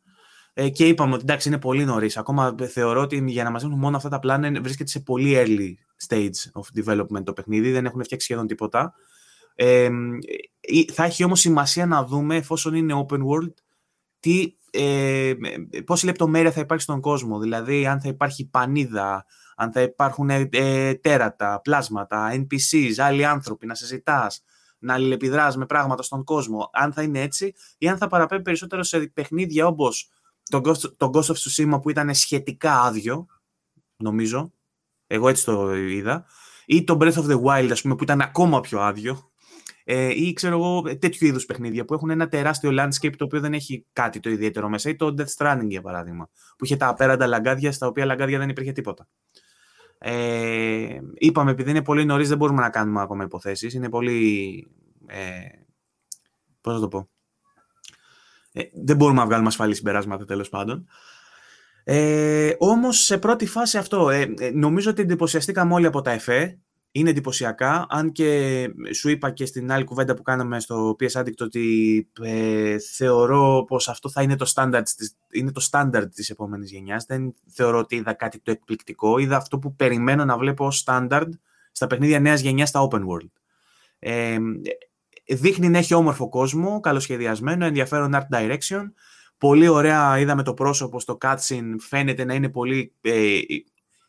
ε, 0.61 0.69
και 0.69 0.87
είπαμε 0.87 1.15
ότι 1.15 1.23
εντάξει 1.23 1.49
είναι 1.49 1.59
πολύ 1.59 1.85
νωρίς. 1.85 2.17
Ακόμα 2.17 2.55
θεωρώ 2.69 3.01
ότι 3.01 3.25
για 3.27 3.45
να 3.45 3.51
μαζεύουν 3.51 3.79
μόνο 3.79 3.97
αυτά 3.97 4.09
τα 4.09 4.19
πλάνα 4.19 4.61
βρίσκεται 4.61 4.91
σε 4.91 5.01
πολύ 5.01 5.35
early 5.37 5.75
stage 6.09 6.61
of 6.61 6.85
development 6.85 7.25
το 7.25 7.33
παιχνίδι. 7.33 7.71
Δεν 7.71 7.85
έχουν 7.85 8.05
φτιάξει 8.05 8.27
σχεδόν 8.27 8.47
τίποτα. 8.47 8.95
Ε, 9.55 9.89
θα 10.93 11.05
έχει 11.05 11.25
όμως 11.25 11.41
σημασία 11.41 11.87
να 11.87 12.05
δούμε, 12.05 12.37
εφόσον 12.37 12.75
είναι 12.75 13.07
open 13.09 13.19
world, 13.19 13.53
τι, 14.21 14.55
ε, 14.71 15.33
πόση 15.85 16.05
λεπτομέρεια 16.05 16.53
θα 16.53 16.61
υπάρχει 16.61 16.83
στον 16.83 17.01
κόσμο. 17.01 17.39
Δηλαδή, 17.39 17.87
αν 17.87 18.01
θα 18.01 18.09
υπάρχει 18.09 18.49
πανίδα, 18.49 19.25
αν 19.57 19.73
θα 19.73 19.81
υπάρχουν 19.83 20.31
ε, 20.31 20.95
τέρατα, 20.95 21.61
πλάσματα, 21.61 22.31
NPCs, 22.35 22.95
άλλοι 22.97 23.25
άνθρωποι 23.25 23.67
να 23.67 23.75
συζητάς, 23.75 24.43
να 24.79 24.95
αλληλεπιδράς 24.95 25.57
με 25.57 25.67
πράγματα 25.67 26.03
στον 26.03 26.25
κόσμο. 26.25 26.71
Αν 26.73 26.93
θα 26.93 27.03
είναι 27.03 27.21
έτσι 27.21 27.55
ή 27.79 27.89
αν 27.89 27.97
θα 27.97 28.07
παραπέμπει 28.07 28.43
περισσότερο 28.43 28.83
σε 28.83 28.99
παιχνίδια 28.99 29.67
όπως 29.67 30.11
τον 30.49 30.63
Ghost, 30.65 30.97
το 30.97 31.11
Ghost 31.15 31.23
of 31.23 31.35
Tsushima 31.35 31.83
που 31.83 31.91
ήταν 31.91 32.15
σχετικά 32.15 32.81
άδειο, 32.81 33.27
νομίζω, 33.97 34.53
εγώ 35.07 35.29
έτσι 35.29 35.45
το 35.45 35.77
είδα, 35.77 36.27
ή 36.67 36.85
το 36.85 36.97
Breath 37.01 37.13
of 37.13 37.27
the 37.27 37.43
Wild, 37.43 37.69
ας 37.71 37.83
πούμε, 37.83 37.95
που 37.95 38.03
ήταν 38.03 38.21
ακόμα 38.21 38.61
πιο 38.61 38.81
άδειο, 38.81 39.31
ε, 39.85 40.25
ή 40.25 40.33
ξέρω 40.33 40.55
εγώ 40.55 40.99
τέτοιου 40.99 41.27
είδους 41.27 41.45
παιχνίδια 41.45 41.85
που 41.85 41.95
έχουν 41.95 42.11
ένα 42.11 42.29
τεράστιο 42.29 42.71
landscape 42.73 43.17
το 43.17 43.25
οποίο 43.25 43.41
δεν 43.41 43.55
έχει 43.55 43.87
κάτι 43.93 44.21
το 44.21 44.31
ιδιαίτερο 44.31 44.69
μέσα, 44.69 44.91
ή 44.91 44.97
το 44.97 45.15
Death 45.19 45.35
Stranding 45.37 45.69
για 45.69 45.83
παράδειγμα, 45.83 46.29
που 46.57 46.65
είχε 46.65 46.77
τα 46.77 46.89
απέραντα 46.89 47.27
λαγκάδια 47.27 47.73
στα 47.73 47.87
οποία 47.87 48.05
λαγκάδια 48.05 48.39
δεν 48.39 48.49
υπήρχε 48.49 48.73
τίποτα. 48.73 49.09
Ε, 49.99 51.01
είπαμε, 51.15 51.51
επειδή 51.51 51.71
είναι 51.71 51.83
πολύ 51.83 52.05
νωρίς, 52.05 52.29
δεν 52.29 52.39
μπορούμε 52.39 52.61
να 52.61 52.71
κάνουμε 52.71 53.01
ακόμα 53.01 53.25
υποθέσεις. 53.25 53.75
Είναι 53.75 53.89
πολύ. 53.89 54.67
Ε, 55.07 55.49
πώς 56.61 56.75
θα 56.75 56.81
το 56.81 56.89
πω. 56.89 57.09
Ε, 58.59 58.71
δεν 58.85 58.97
μπορούμε 58.97 59.19
να 59.19 59.27
βγάλουμε 59.27 59.49
ασφαλή 59.49 59.75
συμπεράσματα 59.75 60.25
τέλος 60.25 60.49
πάντων. 60.49 60.89
Ε, 61.85 62.55
Όμως 62.59 62.99
σε 62.99 63.19
πρώτη 63.19 63.47
φάση 63.47 63.79
αυτό. 63.79 64.11
Ε, 64.11 64.35
ε, 64.39 64.51
νομίζω 64.51 64.91
ότι 64.91 65.03
εντυπωσιαστήκαμε 65.03 65.75
όλοι 65.75 65.87
από 65.87 66.01
τα 66.01 66.11
ΕΦΕ. 66.11 66.59
Είναι 66.91 67.11
εντυπωσιακά. 67.11 67.87
Αν 67.89 68.13
και 68.13 68.71
σου 68.95 69.09
είπα 69.09 69.31
και 69.31 69.47
στην 69.47 69.73
άλλη 69.73 69.85
κουβέντα 69.85 70.15
που 70.15 70.23
κάναμε 70.23 70.61
στο 70.61 70.97
PS 71.01 71.21
Addict 71.21 71.39
ότι 71.39 72.09
ε, 72.23 72.79
θεωρώ 72.79 73.65
πως 73.67 73.89
αυτό 73.89 74.09
θα 74.11 74.23
είναι 74.23 74.37
το 74.37 74.53
standard 74.55 74.83
της, 74.97 75.17
είναι 75.33 75.53
το 75.53 75.69
standard 75.71 76.07
της 76.15 76.31
επόμενης 76.31 76.71
γενιάς. 76.71 77.05
Δεν 77.05 77.35
θεωρώ 77.49 77.79
ότι 77.79 77.97
είδα 77.97 78.13
κάτι 78.13 78.41
το 78.41 78.51
εκπληκτικό. 78.51 79.19
Είδα 79.19 79.37
αυτό 79.37 79.59
που 79.59 79.75
περιμένω 79.75 80.25
να 80.25 80.39
βλέπω 80.39 80.67
ως 80.67 80.85
standard 80.87 81.29
στα 81.73 81.87
παιχνίδια 81.87 82.21
νέας 82.21 82.41
γενιάς 82.41 82.69
στα 82.69 82.89
open 82.91 83.01
world. 83.01 83.31
Ε, 83.99 84.39
δείχνει 85.29 85.69
να 85.69 85.79
έχει 85.79 85.95
όμορφο 85.95 86.29
κόσμο, 86.29 86.81
καλοσχεδιασμένο, 86.81 87.65
ενδιαφέρον 87.65 88.13
art 88.15 88.37
direction. 88.37 88.83
Πολύ 89.39 89.69
ωραία 89.69 90.19
είδαμε 90.19 90.43
το 90.43 90.55
πρόσωπο 90.55 91.01
στο 91.01 91.19
cutscene, 91.21 91.75
φαίνεται 91.79 92.25
να 92.25 92.35
είναι 92.35 92.49
πολύ... 92.49 92.95
Ε, 93.01 93.39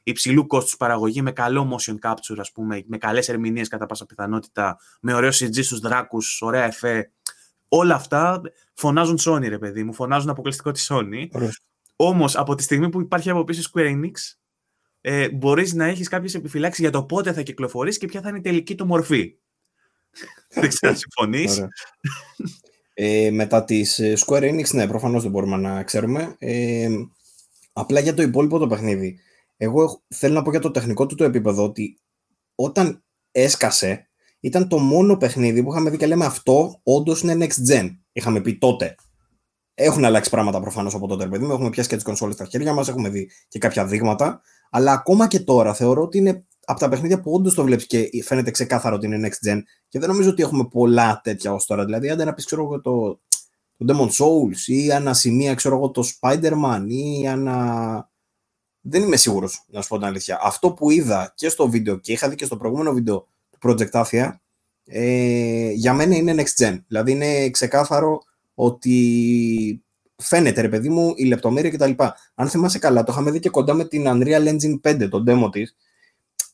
υψηλού 0.10 0.48
κόστους 0.48 0.78
παραγωγή, 0.78 1.22
με 1.22 1.32
καλό 1.32 1.78
motion 1.78 1.96
capture, 2.10 2.38
ας 2.38 2.52
πούμε, 2.52 2.84
με 2.88 2.98
καλές 2.98 3.30
ερμηνείες 3.30 3.68
κατά 3.68 3.86
πάσα 3.86 4.06
πιθανότητα, 4.06 4.78
με 5.02 5.14
ωραίο 5.14 5.30
CG 5.30 5.64
στους 5.64 5.80
δράκους, 5.80 6.42
ωραία 6.42 6.64
εφέ. 6.64 7.12
Όλα 7.68 7.96
αυτά 7.96 8.42
φωνάζουν 8.74 9.18
Sony, 9.20 9.48
ρε 9.50 9.58
παιδί 9.58 9.84
μου, 9.84 9.94
φωνάζουν 9.94 10.30
αποκλειστικό 10.30 10.72
τη 10.72 10.86
Sony. 10.90 11.28
Όμως, 11.96 12.36
από 12.36 12.56
τη 12.56 12.64
στιγμή 12.64 12.90
που 12.90 13.02
υπάρχει 13.02 13.30
από 13.30 13.44
πίσω 13.44 13.70
Square 13.74 13.96
Enix, 13.96 14.12
ε, 15.02 15.30
μπορείς 15.30 15.74
να 15.74 15.86
έχεις 15.86 16.08
κάποιες 16.08 16.34
επιφυλάξεις 16.34 16.80
για 16.80 16.92
το 16.92 17.04
πότε 17.04 17.34
θα 17.34 17.42
κυκλοφορήσει 17.42 18.00
και 18.00 18.08
ποια 18.08 18.22
θα 18.22 18.30
είναι 18.30 18.38
η 18.38 18.42
τελική 18.42 18.76
του 18.76 18.86
μορφή. 18.86 19.36
Δεν 20.50 20.70
ξέρω 20.70 20.92
αν 20.92 20.98
συμφωνείς. 20.98 21.68
Ε, 22.94 23.32
μετά 23.32 23.64
της 23.64 24.00
ε, 24.00 24.14
Square 24.26 24.54
Enix, 24.54 24.74
ναι, 24.74 24.88
προφανώς 24.88 25.22
δεν 25.22 25.32
μπορούμε 25.32 25.58
να 25.58 25.84
ξέρουμε. 25.84 26.36
Ε, 26.40 26.90
απλά 27.74 28.00
για 28.00 28.14
το 28.14 28.22
υπόλοιπο 28.22 28.58
το 28.58 28.68
παιχνίδι. 28.68 29.20
Εγώ 29.58 30.02
θέλω 30.08 30.34
να 30.34 30.42
πω 30.42 30.52
για 30.52 30.60
το 30.60 30.72
τεχνικό 30.72 31.06
του 31.06 31.16
το 31.16 31.24
επίπεδο 31.24 31.64
ότι 31.64 32.00
όταν 32.56 33.04
έσκασε, 33.32 34.10
ήταν 34.40 34.68
το 34.68 34.78
μόνο 34.78 35.18
παιχνίδι 35.18 35.64
που 35.64 35.72
είχαμε 35.72 35.90
δει 35.90 35.98
και 35.98 36.08
λέμε 36.08 36.26
αυτό 36.26 36.80
όντως 36.84 37.22
είναι 37.22 37.46
next 37.46 37.74
gen. 37.74 37.98
Είχαμε 38.12 38.42
πει 38.42 38.58
τότε. 38.58 38.96
Έχουν 39.74 40.06
αλλάξει 40.06 40.30
πράγματα 40.30 40.62
προφανώς 40.62 40.94
από 40.94 41.08
τότε, 41.08 41.28
παιδί 41.28 41.46
μου. 41.46 41.52
Έχουμε 41.52 41.70
πιάσει 41.70 41.90
και 41.90 41.96
τις 41.96 42.04
κονσόλες 42.04 42.36
στα 42.36 42.46
χέρια 42.46 42.74
μας, 42.74 42.88
έχουμε 42.88 43.10
δει 43.10 43.30
και 43.48 43.60
κάποια 43.60 43.86
δείγματα. 43.86 44.42
Αλλά 44.70 44.92
ακόμα 44.92 45.28
και 45.28 45.40
τώρα 45.40 45.74
θεωρώ 45.74 46.02
ότι 46.02 46.18
είναι 46.18 46.46
από 46.70 46.80
τα 46.80 46.90
παιχνίδια 46.90 47.20
που 47.20 47.32
όντως 47.32 47.54
το 47.54 47.64
βλέπεις 47.64 47.86
και 47.86 48.10
φαίνεται 48.24 48.52
ξεκάθαρο 48.52 48.96
ότι 48.96 49.06
είναι 49.06 49.30
next 49.30 49.50
gen. 49.50 49.60
Και 49.88 50.00
δεν 50.00 50.10
νομίζω 50.10 50.30
ότι 50.30 50.44
έχουμε 50.44 50.68
πολλά 50.68 51.22
τέτοια 51.24 51.54
ως 51.54 51.66
τώρα. 51.66 51.86
Δηλαδή, 51.86 52.10
αν 52.10 52.18
να 52.18 52.34
πεις, 52.34 52.46
ξέρω 52.46 52.64
εγώ, 52.64 52.82
το, 52.82 53.20
το 53.78 53.86
Demon 53.88 54.08
Souls 54.08 54.58
ή 54.66 54.92
ένα 54.92 55.14
σημεία, 55.14 55.54
ξέρω 55.54 55.76
εγώ, 55.76 55.90
το 55.90 56.04
Spider-Man 56.04 56.86
ή 56.88 57.26
ένα. 57.26 58.10
Δεν 58.82 59.04
είμαι 59.04 59.16
σίγουρος, 59.16 59.66
να 59.68 59.82
σου 59.82 59.88
πω 59.88 59.98
την 59.98 60.06
αλήθεια. 60.06 60.40
Αυτό 60.42 60.72
που 60.72 60.90
είδα 60.90 61.34
και 61.36 61.50
στο 61.50 61.70
βίντεο 61.70 61.98
και 61.98 62.12
είχα 62.12 62.30
δει 62.30 62.36
και 62.36 62.46
στο 62.46 62.58
προηγούμενο 62.58 62.94
βίντεο 62.94 63.28
του 63.50 63.60
Project 63.62 64.04
Athia, 64.04 64.32
ε, 64.86 65.70
για 65.72 65.94
μένα 65.94 66.16
είναι 66.16 66.36
next 66.38 66.64
gen. 66.64 66.80
Δηλαδή, 66.88 67.12
είναι 67.12 67.50
ξεκάθαρο 67.50 68.20
ότι 68.54 69.84
φαίνεται, 70.16 70.62
ρε 70.62 70.70
παιδί 70.70 70.90
μου, 70.90 71.14
η 71.16 71.26
λεπτομέρεια 71.26 71.72
κτλ. 71.72 72.04
Αν 72.36 72.50
θυμάσαι 72.50 72.80
καλά, 72.80 73.04
το 73.04 73.12
είχαμε 73.12 73.32
δει 73.32 73.40
και 73.40 73.50
κοντά 73.50 73.74
με 73.74 73.86
την 73.86 74.04
Unreal 74.08 74.48
Engine 74.48 74.80
5, 74.82 75.08
το 75.10 75.24
demo 75.28 75.52
της, 75.52 75.76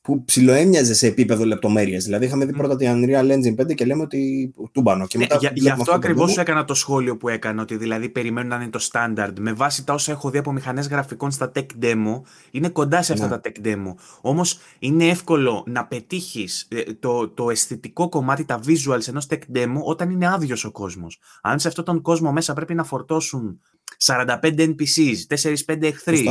που 0.06 0.24
ψιλοέμοιαζε 0.26 0.94
σε 0.94 1.08
επίπεδο 1.08 1.46
λεπτομέρειας. 1.46 2.04
Δηλαδή, 2.04 2.26
είχαμε 2.26 2.46
δει 2.46 2.54
πρώτα 2.54 2.76
την 2.76 2.88
Unreal 2.92 3.32
Engine 3.32 3.62
5 3.62 3.74
και 3.74 3.86
λέμε 3.86 4.02
ότι 4.02 4.54
τούμπανο. 4.72 5.08
Και 5.08 5.18
ναι, 5.18 5.26
για, 5.40 5.52
γι' 5.54 5.70
αυτό 5.70 5.94
ακριβώς 5.94 6.38
έκανα 6.38 6.66
το 6.66 6.74
σχόλιο 6.74 7.18
που 7.18 7.30
έκανα, 7.30 7.62
ότι 7.62 7.78
δηλαδή 7.78 8.10
περιμένουν 8.10 8.50
να 8.50 8.56
είναι 8.56 8.70
το 8.70 8.90
standard. 8.92 9.34
Με 9.40 9.54
βάση 9.54 9.86
τα 9.86 9.94
όσα 9.94 10.12
έχω 10.12 10.30
δει 10.30 10.38
από 10.38 10.52
μηχανές 10.52 10.88
γραφικών 10.88 11.32
στα 11.32 11.52
tech 11.56 11.66
demo, 11.82 12.22
είναι 12.52 12.70
κοντά 12.70 13.02
σε 13.02 13.14
αυτά 13.14 13.28
ναι. 13.28 13.38
τα 13.38 13.42
tech 13.44 13.66
demo. 13.66 13.94
Όμως 14.22 14.60
είναι 14.80 15.08
εύκολο 15.08 15.64
να 15.68 15.86
πετύχεις 15.86 16.68
ε, 16.70 16.82
το, 17.00 17.28
το 17.28 17.50
αισθητικό 17.50 18.10
κομμάτι, 18.10 18.46
τα 18.46 18.60
visuals 18.66 19.08
ενός 19.08 19.28
tech 19.30 19.58
demo, 19.58 19.80
όταν 19.84 20.10
είναι 20.10 20.28
άδειος 20.28 20.66
ο 20.66 20.72
κόσμος. 20.72 21.20
Αν 21.42 21.60
σε 21.60 21.68
αυτόν 21.68 21.84
τον 21.86 22.02
κόσμο 22.02 22.32
μέσα 22.32 22.54
πρέπει 22.54 22.74
να 22.74 22.84
φορτώσουν 22.84 23.60
45 24.06 24.38
NPCs, 24.42 25.38
4-5 25.68 25.82
εχθροί 25.82 26.30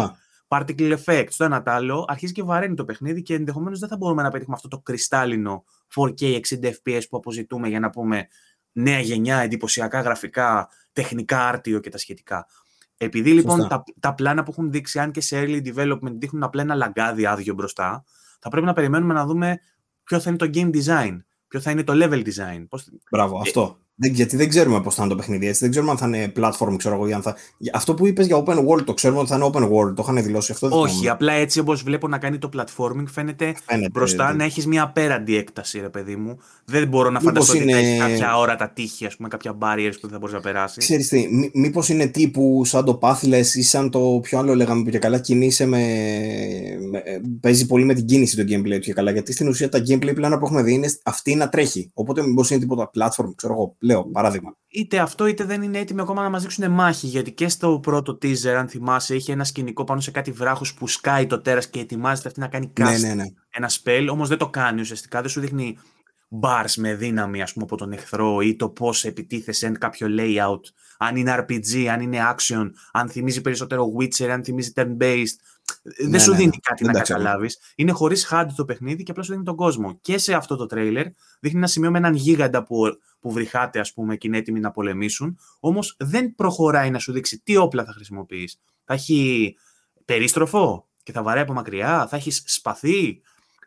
particle 0.48 0.96
effects, 1.04 1.32
το 1.36 1.44
ένα 1.44 1.62
τ' 1.62 1.68
άλλο, 1.68 2.04
αρχίζει 2.08 2.32
και 2.32 2.42
βαραίνει 2.42 2.74
το 2.74 2.84
παιχνίδι 2.84 3.22
και 3.22 3.34
ενδεχομένως 3.34 3.78
δεν 3.78 3.88
θα 3.88 3.96
μπορούμε 3.96 4.22
να 4.22 4.30
πετύχουμε 4.30 4.56
αυτό 4.56 4.68
το 4.68 4.78
κρυστάλλινο 4.78 5.64
4K 5.94 6.40
60 6.40 6.40
FPS 6.62 7.02
που 7.10 7.16
αποζητούμε 7.16 7.68
για 7.68 7.80
να 7.80 7.90
πούμε 7.90 8.28
νέα 8.72 9.00
γενιά, 9.00 9.38
εντυπωσιακά 9.38 10.00
γραφικά, 10.00 10.68
τεχνικά 10.92 11.48
άρτιο 11.48 11.80
και 11.80 11.90
τα 11.90 11.98
σχετικά. 11.98 12.46
Επειδή 12.96 13.32
λοιπόν 13.32 13.68
τα, 13.68 13.84
τα 14.00 14.14
πλάνα 14.14 14.42
που 14.42 14.50
έχουν 14.50 14.70
δείξει, 14.70 14.98
αν 14.98 15.10
και 15.10 15.20
σε 15.20 15.42
early 15.42 15.74
development 15.74 16.12
δείχνουν 16.12 16.42
απλά 16.42 16.62
ένα 16.62 16.74
λαγκάδι 16.74 17.26
άδειο 17.26 17.54
μπροστά, 17.54 18.04
θα 18.40 18.48
πρέπει 18.48 18.66
να 18.66 18.72
περιμένουμε 18.72 19.14
να 19.14 19.26
δούμε 19.26 19.60
ποιο 20.04 20.20
θα 20.20 20.30
είναι 20.30 20.38
το 20.38 20.50
game 20.54 20.70
design, 20.82 21.16
ποιο 21.48 21.60
θα 21.60 21.70
είναι 21.70 21.84
το 21.84 21.92
level 21.96 22.24
design. 22.24 22.66
Πώς... 22.68 22.88
Μπράβο, 23.10 23.38
αυτό. 23.38 23.78
Δεν, 23.96 24.12
γιατί 24.12 24.36
δεν 24.36 24.48
ξέρουμε 24.48 24.80
πώς 24.80 24.94
θα 24.94 25.02
είναι 25.02 25.10
το 25.12 25.18
παιχνίδι 25.18 25.46
έτσι. 25.46 25.60
Δεν 25.60 25.70
ξέρουμε 25.70 25.90
αν 25.90 25.98
θα 25.98 26.06
είναι 26.06 26.32
platform, 26.36 26.74
ξέρω 26.76 26.94
εγώ, 26.94 27.08
ή 27.08 27.12
αν 27.12 27.22
θα. 27.22 27.36
Αυτό 27.72 27.94
που 27.94 28.06
είπες 28.06 28.26
για 28.26 28.42
open 28.44 28.66
world, 28.66 28.84
το 28.84 28.94
ξέρουμε 28.94 29.20
ότι 29.20 29.28
θα 29.28 29.36
είναι 29.36 29.50
open 29.52 29.62
world. 29.62 29.94
Το 29.94 30.06
είχαν 30.08 30.22
δηλώσει 30.22 30.52
αυτό. 30.52 30.68
Όχι, 30.80 31.08
απλά 31.08 31.32
έτσι 31.32 31.60
όπως 31.60 31.82
βλέπω 31.82 32.08
να 32.08 32.18
κάνει 32.18 32.38
το 32.38 32.48
platforming, 32.56 33.04
φαίνεται, 33.06 33.54
φαίνεται 33.64 33.88
μπροστά 33.92 34.30
ναι. 34.30 34.36
να 34.36 34.44
έχεις 34.44 34.66
μια 34.66 34.82
απέραντη 34.82 35.36
έκταση, 35.36 35.80
ρε 35.80 35.88
παιδί 35.88 36.16
μου. 36.16 36.38
Δεν 36.64 36.88
μπορώ 36.88 37.10
να 37.10 37.20
φανταστώ 37.20 37.56
είναι... 37.56 37.74
ότι 37.74 37.84
έχεις 37.84 37.98
κάποια 37.98 38.38
ώρα 38.38 38.56
τα 38.56 38.70
τείχη, 38.74 39.06
ας 39.06 39.16
πούμε, 39.16 39.28
κάποια 39.28 39.52
barriers 39.60 39.94
που 40.00 40.00
δεν 40.00 40.10
θα 40.10 40.18
μπορείς 40.18 40.34
να 40.34 40.40
περάσεις. 40.40 40.84
Ξέρεις 40.84 41.08
τι, 41.08 41.26
μήπως 41.52 41.88
είναι 41.88 42.06
τύπου 42.06 42.62
σαν 42.64 42.84
το 42.84 42.98
Pathless 43.02 43.46
ή 43.54 43.62
σαν 43.62 43.90
το 43.90 44.18
πιο 44.22 44.38
άλλο 44.38 44.54
λέγαμε 44.54 44.82
που 44.82 44.90
και 44.90 44.98
καλά 44.98 45.18
κινείσαι 45.18 45.66
με... 45.66 45.78
με... 46.90 47.02
Παίζει 47.40 47.66
πολύ 47.66 47.84
με 47.84 47.94
την 47.94 48.06
κίνηση 48.06 48.36
το 48.36 48.42
gameplay 48.42 48.74
του 48.74 48.80
και 48.80 48.92
καλά. 48.92 49.10
Γιατί 49.10 49.32
στην 49.32 49.48
ουσία 49.48 49.68
τα 49.68 49.82
gameplay 49.88 50.14
πλάνα 50.14 50.38
που 50.38 50.44
έχουμε 50.44 50.62
δει 50.62 50.72
είναι 50.72 50.88
αυτή 51.04 51.34
να 51.34 51.48
τρέχει. 51.48 51.90
Οπότε 51.94 52.22
μήπως 52.26 52.50
είναι 52.50 52.60
τίποτα 52.60 52.90
platform, 52.98 53.32
ξέρω 53.36 53.52
εγώ 53.52 53.76
Λέω, 53.84 54.04
παράδειγμα. 54.04 54.56
Είτε 54.68 54.98
αυτό 54.98 55.26
είτε 55.26 55.44
δεν 55.44 55.62
είναι 55.62 55.78
έτοιμοι 55.78 56.00
ακόμα 56.00 56.22
να 56.22 56.28
μας 56.28 56.42
δείξουν 56.42 56.70
μάχη. 56.70 57.06
Γιατί 57.06 57.32
και 57.32 57.48
στο 57.48 57.78
πρώτο 57.82 58.18
teaser, 58.22 58.48
αν 58.48 58.68
θυμάσαι, 58.68 59.14
είχε 59.14 59.32
ένα 59.32 59.44
σκηνικό 59.44 59.84
πάνω 59.84 60.00
σε 60.00 60.10
κάτι 60.10 60.30
βράχους 60.30 60.74
που 60.74 60.86
σκάει 60.86 61.26
το 61.26 61.40
τέρας 61.40 61.68
και 61.68 61.80
ετοιμάζεται 61.80 62.28
αυτή 62.28 62.40
να 62.40 62.48
κάνει 62.48 62.72
ναι, 62.78 62.86
cast 62.86 63.00
ναι, 63.00 63.14
ναι, 63.14 63.24
ένα 63.50 63.70
spell. 63.70 64.06
Όμως 64.10 64.28
δεν 64.28 64.38
το 64.38 64.48
κάνει 64.48 64.80
ουσιαστικά. 64.80 65.20
Δεν 65.20 65.30
σου 65.30 65.40
δείχνει 65.40 65.78
bars 66.42 66.74
με 66.76 66.94
δύναμη 66.94 67.42
ας 67.42 67.52
πούμε, 67.52 67.64
από 67.64 67.76
τον 67.76 67.92
εχθρό 67.92 68.40
ή 68.40 68.56
το 68.56 68.68
πώς 68.68 69.04
επιτίθεσαι 69.04 69.70
κάποιο 69.70 70.06
layout. 70.10 70.60
Αν 70.98 71.16
είναι 71.16 71.34
RPG, 71.38 71.84
αν 71.84 72.00
είναι 72.00 72.18
action, 72.34 72.70
αν 72.92 73.08
θυμίζει 73.08 73.40
περισσότερο 73.40 73.92
Witcher, 73.98 74.26
αν 74.26 74.44
θυμίζει 74.44 74.72
turn-based. 74.76 75.36
Δεν 75.82 76.10
ναι, 76.10 76.18
σου 76.18 76.30
ναι, 76.30 76.36
δίνει 76.36 76.48
ναι. 76.48 76.60
κάτι 76.62 76.84
να 76.84 76.92
καταλάβεις. 76.92 77.58
Είναι 77.74 77.92
χωρίς 77.92 78.28
HUD 78.30 78.46
το 78.56 78.64
παιχνίδι 78.64 79.02
και 79.02 79.10
απλά 79.10 79.22
σου 79.22 79.32
δίνει 79.32 79.44
τον 79.44 79.56
κόσμο. 79.56 79.98
Και 80.00 80.18
σε 80.18 80.34
αυτό 80.34 80.56
το 80.56 80.66
τρέιλερ 80.66 81.06
δείχνει 81.40 81.58
ένα 81.58 81.66
σημείο 81.66 81.90
με 81.90 81.98
έναν 81.98 82.14
γίγαντα 82.14 82.62
που 82.62 82.98
που 83.24 83.32
βρυχάτε, 83.32 83.80
ας 83.80 83.92
πούμε, 83.92 84.16
και 84.16 84.26
είναι 84.26 84.36
έτοιμοι 84.36 84.60
να 84.60 84.70
πολεμήσουν. 84.70 85.38
Όμως 85.60 85.96
δεν 85.98 86.34
προχωράει 86.34 86.90
να 86.90 86.98
σου 86.98 87.12
δείξει 87.12 87.40
τι 87.44 87.56
όπλα 87.56 87.84
θα 87.84 87.92
χρησιμοποιείς. 87.92 88.60
Θα 88.84 88.94
έχει 88.94 89.56
περίστροφο 90.04 90.88
και 91.02 91.12
θα 91.12 91.22
βαράει 91.22 91.42
από 91.42 91.52
μακριά, 91.52 92.06
θα 92.06 92.16
έχεις 92.16 92.42
σπαθί, 92.46 93.20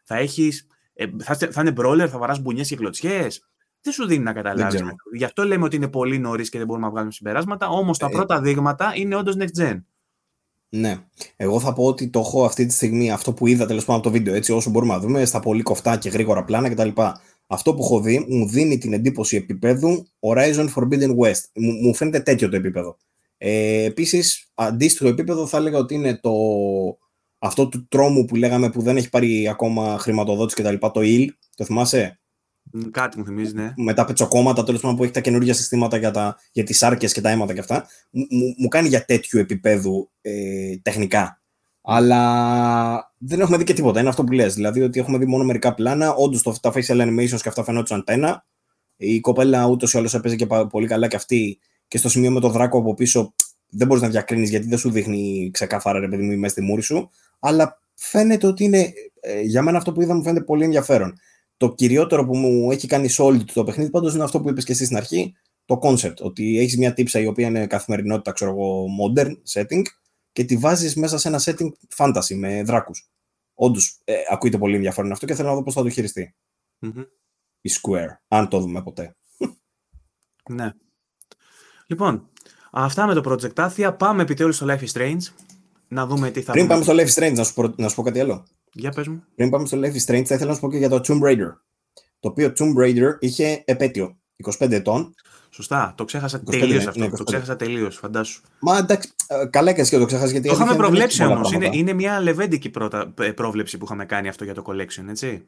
θα, 0.03 0.15
έχεις, 0.15 0.67
ε, 0.93 1.05
θα, 1.23 1.35
θα 1.35 1.61
είναι 1.61 1.71
μπρόλερ, 1.71 2.09
θα 2.11 2.17
βαράς 2.17 2.39
μπουνιές 2.39 2.67
και 2.67 2.75
κλωτσιές. 2.75 3.47
Δεν 3.81 3.93
σου 3.93 4.05
δίνει 4.05 4.23
να 4.23 4.33
καταλάβεις. 4.33 4.83
Γι' 5.13 5.23
αυτό 5.23 5.43
λέμε 5.43 5.63
ότι 5.63 5.75
είναι 5.75 5.89
πολύ 5.89 6.19
νωρίς 6.19 6.49
και 6.49 6.57
δεν 6.57 6.67
μπορούμε 6.67 6.85
να 6.85 6.91
βγάλουμε 6.91 7.11
συμπεράσματα. 7.11 7.67
Όμως 7.67 7.97
τα 7.97 8.07
ε, 8.07 8.09
πρώτα 8.09 8.41
δείγματα 8.41 8.91
είναι 8.95 9.15
όντως 9.15 9.35
next 9.37 9.61
gen. 9.61 9.77
Ναι. 10.69 10.97
Εγώ 11.35 11.59
θα 11.59 11.73
πω 11.73 11.83
ότι 11.83 12.09
το 12.09 12.19
έχω 12.19 12.45
αυτή 12.45 12.65
τη 12.65 12.73
στιγμή, 12.73 13.11
αυτό 13.11 13.33
που 13.33 13.47
είδα 13.47 13.65
τέλος 13.65 13.85
πάντων 13.85 14.01
από 14.01 14.09
το 14.09 14.17
βίντεο, 14.17 14.33
έτσι 14.33 14.51
όσο 14.51 14.69
μπορούμε 14.69 14.93
να 14.93 14.99
δούμε, 14.99 15.25
στα 15.25 15.39
πολύ 15.39 15.61
κοφτά 15.61 15.97
και 15.97 16.09
γρήγορα 16.09 16.43
πλάνα 16.43 16.69
κτλ 16.69 16.89
αυτό 17.47 17.73
που 17.73 17.83
έχω 17.83 18.01
δει 18.01 18.25
μου 18.29 18.47
δίνει 18.47 18.77
την 18.77 18.93
εντύπωση 18.93 19.35
επίπεδου 19.35 20.07
Horizon 20.19 20.67
Forbidden 20.75 21.15
West. 21.17 21.41
Μου, 21.55 21.71
μου 21.71 21.95
φαίνεται 21.95 22.19
τέτοιο 22.19 22.49
το 22.49 22.55
επίπεδο. 22.55 22.97
Ε, 23.37 23.83
Επίσης, 23.83 24.51
αντίστοιχο 24.53 25.09
επίπεδο 25.09 25.47
θα 25.47 25.57
έλεγα 25.57 25.77
ότι 25.77 25.93
είναι 25.93 26.17
το, 26.17 26.31
αυτό 27.37 27.67
του 27.67 27.87
τρόμου 27.87 28.25
που 28.25 28.35
λέγαμε 28.35 28.69
που 28.69 28.81
δεν 28.81 28.97
έχει 28.97 29.09
πάρει 29.09 29.47
ακόμα 29.47 29.97
χρηματοδότηση 29.97 30.63
κτλ. 30.63 30.87
Το 30.87 31.01
IL, 31.03 31.25
το 31.55 31.65
θυμάσαι; 31.65 32.19
Κάτι 32.91 33.17
μου 33.17 33.25
θυμίζει, 33.25 33.53
ναι. 33.53 33.73
Με 33.75 33.93
τα 33.93 34.05
πετσοκόμματα 34.05 34.63
τέλος 34.63 34.81
πάντων 34.81 34.97
που 34.97 35.03
έχει 35.03 35.13
τα 35.13 35.19
καινούργια 35.19 35.53
συστήματα 35.53 35.97
για, 35.97 36.11
τα, 36.11 36.37
για 36.51 36.63
τις 36.63 36.83
άρκε 36.83 37.07
και 37.07 37.21
τα 37.21 37.29
αίματα 37.29 37.53
και 37.53 37.59
αυτά. 37.59 37.87
Μου, 38.11 38.55
μου 38.57 38.67
κάνει 38.67 38.87
για 38.87 39.05
τέτοιου 39.05 39.39
επίπεδου 39.39 40.09
ε, 40.21 40.77
τεχνικά. 40.81 41.41
Αλλά 41.81 43.13
δεν 43.17 43.39
έχουμε 43.39 43.57
δει 43.57 43.63
και 43.63 43.73
τίποτα. 43.73 43.99
Είναι 43.99 44.09
αυτό 44.09 44.23
που 44.23 44.31
λες. 44.31 44.53
Δηλαδή 44.53 44.81
ότι 44.81 44.99
έχουμε 44.99 45.17
δει 45.17 45.25
μόνο 45.25 45.43
μερικά 45.43 45.73
πλάνα. 45.73 46.13
Όντως 46.13 46.59
τα 46.61 46.73
facial 46.73 47.01
animations 47.01 47.41
και 47.41 47.49
αυτά 47.49 47.63
φαινόταν 47.63 48.03
τένα. 48.03 48.45
Η 48.97 49.19
κοπέλα 49.19 49.65
ούτως 49.65 49.93
ή 49.93 49.97
άλλως 49.97 50.13
έπαιζε 50.13 50.35
και 50.35 50.47
πολύ 50.69 50.87
καλά 50.87 51.07
και 51.07 51.15
αυτή. 51.15 51.59
Και 51.87 51.97
στο 51.97 52.09
σημείο 52.09 52.31
με 52.31 52.39
το 52.39 52.49
δράκο 52.49 52.77
από 52.77 52.93
πίσω 52.93 53.33
δεν 53.69 53.87
μπορείς 53.87 54.03
να 54.03 54.09
διακρίνεις 54.09 54.49
γιατί 54.49 54.67
δεν 54.67 54.77
σου 54.77 54.91
δείχνει 54.91 55.49
ξεκάθαρα 55.53 55.99
ρε 55.99 56.07
παιδί 56.07 56.23
μου 56.23 56.37
μέσα 56.37 56.53
στη 56.53 56.61
μούρη 56.61 56.81
σου. 56.81 57.09
Αλλά 57.39 57.79
φαίνεται 57.93 58.47
ότι 58.47 58.63
είναι. 58.63 58.93
Ε, 59.19 59.41
για 59.41 59.61
μένα 59.61 59.77
αυτό 59.77 59.91
που 59.91 60.01
είδα 60.01 60.13
μου 60.13 60.23
φαίνεται 60.23 60.43
πολύ 60.43 60.63
ενδιαφέρον. 60.63 61.19
Το 61.57 61.73
κυριότερο 61.73 62.25
που 62.25 62.37
μου 62.37 62.71
έχει 62.71 62.87
κάνει 62.87 63.09
solid 63.17 63.43
το 63.53 63.63
παιχνίδι 63.63 63.89
πάντως 63.89 64.13
είναι 64.13 64.23
αυτό 64.23 64.41
που 64.41 64.49
είπες 64.49 64.63
και 64.63 64.71
εσύ 64.71 64.85
στην 64.85 64.97
αρχή. 64.97 65.35
Το 65.65 65.79
concept. 65.81 66.15
Ότι 66.21 66.59
έχεις 66.59 66.77
μια 66.77 66.93
τύψα 66.93 67.19
η 67.19 67.25
οποία 67.25 67.47
είναι 67.47 67.67
καθημερινότητα, 67.67 68.31
ξέρω 68.31 68.51
εγώ, 68.51 68.85
modern 69.01 69.31
setting 69.53 69.81
και 70.31 70.43
τη 70.43 70.57
βάζεις 70.57 70.95
μέσα 70.95 71.17
σε 71.17 71.27
ένα 71.27 71.41
setting 71.43 71.69
fantasy 71.95 72.35
με 72.35 72.63
δράκους. 72.63 73.09
Όντως, 73.53 73.99
ε, 74.03 74.15
ακούγεται 74.31 74.57
πολύ 74.57 74.75
ενδιαφέρον 74.75 75.11
αυτό 75.11 75.25
και 75.25 75.35
θέλω 75.35 75.47
να 75.47 75.55
δω 75.55 75.63
πώς 75.63 75.73
θα 75.73 75.83
το 75.83 75.89
χειριστεί. 75.89 76.35
Η 77.61 77.69
Square, 77.81 78.17
αν 78.27 78.47
το 78.47 78.59
δούμε 78.59 78.83
ποτέ. 78.83 79.15
ναι. 80.49 80.71
Λοιπόν, 81.87 82.29
αυτά 82.71 83.05
με 83.05 83.13
το 83.13 83.21
Project 83.31 83.69
Athia. 83.69 83.95
Πάμε 83.97 84.21
επιτέλους 84.21 84.55
στο 84.55 84.65
Life 84.69 84.79
is 84.79 84.91
Strange. 84.93 85.21
Να 85.87 86.05
δούμε 86.05 86.31
τι 86.31 86.41
θα 86.41 86.51
Πριν 86.51 86.67
πάμε 86.67 86.83
στο 86.83 86.93
Life 86.93 87.07
is 87.07 87.23
Strange, 87.23 87.33
να 87.35 87.43
σου, 87.43 87.53
πω, 87.53 87.73
να 87.77 87.87
σου 87.89 87.95
πω 87.95 88.01
κάτι 88.01 88.19
άλλο. 88.19 88.47
Για 88.77 88.91
πες 88.91 89.07
μου. 89.07 89.23
Πριν 89.35 89.49
πάμε 89.49 89.65
στο 89.65 89.79
Life 89.79 89.93
is 89.93 90.11
Strange, 90.11 90.25
θα 90.25 90.35
ήθελα 90.35 90.45
να 90.45 90.53
σου 90.53 90.59
πω 90.59 90.71
και 90.71 90.77
για 90.77 90.89
το 90.89 91.01
Tomb 91.07 91.21
Raider. 91.21 91.53
Το 92.19 92.29
οποίο 92.29 92.53
Tomb 92.57 92.83
Raider 92.83 93.15
είχε 93.19 93.61
επέτειο 93.65 94.17
25 94.59 94.71
ετών 94.71 95.15
Σωστά. 95.49 95.93
Το 95.97 96.05
ξέχασα 96.05 96.39
τελείως 96.39 96.87
αυτό. 96.87 96.99
Ναι, 96.99 97.09
το 97.09 97.23
ξέχασα 97.23 97.55
τελείως, 97.55 97.95
φαντάσου. 97.95 98.41
Μα 98.59 98.77
εντάξει, 98.77 99.09
ε, 99.27 99.45
καλά 99.45 99.69
έκανες 99.69 99.89
και 99.89 99.97
το 99.97 100.05
ξέχασα 100.05 100.31
γιατί. 100.31 100.47
Το 100.47 100.53
είχαμε 100.53 100.75
προβλέψει 100.75 101.23
όμως. 101.23 101.51
Είναι, 101.51 101.69
είναι 101.71 101.93
μια 101.93 102.19
λεβέντικη 102.21 102.69
πρώτα, 102.69 103.13
ε, 103.19 103.31
πρόβλεψη 103.31 103.77
που 103.77 103.85
είχαμε 103.85 104.05
κάνει 104.05 104.27
αυτό 104.27 104.43
για 104.43 104.53
το 104.53 104.63
collection, 104.65 105.05
έτσι. 105.09 105.45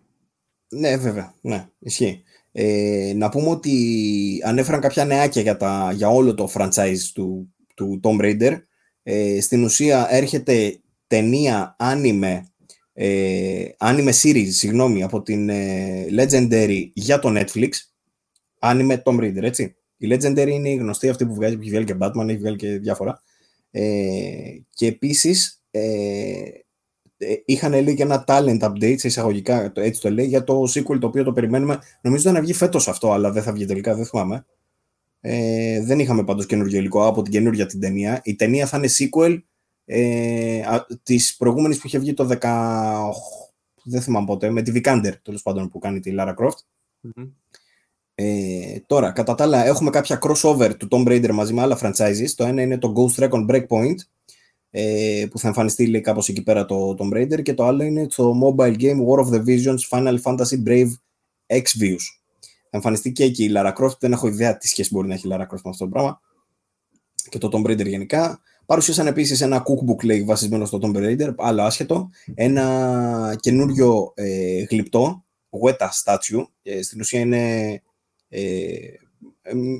Ναι, 0.69 0.97
βέβαια. 0.97 1.33
Ναι, 1.41 1.67
ισχύει. 1.79 2.23
Ε, 2.51 3.13
να 3.15 3.29
πούμε 3.29 3.49
ότι 3.49 4.41
ανέφεραν 4.45 4.81
κάποια 4.81 5.05
νεάκια 5.05 5.41
για, 5.41 5.57
τα, 5.57 5.91
για 5.93 6.09
όλο 6.09 6.33
το 6.33 6.49
franchise 6.53 7.11
του, 7.13 7.53
του 7.75 7.99
Tomb 8.03 8.21
Raider. 8.21 8.57
Ε, 9.03 9.41
στην 9.41 9.63
ουσία 9.63 10.07
έρχεται 10.09 10.79
ταινία 11.07 11.75
anime, 11.79 12.41
ε, 13.01 13.75
anime 13.77 14.11
series, 14.21 14.47
συγγνώμη, 14.49 15.03
από 15.03 15.21
την 15.21 15.49
ε, 15.49 16.05
Legendary 16.17 16.89
για 16.93 17.19
το 17.19 17.29
Netflix. 17.35 17.69
Anime 18.59 18.97
Tomb 19.03 19.19
Raider, 19.19 19.41
έτσι. 19.41 19.75
Η 19.97 20.07
Legendary 20.11 20.49
είναι 20.49 20.69
η 20.69 20.75
γνωστή 20.75 21.09
αυτή 21.09 21.25
που 21.25 21.33
βγάζει, 21.33 21.55
που 21.55 21.61
έχει 21.61 21.69
βγάλει 21.69 21.85
και 21.85 21.95
Batman, 21.99 22.27
έχει 22.27 22.37
βγάλει 22.37 22.55
και 22.55 22.77
διάφορα. 22.77 23.21
Ε, 23.71 23.81
και 24.69 24.87
επίσης 24.87 25.63
ε, 25.71 25.81
ε, 27.17 27.35
είχαν 27.45 27.71
λέει 27.71 27.95
και 27.95 28.03
ένα 28.03 28.23
talent 28.27 28.59
update 28.59 28.95
σε 28.97 29.07
εισαγωγικά, 29.07 29.71
έτσι 29.75 30.01
το 30.01 30.09
λέει, 30.09 30.25
για 30.25 30.43
το 30.43 30.61
sequel 30.61 30.97
το 30.99 31.07
οποίο 31.07 31.23
το 31.23 31.33
περιμένουμε. 31.33 31.79
Νομίζω 32.01 32.31
να 32.31 32.41
βγει 32.41 32.53
φέτος 32.53 32.87
αυτό, 32.87 33.11
αλλά 33.11 33.31
δεν 33.31 33.43
θα 33.43 33.51
βγει 33.51 33.65
τελικά, 33.65 33.95
δεν 33.95 34.05
θυμάμαι. 34.05 34.45
Ε, 35.21 35.83
δεν 35.83 35.99
είχαμε 35.99 36.23
πάντως 36.23 36.45
καινούργιο 36.45 36.79
υλικό 36.79 37.07
από 37.07 37.21
την 37.21 37.31
καινούργια 37.31 37.65
την 37.65 37.79
ταινία. 37.79 38.21
Η 38.23 38.35
ταινία 38.35 38.65
θα 38.65 38.77
είναι 38.77 38.89
sequel 38.97 39.39
ε, 39.91 40.61
της 41.03 41.35
προηγούμενης 41.35 41.77
που 41.79 41.87
είχε 41.87 41.99
βγει 41.99 42.13
το 42.13 42.37
10... 42.41 43.09
Δεν 43.83 44.01
θυμάμαι 44.01 44.25
πότε, 44.25 44.49
με 44.49 44.61
τη 44.61 44.71
Vikander, 44.75 45.13
τέλος 45.21 45.41
πάντων, 45.41 45.69
που 45.69 45.79
κάνει 45.79 45.99
τη 45.99 46.13
Lara 46.17 46.35
Croft. 46.35 46.59
Mm-hmm. 47.03 47.29
Ε, 48.15 48.79
τώρα, 48.85 49.11
κατά 49.11 49.35
τα 49.35 49.43
άλλα, 49.43 49.65
έχουμε 49.65 49.89
κάποια 49.89 50.19
crossover 50.21 50.71
του 50.77 50.87
Tomb 50.91 51.07
Raider 51.07 51.31
μαζί 51.31 51.53
με 51.53 51.61
άλλα 51.61 51.79
franchises. 51.81 52.29
Το 52.35 52.43
ένα 52.43 52.61
είναι 52.61 52.77
το 52.77 52.93
Ghost 52.95 53.23
Recon 53.23 53.45
Breakpoint, 53.49 53.95
ε, 54.69 55.25
που 55.29 55.39
θα 55.39 55.47
εμφανιστεί 55.47 55.87
λέει, 55.87 56.01
κάπως 56.01 56.29
εκεί 56.29 56.43
πέρα 56.43 56.65
το 56.65 56.95
Tomb 56.99 57.13
Raider 57.13 57.41
και 57.41 57.53
το 57.53 57.65
άλλο 57.65 57.83
είναι 57.83 58.07
το 58.07 58.33
mobile 58.43 58.75
game 58.79 58.97
War 59.07 59.25
of 59.25 59.29
the 59.29 59.43
Visions 59.45 59.79
Final 59.89 60.17
Fantasy 60.21 60.63
Brave 60.65 60.91
X-Views. 61.47 62.05
Θα 62.39 62.77
εμφανιστεί 62.77 63.11
και 63.11 63.23
εκεί 63.23 63.43
η 63.43 63.51
Lara 63.55 63.73
Croft, 63.73 63.99
δεν 63.99 64.11
έχω 64.11 64.27
ιδέα 64.27 64.57
τι 64.57 64.67
σχέση 64.67 64.89
μπορεί 64.93 65.07
να 65.07 65.13
έχει 65.13 65.27
η 65.27 65.31
Lara 65.33 65.41
Croft 65.41 65.61
με 65.63 65.69
αυτό 65.69 65.83
το 65.83 65.89
πράγμα 65.89 66.21
και 67.29 67.37
το 67.37 67.49
Tomb 67.51 67.69
Raider 67.69 67.87
γενικά. 67.87 68.41
Παρουσίασαν 68.69 69.07
επίσης 69.07 69.41
ένα 69.41 69.63
cookbook 69.63 70.03
λέει, 70.03 70.23
βασισμένο 70.23 70.65
στο 70.65 70.79
Tomb 70.81 70.97
Raider, 70.97 71.33
άλλο 71.37 71.61
άσχετο. 71.61 72.09
Ένα 72.35 73.35
καινούριο 73.39 74.11
ε, 74.15 74.63
γλυπτό, 74.69 75.25
Weta 75.63 75.87
Statue. 76.03 76.45
Ε, 76.63 76.81
στην 76.81 76.99
ουσία 76.99 77.19
είναι 77.19 77.71
ε, 78.29 78.39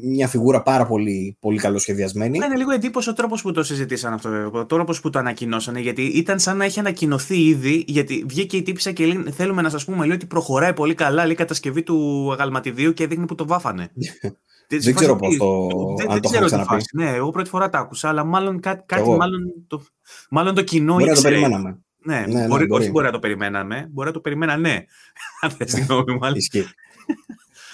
μια 0.03 0.27
φιγούρα 0.27 0.61
πάρα 0.61 0.85
πολύ, 0.85 1.37
πολύ 1.39 1.59
καλοσχεδιασμένη. 1.59 2.37
Είναι 2.37 2.55
λίγο 2.55 2.71
εντύπωση 2.71 3.09
ο 3.09 3.13
τρόπος 3.13 3.41
που 3.41 3.51
το 3.51 3.63
συζητήσαν 3.63 4.13
αυτό, 4.13 4.29
βέβαια. 4.29 4.61
Ο 4.61 4.65
τρόπος 4.65 5.01
που 5.01 5.09
το 5.09 5.19
ανακοινώσανε, 5.19 5.79
γιατί 5.79 6.01
ήταν 6.01 6.39
σαν 6.39 6.57
να 6.57 6.65
έχει 6.65 6.79
ανακοινωθεί 6.79 7.43
ήδη. 7.43 7.83
Γιατί 7.87 8.23
βγήκε 8.27 8.57
η 8.57 8.61
τύπησα 8.61 8.91
και 8.91 9.05
λέει, 9.05 9.31
θέλουμε 9.31 9.61
να 9.61 9.69
σας 9.69 9.85
πούμε 9.85 10.05
λέει, 10.05 10.15
ότι 10.15 10.25
προχωράει 10.25 10.73
πολύ 10.73 10.93
καλά 10.93 11.23
λέει, 11.23 11.31
η 11.31 11.35
κατασκευή 11.35 11.83
του 11.83 12.29
αγαλματιδίου 12.31 12.93
και 12.93 13.07
δείχνει 13.07 13.25
που 13.25 13.35
το 13.35 13.47
βάφανε. 13.47 13.91
δεν 14.77 14.95
ξέρω 14.95 15.15
πώς 15.15 15.37
το. 15.37 15.67
Δεν, 15.97 16.11
αν 16.11 16.21
το 16.21 16.29
ξέρω 16.29 16.45
ξαναπεί. 16.45 16.83
Ναι, 16.93 17.09
εγώ 17.09 17.29
πρώτη 17.29 17.49
φορά 17.49 17.69
το 17.69 17.77
άκουσα, 17.77 18.09
αλλά 18.09 18.23
μάλλον 18.23 18.59
κάτι, 18.59 18.83
κάτι 18.85 19.09
μάλλον, 19.09 19.53
το, 19.67 19.81
μάλλον 20.29 20.55
το 20.55 20.61
κοινό 20.61 20.93
μπορεί 20.93 21.09
ήξερε. 21.09 21.35
να 21.35 21.41
το 21.41 21.47
περιμέναμε. 21.47 21.79
Ναι, 22.03 22.19
ναι, 22.19 22.39
ναι, 22.39 22.47
μπορεί, 22.47 22.65
μπορεί. 22.65 22.81
όχι 22.81 22.91
μπορεί 22.91 23.05
να 23.05 23.11
το 23.11 23.19
περιμέναμε, 23.19 23.87
μπορεί 23.91 24.07
να 24.07 24.13
το 24.13 24.19
περιμέναμε, 24.19 24.69
ναι. 24.69 24.85
Αν 25.41 25.49
θες 25.49 25.71
συγγνώμη, 25.71 26.17
μάλλον. 26.17 26.37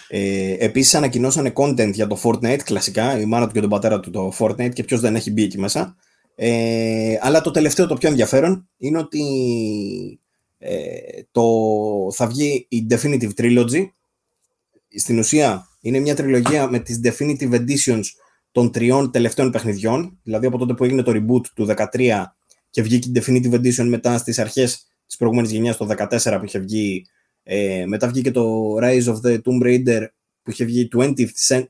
Ε, 0.07 0.55
Επίσης, 0.59 0.95
ανακοινώσανε 0.95 1.53
content 1.55 1.91
για 1.93 2.07
το 2.07 2.19
Fortnite, 2.23 2.59
κλασικά. 2.63 3.19
Η 3.19 3.25
μάνα 3.25 3.47
του 3.47 3.53
και 3.53 3.59
τον 3.59 3.69
πατέρα 3.69 3.99
του 3.99 4.09
το 4.09 4.33
Fortnite 4.39 4.73
και 4.73 4.83
ποιος 4.83 4.99
δεν 4.99 5.15
έχει 5.15 5.31
μπει 5.31 5.43
εκεί 5.43 5.59
μέσα. 5.59 5.95
Ε, 6.35 7.17
αλλά 7.21 7.41
το 7.41 7.51
τελευταίο, 7.51 7.87
το 7.87 7.95
πιο 7.95 8.09
ενδιαφέρον, 8.09 8.69
είναι 8.77 8.97
ότι 8.97 9.23
ε, 10.57 10.87
το, 11.31 11.43
θα 12.11 12.27
βγει 12.27 12.65
η 12.69 12.87
Definitive 12.89 13.29
Trilogy. 13.37 13.85
Στην 14.95 15.19
ουσία, 15.19 15.67
είναι 15.81 15.99
μια 15.99 16.15
τριλογία 16.15 16.69
με 16.69 16.79
τις 16.79 16.99
Definitive 17.03 17.51
Editions 17.51 18.03
των 18.51 18.71
τριών 18.71 19.11
τελευταίων 19.11 19.51
παιχνιδιών. 19.51 20.19
Δηλαδή, 20.23 20.45
από 20.45 20.57
τότε 20.57 20.73
που 20.73 20.83
έγινε 20.83 21.01
το 21.01 21.11
reboot 21.11 21.45
του 21.55 21.67
2013 21.91 22.23
και 22.69 22.81
βγήκε 22.81 23.09
η 23.09 23.11
Definitive 23.15 23.53
Edition 23.53 23.85
μετά 23.85 24.17
στις 24.17 24.39
αρχές 24.39 24.87
της 25.05 25.17
προηγούμενης 25.17 25.51
γενιάς, 25.51 25.77
το 25.77 25.85
2014 25.85 26.37
που 26.39 26.45
είχε 26.45 26.59
βγει 26.59 27.05
ε, 27.43 27.85
μετά 27.85 28.07
βγήκε 28.07 28.31
το 28.31 28.75
Rise 28.81 29.03
of 29.03 29.19
the 29.25 29.37
Tomb 29.41 29.63
Raider 29.63 30.05
που 30.41 30.51
είχε 30.51 30.65
βγει 30.65 30.87
20th, 30.95 31.29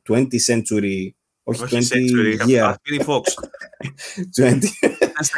20th 0.10 0.40
century 0.48 1.10
όχι, 1.48 1.64
όχι 1.64 1.78
20 1.78 1.80
century, 1.80 2.48
year. 2.48 2.74
Είναι 2.92 3.06
Fox. 3.08 3.24
20. 4.42 4.60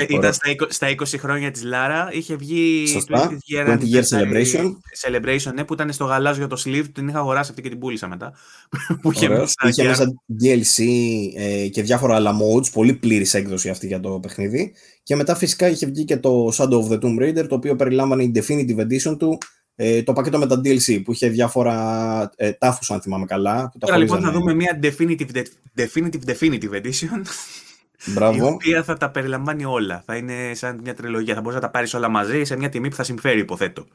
Ήταν 0.07 0.34
στα, 0.34 0.55
στα 0.67 0.88
20 0.89 1.03
χρόνια 1.19 1.51
της 1.51 1.63
Λάρα, 1.63 2.09
είχε 2.11 2.36
βγει 2.36 2.88
Σωστά, 2.88 3.32
20 3.32 3.67
year, 3.67 3.67
20 3.67 3.80
year 3.80 4.03
celebration. 4.03 4.71
Celebration, 5.05 5.53
ναι, 5.53 5.63
που 5.63 5.73
ήταν 5.73 5.91
στο 5.91 6.05
γαλάζιο 6.05 6.47
το 6.47 6.61
sleeve, 6.65 6.86
την 6.91 7.07
είχα 7.07 7.19
αγοράσει 7.19 7.49
αυτή 7.49 7.61
και 7.61 7.69
την 7.69 7.80
πούλησα 7.80 8.07
μετά. 8.07 8.34
που 9.01 9.11
είχε, 9.11 9.25
Ωραίος, 9.25 9.53
είχε 9.67 9.84
μέσα 9.84 10.21
DLC 10.43 10.84
ε, 11.36 11.67
και 11.67 11.82
διάφορα 11.82 12.15
άλλα 12.15 12.32
modes, 12.32 12.71
πολύ 12.71 12.93
πλήρης 12.93 13.34
έκδοση 13.34 13.69
αυτή 13.69 13.88
για 13.88 13.99
το 13.99 14.19
παιχνίδι. 14.19 14.73
Και 15.03 15.15
μετά 15.15 15.36
φυσικά 15.36 15.67
είχε 15.69 15.86
βγει 15.86 16.03
και 16.03 16.17
το 16.17 16.51
Shadow 16.57 16.82
of 16.82 16.91
the 16.91 16.99
Tomb 16.99 17.21
Raider, 17.21 17.47
το 17.47 17.55
οποίο 17.55 17.75
περιλάμβανε 17.75 18.23
η 18.23 18.32
Definitive 18.36 18.80
Edition 18.80 19.17
του, 19.17 19.38
ε, 19.75 20.03
το 20.03 20.13
πακέτο 20.13 20.38
με 20.38 20.47
τα 20.47 20.61
DLC 20.63 21.01
που 21.03 21.11
είχε 21.11 21.30
διάφορα 21.30 22.32
ε, 22.36 22.51
τάφους 22.51 22.91
αν 22.91 23.01
θυμάμαι 23.01 23.25
καλά. 23.25 23.69
Που 23.69 23.78
Τώρα 23.78 23.97
λοιπόν 23.97 24.21
θα 24.21 24.32
δούμε 24.32 24.53
μια 24.53 24.80
definitive, 24.84 25.43
definitive, 25.78 26.21
definitive 26.25 26.82
edition 26.82 27.21
Μπράβο. 28.05 28.37
η 28.37 28.41
οποία 28.41 28.83
θα 28.83 28.97
τα 28.97 29.11
περιλαμβάνει 29.11 29.65
όλα. 29.65 30.03
Θα 30.05 30.15
είναι 30.15 30.53
σαν 30.53 30.79
μια 30.83 30.93
τριλογία. 30.93 31.33
Θα 31.33 31.41
μπορείς 31.41 31.55
να 31.55 31.61
τα 31.61 31.69
πάρεις 31.69 31.93
όλα 31.93 32.09
μαζί 32.09 32.43
σε 32.43 32.57
μια 32.57 32.69
τιμή 32.69 32.89
που 32.89 32.95
θα 32.95 33.03
συμφέρει, 33.03 33.39
υποθέτω. 33.39 33.85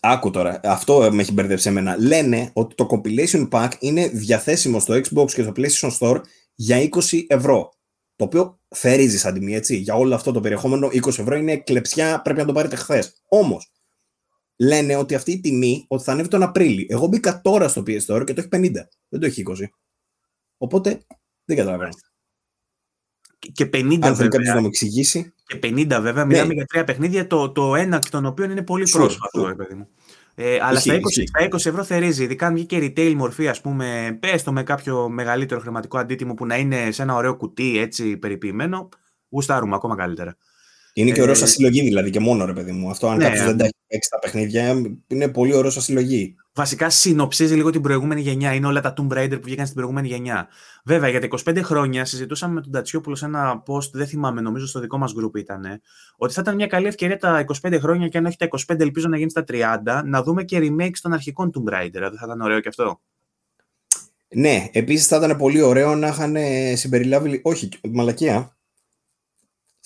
Άκου 0.00 0.30
τώρα, 0.30 0.60
αυτό 0.64 1.08
με 1.12 1.22
έχει 1.22 1.32
μπερδέψει 1.32 1.68
εμένα. 1.68 1.96
Λένε 1.98 2.50
ότι 2.52 2.74
το 2.74 2.86
compilation 2.90 3.48
pack 3.48 3.70
είναι 3.78 4.08
διαθέσιμο 4.08 4.80
στο 4.80 4.94
Xbox 4.94 5.30
και 5.32 5.42
στο 5.42 5.52
PlayStation 5.56 5.90
Store 5.98 6.20
για 6.54 6.88
20 6.88 7.24
ευρώ. 7.26 7.72
Το 8.16 8.24
οποίο 8.24 8.60
θερίζεις 8.68 9.20
σαν 9.20 9.34
τιμή, 9.34 9.54
έτσι. 9.54 9.76
Για 9.76 9.94
όλο 9.94 10.14
αυτό 10.14 10.32
το 10.32 10.40
περιεχόμενο, 10.40 10.86
20 10.86 11.06
ευρώ 11.06 11.36
είναι 11.36 11.56
κλεψιά, 11.56 12.22
πρέπει 12.22 12.38
να 12.38 12.44
το 12.44 12.52
πάρετε 12.52 12.76
χθες. 12.76 13.22
Όμως, 13.28 13.72
λένε 14.56 14.96
ότι 14.96 15.14
αυτή 15.14 15.32
η 15.32 15.40
τιμή 15.40 15.84
ότι 15.88 16.02
θα 16.02 16.12
ανέβει 16.12 16.28
τον 16.28 16.42
Απρίλιο. 16.42 16.86
Εγώ 16.88 17.06
μπήκα 17.06 17.40
τώρα 17.40 17.68
στο 17.68 17.82
PS 17.86 18.00
Store 18.06 18.24
και 18.24 18.32
το 18.32 18.40
έχει 18.40 18.48
50. 18.52 18.70
Δεν 19.08 19.20
το 19.20 19.26
έχει 19.26 19.42
20. 19.48 19.52
Οπότε 20.56 21.00
δεν 21.44 21.56
καταλαβαίνω. 21.56 21.92
Και 23.52 23.64
50 23.72 23.98
Αν 24.00 24.16
θέλει 24.16 24.28
κάποιος 24.28 24.54
να 24.54 24.60
μου 24.60 24.66
εξηγήσει. 24.66 25.32
Και 25.46 25.58
50 25.62 25.98
βέβαια, 26.00 26.24
μιλάμε 26.24 26.46
ναι. 26.46 26.54
για 26.54 26.64
τρία 26.64 26.84
παιχνίδια, 26.84 27.26
το, 27.26 27.50
το 27.50 27.74
ένα 27.74 27.96
εκ 27.96 28.10
των 28.10 28.26
οποίων 28.26 28.50
είναι 28.50 28.62
πολύ 28.62 28.88
πρόσφατο, 28.90 29.54
παιδί 29.56 29.74
μου. 29.74 29.88
Ε, 30.40 30.58
αλλά 30.62 30.78
στα 30.78 30.94
20, 30.94 31.00
στα 31.26 31.48
20 31.50 31.54
ευρώ 31.54 31.84
θερίζει, 31.84 32.22
ειδικά 32.22 32.46
αν 32.46 32.54
βγει 32.54 32.66
και 32.66 32.78
retail 32.78 33.14
μορφή, 33.14 33.48
ας 33.48 33.60
πούμε, 33.60 34.16
πες 34.20 34.42
το 34.42 34.52
με 34.52 34.62
κάποιο 34.62 35.08
μεγαλύτερο 35.08 35.60
χρηματικό 35.60 35.98
αντίτιμο 35.98 36.34
που 36.34 36.46
να 36.46 36.56
είναι 36.56 36.90
σε 36.90 37.02
ένα 37.02 37.14
ωραίο 37.14 37.36
κουτί 37.36 37.78
έτσι 37.78 38.16
περιποιημένο, 38.16 38.88
γουστάρουμε 39.28 39.74
ακόμα 39.74 39.96
καλύτερα. 39.96 40.36
Είναι 40.98 41.10
και 41.10 41.22
ωραίος 41.22 41.38
σαν 41.38 41.48
συλλογή 41.48 41.82
δηλαδή 41.82 42.10
και 42.10 42.20
μόνο 42.20 42.44
ρε 42.44 42.52
παιδί 42.52 42.72
μου. 42.72 42.90
Αυτό 42.90 43.08
αν 43.08 43.16
ναι, 43.16 43.24
κάποιος 43.24 43.44
δεν 43.44 43.56
τα 43.56 43.64
έχει 43.64 43.74
παίξει 43.86 44.10
τα 44.10 44.18
παιχνίδια, 44.18 44.82
είναι 45.06 45.28
πολύ 45.28 45.54
ωραίος 45.54 45.72
σαν 45.72 45.82
συλλογή. 45.82 46.34
Βασικά 46.54 46.90
συνοψίζει 46.90 47.54
λίγο 47.54 47.70
την 47.70 47.80
προηγούμενη 47.80 48.20
γενιά. 48.20 48.52
Είναι 48.52 48.66
όλα 48.66 48.80
τα 48.80 48.94
Tomb 48.96 49.12
Raider 49.12 49.30
που 49.30 49.42
βγήκαν 49.42 49.64
στην 49.64 49.76
προηγούμενη 49.76 50.08
γενιά. 50.08 50.48
Βέβαια, 50.84 51.08
για 51.08 51.20
τα 51.20 51.28
25 51.44 51.60
χρόνια 51.62 52.04
συζητούσαμε 52.04 52.54
με 52.54 52.60
τον 52.60 52.72
Τατσιόπουλο 52.72 53.14
σε 53.14 53.24
ένα 53.24 53.62
post, 53.66 53.90
δεν 53.92 54.06
θυμάμαι, 54.06 54.40
νομίζω 54.40 54.66
στο 54.66 54.80
δικό 54.80 54.98
μας 54.98 55.14
group 55.20 55.38
ήταν, 55.38 55.80
ότι 56.16 56.32
θα 56.32 56.40
ήταν 56.40 56.54
μια 56.54 56.66
καλή 56.66 56.86
ευκαιρία 56.86 57.18
τα 57.18 57.44
25 57.62 57.78
χρόνια 57.80 58.08
και 58.08 58.18
αν 58.18 58.26
όχι 58.26 58.36
τα 58.36 58.48
25, 58.66 58.80
ελπίζω 58.80 59.08
να 59.08 59.16
γίνει 59.16 59.30
στα 59.30 59.44
30, 59.48 60.02
να 60.04 60.22
δούμε 60.22 60.44
και 60.44 60.58
remakes 60.62 60.98
των 61.02 61.12
αρχικών 61.12 61.50
Tomb 61.54 61.74
Raider. 61.74 61.90
Δηλαδή 61.90 62.16
θα 62.16 62.24
ήταν 62.24 62.40
ωραίο 62.40 62.60
και 62.60 62.68
αυτό; 62.68 63.00
Ναι, 64.28 64.68
επίσης 64.72 65.06
θα 65.06 65.16
ήταν 65.16 65.36
πολύ 65.36 65.60
ωραίο 65.60 65.94
να 65.94 66.08
είχαν 66.08 66.36
συμπεριλάβει. 66.74 67.40
Όχι, 67.44 67.68
μαλακία. 67.90 68.57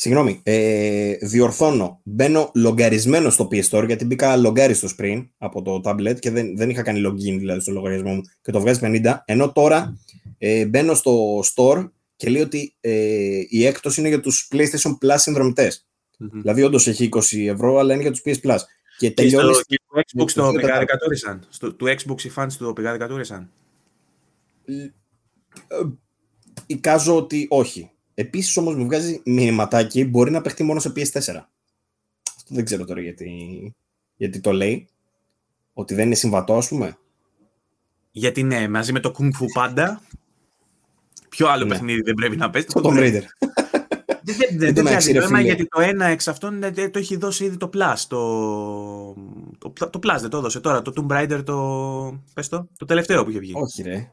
Συγγνώμη, 0.03 0.40
ε, 0.42 1.14
διορθώνω. 1.20 2.00
Μπαίνω 2.05 2.50
λογκαρισμένο 2.55 3.30
στο 3.30 3.48
PS 3.50 3.68
Store 3.68 3.86
γιατί 3.86 4.05
μπήκα 4.05 4.36
λογκάριστο 4.36 4.88
πριν 4.96 5.28
από 5.38 5.62
το 5.62 5.80
tablet 5.84 6.16
και 6.18 6.30
δεν, 6.30 6.57
δεν 6.57 6.70
είχα 6.70 6.82
κάνει 6.82 7.03
login 7.07 7.38
δηλαδή 7.38 7.61
στο 7.61 7.72
λογαριασμό 7.72 8.11
μου 8.14 8.22
και 8.42 8.53
το 8.53 8.61
βγάζει 8.61 8.80
50. 8.82 9.16
Ενώ 9.24 9.53
τώρα 9.53 9.98
ε, 10.38 10.66
μπαίνω 10.66 10.94
στο 10.94 11.40
store 11.55 11.90
και 12.16 12.30
λέει 12.30 12.42
ότι 12.42 12.74
ε, 12.80 13.40
η 13.48 13.66
έκπτωση 13.66 14.00
είναι 14.00 14.09
για 14.09 14.20
τους 14.20 14.48
PlayStation 14.53 14.90
Plus 15.00 15.14
συνδρομητές. 15.14 15.86
Mm-hmm. 16.20 16.28
Δηλαδή, 16.32 16.62
όντως 16.62 16.86
έχει 16.86 17.09
20 17.12 17.20
ευρώ, 17.48 17.78
αλλά 17.78 17.92
είναι 17.92 18.03
για 18.03 18.11
τους 18.11 18.22
PS 18.24 18.40
Plus. 18.42 18.59
Και, 18.98 19.11
τελειώνεις. 19.11 19.64
Και 19.66 19.80
στο, 19.86 20.22
Xbox 20.24 20.30
το 20.30 20.53
πηγάδι 20.53 20.84
κατούρισαν. 20.84 21.46
Στο, 21.48 21.72
του 21.72 21.86
Xbox 21.86 22.22
οι 22.22 22.32
fans 22.36 22.53
του 22.59 22.72
πηγάδι 22.72 22.98
κατούρισαν. 22.98 23.50
Ε, 24.64 24.90
εικάζω 26.66 27.16
ότι 27.16 27.46
όχι. 27.50 27.91
Επίσης 28.15 28.57
όμως 28.57 28.75
μου 28.75 28.85
βγάζει 28.85 29.21
μηνυματάκι 29.25 30.05
μπορεί 30.05 30.31
να 30.31 30.41
παιχτεί 30.41 30.63
μόνο 30.63 30.81
σε 30.81 30.93
PS4. 30.97 31.45
Αυτό 32.37 32.55
δεν 32.55 32.65
ξέρω 32.65 32.85
τώρα 32.85 33.01
γιατί, 33.01 33.75
γιατί 34.17 34.41
το 34.41 34.53
λέει. 34.53 34.89
Ότι 35.73 35.95
δεν 35.95 36.07
είναι 36.07 36.15
συμβατό, 36.15 36.57
ας 36.57 36.69
πούμε. 36.69 36.99
Γιατί 38.11 38.43
ναι, 38.43 38.69
μαζί 38.69 38.93
με 38.93 39.01
το 39.01 39.15
Kung 39.19 39.25
Fu 39.43 39.47
πάντα. 39.55 40.03
Ποιο 41.29 41.49
άλλο 41.49 41.65
ναι. 41.65 41.71
παιχνίδι 41.71 42.01
δεν 42.01 42.15
πρέπει 42.15 42.37
να 42.37 42.51
παίζει. 42.51 42.67
Το 42.67 42.81
Tomb 42.85 42.99
Raider. 42.99 43.23
Δεν 44.25 44.75
δεν 44.75 44.85
πιάζει 44.85 45.13
θέμα 45.13 45.41
γιατί 45.41 45.67
το 45.67 45.81
ένα 45.81 46.05
εξ 46.05 46.29
αυτών 46.29 46.61
το 46.91 46.99
έχει 46.99 47.17
δώσει 47.17 47.45
ήδη 47.45 47.57
το 47.57 47.71
Plus. 47.75 47.97
Το, 48.09 49.15
το, 49.59 49.91
το 49.91 49.99
Plus 50.03 50.17
δεν 50.21 50.31
το 50.31 50.37
έδωσε 50.37 50.61
τώρα. 50.61 50.83
Το 50.83 50.93
Tomb 50.97 51.13
Raider 51.13 51.43
το. 51.45 52.23
Πες 52.35 52.49
το, 52.49 52.69
το 52.79 52.85
τελευταίο 52.85 53.25
που 53.25 53.31
είχε 53.31 53.39
βγει. 53.39 53.53
Όχι, 53.55 53.83
ρε. 53.83 54.13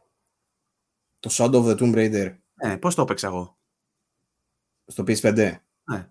Το 1.20 1.30
Shadow 1.34 1.54
of 1.54 1.66
the 1.66 1.78
Tomb 1.78 1.96
Raider. 1.96 2.36
Ναι, 2.66 2.78
πώς 2.78 2.96
το 2.96 3.02
έπαιξα 3.02 3.28
εγώ. 3.28 3.59
Στο 4.90 5.04
PS5. 5.08 5.34
Ναι. 5.92 6.08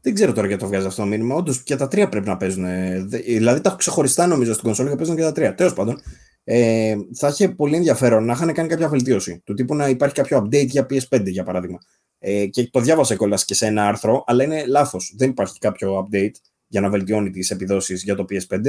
Δεν 0.00 0.14
ξέρω 0.14 0.32
τώρα 0.32 0.46
γιατί 0.46 0.62
το 0.62 0.68
βγάζει 0.68 0.86
αυτό 0.86 1.02
το 1.02 1.08
μήνυμα. 1.08 1.34
Όντως 1.34 1.62
και 1.62 1.76
τα 1.76 1.88
τρία 1.88 2.08
πρέπει 2.08 2.28
να 2.28 2.36
παίζουν. 2.36 2.64
Δηλαδή 3.08 3.60
τα 3.60 3.68
έχω 3.68 3.76
ξεχωριστά 3.76 4.26
νομίζω 4.26 4.52
στην 4.52 4.64
κονσόλα 4.64 4.90
και 4.90 4.96
παίζουν 4.96 5.16
και 5.16 5.22
τα 5.22 5.32
τρία. 5.32 5.54
Τέλος 5.54 5.74
πάντων, 5.74 6.00
ε, 6.44 6.94
θα 7.14 7.28
είχε 7.28 7.48
πολύ 7.48 7.76
ενδιαφέρον 7.76 8.24
να 8.24 8.32
είχαν 8.32 8.52
κάνει 8.52 8.68
κάποια 8.68 8.88
βελτίωση. 8.88 9.42
Του 9.44 9.54
τύπου 9.54 9.74
να 9.74 9.88
υπάρχει 9.88 10.14
κάποιο 10.14 10.38
update 10.38 10.66
για 10.66 10.86
PS5 10.90 11.26
για 11.26 11.44
παράδειγμα. 11.44 11.78
Ε, 12.18 12.46
και 12.46 12.68
το 12.70 12.80
διάβασα 12.80 13.16
κιόλας 13.16 13.44
και 13.44 13.54
σε 13.54 13.66
ένα 13.66 13.86
άρθρο, 13.86 14.24
αλλά 14.26 14.44
είναι 14.44 14.66
λάθος. 14.66 15.14
Δεν 15.16 15.30
υπάρχει 15.30 15.58
κάποιο 15.58 16.06
update 16.06 16.34
για 16.66 16.80
να 16.80 16.88
βελτιώνει 16.90 17.30
τις 17.30 17.50
επιδόσεις 17.50 18.02
για 18.02 18.14
το 18.14 18.24
PS5. 18.30 18.66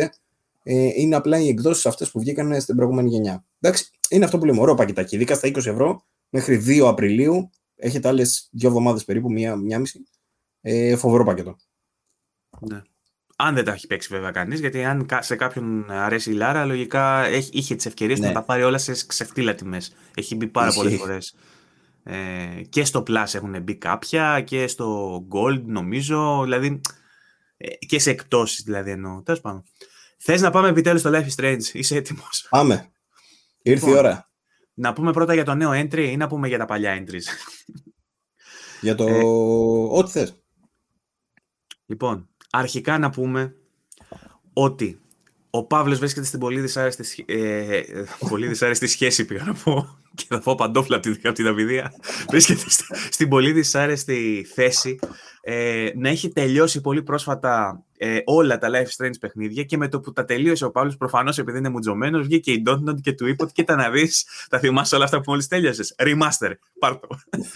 Ε, 0.64 0.88
είναι 0.96 1.16
απλά 1.16 1.40
οι 1.40 1.48
εκδόσεις 1.48 1.86
αυτές 1.86 2.12
που 2.12 2.20
βγήκαν 2.20 2.62
στην 2.62 2.76
προηγούμενη 2.76 3.10
γενιά. 3.10 3.46
Εντάξει, 3.60 3.90
είναι 4.10 4.26
αυτό 4.26 4.38
που 4.38 4.46
λέμε. 4.46 4.60
Ωραίο 4.60 4.76
πακετάκι. 4.76 5.18
Δίκα 5.18 5.36
στα 5.36 5.48
20 5.48 5.56
ευρώ 5.56 6.04
μέχρι 6.30 6.64
2 6.68 6.88
Απριλίου. 6.88 7.50
Έχετε 7.84 8.08
άλλες 8.08 8.48
δύο 8.52 8.68
εβδομάδες 8.68 9.06
περίπου, 9.06 9.32
μία, 9.32 9.56
μία 9.56 9.80
μισή. 9.80 10.08
Ε, 10.62 10.96
φοβερό 10.96 11.24
πακέτο. 11.24 11.56
Ναι. 12.60 12.82
Αν 13.36 13.56
δεν 13.56 13.64
τα 13.64 13.72
έχει 13.72 13.88
παίξει 13.88 14.08
βέβαια 14.12 14.32
κανείς, 14.32 14.60
γιατί 14.60 14.84
αν 14.84 15.08
σε 15.20 15.36
κάποιον 15.36 15.92
αρέσει 15.92 16.32
η 16.32 16.34
Λάρα, 16.34 16.66
λογικά 16.66 17.26
έχει, 17.26 17.50
είχε 17.54 17.76
τις 17.76 17.86
ευκαιρίες 17.86 18.20
ναι. 18.20 18.28
να 18.28 18.34
τα 18.34 18.44
πάρει 18.44 18.64
όλα 18.64 18.78
σε 18.78 19.06
ξεφτύλα 19.06 19.56
τιμές. 19.56 19.96
Έχει 20.16 20.36
μπει 20.36 20.48
πάρα 20.48 20.74
πολλές 20.74 20.96
φορές. 20.96 21.36
Ε, 22.04 22.62
και 22.70 22.86
στο 22.86 23.04
Plus 23.08 23.34
έχουν 23.34 23.62
μπει 23.62 23.76
κάποια 23.76 24.42
και 24.42 24.68
στο 24.68 25.18
Gold 25.32 25.62
νομίζω, 25.66 26.42
δηλαδή 26.44 26.82
ε, 27.58 27.76
και 27.76 28.00
σε 28.00 28.10
εκπτώσεις 28.10 28.64
δηλαδή 28.64 28.92
εννοώ. 28.92 29.22
Τέλος 29.22 29.42
πάντων. 29.42 29.64
Θες 30.18 30.42
να 30.42 30.50
πάμε 30.50 30.68
επιτέλους 30.68 31.02
στο 31.02 31.12
Life 31.14 31.28
is 31.28 31.44
Strange, 31.44 31.64
είσαι 31.74 31.96
έτοιμος; 31.96 32.48
Πάμε. 32.50 32.92
Ήρθε 33.62 33.86
η 33.86 33.88
λοιπόν, 33.88 34.06
ώρα. 34.06 34.32
Να 34.74 34.94
πούμε 34.94 35.12
πρώτα 35.12 35.34
για 35.34 35.46
το 35.46 35.56
νέο 35.56 35.72
entry 35.72 36.10
ή 36.12 36.18
να 36.18 36.28
πούμε 36.28 36.48
για 36.48 36.58
τα 36.58 36.66
παλιά 36.66 37.04
entries; 37.04 37.24
Για 38.82 38.96
το... 38.96 39.08
Ε, 39.08 39.24
ό,τι 40.00 40.12
θες. 40.12 40.44
Λοιπόν, 41.86 42.30
αρχικά 42.50 42.98
να 42.98 43.10
πούμε 43.10 43.56
ότι 44.54 45.03
ο 45.56 45.64
Παύλος 45.64 46.00
βρίσκεται 46.00 46.26
στην 46.26 46.40
πολύ 46.40 46.60
δυσάρεστη, 46.60 47.24
ε, 47.28 47.82
πολύ 48.30 48.48
δυσάρεστη 48.48 48.88
σχέση, 48.88 49.26
πήγα 49.26 49.44
να 49.44 49.54
πω, 49.54 49.98
και 50.16 50.26
θα 50.30 50.40
πω 50.40 50.56
παντόφλα 50.56 50.96
από 50.96 51.06
την, 51.06 51.20
από 51.24 51.34
την 51.34 51.54
βρίσκεται 52.30 52.66
στην 53.10 53.30
πολύ 53.30 53.52
δυσάρεστη 53.52 54.48
θέση. 54.54 55.00
Ε, 55.42 55.90
να 55.96 56.10
έχει 56.10 56.30
τελειώσει 56.30 56.82
πολύ 56.82 57.04
πρόσφατα 57.04 57.84
ε, 57.98 58.20
όλα 58.26 58.58
τα 58.58 58.70
Life 58.70 59.04
Strange 59.04 59.20
παιχνίδια 59.20 59.64
και 59.64 59.78
με 59.78 59.88
το 59.88 60.00
που 60.00 60.14
τα 60.14 60.26
τελείωσε 60.26 60.66
ο 60.66 60.72
Παύλος 60.72 60.98
προφανώς 60.98 61.38
επειδή 61.38 61.58
είναι 61.58 61.70
μουτζωμένος 61.70 62.26
βγήκε 62.26 62.52
η 62.52 62.64
Dontnod 62.68 63.02
και 63.02 63.14
του 63.14 63.28
είπε 63.28 63.44
ότι 63.44 63.54
κοίτα 63.54 63.76
να 63.76 63.90
δεις 63.90 64.26
θα 64.50 64.60
θυμάσαι 64.60 64.96
όλα 64.96 65.04
αυτά 65.04 65.18
που 65.18 65.24
μόλις 65.28 65.48
τέλειωσες. 65.48 65.96
Remaster, 65.98 66.52
πάρ' 66.80 67.00
το 67.00 67.08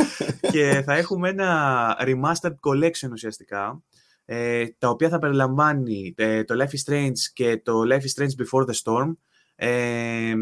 και 0.51 0.81
θα 0.85 0.93
έχουμε 0.93 1.29
ένα 1.29 1.97
Remastered 2.01 2.55
Collection 2.69 3.11
ουσιαστικά 3.11 3.81
ε, 4.29 4.65
τα 4.77 4.89
οποία 4.89 5.09
θα 5.09 5.19
περιλαμβάνει 5.19 6.13
ε, 6.17 6.43
το 6.43 6.55
Life 6.63 6.75
is 6.75 6.91
Strange 6.91 7.17
και 7.33 7.57
το 7.57 7.81
Life 7.89 8.01
is 8.01 8.21
Strange 8.21 8.43
Before 8.43 8.65
the 8.65 8.73
Storm 8.83 9.15
ε, 9.55 10.33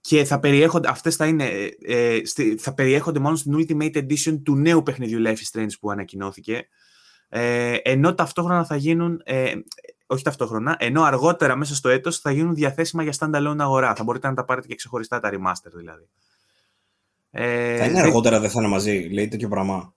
και 0.00 0.24
θα 0.24 0.40
περιέχονται, 0.40 0.88
αυτές 0.88 1.16
θα, 1.16 1.26
είναι, 1.26 1.48
ε, 1.86 2.20
θα 2.58 2.74
περιέχονται 2.74 3.18
μόνο 3.18 3.36
στην 3.36 3.54
Ultimate 3.56 3.96
Edition 3.96 4.40
του 4.42 4.56
νέου 4.56 4.82
παιχνιδιού 4.82 5.22
Life 5.26 5.36
is 5.36 5.58
Strange 5.58 5.72
που 5.80 5.90
ανακοινώθηκε 5.90 6.66
ε, 7.34 7.76
ενώ 7.82 8.14
ταυτόχρονα 8.14 8.64
θα 8.64 8.76
γίνουν, 8.76 9.22
ε, 9.24 9.52
όχι 10.06 10.24
ταυτόχρονα, 10.24 10.76
ενώ 10.78 11.02
αργότερα 11.02 11.56
μέσα 11.56 11.74
στο 11.74 11.88
έτος 11.88 12.18
θα 12.18 12.30
γίνουν 12.30 12.54
διαθέσιμα 12.54 13.02
για 13.02 13.14
standalone 13.18 13.56
αγορά. 13.58 13.94
Θα 13.94 14.04
μπορείτε 14.04 14.28
να 14.28 14.34
τα 14.34 14.44
πάρετε 14.44 14.66
και 14.66 14.74
ξεχωριστά 14.74 15.20
τα 15.20 15.30
remaster 15.32 15.70
δηλαδή. 15.74 16.08
Ε, 17.30 17.76
θα 17.76 17.84
είναι 17.84 18.00
αργότερα, 18.00 18.40
δεν 18.40 18.50
θα 18.50 18.60
είναι 18.60 18.70
μαζί, 18.70 19.08
λέει 19.12 19.28
τέτοιο 19.28 19.48
πράγμα 19.48 19.94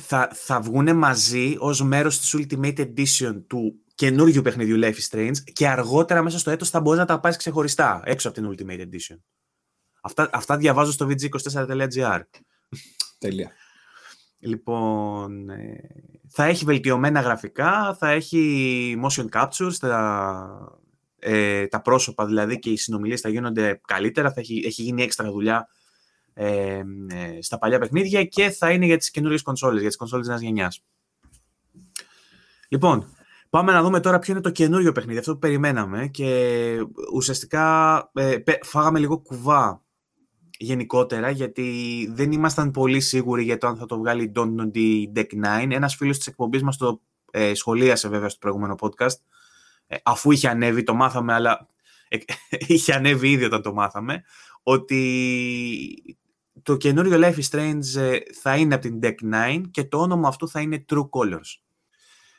θα, 0.00 0.30
θα 0.32 0.60
βγουν 0.60 0.96
μαζί 0.96 1.56
ως 1.58 1.82
μέρος 1.82 2.18
της 2.18 2.36
Ultimate 2.38 2.78
Edition 2.78 3.42
του 3.46 3.78
καινούργιου 3.94 4.42
παιχνιδιού 4.42 4.78
Life 4.82 4.94
is 4.94 5.08
Strange 5.10 5.36
και 5.52 5.68
αργότερα 5.68 6.22
μέσα 6.22 6.38
στο 6.38 6.50
έτος 6.50 6.70
θα 6.70 6.80
μπορείς 6.80 6.98
να 6.98 7.06
τα 7.06 7.20
πάρεις 7.20 7.36
ξεχωριστά 7.36 8.02
έξω 8.04 8.28
από 8.28 8.40
την 8.40 8.50
Ultimate 8.50 8.80
Edition. 8.80 9.18
Αυτά, 10.02 10.28
αυτά 10.32 10.56
διαβάζω 10.56 10.92
στο 10.92 11.08
vg24.gr. 11.08 12.20
Τέλεια. 13.18 13.52
Λοιπόν, 14.38 15.50
ε, 15.50 15.80
θα 16.28 16.44
έχει 16.44 16.64
βελτιωμένα 16.64 17.20
γραφικά, 17.20 17.96
θα 17.98 18.10
έχει 18.10 19.00
motion 19.04 19.28
captures, 19.32 19.74
τα, 19.80 20.78
ε, 21.18 21.66
τα 21.66 21.80
πρόσωπα 21.80 22.26
δηλαδή 22.26 22.58
και 22.58 22.70
οι 22.70 22.76
συνομιλίες 22.76 23.20
θα 23.20 23.28
γίνονται 23.28 23.80
καλύτερα, 23.86 24.32
θα 24.32 24.40
έχει, 24.40 24.62
έχει 24.66 24.82
γίνει 24.82 25.02
έξτρα 25.02 25.30
δουλειά 25.30 25.68
ε, 26.34 26.82
στα 27.40 27.58
παλιά 27.58 27.78
παιχνίδια 27.78 28.24
και 28.24 28.50
θα 28.50 28.70
είναι 28.70 28.86
για 28.86 28.96
τις 28.96 29.10
καινούριες 29.10 29.42
κονσόλες, 29.42 29.80
για 29.80 29.88
τις 29.88 29.98
κονσόλες 29.98 30.26
νέας 30.26 30.40
γενιάς. 30.40 30.84
Λοιπόν, 32.68 33.16
πάμε 33.50 33.72
να 33.72 33.82
δούμε 33.82 34.00
τώρα 34.00 34.18
ποιο 34.18 34.32
είναι 34.32 34.42
το 34.42 34.50
καινούριο 34.50 34.92
παιχνίδι, 34.92 35.18
αυτό 35.18 35.32
που 35.32 35.38
περιμέναμε 35.38 36.06
και 36.06 36.76
ουσιαστικά 37.14 38.10
ε, 38.14 38.36
φάγαμε 38.62 38.98
λίγο 38.98 39.18
κουβά 39.18 39.84
γενικότερα 40.58 41.30
γιατί 41.30 42.08
δεν 42.12 42.32
ήμασταν 42.32 42.70
πολύ 42.70 43.00
σίγουροι 43.00 43.42
για 43.42 43.58
το 43.58 43.66
αν 43.66 43.76
θα 43.76 43.86
το 43.86 43.98
βγάλει 43.98 44.22
η 44.22 44.32
Don't 44.34 44.54
Know 44.54 45.18
Deck 45.18 45.60
9. 45.62 45.66
Ένας 45.70 45.94
φίλος 45.94 46.16
της 46.16 46.26
εκπομπής 46.26 46.62
μας 46.62 46.76
το 46.76 47.00
ε, 47.30 47.54
σχολίασε 47.54 48.08
βέβαια 48.08 48.28
στο 48.28 48.38
προηγούμενο 48.38 48.74
podcast 48.80 49.16
ε, 49.86 49.96
αφού 50.02 50.30
είχε 50.30 50.48
ανέβει, 50.48 50.82
το 50.82 50.94
μάθαμε 50.94 51.32
αλλά 51.32 51.68
ε, 52.08 52.16
είχε 52.74 52.94
ανέβει 52.94 53.30
ήδη 53.30 53.44
όταν 53.44 53.62
το 53.62 53.72
μάθαμε 53.72 54.24
ότι 54.62 56.18
το 56.64 56.76
καινούριο 56.76 57.18
Life 57.22 57.34
is 57.34 57.48
Strange 57.50 58.00
ε, 58.00 58.18
θα 58.40 58.56
είναι 58.56 58.74
από 58.74 58.82
την 58.82 58.98
Deck 59.02 59.14
9 59.58 59.60
και 59.70 59.84
το 59.84 59.98
όνομα 59.98 60.28
αυτού 60.28 60.48
θα 60.48 60.60
είναι 60.60 60.84
True 60.88 61.08
Colors. 61.10 61.64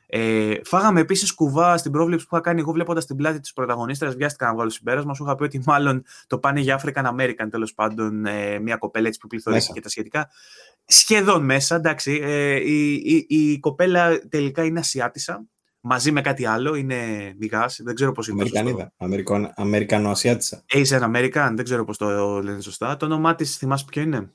Ε, 0.07 0.55
φάγαμε 0.63 0.99
επίσης 0.99 1.33
κουβά 1.33 1.77
στην 1.77 1.91
πρόβλεψη 1.91 2.27
που 2.27 2.35
είχα 2.35 2.43
κάνει 2.43 2.59
εγώ 2.59 2.71
βλέποντας 2.71 3.05
την 3.05 3.15
πλάτη 3.15 3.39
της 3.39 3.53
πρωταγωνίστρια. 3.53 4.11
Βιάστηκα 4.11 4.45
να 4.45 4.53
βγάλω 4.53 4.69
συμπέρασμα. 4.69 5.13
Σου 5.13 5.23
είχα 5.23 5.35
πει 5.35 5.43
ότι 5.43 5.61
μάλλον 5.65 6.03
το 6.27 6.39
πάνε 6.39 6.59
για 6.59 6.81
African 6.83 7.05
American 7.05 7.47
τέλος 7.49 7.73
πάντων, 7.73 8.25
ε, 8.25 8.59
μια 8.59 8.77
κοπέλα 8.77 9.07
έτσι 9.07 9.19
που 9.19 9.27
πληθωρήσει 9.27 9.73
και 9.73 9.81
τα 9.81 9.89
σχετικά. 9.89 10.29
Σχεδόν 10.85 11.45
μέσα, 11.45 11.75
εντάξει. 11.75 12.19
Ε, 12.23 12.55
η, 12.55 12.93
η, 12.93 13.25
η, 13.27 13.59
κοπέλα 13.59 14.19
τελικά 14.29 14.63
είναι 14.63 14.79
Ασιάτισα. 14.79 15.45
Μαζί 15.87 16.11
με 16.11 16.21
κάτι 16.21 16.45
άλλο, 16.45 16.75
είναι 16.75 17.33
μηγά. 17.37 17.65
Δεν 17.77 17.95
ξέρω 17.95 18.11
πώς 18.11 18.27
είναι. 18.27 18.41
Αμερικανίδα. 18.41 19.53
Αμερικανοασιάτισα. 19.55 20.65
Asian 20.73 21.01
American, 21.01 21.51
δεν 21.55 21.63
ξέρω 21.63 21.85
πώς 21.85 21.97
το 21.97 22.41
λένε 22.41 22.61
σωστά. 22.61 22.97
Το 22.97 23.05
όνομά 23.05 23.35
της 23.35 23.57
θυμάσαι 23.57 23.85
ποιο 23.87 24.01
είναι; 24.01 24.31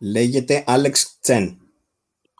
Λέγεται 0.00 0.64
Alex 0.66 0.92
Chen. 1.26 1.56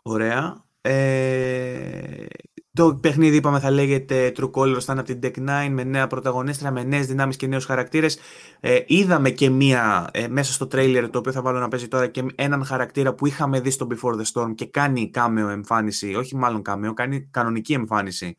Ωραία. 0.03 0.63
Ε, 0.81 2.25
το 2.73 2.95
παιχνίδι, 2.95 3.35
είπαμε, 3.35 3.59
θα 3.59 3.71
λέγεται 3.71 4.31
True 4.35 4.51
Colors, 4.51 4.81
θα 4.81 4.91
είναι 4.91 5.01
από 5.01 5.15
την 5.15 5.19
Deck 5.23 5.65
9 5.65 5.67
με 5.69 5.83
νέα 5.83 6.07
πρωταγωνίστρια, 6.07 6.71
με 6.71 6.83
νέες 6.83 7.07
δυνάμεις 7.07 7.35
και 7.35 7.47
νέους 7.47 7.65
χαρακτήρες. 7.65 8.17
Ε, 8.59 8.79
είδαμε 8.85 9.29
και 9.29 9.49
μία 9.49 10.09
ε, 10.13 10.27
μέσα 10.27 10.53
στο 10.53 10.67
τρέιλερ, 10.67 11.09
το 11.09 11.19
οποίο 11.19 11.31
θα 11.31 11.41
βάλω 11.41 11.59
να 11.59 11.67
παίζει 11.67 11.87
τώρα, 11.87 12.07
και 12.07 12.25
έναν 12.35 12.65
χαρακτήρα 12.65 13.13
που 13.13 13.27
είχαμε 13.27 13.59
δει 13.59 13.69
στο 13.69 13.87
Before 13.91 14.13
the 14.13 14.23
Storm 14.33 14.55
και 14.55 14.65
κάνει 14.65 15.09
κάμεο 15.09 15.49
εμφάνιση, 15.49 16.15
όχι 16.15 16.35
μάλλον 16.35 16.61
κάμεο, 16.61 16.93
κάνει 16.93 17.27
κανονική 17.31 17.73
εμφάνιση 17.73 18.35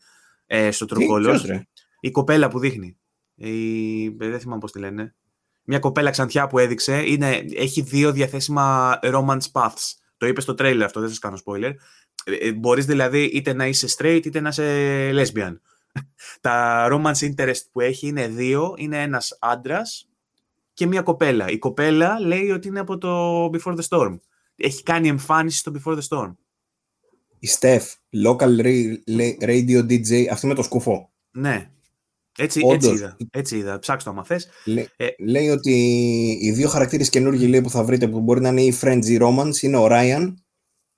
ε, 0.46 0.70
στο 0.70 0.86
True 0.88 1.10
Colors. 1.10 1.60
Η 2.00 2.10
κοπέλα 2.10 2.48
που 2.48 2.58
δείχνει. 2.58 2.96
Η, 3.34 4.08
δεν 4.08 4.40
θυμάμαι 4.40 4.60
πώς 4.60 4.72
τη 4.72 4.78
λένε. 4.78 5.14
Μια 5.64 5.78
κοπέλα 5.78 6.10
ξανθιά 6.10 6.46
που 6.46 6.58
έδειξε. 6.58 7.02
Είναι, 7.06 7.44
έχει 7.54 7.82
δύο 7.82 8.12
διαθέσιμα 8.12 8.98
romance 9.02 9.50
paths. 9.52 9.92
Το 10.16 10.26
είπε 10.26 10.40
στο 10.40 10.54
τρέιλερ 10.54 10.84
αυτό, 10.84 11.00
δεν 11.00 11.08
σας 11.08 11.18
κάνω 11.18 11.38
spoiler. 11.44 11.72
Ε, 12.24 12.34
ε, 12.34 12.52
μπορείς 12.52 12.86
δηλαδή 12.86 13.24
είτε 13.24 13.52
να 13.52 13.66
είσαι 13.66 13.86
straight 13.98 14.20
είτε 14.24 14.40
να 14.40 14.48
είσαι 14.48 15.10
lesbian. 15.14 15.56
Τα 16.40 16.86
romance 16.90 17.32
interest 17.34 17.60
που 17.72 17.80
έχει 17.80 18.06
είναι 18.06 18.28
δύο, 18.28 18.74
είναι 18.76 19.02
ένας 19.02 19.36
άντρας 19.40 20.08
και 20.74 20.86
μία 20.86 21.02
κοπέλα. 21.02 21.48
Η 21.48 21.58
κοπέλα 21.58 22.20
λέει 22.20 22.50
ότι 22.50 22.68
είναι 22.68 22.80
από 22.80 22.98
το 22.98 23.44
Before 23.44 23.76
the 23.76 23.82
Storm. 23.88 24.18
Έχει 24.56 24.82
κάνει 24.82 25.08
εμφάνιση 25.08 25.58
στο 25.58 25.72
Before 25.74 25.98
the 25.98 26.02
Storm. 26.08 26.34
Η 27.38 27.48
Steph, 27.58 27.86
local 28.26 28.60
radio 29.40 29.86
DJ, 29.88 30.26
αυτή 30.30 30.46
με 30.46 30.54
το 30.54 30.62
σκουφό. 30.62 31.10
Ναι. 31.30 31.70
Έτσι, 32.38 32.60
έτσι 32.64 32.90
είδα. 32.90 33.16
Έτσι 33.30 33.56
είδα. 33.56 33.78
Ψάξτε 33.78 34.10
το 34.10 34.16
άμα 34.16 34.26
θες. 34.26 34.48
ε, 34.96 35.06
λέει 35.18 35.48
ότι 35.48 35.72
οι 36.40 36.50
δύο 36.50 36.68
χαρακτήρες 36.68 37.08
καινούργιοι 37.08 37.46
λέει, 37.50 37.60
που 37.60 37.70
θα 37.70 37.84
βρείτε 37.84 38.08
που 38.08 38.20
μπορεί 38.20 38.40
να 38.40 38.48
είναι 38.48 38.62
η 38.62 38.78
Frenzy 38.80 39.22
Romance 39.22 39.60
είναι 39.60 39.76
ο 39.76 39.86
Ryan 39.90 40.34
ε, 40.34 40.41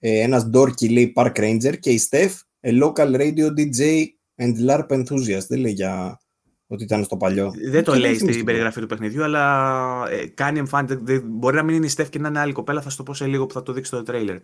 ένας 0.08 0.50
Dorky 0.54 0.90
λέει 0.90 1.12
Park 1.16 1.32
Ranger 1.36 1.78
και 1.78 1.90
η 1.90 2.00
Steph, 2.10 2.32
a 2.60 2.82
local 2.82 3.16
radio 3.16 3.48
DJ 3.56 4.04
and 4.36 4.70
LARP 4.70 4.86
enthusiast. 4.88 5.46
Δεν 5.48 5.58
λέει 5.58 5.72
για 5.72 6.18
ότι 6.66 6.82
ήταν 6.82 7.04
στο 7.04 7.16
παλιό. 7.16 7.52
Δεν 7.70 7.84
το 7.84 7.94
λέει 7.94 8.14
στην 8.14 8.44
περιγραφή 8.44 8.80
του 8.80 8.86
παιχνιδιού, 8.86 9.24
αλλά 9.24 10.04
ε, 10.10 10.26
κάνει 10.26 10.58
εμφάνιση. 10.58 10.98
Μπορεί 11.24 11.56
να 11.56 11.62
μην 11.62 11.74
είναι 11.74 11.86
η 11.86 11.88
Στεφ 11.88 12.08
και 12.08 12.18
να 12.18 12.28
είναι 12.28 12.38
άλλη 12.38 12.52
κοπέλα, 12.52 12.80
θα 12.80 12.90
σου 12.90 12.96
το 12.96 13.02
πω 13.02 13.14
σε 13.14 13.26
λίγο 13.26 13.46
που 13.46 13.54
θα 13.54 13.62
το 13.62 13.72
δείξει 13.72 13.90
το 13.90 14.02
τρέιλερ. 14.02 14.36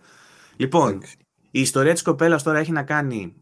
Λοιπόν, 0.56 1.02
η 1.50 1.60
ιστορία 1.60 1.92
της 1.92 2.02
κοπέλας 2.02 2.42
τώρα 2.42 2.58
έχει 2.58 2.72
να 2.72 2.82
κάνει 2.82 3.34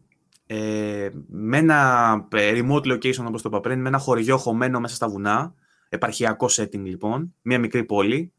ε, 0.45 1.09
με 1.27 1.57
ένα 1.57 2.27
ε, 2.31 2.51
remote 2.55 2.93
location, 2.93 3.25
όπως 3.27 3.41
το 3.41 3.49
είπα 3.51 3.59
πριν, 3.59 3.81
με 3.81 3.87
ένα 3.87 3.97
χωριό 3.97 4.37
χωμένο 4.37 4.79
μέσα 4.79 4.95
στα 4.95 5.09
βουνά. 5.09 5.53
Επαρχιακό 5.89 6.47
setting 6.51 6.83
λοιπόν, 6.83 7.35
μια 7.41 7.59
μικρή 7.59 7.83
πόλη. 7.83 8.33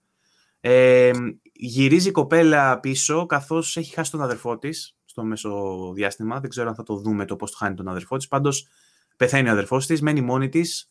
Ε, 0.60 1.10
γυρίζει 1.52 2.08
η 2.08 2.12
κοπέλα 2.12 2.80
πίσω 2.80 3.26
καθώς 3.26 3.76
έχει 3.76 3.94
χάσει 3.94 4.10
τον 4.10 4.22
αδερφό 4.22 4.58
της 4.58 4.96
στο 5.04 5.24
μέσο 5.24 5.92
διάστημα. 5.94 6.40
Δεν 6.40 6.50
ξέρω 6.50 6.68
αν 6.68 6.74
θα 6.74 6.82
το 6.82 6.96
δούμε 6.96 7.24
το 7.24 7.36
πώς 7.36 7.50
το 7.50 7.56
χάνει 7.56 7.74
τον 7.74 7.88
αδερφό 7.88 8.16
της. 8.16 8.28
Πάντως 8.28 8.68
πεθαίνει 9.16 9.48
ο 9.48 9.52
αδερφός 9.52 9.86
της, 9.86 10.00
μένει 10.00 10.20
μόνη 10.20 10.48
της. 10.48 10.90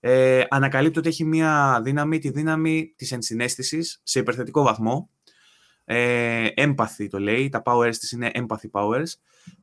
Ε, 0.00 0.44
ανακαλύπτει 0.48 0.98
ότι 0.98 1.08
έχει 1.08 1.24
μια 1.24 1.80
δύναμη, 1.84 2.18
τη 2.18 2.30
δύναμη 2.30 2.94
της 2.96 3.12
ενσυναίσθησης 3.12 4.00
σε 4.02 4.18
υπερθετικό 4.18 4.62
βαθμό 4.62 5.10
ε, 5.84 6.46
empathy 6.56 7.06
το 7.10 7.18
λέει, 7.18 7.48
τα 7.48 7.62
powers 7.64 7.94
της 7.98 8.12
είναι 8.12 8.30
empathy 8.34 8.70
powers 8.70 9.12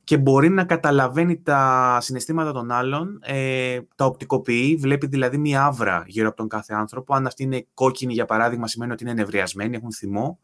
και 0.04 0.18
μπορεί 0.18 0.48
να 0.48 0.64
καταλαβαίνει 0.64 1.42
τα 1.42 1.98
συναισθήματα 2.00 2.52
των 2.52 2.70
άλλων, 2.70 3.18
ε, 3.22 3.78
τα 3.94 4.04
οπτικοποιεί, 4.04 4.76
βλέπει 4.76 5.06
δηλαδή 5.06 5.38
μία 5.38 5.64
άβρα 5.64 6.04
γύρω 6.06 6.28
από 6.28 6.36
τον 6.36 6.48
κάθε 6.48 6.74
άνθρωπο. 6.74 7.14
Αν 7.14 7.26
αυτή 7.26 7.42
είναι 7.42 7.66
κόκκινη 7.74 8.12
για 8.12 8.24
παράδειγμα 8.24 8.66
σημαίνει 8.66 8.92
ότι 8.92 9.04
είναι 9.04 9.12
νευριασμένοι, 9.12 9.76
έχουν 9.76 9.92
θυμό. 9.92 10.38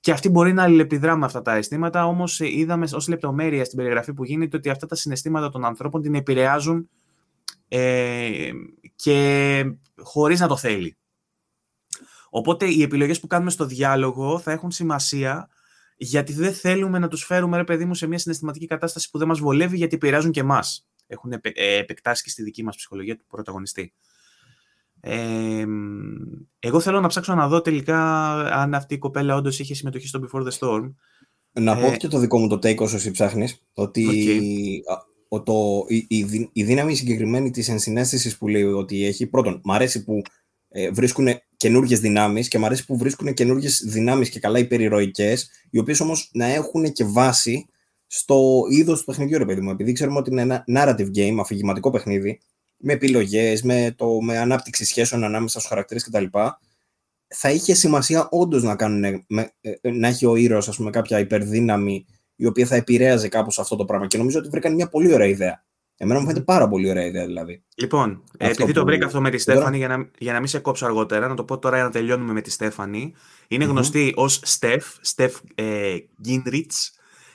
Και 0.00 0.10
αυτή 0.10 0.28
μπορεί 0.28 0.52
να 0.52 0.62
αλληλεπιδρά 0.62 1.16
με 1.16 1.24
αυτά 1.24 1.42
τα 1.42 1.54
αισθήματα, 1.54 2.06
όμως 2.06 2.40
ε, 2.40 2.46
είδαμε 2.46 2.86
ως 2.94 3.08
λεπτομέρεια 3.08 3.64
στην 3.64 3.76
περιγραφή 3.76 4.12
που 4.14 4.24
γίνεται 4.24 4.56
ότι 4.56 4.70
αυτά 4.70 4.86
τα 4.86 4.94
συναισθήματα 4.94 5.48
των 5.48 5.64
ανθρώπων 5.64 6.02
την 6.02 6.14
επηρεάζουν 6.14 6.88
ε, 7.68 8.50
και 8.96 9.64
χωρίς 9.96 10.40
να 10.40 10.48
το 10.48 10.56
θέλει. 10.56 10.96
Οπότε 12.30 12.66
οι 12.66 12.82
επιλογές 12.82 13.20
που 13.20 13.26
κάνουμε 13.26 13.50
στο 13.50 13.64
διάλογο 13.64 14.38
θα 14.38 14.52
έχουν 14.52 14.70
σημασία 14.70 15.48
γιατί 15.96 16.32
δεν 16.32 16.52
θέλουμε 16.52 16.98
να 16.98 17.08
τους 17.08 17.24
φέρουμε, 17.24 17.56
ρε 17.56 17.64
παιδί 17.64 17.84
μου, 17.84 17.94
σε 17.94 18.06
μια 18.06 18.18
συναισθηματική 18.18 18.66
κατάσταση 18.66 19.10
που 19.10 19.18
δεν 19.18 19.28
μας 19.28 19.38
βολεύει 19.38 19.76
γιατί 19.76 19.94
επηρεάζουν 19.94 20.30
και 20.30 20.40
εμάς. 20.40 20.86
Έχουν 21.06 21.32
επε, 21.32 21.52
ε, 21.54 21.76
επεκτάσεις 21.76 22.22
και 22.24 22.30
στη 22.30 22.42
δική 22.42 22.62
μας 22.62 22.76
ψυχολογία 22.76 23.16
του 23.16 23.26
πρωταγωνιστή. 23.26 23.92
Ε, 25.00 25.64
εγώ 26.58 26.80
θέλω 26.80 27.00
να 27.00 27.08
ψάξω 27.08 27.34
να 27.34 27.48
δω 27.48 27.60
τελικά 27.60 28.30
αν 28.46 28.74
αυτή 28.74 28.94
η 28.94 28.98
κοπέλα 28.98 29.36
όντως 29.36 29.58
είχε 29.58 29.74
συμμετοχή 29.74 30.06
στο 30.06 30.20
Before 30.22 30.42
the 30.42 30.58
Storm. 30.58 30.94
Να 31.52 31.76
πω 31.76 31.86
ε, 31.86 31.96
και 31.96 32.08
το 32.08 32.18
δικό 32.18 32.38
μου 32.38 32.48
το 32.48 32.56
take 32.56 32.78
όσο 32.78 32.96
εσύ 32.96 33.10
ψάχνεις, 33.10 33.62
ότι 33.72 34.06
okay. 35.28 35.44
το, 35.44 35.84
η, 35.88 36.06
η, 36.08 36.50
η, 36.52 36.64
δύναμη 36.64 36.94
συγκεκριμένη 36.94 37.50
της 37.50 37.68
ενσυναίσθησης 37.68 38.38
που 38.38 38.48
λέει 38.48 38.62
ότι 38.62 39.04
έχει, 39.04 39.26
πρώτον, 39.26 39.60
μ' 39.64 39.72
αρέσει 39.72 40.04
που 40.04 40.22
ε, 40.68 40.90
βρίσκουν 40.90 41.26
καινούργιες 41.60 42.00
δυνάμεις 42.00 42.48
και 42.48 42.58
μου 42.58 42.66
αρέσει 42.66 42.86
που 42.86 42.96
βρίσκουν 42.96 43.34
καινούργιες 43.34 43.82
δυνάμεις 43.86 44.30
και 44.30 44.40
καλά 44.40 44.58
υπερηρωικές, 44.58 45.50
οι 45.70 45.78
οποίες 45.78 46.00
όμως 46.00 46.30
να 46.32 46.46
έχουν 46.46 46.92
και 46.92 47.04
βάση 47.04 47.68
στο 48.06 48.62
είδος 48.70 48.98
του 48.98 49.04
παιχνιδιού, 49.04 49.38
ρε 49.38 49.44
παιδί 49.44 49.60
μου. 49.60 49.70
Επειδή 49.70 49.92
ξέρουμε 49.92 50.18
ότι 50.18 50.30
είναι 50.30 50.40
ένα 50.40 50.64
narrative 50.74 51.08
game, 51.16 51.36
αφηγηματικό 51.40 51.90
παιχνίδι, 51.90 52.40
με 52.76 52.92
επιλογές, 52.92 53.62
με, 53.62 53.94
με 54.22 54.38
ανάπτυξη 54.38 54.84
σχέσεων 54.84 55.24
ανάμεσα 55.24 55.58
στους 55.58 55.70
χαρακτήρες 55.70 56.04
κτλ. 56.04 56.24
Θα 57.26 57.50
είχε 57.50 57.74
σημασία 57.74 58.28
όντως 58.30 58.62
να, 58.62 58.76
κάνουν, 58.76 59.24
με, 59.28 59.52
ε, 59.60 59.90
να 59.90 60.08
έχει 60.08 60.26
ο 60.26 60.36
ήρωας 60.36 60.78
κάποια 60.90 61.18
υπερδύναμη 61.18 62.06
η 62.36 62.46
οποία 62.46 62.66
θα 62.66 62.76
επηρέαζε 62.76 63.28
κάπως 63.28 63.58
αυτό 63.58 63.76
το 63.76 63.84
πράγμα. 63.84 64.06
Και 64.06 64.18
νομίζω 64.18 64.38
ότι 64.38 64.48
βρήκαν 64.48 64.74
μια 64.74 64.88
πολύ 64.88 65.12
ωραία 65.14 65.26
ιδέα. 65.26 65.64
Εμένα 66.02 66.20
μου 66.20 66.26
φαίνεται 66.26 66.44
πάρα 66.44 66.68
πολύ 66.68 66.90
ωραία 66.90 67.04
ιδέα 67.04 67.26
δηλαδή. 67.26 67.64
Λοιπόν, 67.74 68.22
επειδή 68.36 68.72
το 68.72 68.84
βρήκα 68.84 69.06
αυτό 69.06 69.20
με 69.20 69.30
τη 69.30 69.38
Στέφανη, 69.38 69.76
για 69.76 69.88
να, 69.88 70.10
για 70.18 70.32
να 70.32 70.38
μην 70.38 70.48
σε 70.48 70.58
κόψω 70.58 70.86
αργότερα, 70.86 71.28
να 71.28 71.34
το 71.34 71.44
πω 71.44 71.58
τώρα 71.58 71.76
για 71.76 71.84
να 71.84 71.90
τελειώνουμε 71.90 72.32
με 72.32 72.40
τη 72.40 72.50
Στέφανη. 72.50 73.14
Είναι 73.48 73.64
γνωστή 73.64 74.12
ως 74.16 74.40
Στεφ, 74.42 74.86
Στεφ 75.00 75.36
ε, 75.54 75.96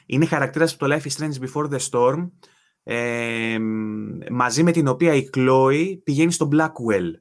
Είναι 0.05 0.25
χαρακτήρας 0.25 0.73
από 0.73 0.87
το 0.87 0.95
Life 0.95 1.07
is 1.07 1.23
Strange 1.23 1.47
Before 1.47 1.69
the 1.69 1.79
Storm. 1.89 2.29
Ε, 2.83 3.57
μαζί 4.31 4.63
με 4.63 4.71
την 4.71 4.87
οποία 4.87 5.13
η 5.13 5.29
Chloe 5.33 5.97
πηγαίνει 6.03 6.31
στο 6.31 6.49
Blackwell. 6.51 7.11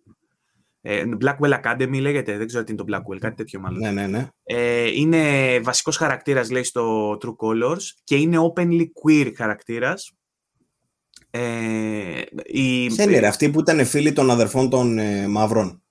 Ε, 0.81 1.03
Blackwell 1.21 1.61
Academy 1.63 2.01
λέγεται, 2.01 2.37
δεν 2.37 2.47
ξέρω 2.47 2.65
τι 2.65 2.73
είναι 2.73 2.85
το 2.85 2.97
Blackwell, 2.97 3.19
κάτι 3.19 3.35
τέτοιο 3.35 3.61
μάλλον. 3.61 3.79
Ναι, 3.79 3.91
ναι, 3.91 4.07
ναι. 4.07 4.29
Ε, 4.45 4.91
είναι 4.95 5.21
βασικός 5.61 5.97
χαρακτήρας, 5.97 6.51
λέει, 6.51 6.63
στο 6.63 7.13
True 7.13 7.37
Colors 7.37 7.83
και 8.05 8.17
είναι 8.17 8.37
openly 8.39 8.85
queer 9.05 9.33
χαρακτήρας 9.37 10.13
ε, 11.37 12.23
η... 12.45 12.87
Ποια 12.87 13.05
είναι 13.05 13.27
αυτή 13.27 13.51
που 13.51 13.61
ήταν 13.61 13.87
φίλη 13.87 14.13
των 14.13 14.31
αδερφών 14.31 14.71
των 14.71 14.99
ε, 14.99 15.29
Μαύρων. 15.29 15.83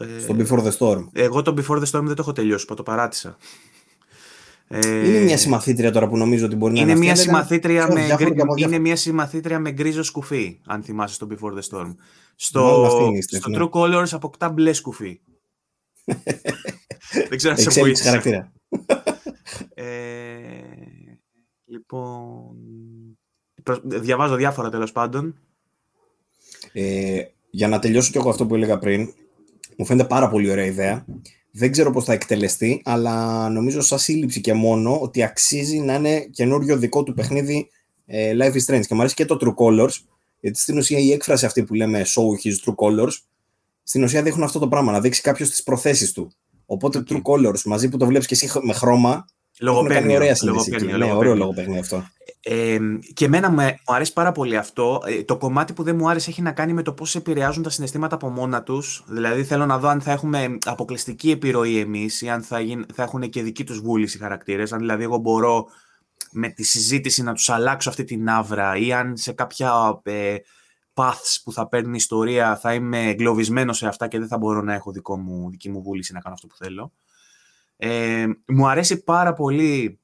Ε, 0.00 0.18
στο 0.20 0.36
Before 0.38 0.62
the 0.64 0.70
Storm. 0.78 1.08
Εγώ 1.12 1.42
το 1.42 1.54
Before 1.58 1.78
the 1.78 1.84
Storm 1.90 2.04
δεν 2.04 2.14
το 2.14 2.22
έχω 2.22 2.32
τελειώσει, 2.32 2.66
το 2.66 2.82
παράτησα. 2.82 3.36
Ε, 4.68 5.08
είναι 5.08 5.18
μια 5.18 5.36
συμμαθήτρια 5.38 5.90
τώρα 5.90 6.08
που 6.08 6.16
νομίζω 6.16 6.46
ότι 6.46 6.56
μπορεί 6.56 6.74
να 6.74 6.80
είναι. 6.80 6.94
Μια 6.94 7.14
συμμαθήτρια 7.14 7.92
με, 7.92 8.16
είναι 8.54 8.78
μια 8.78 8.96
συμμαθήτρια 8.96 9.58
με 9.58 9.70
γκρίζο 9.70 10.02
σκουφί, 10.02 10.60
αν 10.66 10.82
θυμάσαι 10.82 11.14
στο 11.14 11.26
Before 11.30 11.52
the 11.52 11.62
Storm. 11.70 11.94
Στο, 12.34 12.86
στο 13.28 13.48
ναι. 13.48 13.58
True 13.60 13.70
Colors 13.70 14.08
αποκτά 14.10 14.48
μπλε 14.50 14.72
σκουφί. 14.72 15.20
δεν 17.28 17.36
ξέρω 17.36 17.54
αν 17.54 17.60
σε 17.60 17.80
βοήθησε. 17.80 18.08
χαρακτήρα. 18.08 18.52
ε, 19.74 19.84
λοιπόν 21.64 22.56
διαβάζω 23.82 24.34
διάφορα 24.34 24.70
τέλος 24.70 24.92
πάντων. 24.92 25.34
Ε, 26.72 27.22
για 27.50 27.68
να 27.68 27.78
τελειώσω 27.78 28.10
και 28.10 28.18
εγώ 28.18 28.30
αυτό 28.30 28.46
που 28.46 28.54
έλεγα 28.54 28.78
πριν, 28.78 29.14
μου 29.76 29.86
φαίνεται 29.86 30.08
πάρα 30.08 30.28
πολύ 30.28 30.50
ωραία 30.50 30.64
ιδέα. 30.64 31.04
Δεν 31.52 31.72
ξέρω 31.72 31.90
πώς 31.90 32.04
θα 32.04 32.12
εκτελεστεί, 32.12 32.82
αλλά 32.84 33.48
νομίζω 33.48 33.80
σαν 33.80 33.98
σύλληψη 33.98 34.40
και 34.40 34.52
μόνο 34.52 34.98
ότι 35.00 35.22
αξίζει 35.22 35.78
να 35.78 35.94
είναι 35.94 36.20
καινούριο 36.20 36.76
δικό 36.76 37.02
του 37.02 37.14
παιχνίδι 37.14 37.68
ε, 38.06 38.32
Life 38.38 38.52
is 38.52 38.64
Strange. 38.66 38.86
Και 38.86 38.94
μου 38.94 39.00
αρέσει 39.00 39.14
και 39.14 39.24
το 39.24 39.36
True 39.40 39.54
Colors, 39.64 39.94
γιατί 40.40 40.58
στην 40.58 40.78
ουσία 40.78 40.98
η 40.98 41.12
έκφραση 41.12 41.46
αυτή 41.46 41.64
που 41.64 41.74
λέμε 41.74 42.02
Show 42.06 42.46
his 42.46 42.52
True 42.64 42.74
Colors, 42.74 43.12
στην 43.82 44.02
ουσία 44.02 44.22
δείχνουν 44.22 44.44
αυτό 44.44 44.58
το 44.58 44.68
πράγμα, 44.68 44.92
να 44.92 45.00
δείξει 45.00 45.22
κάποιος 45.22 45.48
τις 45.50 45.62
προθέσεις 45.62 46.12
του. 46.12 46.32
Οπότε 46.66 47.02
okay. 47.06 47.12
True 47.12 47.22
Colors, 47.22 47.62
μαζί 47.64 47.88
που 47.88 47.96
το 47.96 48.06
βλέπεις 48.06 48.26
και 48.26 48.34
εσύ 48.34 48.50
με 48.62 48.72
χρώμα, 48.72 49.24
Λογοπαίγνιο. 49.60 50.16
Ωραία 50.16 50.36
λογοπαίγνιο, 50.42 50.96
ναι, 50.96 51.12
ωραίο 51.12 51.34
λογοπαίγνιο 51.34 51.80
αυτό. 51.80 52.04
Ε, 52.42 52.78
και 53.12 53.24
εμένα 53.24 53.50
μου 53.50 53.60
αρέσει 53.84 54.12
πάρα 54.12 54.32
πολύ 54.32 54.56
αυτό. 54.56 55.02
Ε, 55.06 55.22
το 55.22 55.36
κομμάτι 55.36 55.72
που 55.72 55.82
δεν 55.82 55.96
μου 55.96 56.10
άρεσε 56.10 56.30
έχει 56.30 56.42
να 56.42 56.52
κάνει 56.52 56.72
με 56.72 56.82
το 56.82 56.92
πώς 56.92 57.14
επηρεάζουν 57.14 57.62
τα 57.62 57.70
συναισθήματα 57.70 58.14
από 58.14 58.28
μόνα 58.28 58.62
τους. 58.62 59.04
Δηλαδή, 59.06 59.44
θέλω 59.44 59.66
να 59.66 59.78
δω 59.78 59.88
αν 59.88 60.00
θα 60.00 60.12
έχουμε 60.12 60.58
αποκλειστική 60.64 61.30
επιρροή 61.30 61.78
εμείς 61.78 62.22
ή 62.22 62.28
αν 62.28 62.42
θα, 62.42 62.58
θα 62.94 63.02
έχουν 63.02 63.30
και 63.30 63.42
δική 63.42 63.64
τους 63.64 63.80
βούληση 63.80 64.16
οι 64.16 64.20
χαρακτήρες. 64.20 64.72
Αν 64.72 64.78
δηλαδή, 64.78 65.02
εγώ 65.02 65.16
μπορώ 65.16 65.66
με 66.30 66.48
τη 66.48 66.64
συζήτηση 66.64 67.22
να 67.22 67.32
τους 67.32 67.48
αλλάξω 67.50 67.88
αυτή 67.88 68.04
την 68.04 68.28
άβρα 68.28 68.76
ή 68.76 68.92
αν 68.92 69.16
σε 69.16 69.32
κάποια 69.32 70.00
ε, 70.02 70.36
paths 70.94 71.40
που 71.44 71.52
θα 71.52 71.68
παίρνει 71.68 71.92
η 71.92 71.96
ιστορία 71.96 72.56
θα 72.56 72.74
είμαι 72.74 73.08
εγκλωβισμένος 73.08 73.76
σε 73.76 73.86
αυτά 73.86 74.08
και 74.08 74.18
δεν 74.18 74.28
θα 74.28 74.38
μπορώ 74.38 74.62
να 74.62 74.74
έχω 74.74 74.92
δικό 74.92 75.18
μου, 75.18 75.50
δική 75.50 75.70
μου 75.70 75.82
βούληση 75.82 76.12
να 76.12 76.20
κάνω 76.20 76.34
αυτό 76.34 76.46
που 76.46 76.56
θέλω. 76.56 76.92
Ε, 77.82 78.26
μου 78.46 78.68
αρέσει 78.68 79.04
πάρα 79.04 79.32
πολύ 79.32 80.00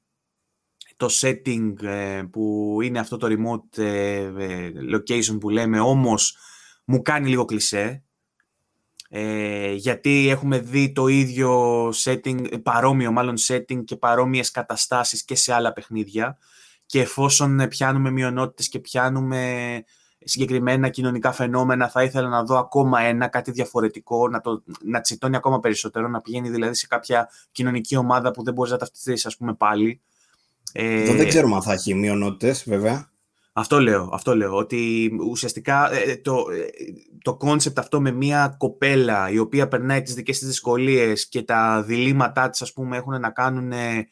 το 0.96 1.08
setting 1.10 1.82
ε, 1.82 2.22
που 2.30 2.78
είναι 2.82 2.98
αυτό 2.98 3.16
το 3.16 3.26
remote 3.30 3.82
ε, 3.82 4.30
location 4.94 5.40
που 5.40 5.48
λέμε, 5.48 5.80
όμως 5.80 6.36
μου 6.84 7.02
κάνει 7.02 7.28
λίγο 7.28 7.44
κλισέ. 7.44 8.04
γιατί 9.74 10.28
έχουμε 10.28 10.58
δει 10.58 10.92
το 10.92 11.06
ίδιο 11.06 11.88
setting, 11.88 12.62
παρόμοιο 12.62 13.12
μάλλον 13.12 13.34
setting 13.48 13.84
και 13.84 13.96
παρόμοιες 13.96 14.50
καταστάσεις 14.50 15.24
και 15.24 15.34
σε 15.34 15.52
άλλα 15.52 15.72
παιχνίδια 15.72 16.38
και 16.86 17.00
εφόσον 17.00 17.68
πιάνουμε 17.68 18.10
μειονότητες 18.10 18.68
και 18.68 18.78
πιάνουμε 18.78 19.84
συγκεκριμένα 20.28 20.88
κοινωνικά 20.88 21.32
φαινόμενα, 21.32 21.88
θα 21.88 22.02
ήθελα 22.02 22.28
να 22.28 22.44
δω 22.44 22.58
ακόμα 22.58 23.00
ένα, 23.00 23.28
κάτι 23.28 23.50
διαφορετικό, 23.50 24.28
να, 24.28 24.40
το, 24.40 24.62
να 24.84 25.00
τσιτώνει 25.00 25.36
ακόμα 25.36 25.60
περισσότερο, 25.60 26.08
να 26.08 26.20
πηγαίνει 26.20 26.50
δηλαδή 26.50 26.74
σε 26.74 26.86
κάποια 26.86 27.28
κοινωνική 27.52 27.96
ομάδα 27.96 28.30
που 28.30 28.42
δεν 28.42 28.54
μπορείς 28.54 28.72
να 28.72 28.78
ταυτιστείς, 28.78 29.26
ας 29.26 29.36
πούμε, 29.36 29.54
πάλι. 29.54 30.00
Ε, 30.72 31.14
δεν 31.14 31.28
ξέρουμε 31.28 31.54
αν 31.54 31.62
θα 31.62 31.72
έχει 31.72 31.94
μειονότητες, 31.94 32.64
βέβαια. 32.66 33.10
Αυτό 33.52 33.80
λέω, 33.80 34.10
αυτό 34.12 34.36
λέω, 34.36 34.54
ότι 34.54 35.10
ουσιαστικά 35.30 35.92
ε, 35.92 36.16
το, 36.16 36.32
ε, 36.32 36.66
το 37.22 37.36
κόνσεπτ 37.36 37.78
αυτό 37.78 38.00
με 38.00 38.10
μια 38.10 38.54
κοπέλα 38.58 39.30
η 39.30 39.38
οποία 39.38 39.68
περνάει 39.68 40.02
τις 40.02 40.14
δικές 40.14 40.38
της 40.38 40.48
δυσκολίες 40.48 41.28
και 41.28 41.42
τα 41.42 41.82
διλήμματά 41.82 42.50
της, 42.50 42.62
ας 42.62 42.72
πούμε, 42.72 42.96
έχουν 42.96 43.20
να 43.20 43.30
κάνουν 43.30 43.72
ε, 43.72 44.08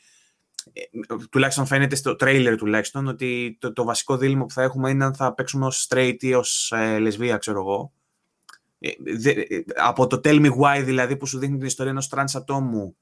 τουλάχιστον 1.30 1.66
φαίνεται 1.66 1.96
στο 1.96 2.16
τρέιλερ 2.16 2.56
τουλάχιστον 2.56 3.06
ότι 3.06 3.56
το, 3.60 3.72
το 3.72 3.84
βασικό 3.84 4.16
δίλημμα 4.16 4.44
που 4.44 4.52
θα 4.52 4.62
έχουμε 4.62 4.90
είναι 4.90 5.04
αν 5.04 5.14
θα 5.14 5.34
παίξουμε 5.34 5.66
ως 5.66 5.86
straight 5.88 6.16
ή 6.18 6.34
ως 6.34 6.72
ε, 6.76 6.98
λεσβία, 6.98 7.36
ξέρω 7.36 7.60
εγώ. 7.60 7.92
Ε, 8.78 8.90
ε, 9.30 9.64
από 9.76 10.06
το 10.06 10.20
Tell 10.24 10.46
Me 10.46 10.50
Why 10.50 10.82
δηλαδή 10.84 11.16
που 11.16 11.26
σου 11.26 11.38
δείχνει 11.38 11.56
την 11.56 11.66
ιστορία 11.66 11.90
ενός 11.90 12.08
τρανς 12.08 12.34
ατόμου 12.34 12.96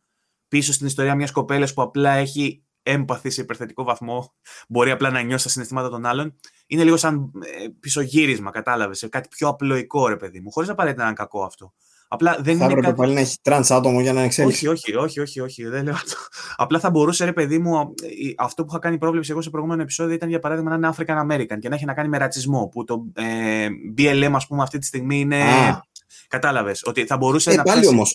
πίσω 0.48 0.72
στην 0.72 0.86
ιστορία 0.86 1.14
μιας 1.14 1.30
κοπέλας 1.30 1.74
που 1.74 1.82
απλά 1.82 2.10
έχει 2.10 2.62
empathy 2.82 3.30
σε 3.30 3.40
υπερθετικό 3.40 3.84
βαθμό, 3.84 4.34
μπορεί 4.68 4.90
απλά 4.90 5.10
να 5.10 5.20
νιώσει 5.20 5.44
τα 5.44 5.50
συναισθήματα 5.50 5.88
των 5.88 6.06
άλλων. 6.06 6.36
Είναι 6.66 6.84
λίγο 6.84 6.96
σαν 6.96 7.32
ε, 7.42 7.68
πισωγύρισμα, 7.80 8.50
κατάλαβες, 8.50 8.98
σε 8.98 9.08
κάτι 9.08 9.28
πιο 9.28 9.48
απλοϊκό, 9.48 10.08
ρε 10.08 10.16
παιδί 10.16 10.40
μου, 10.40 10.50
χωρίς 10.50 10.68
να 10.68 10.74
απαραίτητα 10.74 11.02
να 11.02 11.08
είναι 11.08 11.16
κακό 11.16 11.44
αυτό. 11.44 11.72
Απλά 12.14 12.34
δεν 12.40 12.44
θα 12.44 12.50
είναι 12.52 12.64
έπρεπε 12.64 12.80
κάτι... 12.80 12.94
πάλι 12.94 13.14
να 13.14 13.20
έχει 13.20 13.36
τρανς 13.42 13.70
άτομο 13.70 14.00
για 14.00 14.12
να 14.12 14.22
εξέλιξεις. 14.22 14.68
Όχι, 14.68 14.92
όχι, 14.92 14.96
όχι, 14.96 15.20
όχι, 15.20 15.40
όχι, 15.40 15.64
δεν 15.64 15.84
λέω 15.84 15.92
αυτό. 15.94 16.14
Απλά 16.56 16.78
θα 16.78 16.90
μπορούσε, 16.90 17.24
ρε 17.24 17.32
παιδί 17.32 17.58
μου, 17.58 17.74
ε, 17.78 18.32
αυτό 18.36 18.62
που 18.62 18.68
είχα 18.70 18.78
κάνει 18.78 18.98
πρόβλεψη 18.98 19.30
εγώ 19.30 19.42
σε 19.42 19.50
προηγούμενο 19.50 19.82
επεισόδιο 19.82 20.14
ήταν 20.14 20.28
για 20.28 20.38
παράδειγμα 20.38 20.70
να 20.70 20.76
είναι 20.76 20.94
African 20.96 21.30
American 21.30 21.58
και 21.58 21.68
να 21.68 21.74
έχει 21.74 21.84
να 21.84 21.94
κάνει 21.94 22.08
με 22.08 22.18
ρατσισμό. 22.18 22.68
Που 22.72 22.84
το 22.84 23.04
ε, 23.14 23.66
BLM, 23.98 24.30
ας 24.32 24.46
πούμε, 24.46 24.62
αυτή 24.62 24.78
τη 24.78 24.86
στιγμή 24.86 25.20
είναι. 25.20 25.42
Α. 25.42 25.82
Κατάλαβες. 26.28 26.82
Ότι 26.84 27.04
θα 27.06 27.16
μπορούσε 27.16 27.50
Ε, 27.50 27.54
να. 27.54 27.62
πάλι 27.62 27.80
πιάσει- 27.80 27.96
όμως. 27.96 28.14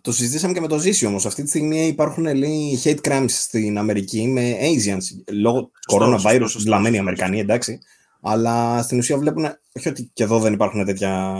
Το 0.00 0.12
συζητήσαμε 0.12 0.52
και 0.52 0.60
με 0.60 0.68
το 0.68 0.78
Ζήση 0.78 1.06
όμως. 1.06 1.26
Αυτή 1.26 1.42
τη 1.42 1.48
στιγμή 1.48 1.86
υπάρχουν 1.86 2.36
λέει, 2.36 2.80
hate 2.84 2.98
crimes 3.08 3.24
στην 3.28 3.78
Αμερική 3.78 4.26
με 4.28 4.56
Asians. 4.60 5.32
Λόγω 5.32 5.60
του 5.62 5.70
σωστό, 5.90 6.06
coronavirus, 6.06 6.38
σωστό, 6.40 6.58
βλαμμένοι 6.60 6.96
σωστό. 6.96 7.00
Αμερικανοί, 7.00 7.38
εντάξει. 7.40 7.78
Αλλά 8.22 8.82
στην 8.82 8.98
ουσία 8.98 9.18
βλέπουν. 9.18 9.44
Όχι 9.76 9.88
ότι 9.88 10.10
και 10.12 10.22
εδώ 10.22 10.38
δεν 10.38 10.52
υπάρχουν 10.52 10.84
τέτοια. 10.84 11.34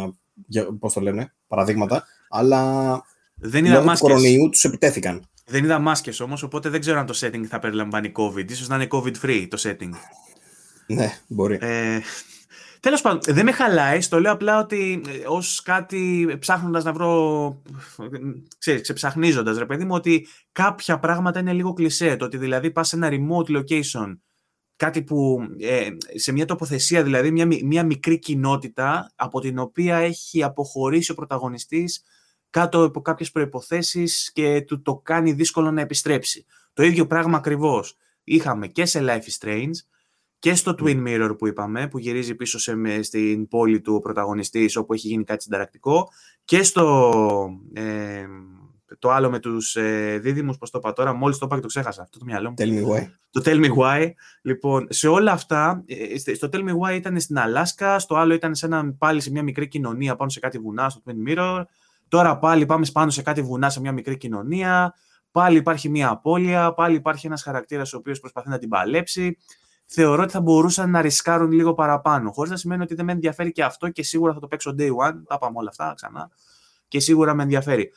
Πώς 0.79 0.93
το 0.93 1.01
λένε, 1.01 1.33
παραδείγματα. 1.49 2.05
Αλλά 2.29 3.03
Δεν 3.35 3.65
είδα 3.65 3.71
λόγω 3.73 3.81
του 3.85 3.89
μάσκες. 3.89 4.09
κορονοϊού 4.09 4.49
τους 4.49 4.65
επιτέθηκαν. 4.65 5.25
Δεν 5.47 5.65
είδα 5.65 5.79
μάσκες 5.79 6.21
όμως, 6.21 6.43
οπότε 6.43 6.69
δεν 6.69 6.81
ξέρω 6.81 6.99
αν 6.99 7.07
το 7.07 7.19
setting 7.21 7.45
θα 7.49 7.59
περιλαμβάνει 7.59 8.13
COVID. 8.17 8.51
Ίσως 8.51 8.69
να 8.69 8.75
είναι 8.77 8.87
COVID-free 8.91 9.47
το 9.51 9.59
setting. 9.63 9.91
Ναι, 10.87 11.19
μπορεί. 11.27 11.59
Ε, 11.61 12.01
Τέλος 12.81 13.01
πάντων, 13.01 13.35
δεν 13.35 13.45
με 13.45 13.53
χαλάει. 13.53 14.01
Στο 14.01 14.21
λέω 14.21 14.33
απλά 14.33 14.59
ότι 14.61 15.01
ως 15.27 15.63
κάτι 15.63 16.37
ψάχνοντας 16.39 16.85
να 16.85 16.93
βρω. 16.93 17.63
ξέρεις, 18.59 18.83
ξεψαχνίζοντας, 18.83 19.59
ρε 19.59 19.67
παιδί 19.67 19.85
μου, 19.85 19.95
ότι 19.95 20.27
κάποια 20.53 20.99
πράγματα 20.99 21.41
είναι 21.41 21.53
λίγο 21.53 21.73
κλισέ. 21.73 22.17
Το 22.17 22.25
ότι 22.25 22.37
δηλαδή 22.37 22.71
πας 22.71 22.89
σε 22.89 22.97
ένα 22.97 23.09
remote 23.11 23.57
location, 23.57 24.19
κάτι 24.81 25.03
που 25.03 25.39
ε, 25.59 25.89
σε 26.15 26.33
μια 26.33 26.45
τοποθεσία, 26.45 27.03
δηλαδή 27.03 27.31
μια, 27.31 27.47
μι- 27.47 27.63
μια 27.63 27.85
μικρή 27.85 28.19
κοινότητα 28.19 29.13
από 29.15 29.41
την 29.41 29.59
οποία 29.59 29.97
έχει 29.97 30.43
αποχωρήσει 30.43 31.11
ο 31.11 31.15
πρωταγωνιστής 31.15 32.03
κάτω 32.51 32.85
από 32.85 33.01
κάποιες 33.03 33.31
προϋποθέσεις 33.31 34.31
και 34.33 34.61
του 34.61 34.83
το 34.83 34.97
κάνει 34.97 35.33
δύσκολο 35.33 35.71
να 35.71 35.81
επιστρέψει. 35.81 36.47
Το 36.73 36.83
ίδιο 36.83 37.07
πράγμα 37.07 37.37
ακριβώς 37.37 37.97
είχαμε 38.25 38.67
και 38.67 38.85
σε 38.85 39.01
Life 39.03 39.21
is 39.31 39.47
Strange 39.47 39.71
και 40.39 40.55
στο 40.55 40.75
Twin 40.79 41.07
Mirror 41.07 41.35
που 41.39 41.47
είπαμε, 41.47 41.89
που 41.89 41.99
γυρίζει 41.99 42.35
πίσω 42.35 42.59
σε, 42.59 42.75
με- 42.75 43.03
στην 43.03 43.49
πόλη 43.49 43.81
του 43.81 43.95
ο 43.95 43.99
πρωταγωνιστής 43.99 44.77
όπου 44.77 44.93
έχει 44.93 45.09
γίνει 45.09 45.25
κάτι 45.25 45.43
συνταρακτικό 45.43 46.09
και 46.45 46.63
στο 46.63 47.11
ε, 47.73 48.27
το 49.01 49.11
άλλο 49.11 49.31
με 49.31 49.39
τους 49.39 49.77
ε, 49.77 50.19
δίδυμους, 50.23 50.57
πώς 50.59 50.71
το 50.71 50.79
είπα 50.79 50.93
τώρα, 50.93 51.13
μόλις 51.13 51.39
το 51.39 51.47
είπα 51.47 51.55
και 51.55 51.61
το 51.61 51.67
ξέχασα, 51.67 52.03
αυτό 52.03 52.19
το 52.19 52.25
μυαλό 52.25 52.49
μου. 52.49 52.55
Tell 52.59 52.69
me 52.69 52.89
why. 52.89 53.07
Το 53.31 53.43
Tell 53.45 53.65
Me 53.65 53.69
Why. 53.77 54.11
Λοιπόν, 54.43 54.87
σε 54.91 55.09
όλα 55.09 55.33
αυτά, 55.33 55.83
ε, 55.87 56.19
στε- 56.19 56.35
στο 56.35 56.49
Tell 56.53 56.57
Me 56.69 56.73
Why 56.83 56.95
ήταν 56.95 57.21
στην 57.21 57.39
Αλάσκα, 57.39 57.99
στο 57.99 58.17
άλλο 58.17 58.35
ήταν 58.35 58.55
σε 58.55 58.67
ένα, 58.67 58.95
πάλι 58.99 59.21
σε 59.21 59.31
μια 59.31 59.43
μικρή 59.43 59.69
κοινωνία 59.69 60.17
πάνω 60.17 60.31
σε 60.31 60.41
κάτι 60.41 60.59
βουνά, 60.59 60.89
στο 60.89 61.03
Twin 61.07 61.29
Mirror. 61.29 61.63
Τώρα 62.09 62.39
πάλι 62.39 62.67
πάμε 62.67 62.87
πάνω 62.93 63.11
σε 63.11 63.23
κάτι 63.23 63.43
βουνά, 63.43 63.71
σε 63.71 63.81
μια 63.81 63.93
μικρή 63.93 64.17
κοινωνία. 64.17 64.95
Πάλι 65.31 65.57
υπάρχει 65.57 65.89
μια 65.89 66.09
απώλεια, 66.11 66.73
πάλι 66.75 66.97
υπάρχει 66.97 67.27
ένας 67.27 67.43
χαρακτήρας 67.43 67.93
ο 67.93 67.97
οποίος 67.97 68.21
προσπαθεί 68.21 68.49
να 68.49 68.59
την 68.59 68.69
παλέψει. 68.69 69.39
Θεωρώ 69.87 70.23
ότι 70.23 70.33
θα 70.33 70.41
μπορούσαν 70.41 70.91
να 70.91 71.01
ρισκάρουν 71.01 71.53
λίγο 71.53 71.75
παραπάνω. 71.75 72.31
Χωρίς 72.33 72.51
να 72.51 72.57
σημαίνει 72.57 72.83
ότι 72.83 72.95
δεν 72.95 73.05
με 73.05 73.13
ενδιαφέρει 73.13 73.53
και 73.53 73.65
αυτό 73.65 73.89
και 73.89 74.03
σίγουρα 74.03 74.33
θα 74.33 74.41
το 74.41 74.47
παίξω 74.47 74.75
day 74.79 74.89
one. 74.89 75.23
Τα 75.27 75.39
πάμε 75.39 75.59
όλα 75.59 75.69
αυτά 75.69 75.93
ξανά. 75.97 76.31
Και 76.89 77.01
σίγουρα 77.01 77.35
με 77.35 77.43
ενδιαφέρει. 77.43 77.93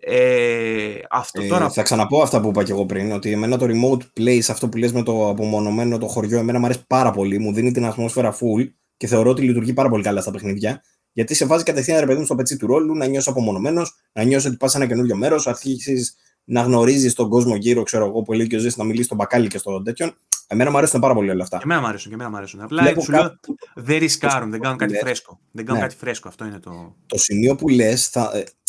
Ε, 0.00 0.94
αυτό 1.10 1.42
Ε, 1.42 1.46
τώρα. 1.46 1.70
θα 1.70 1.82
ξαναπώ 1.82 2.22
αυτά 2.22 2.40
που 2.40 2.48
είπα 2.48 2.64
και 2.64 2.72
εγώ 2.72 2.86
πριν, 2.86 3.12
ότι 3.12 3.32
εμένα 3.32 3.58
το 3.58 3.66
remote 3.68 4.20
place, 4.20 4.42
αυτό 4.48 4.68
που 4.68 4.76
λες 4.76 4.92
με 4.92 5.02
το 5.02 5.28
απομονωμένο 5.28 5.98
το 5.98 6.06
χωριό, 6.06 6.38
εμένα 6.38 6.58
μου 6.58 6.64
αρέσει 6.64 6.84
πάρα 6.86 7.10
πολύ, 7.10 7.38
μου 7.38 7.52
δίνει 7.52 7.72
την 7.72 7.84
ατμόσφαιρα 7.84 8.32
full 8.34 8.68
και 8.96 9.06
θεωρώ 9.06 9.30
ότι 9.30 9.42
λειτουργεί 9.42 9.72
πάρα 9.72 9.88
πολύ 9.88 10.02
καλά 10.02 10.20
στα 10.20 10.30
παιχνίδια. 10.30 10.82
Γιατί 11.12 11.34
σε 11.34 11.46
βάζει 11.46 11.64
κατευθείαν 11.64 12.00
ρε 12.00 12.06
παιδί 12.06 12.18
μου 12.18 12.24
στο 12.24 12.34
πετσί 12.34 12.56
του 12.56 12.66
ρόλου, 12.66 12.94
να 12.96 13.06
νιώσει 13.06 13.30
απομονωμένος, 13.30 13.94
να 14.12 14.22
νιώσει 14.22 14.46
ότι 14.46 14.56
πας 14.56 14.70
σε 14.70 14.76
ένα 14.76 14.86
καινούριο 14.86 15.16
μέρος, 15.16 15.46
αρχίσεις 15.46 16.14
να 16.44 16.60
γνωρίζεις 16.62 17.14
τον 17.14 17.28
κόσμο 17.28 17.54
γύρω, 17.56 17.82
ξέρω 17.82 18.06
εγώ, 18.06 18.22
που 18.22 18.32
λέει 18.32 18.46
και 18.46 18.56
ο 18.56 18.58
Ζήση 18.58 18.78
να 18.78 18.84
μιλήσει 18.84 19.04
στον 19.04 19.16
μπακάλι 19.16 19.48
και 19.48 19.58
στο 19.58 19.82
τέτοιον. 19.82 20.14
Εμένα 20.46 20.70
μου 20.70 20.76
αρέσουν 20.78 21.00
πάρα 21.00 21.14
πολύ 21.14 21.30
όλα 21.30 21.42
αυτά. 21.42 21.56
Και 21.56 21.62
εμένα 21.64 21.80
μου 21.80 21.86
αρέσουν, 21.86 22.08
και 22.08 22.14
εμένα 22.14 22.30
μου 22.30 22.36
αρέσουν. 22.36 22.60
Απλά 22.60 22.82
Βλέπω 22.82 23.00
σου 23.00 23.10
λέω, 23.10 23.22
κάπου- 23.22 23.54
δεν 23.74 23.98
ρισκάρουν, 23.98 24.50
δεν 24.50 24.60
κάνουν 24.60 24.78
κάτι 24.78 24.92
Ναι. 24.92 24.98
φρέσκο. 24.98 25.40
Δεν 25.52 25.64
κάνουν 25.64 25.80
Ναι. 25.82 25.86
κάτι 25.88 25.98
φρέσκο, 26.00 26.28
αυτό 26.28 26.44
είναι 26.44 26.58
το. 26.58 26.94
Το 27.06 27.18
σημείο 27.18 27.54
που 27.56 27.68
λες, 27.68 28.10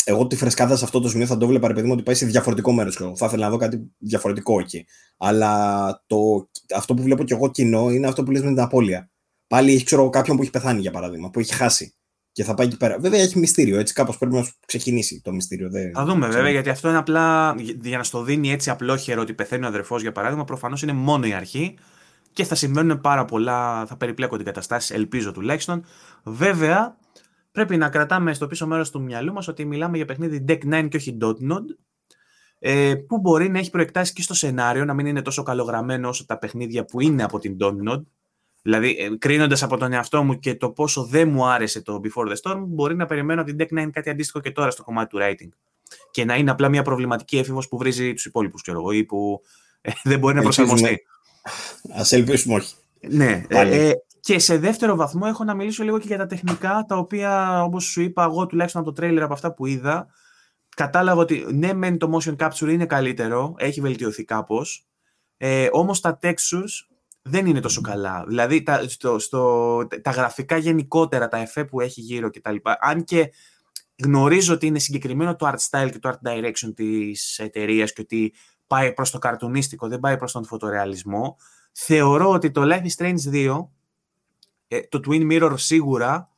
εγώ 0.04 0.26
τη 0.26 0.36
φρεσκάδα 0.36 0.76
σε 0.76 0.84
αυτό 0.84 1.00
το 1.00 1.08
σημείο 1.08 1.26
θα 1.26 1.36
το 1.36 1.46
βλέπα, 1.46 1.68
ρε 1.68 1.74
παιδί 1.74 1.86
μου, 1.86 1.92
ότι 1.92 2.02
πάει 2.02 2.14
σε 2.14 2.26
διαφορετικό 2.26 2.72
μέρος. 2.72 2.96
Θα 3.14 3.26
ήθελα 3.26 3.44
να 3.44 3.50
δω 3.50 3.56
κάτι 3.56 3.90
διαφορετικό 3.98 4.60
εκεί. 4.60 4.86
Αλλά 5.16 6.04
το, 6.06 6.16
αυτό 6.76 6.94
που 6.94 7.02
βλέπω 7.02 7.24
κι 7.24 7.32
εγώ 7.32 7.50
κοινό 7.50 7.90
είναι 7.90 8.06
αυτό 8.06 8.22
που 8.22 8.30
λες 8.30 8.42
με 8.42 8.48
την 8.48 8.60
απώλεια. 8.60 9.10
Πάλι 9.46 9.72
έχει 9.74 9.84
ξέρω, 9.84 10.00
εγώ, 10.02 10.10
κάποιον 10.10 10.36
που 10.36 10.42
έχει 10.42 10.50
πεθάνει, 10.50 10.80
για 10.80 10.90
παράδειγμα, 10.90 11.30
που 11.30 11.40
έχει 11.40 11.54
χάσει. 11.54 11.94
Και 12.32 12.44
θα 12.44 12.54
πάει 12.54 12.66
εκεί 12.66 12.76
πέρα. 12.76 12.98
Βέβαια 12.98 13.20
έχει 13.20 13.38
μυστήριο, 13.38 13.78
έτσι 13.78 13.94
κάπως 13.94 14.18
πρέπει 14.18 14.34
να 14.34 14.42
σου 14.42 14.52
ξεκινήσει 14.66 15.20
το 15.24 15.32
μυστήριο. 15.32 15.70
Δεν... 15.70 15.92
Θα 15.94 16.04
δούμε 16.04 16.20
ξέρω. 16.20 16.32
βέβαια, 16.32 16.50
γιατί 16.50 16.68
αυτό 16.70 16.88
είναι 16.88 16.98
απλά 16.98 17.54
για- 17.58 17.76
για 17.82 17.96
να 17.98 18.04
στο 18.04 18.22
δίνει 18.22 18.50
έτσι 18.50 18.70
απλόχερο 18.70 19.20
ότι 19.20 19.32
πεθαίνει 19.34 19.64
ο 19.64 19.66
αδερφός, 19.66 20.02
για 20.02 20.12
παράδειγμα, 20.12 20.44
προφανώς 20.44 20.82
είναι 20.82 20.92
μόνο 20.92 21.26
η 21.26 21.32
αρχή 21.32 21.78
και 22.32 22.44
θα 22.44 22.54
συμβαίνουν 22.54 23.00
πάρα 23.00 23.24
πολλά, 23.24 23.86
θα 23.86 23.96
περιπλέκονται 23.96 24.42
οι 24.42 24.44
καταστάσεις, 24.44 24.90
ελπίζω 24.90 25.32
τουλάχιστον. 25.32 25.84
Βέβαια, 26.24 26.96
πρέπει 27.52 27.76
να 27.76 27.88
κρατάμε 27.88 28.34
στο 28.34 28.46
πίσω 28.46 28.66
μέρος 28.66 28.90
του 28.90 29.02
μυαλού 29.02 29.32
μας 29.32 29.48
ότι 29.48 29.64
μιλάμε 29.64 29.96
για 29.96 30.06
παιχνίδι 30.06 30.44
Deck 30.48 30.58
9 30.74 30.88
και 30.88 30.96
όχι 30.96 31.16
Dotnod, 31.20 31.64
ε, 32.58 32.94
που 32.94 33.18
μπορεί 33.18 33.48
να 33.48 33.58
έχει 33.58 33.70
προεκτάσει 33.70 34.12
και 34.12 34.22
στο 34.22 34.34
σενάριο, 34.34 34.84
να 34.84 34.94
μην 34.94 35.06
είναι 35.06 35.22
τόσο 35.22 35.42
καλογραμμένο 35.42 36.08
όσο 36.08 36.26
τα 36.26 36.38
παιχνίδια 36.38 36.84
που 36.84 37.00
είναι 37.00 37.22
από 37.22 37.38
την 37.38 37.56
Dotnod. 37.60 38.02
Δηλαδή, 38.62 38.96
ε, 38.98 39.16
κρίνοντας 39.18 39.62
από 39.62 39.76
τον 39.76 39.92
εαυτό 39.92 40.22
μου 40.22 40.38
και 40.38 40.54
το 40.54 40.70
πόσο 40.70 41.04
δεν 41.04 41.28
μου 41.28 41.46
άρεσε 41.46 41.82
το 41.82 42.00
Before 42.04 42.28
the 42.28 42.34
Storm, 42.42 42.64
μπορεί 42.66 42.96
να 42.96 43.06
περιμένω 43.06 43.40
από 43.40 43.54
την 43.54 43.66
Deck 43.70 43.86
9 43.86 43.90
κάτι 43.90 44.10
αντίστοιχο 44.10 44.40
και 44.40 44.50
τώρα 44.50 44.70
στο 44.70 44.82
κομμάτι 44.82 45.08
του 45.08 45.18
writing. 45.20 45.48
Και 46.10 46.24
να 46.24 46.36
είναι 46.36 46.50
απλά 46.50 46.68
μια 46.68 46.82
προβληματική 46.82 47.38
έφηβος 47.38 47.68
που 47.68 47.78
βρίζει 47.78 48.12
τους 48.14 48.24
υπόλοιπους, 48.24 48.62
ξέρω 48.62 48.78
εγώ, 48.78 48.90
ή 48.92 49.04
που 49.04 49.40
ε, 49.80 49.90
δεν 50.02 50.18
μπορεί 50.18 50.34
να 50.34 50.40
Ελπίζουμε. 50.40 50.66
προσαρμοστεί. 50.66 51.06
Α 51.90 52.16
ελπίσουμε 52.18 52.54
όχι. 52.54 52.74
Ναι. 53.00 53.44
Πάλι. 53.48 53.72
Ε, 53.72 53.88
ε, 53.88 53.94
και 54.20 54.38
σε 54.38 54.58
δεύτερο 54.58 54.96
βαθμό 54.96 55.22
έχω 55.26 55.44
να 55.44 55.54
μιλήσω 55.54 55.84
λίγο 55.84 55.98
και 55.98 56.06
για 56.06 56.18
τα 56.18 56.26
τεχνικά, 56.26 56.84
τα 56.88 56.96
οποία, 56.96 57.62
όπως 57.62 57.84
σου 57.84 58.00
είπα, 58.00 58.24
εγώ 58.24 58.46
τουλάχιστον 58.46 58.80
από 58.80 58.90
το 58.90 59.00
τρέιλερ 59.00 59.22
από 59.22 59.32
αυτά 59.32 59.54
που 59.54 59.66
είδα, 59.66 60.06
κατάλαβα 60.76 61.20
ότι 61.20 61.46
ναι, 61.52 61.72
μεν 61.72 61.98
το 61.98 62.18
motion 62.18 62.36
capture 62.36 62.68
είναι 62.68 62.86
καλύτερο, 62.86 63.54
έχει 63.58 63.80
βελτιωθεί 63.80 64.24
κάπως, 64.24 64.86
ε, 65.36 65.68
όμως 65.72 66.00
τα 66.00 66.18
textures 66.22 66.90
δεν 67.22 67.46
είναι 67.46 67.60
τόσο 67.60 67.80
καλά. 67.80 68.24
Δηλαδή, 68.26 68.62
τα, 68.62 68.88
στο, 68.88 69.18
στο, 69.18 69.86
τα 70.02 70.10
γραφικά 70.10 70.56
γενικότερα, 70.56 71.28
τα 71.28 71.36
εφέ 71.36 71.64
που 71.64 71.80
έχει 71.80 72.00
γύρω 72.00 72.30
κτλ. 72.30 72.56
Αν 72.80 73.04
και 73.04 73.30
γνωρίζω 74.02 74.54
ότι 74.54 74.66
είναι 74.66 74.78
συγκεκριμένο 74.78 75.36
το 75.36 75.48
art 75.48 75.68
style 75.70 75.90
και 75.92 75.98
το 75.98 76.08
art 76.08 76.28
direction 76.28 76.74
της 76.74 77.38
εταιρείας 77.38 77.92
και 77.92 78.00
ότι 78.00 78.32
πάει 78.66 78.92
προς 78.92 79.10
το 79.10 79.18
καρτουνίστικο, 79.18 79.88
δεν 79.88 80.00
πάει 80.00 80.16
προς 80.16 80.32
τον 80.32 80.44
φωτορεαλισμό, 80.44 81.36
θεωρώ 81.72 82.30
ότι 82.30 82.50
το 82.50 82.62
Life 82.64 82.82
is 82.82 83.04
Strange 83.04 83.32
2, 83.32 83.68
ε, 84.72 84.80
το 84.80 85.00
Twin 85.06 85.30
Mirror 85.32 85.52
σίγουρα, 85.56 86.28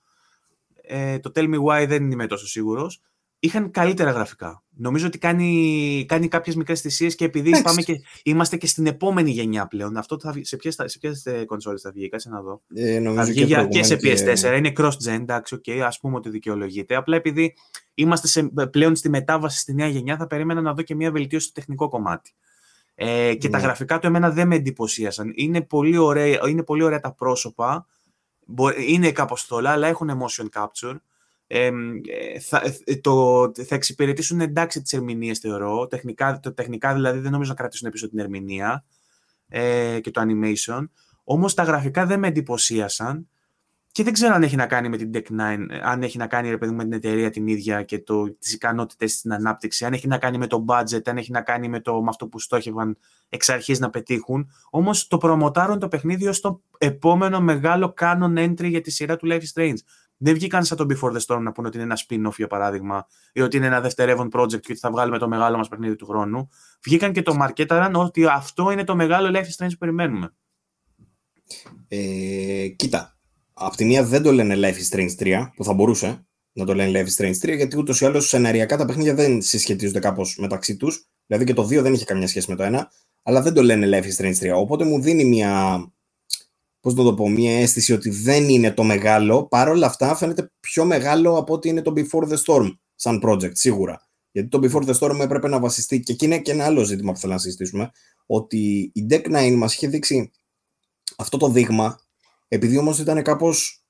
ε, 0.82 1.18
το 1.18 1.32
Tell 1.34 1.54
Me 1.54 1.62
Why 1.64 1.84
δεν 1.88 2.10
είμαι 2.10 2.26
τόσο 2.26 2.46
σίγουρος, 2.46 3.00
είχαν 3.38 3.70
καλύτερα 3.70 4.10
γραφικά. 4.10 4.62
Νομίζω 4.76 5.06
ότι 5.06 5.18
κάνει, 5.18 6.04
κάνει 6.08 6.28
κάποιες 6.28 6.56
μικρές 6.56 6.80
θυσίες 6.80 7.14
και 7.14 7.24
επειδή 7.24 7.48
Εντάξει. 7.48 7.64
πάμε 7.64 7.82
και, 7.82 8.00
είμαστε 8.22 8.56
και 8.56 8.66
στην 8.66 8.86
επόμενη 8.86 9.30
γενιά 9.30 9.66
πλέον, 9.66 9.96
αυτό 9.96 10.18
θα 10.20 10.32
βγει, 10.32 10.44
σε 10.44 10.56
ποιες, 10.56 10.74
θα- 10.74 10.88
σε 10.88 10.98
ποιες 10.98 11.26
ε, 11.26 11.44
κονσόλες 11.44 11.80
θα 11.80 11.90
βγει, 11.90 12.08
κάτσε 12.08 12.28
να 12.28 12.40
δω. 12.42 12.62
Ε, 12.74 12.94
Θα 12.94 13.00
νομίζω 13.00 13.32
βγει 13.32 13.44
για- 13.44 13.66
και 13.66 13.82
σε 13.82 13.96
προηγουμένως 13.96 14.40
PS4, 14.40 14.56
είναι 14.56 14.72
cross-gen, 14.76 15.20
εντάξει, 15.20 15.60
okay, 15.64 15.78
ας 15.78 15.98
πούμε 15.98 16.16
ότι 16.16 16.28
δικαιολογείται. 16.28 16.94
Απλά 16.94 17.16
επειδή 17.16 17.54
είμαστε 17.94 18.26
σε, 18.26 18.42
πλέον 18.70 18.96
στη 18.96 19.08
μετάβαση 19.08 19.58
στη 19.58 19.74
νέα 19.74 19.88
γενιά, 19.88 20.16
θα 20.16 20.26
περίμενα 20.26 20.60
να 20.60 20.74
δω 20.74 20.82
και 20.82 20.94
μια 20.94 21.10
βελτίωση 21.10 21.44
στο 21.44 21.52
τεχνικό 21.54 21.88
κομμάτι. 21.88 22.34
Ε, 22.94 23.34
και 23.34 23.48
τα 23.48 23.58
Ναι. 23.58 23.64
γραφικά 23.64 23.98
του 23.98 24.06
εμένα 24.06 24.30
δεν 24.30 24.46
με 24.46 24.54
εντυπωσίασαν. 24.54 25.32
Είναι 25.34 25.60
πολύ 25.62 25.96
ωραία, 25.96 26.48
είναι 26.48 26.62
πολύ 26.62 26.82
ωραία 26.82 27.00
τα 27.00 27.14
πρόσωπα, 27.14 27.86
Μπο- 28.01 28.01
είναι 28.86 29.12
κάπως 29.12 29.42
θολά, 29.42 29.70
αλλά 29.70 29.86
έχουν 29.86 30.10
motion 30.22 30.46
capture. 30.52 30.96
Ε, 31.46 31.66
ε, 31.66 32.40
θα, 32.40 32.62
ε, 32.84 32.96
το, 32.96 33.42
θα 33.54 33.74
εξυπηρετήσουν 33.74 34.40
εντάξει 34.40 34.82
τις 34.82 34.92
ερμηνείες 34.92 35.38
θεωρώ. 35.38 35.86
Τεχνικά, 35.86 36.40
το, 36.40 36.52
τεχνικά 36.54 36.94
δηλαδή 36.94 37.18
δεν 37.18 37.32
νομίζω 37.32 37.50
να 37.50 37.56
κρατήσουν 37.56 37.90
πίσω 37.90 38.08
την 38.08 38.18
ερμηνεία 38.18 38.84
ε, 39.48 40.00
και 40.00 40.10
το 40.10 40.22
animation. 40.24 40.88
Όμως 41.24 41.54
τα 41.54 41.62
γραφικά 41.62 42.06
δεν 42.06 42.18
με 42.18 42.28
εντυπωσίασαν 42.28 43.28
και 43.92 44.02
δεν 44.02 44.12
ξέρω 44.12 44.34
αν 44.34 44.42
έχει 44.42 44.56
να 44.56 44.66
κάνει 44.66 44.88
με 44.88 44.96
την 44.96 45.10
Tech 45.14 45.40
9, 45.40 45.58
αν 45.82 46.02
έχει 46.02 46.18
να 46.18 46.26
κάνει 46.26 46.50
ρε 46.50 46.58
παιδί, 46.58 46.70
μου, 46.70 46.76
με 46.76 46.82
την 46.82 46.92
εταιρεία 46.92 47.30
την 47.30 47.46
ίδια 47.46 47.82
και 47.82 47.98
το, 47.98 48.34
τις 48.38 48.52
ικανότητες 48.52 49.12
στην 49.12 49.32
ανάπτυξη, 49.32 49.84
αν 49.84 49.92
έχει 49.92 50.06
να 50.06 50.18
κάνει 50.18 50.38
με 50.38 50.46
το 50.46 50.64
budget, 50.68 51.08
αν 51.08 51.16
έχει 51.16 51.30
να 51.30 51.40
κάνει 51.40 51.68
με, 51.68 51.80
το, 51.80 52.02
με 52.02 52.08
αυτό 52.08 52.26
που 52.26 52.38
στόχευαν 52.38 52.96
εξ 53.28 53.48
αρχής 53.48 53.78
να 53.78 53.90
πετύχουν. 53.90 54.50
Όμως 54.70 55.06
το 55.06 55.18
προμοτάρουν 55.18 55.78
το 55.78 55.88
παιχνίδι 55.88 56.26
ως 56.26 56.40
το 56.40 56.62
επόμενο 56.78 57.40
μεγάλο 57.40 57.94
canon 58.00 58.38
entry 58.38 58.68
για 58.68 58.80
τη 58.80 58.90
σειρά 58.90 59.16
του 59.16 59.28
Life 59.30 59.40
is 59.40 59.60
Strange. 59.60 59.76
Δεν 60.16 60.34
βγήκαν 60.34 60.64
σαν 60.64 60.76
το 60.76 60.86
Before 60.88 61.12
the 61.12 61.20
Storm 61.26 61.40
να 61.40 61.52
πούνε 61.52 61.68
ότι 61.68 61.76
είναι 61.76 61.86
ένα 61.86 61.98
spin-off 62.08 62.36
για 62.36 62.46
παράδειγμα, 62.46 63.06
ή 63.32 63.40
ότι 63.40 63.56
είναι 63.56 63.66
ένα 63.66 63.80
δευτερεύον 63.80 64.28
project 64.32 64.60
και 64.60 64.72
ότι 64.72 64.76
θα 64.76 64.90
βγάλουμε 64.90 65.18
το 65.18 65.28
μεγάλο 65.28 65.56
μας 65.56 65.68
παιχνίδι 65.68 65.96
του 65.96 66.06
χρόνου. 66.06 66.48
Βγήκαν 66.84 67.12
και 67.12 67.22
το 67.22 67.34
μαρκέταραν 67.34 67.94
ότι 67.94 68.26
αυτό 68.26 68.70
είναι 68.70 68.84
το 68.84 68.96
μεγάλο 68.96 69.30
Life 69.32 69.44
is 69.44 69.64
Strange 69.64 69.70
που 69.70 69.78
περιμένουμε. 69.78 70.34
Ε, 71.88 72.68
κοίτα, 72.68 73.16
απ' 73.52 73.74
τη 73.74 73.84
μία 73.84 74.04
δεν 74.04 74.22
το 74.22 74.32
λένε 74.32 74.54
Life 74.56 74.74
is 74.74 74.96
Strange 74.96 75.14
3, 75.18 75.50
που 75.56 75.64
θα 75.64 75.72
μπορούσε 75.72 76.26
να 76.52 76.64
το 76.64 76.74
λένε 76.74 77.00
Life 77.00 77.06
is 77.06 77.24
Strange 77.24 77.52
3, 77.52 77.56
γιατί 77.56 77.78
ούτως 77.78 78.00
ή 78.00 78.04
άλλως 78.04 78.28
σεναριακά 78.28 78.76
τα 78.76 78.84
παιχνίδια 78.84 79.14
δεν 79.14 79.42
συσχετίζονται 79.42 79.98
κάπως 79.98 80.36
μεταξύ 80.38 80.76
τους. 80.76 81.06
Δηλαδή 81.26 81.44
και 81.44 81.54
το 81.54 81.62
2 81.62 81.82
δεν 81.82 81.92
είχε 81.92 82.04
καμιά 82.04 82.26
σχέση 82.26 82.50
με 82.50 82.56
το 82.56 82.64
1, 82.64 82.82
αλλά 83.22 83.42
δεν 83.42 83.52
το 83.52 83.62
λένε 83.62 83.98
Life 83.98 84.04
is 84.04 84.24
Strange 84.24 84.52
3. 84.52 84.56
Οπότε 84.56 84.84
μου 84.84 85.00
δίνει 85.00 85.24
μια. 85.24 85.86
Πώς 86.80 86.94
να 86.94 87.04
το 87.04 87.14
πω, 87.14 87.28
μια 87.28 87.60
αίσθηση 87.60 87.92
ότι 87.92 88.10
δεν 88.10 88.48
είναι 88.48 88.72
το 88.72 88.82
μεγάλο. 88.82 89.46
Παρ' 89.46 89.68
όλα 89.68 89.86
αυτά 89.86 90.14
φαίνεται 90.16 90.52
πιο 90.60 90.84
μεγάλο 90.84 91.38
από 91.38 91.54
ότι 91.54 91.68
είναι 91.68 91.82
το 91.82 91.92
Before 91.96 92.28
the 92.28 92.36
Storm 92.46 92.76
σαν 92.94 93.22
project, 93.24 93.52
σίγουρα. 93.52 94.08
Γιατί 94.32 94.48
το 94.48 94.60
Before 94.62 94.88
the 94.88 94.94
Storm 94.98 95.20
έπρεπε 95.20 95.48
να 95.48 95.60
βασιστεί, 95.60 96.00
και 96.00 96.12
εκεί 96.12 96.24
είναι 96.24 96.38
και 96.38 96.50
ένα 96.50 96.64
άλλο 96.64 96.84
ζήτημα 96.84 97.12
που 97.12 97.18
θέλω 97.18 97.32
να 97.32 97.38
συζητήσουμε, 97.38 97.90
ότι 98.26 98.90
η 98.94 99.06
Deck 99.10 99.50
9 99.50 99.54
μας 99.56 99.74
είχε 99.74 99.88
δείξει 99.88 100.30
αυτό 101.16 101.36
το 101.36 101.48
δείγμα, 101.48 102.00
επειδή 102.52 102.76
όμως 102.76 102.98
ήταν 102.98 103.22
κάπως 103.22 103.84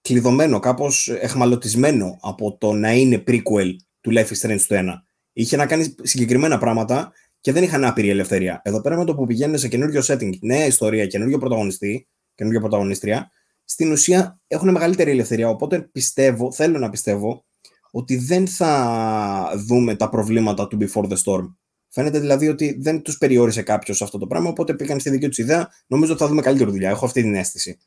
κλειδωμένο, 0.00 0.58
κάπως 0.58 1.08
εχμαλωτισμένο 1.08 2.18
από 2.20 2.56
το 2.56 2.72
να 2.72 2.92
είναι 2.92 3.22
prequel 3.26 3.70
του 4.00 4.12
Life 4.14 4.26
is 4.26 4.48
Strange 4.48 4.60
του 4.60 4.74
1. 4.74 4.84
Είχε 5.32 5.56
να 5.56 5.66
κάνει 5.66 5.94
συγκεκριμένα 6.02 6.58
πράγματα 6.58 7.12
και 7.40 7.52
δεν 7.52 7.62
είχαν 7.62 7.84
άπειρη 7.84 8.08
ελευθερία. 8.08 8.60
Εδώ 8.64 8.80
πέρα 8.80 8.96
με 8.96 9.04
το 9.04 9.14
που 9.14 9.26
πηγαίνουν 9.26 9.58
σε 9.58 9.68
καινούριο 9.68 10.02
setting, 10.06 10.38
νέα 10.40 10.66
ιστορία, 10.66 11.06
καινούριο 11.06 11.38
πρωταγωνιστή, 11.38 12.08
καινούργια 12.34 12.60
πρωταγωνίστρια, 12.60 13.30
στην 13.64 13.92
ουσία 13.92 14.40
έχουν 14.46 14.70
μεγαλύτερη 14.70 15.10
ελευθερία. 15.10 15.48
Οπότε 15.48 15.80
πιστεύω, 15.80 16.52
θέλω 16.52 16.78
να 16.78 16.90
πιστεύω, 16.90 17.44
ότι 17.90 18.16
δεν 18.16 18.46
θα 18.48 19.52
δούμε 19.66 19.94
τα 19.94 20.08
προβλήματα 20.08 20.66
του 20.66 20.78
Before 20.80 21.08
the 21.08 21.16
Storm. 21.24 21.54
Φαίνεται 21.94 22.18
δηλαδή 22.18 22.48
ότι 22.48 22.76
δεν 22.80 23.02
τους 23.02 23.18
περιόρισε 23.18 23.62
κάποιος 23.62 24.02
αυτό 24.02 24.18
το 24.18 24.26
πράγμα, 24.26 24.48
οπότε 24.48 24.74
πήγαν 24.74 25.00
στη 25.00 25.10
δική 25.10 25.28
τους 25.28 25.38
ιδέα. 25.38 25.68
Νομίζω 25.86 26.12
ότι 26.12 26.22
θα 26.22 26.28
δούμε 26.28 26.42
καλύτερη 26.42 26.70
δουλειά. 26.70 26.90
Έχω 26.90 27.04
αυτή 27.04 27.22
την 27.22 27.34
αίσθηση. 27.34 27.78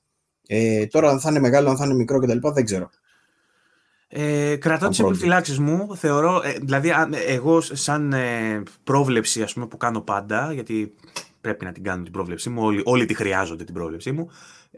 Ε, 0.48 0.86
τώρα, 0.86 1.10
αν 1.10 1.20
θα 1.20 1.30
είναι 1.30 1.40
μεγάλο, 1.40 1.70
αν 1.70 1.78
θα 1.78 1.86
είναι 1.86 1.94
μικρό 1.94 2.20
κτλ., 2.20 2.38
δεν 2.54 2.66
ξέρω. 2.66 2.90
Ε, 4.08 4.56
κρατάω 4.56 4.90
τις 4.90 5.00
επιφυλάξεις 5.00 5.60
μου. 5.60 5.96
Θεωρώ, 5.96 6.42
ε, 6.44 6.58
δηλαδή, 6.62 6.92
εγώ 7.28 7.62
σαν 7.62 8.14
ε, 8.14 8.64
πρόβλεψη 8.84 9.42
ας 9.42 9.54
πούμε, 9.54 9.68
που 9.68 9.78
κάνω 9.78 10.02
πάντα, 10.02 10.54
γιατί 10.54 10.94
πρέπει 11.42 11.66
να 11.66 11.72
την 11.72 11.84
κάνω 11.84 12.04
την 12.04 12.12
πρόβλεψή 12.12 12.50
μου, 12.50 12.62
όλοι, 12.64 12.82
όλοι 12.86 13.06
τη 13.06 13.14
χρειάζονται 13.14 13.64
την 13.64 13.74
πρόβλεψή 13.74 14.12
μου. 14.12 14.30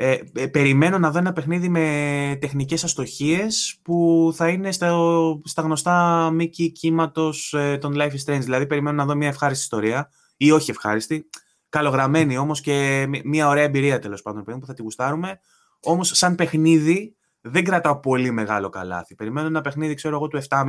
Ε, 0.01 0.19
ε, 0.33 0.47
περιμένω 0.47 0.97
να 0.97 1.11
δω 1.11 1.17
ένα 1.19 1.33
παιχνίδι 1.33 1.69
με 1.69 2.37
τεχνικές 2.41 2.83
αστοχίες 2.83 3.79
που 3.83 4.31
θα 4.35 4.47
είναι 4.47 4.71
στα, 4.71 4.97
στα 5.43 5.61
γνωστά 5.61 6.29
μήκη 6.33 6.71
κύματος 6.71 7.53
ε, 7.53 7.77
των 7.77 7.93
Life 7.95 8.11
is 8.11 8.25
Strange. 8.25 8.39
Δηλαδή 8.39 8.67
περιμένω 8.67 8.95
να 8.95 9.05
δω 9.05 9.15
μια 9.15 9.27
ευχάριστη 9.27 9.63
ιστορία 9.63 10.09
ή 10.37 10.51
όχι 10.51 10.71
ευχάριστη, 10.71 11.29
καλογραμμένη 11.69 12.37
όμως 12.37 12.61
και 12.61 13.07
μια 13.23 13.47
ωραία 13.47 13.63
εμπειρία 13.63 13.99
τέλος 13.99 14.21
πάντων 14.21 14.43
που 14.43 14.65
θα 14.65 14.73
τη 14.73 14.81
γουστάρουμε. 14.81 15.39
Όμως 15.81 16.11
σαν 16.13 16.35
παιχνίδι 16.35 17.15
δεν 17.41 17.63
κρατάω 17.63 17.99
πολύ 17.99 18.31
μεγάλο 18.31 18.69
καλάθι. 18.69 19.15
Περιμένω 19.15 19.47
ένα 19.47 19.61
παιχνίδι, 19.61 19.93
ξέρω 19.93 20.15
εγώ, 20.15 20.27
του 20.27 20.41
7,5 20.49 20.63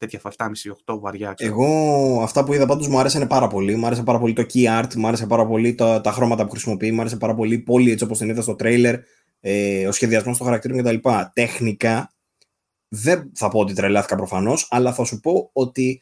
τέτοια 0.00 0.20
7,5-8 0.86 0.98
βαριά. 1.00 1.32
Ξέρω. 1.32 1.52
Εγώ 1.52 2.22
αυτά 2.22 2.44
που 2.44 2.52
είδα 2.52 2.66
πάντως 2.66 2.88
μου 2.88 2.98
άρεσαν 2.98 3.26
πάρα 3.26 3.46
πολύ. 3.46 3.76
Μου 3.76 3.86
άρεσε 3.86 4.02
πάρα 4.02 4.18
πολύ 4.18 4.32
το 4.32 4.46
key 4.52 4.80
art, 4.80 4.94
μου 4.94 5.06
άρεσε 5.06 5.26
πάρα 5.26 5.46
πολύ 5.46 5.74
το, 5.74 6.00
τα 6.00 6.12
χρώματα 6.12 6.44
που 6.44 6.50
χρησιμοποιεί, 6.50 6.92
μου 6.92 7.00
άρεσε 7.00 7.16
πάρα 7.16 7.34
πολύ 7.34 7.58
πολύ 7.58 7.90
έτσι 7.90 8.04
όπως 8.04 8.18
την 8.18 8.28
είδα 8.28 8.42
στο 8.42 8.56
trailer, 8.58 8.94
ε, 9.40 9.86
ο 9.86 9.92
σχεδιασμός 9.92 10.36
των 10.36 10.46
χαρακτήρων 10.46 10.78
κτλ. 10.78 11.08
Τεχνικά 11.32 12.12
δεν 12.88 13.30
θα 13.34 13.48
πω 13.48 13.58
ότι 13.58 13.74
τρελάθηκα 13.74 14.16
προφανώς, 14.16 14.66
αλλά 14.70 14.92
θα 14.92 15.04
σου 15.04 15.20
πω 15.20 15.50
ότι 15.52 16.00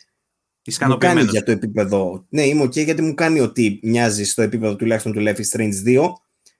μου 0.86 0.98
κάνει 0.98 1.22
για 1.22 1.42
το 1.42 1.50
επίπεδο. 1.50 2.26
Ναι, 2.28 2.42
είμαι 2.42 2.62
ok 2.62 2.84
γιατί 2.84 3.02
μου 3.02 3.14
κάνει 3.14 3.40
ότι 3.40 3.80
μοιάζει 3.82 4.24
στο 4.24 4.42
επίπεδο 4.42 4.76
τουλάχιστον 4.76 5.12
του 5.12 5.22
Life 5.26 5.36
is 5.36 5.56
Strange 5.56 5.98
2, 5.98 6.12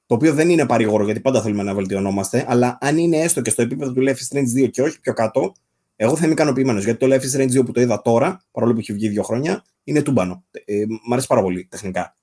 το 0.06 0.14
οποίο 0.14 0.32
δεν 0.34 0.48
είναι 0.48 0.66
παρήγορο 0.66 1.04
γιατί 1.04 1.20
πάντα 1.20 1.42
θέλουμε 1.42 1.62
να 1.62 1.74
βελτιωνόμαστε, 1.74 2.44
αλλά 2.48 2.78
αν 2.80 2.98
είναι 2.98 3.16
έστω 3.16 3.40
και 3.40 3.50
στο 3.50 3.62
επίπεδο 3.62 3.92
του 3.92 4.02
Life 4.06 4.16
is 4.16 4.36
Strange 4.36 4.64
2 4.64 4.70
και 4.70 4.82
όχι 4.82 5.00
πιο 5.00 5.12
κάτω, 5.12 5.52
εγώ 6.00 6.16
θα 6.16 6.24
είμαι 6.24 6.32
ικανοποιημένος 6.32 6.84
γιατί 6.84 6.98
το 6.98 7.14
Life 7.14 7.20
is 7.20 7.38
Strange 7.38 7.60
2 7.60 7.64
που 7.64 7.72
το 7.72 7.80
είδα 7.80 8.02
τώρα, 8.02 8.44
παρόλο 8.50 8.72
που 8.72 8.78
έχει 8.78 8.92
βγει 8.92 9.08
δύο 9.08 9.22
χρόνια, 9.22 9.64
είναι 9.84 10.02
τούμπανο. 10.02 10.44
Ε, 10.64 10.84
μ' 11.06 11.12
αρέσει 11.12 11.26
πάρα 11.26 11.42
πολύ 11.42 11.66
τεχνικά. 11.70 12.16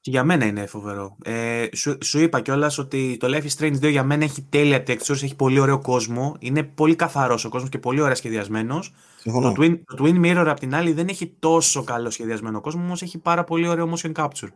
Και 0.00 0.10
για 0.10 0.24
μένα 0.24 0.44
είναι 0.44 0.66
φοβερό. 0.66 1.16
Ε, 1.24 1.66
σου, 1.72 1.98
σου 2.04 2.18
είπα 2.18 2.40
κιόλας 2.40 2.78
ότι 2.78 3.16
το 3.20 3.26
Life 3.30 3.42
is 3.42 3.58
Strange 3.58 3.86
2 3.86 3.90
για 3.90 4.02
μένα 4.02 4.24
έχει 4.24 4.42
τέλεια 4.42 4.82
textures, 4.86 5.22
έχει 5.22 5.36
πολύ 5.36 5.58
ωραίο 5.58 5.78
κόσμο, 5.78 6.36
είναι 6.38 6.62
πολύ 6.62 6.94
καθαρός 6.94 7.44
ο 7.44 7.48
κόσμος 7.48 7.70
και 7.70 7.78
πολύ 7.78 8.00
ωραία 8.00 8.14
σχεδιασμένος. 8.14 8.94
Το 9.24 9.54
Twin, 9.58 9.80
το 9.84 10.04
Twin 10.04 10.24
Mirror 10.24 10.46
απ' 10.48 10.58
την 10.58 10.74
άλλη 10.74 10.92
δεν 10.92 11.08
έχει 11.08 11.36
τόσο 11.38 11.84
καλό 11.84 12.10
σχεδιασμένο 12.10 12.60
κόσμο, 12.60 12.82
όμως 12.82 13.02
έχει 13.02 13.18
πάρα 13.18 13.44
πολύ 13.44 13.68
ωραίο 13.68 13.94
motion 13.96 14.12
capture. 14.12 14.50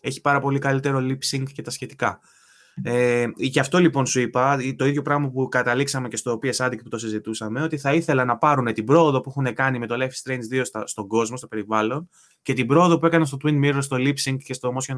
Έχει 0.00 0.20
πάρα 0.20 0.40
πολύ 0.40 0.58
καλύτερο 0.58 0.98
lip 0.98 1.36
sync 1.36 1.44
και 1.52 1.62
τα 1.62 1.70
σχετικά. 1.70 2.20
Ε, 2.82 3.26
και 3.52 3.60
αυτό 3.60 3.78
λοιπόν 3.78 4.06
σου 4.06 4.20
είπα, 4.20 4.58
το 4.76 4.86
ίδιο 4.86 5.02
πράγμα 5.02 5.30
που 5.30 5.48
καταλήξαμε 5.48 6.08
και 6.08 6.16
στο 6.16 6.38
PS 6.42 6.66
Addict 6.66 6.82
που 6.82 6.88
το 6.88 6.98
συζητούσαμε, 6.98 7.62
ότι 7.62 7.78
θα 7.78 7.94
ήθελα 7.94 8.24
να 8.24 8.36
πάρουν 8.36 8.72
την 8.72 8.84
πρόοδο 8.84 9.20
που 9.20 9.30
έχουν 9.36 9.54
κάνει 9.54 9.78
με 9.78 9.86
το 9.86 9.94
Life 9.98 10.08
is 10.08 10.30
Strange 10.30 10.58
2 10.58 10.60
στα, 10.64 10.86
στον 10.86 11.06
κόσμο, 11.06 11.36
στο 11.36 11.46
περιβάλλον, 11.46 12.08
και 12.42 12.52
την 12.52 12.66
πρόοδο 12.66 12.98
που 12.98 13.06
έκαναν 13.06 13.26
στο 13.26 13.36
Twin 13.44 13.64
Mirror, 13.64 13.78
στο 13.80 13.96
Lip 14.00 14.14
Sync 14.24 14.36
και 14.44 14.52
στο 14.52 14.74
motion, 14.78 14.96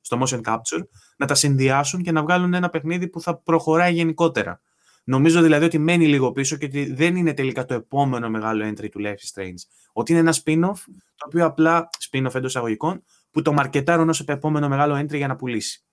στο 0.00 0.18
motion 0.22 0.40
Capture, 0.40 0.82
να 1.16 1.26
τα 1.26 1.34
συνδυάσουν 1.34 2.02
και 2.02 2.12
να 2.12 2.22
βγάλουν 2.22 2.54
ένα 2.54 2.68
παιχνίδι 2.68 3.08
που 3.08 3.20
θα 3.20 3.36
προχωράει 3.36 3.92
γενικότερα. 3.92 4.60
Νομίζω 5.04 5.42
δηλαδή 5.42 5.64
ότι 5.64 5.78
μένει 5.78 6.06
λίγο 6.06 6.32
πίσω 6.32 6.56
και 6.56 6.64
ότι 6.64 6.92
δεν 6.92 7.16
είναι 7.16 7.34
τελικά 7.34 7.64
το 7.64 7.74
επόμενο 7.74 8.30
μεγάλο 8.30 8.68
entry 8.68 8.88
του 8.90 9.00
Life 9.02 9.06
is 9.06 9.40
Strange. 9.40 9.54
Ότι 9.92 10.12
είναι 10.12 10.20
ένα 10.20 10.34
spin-off, 10.44 10.80
το 11.16 11.26
οποίο 11.26 11.44
απλά, 11.44 11.88
spin-off 12.10 12.34
εντός 12.34 12.56
αγωγικών, 12.56 13.02
που 13.30 13.42
το 13.42 13.52
μαρκετάρουν 13.52 14.08
ως 14.08 14.20
επόμενο 14.20 14.68
μεγάλο 14.68 14.98
entry 14.98 15.16
για 15.16 15.26
να 15.26 15.36
πουλήσει. 15.36 15.85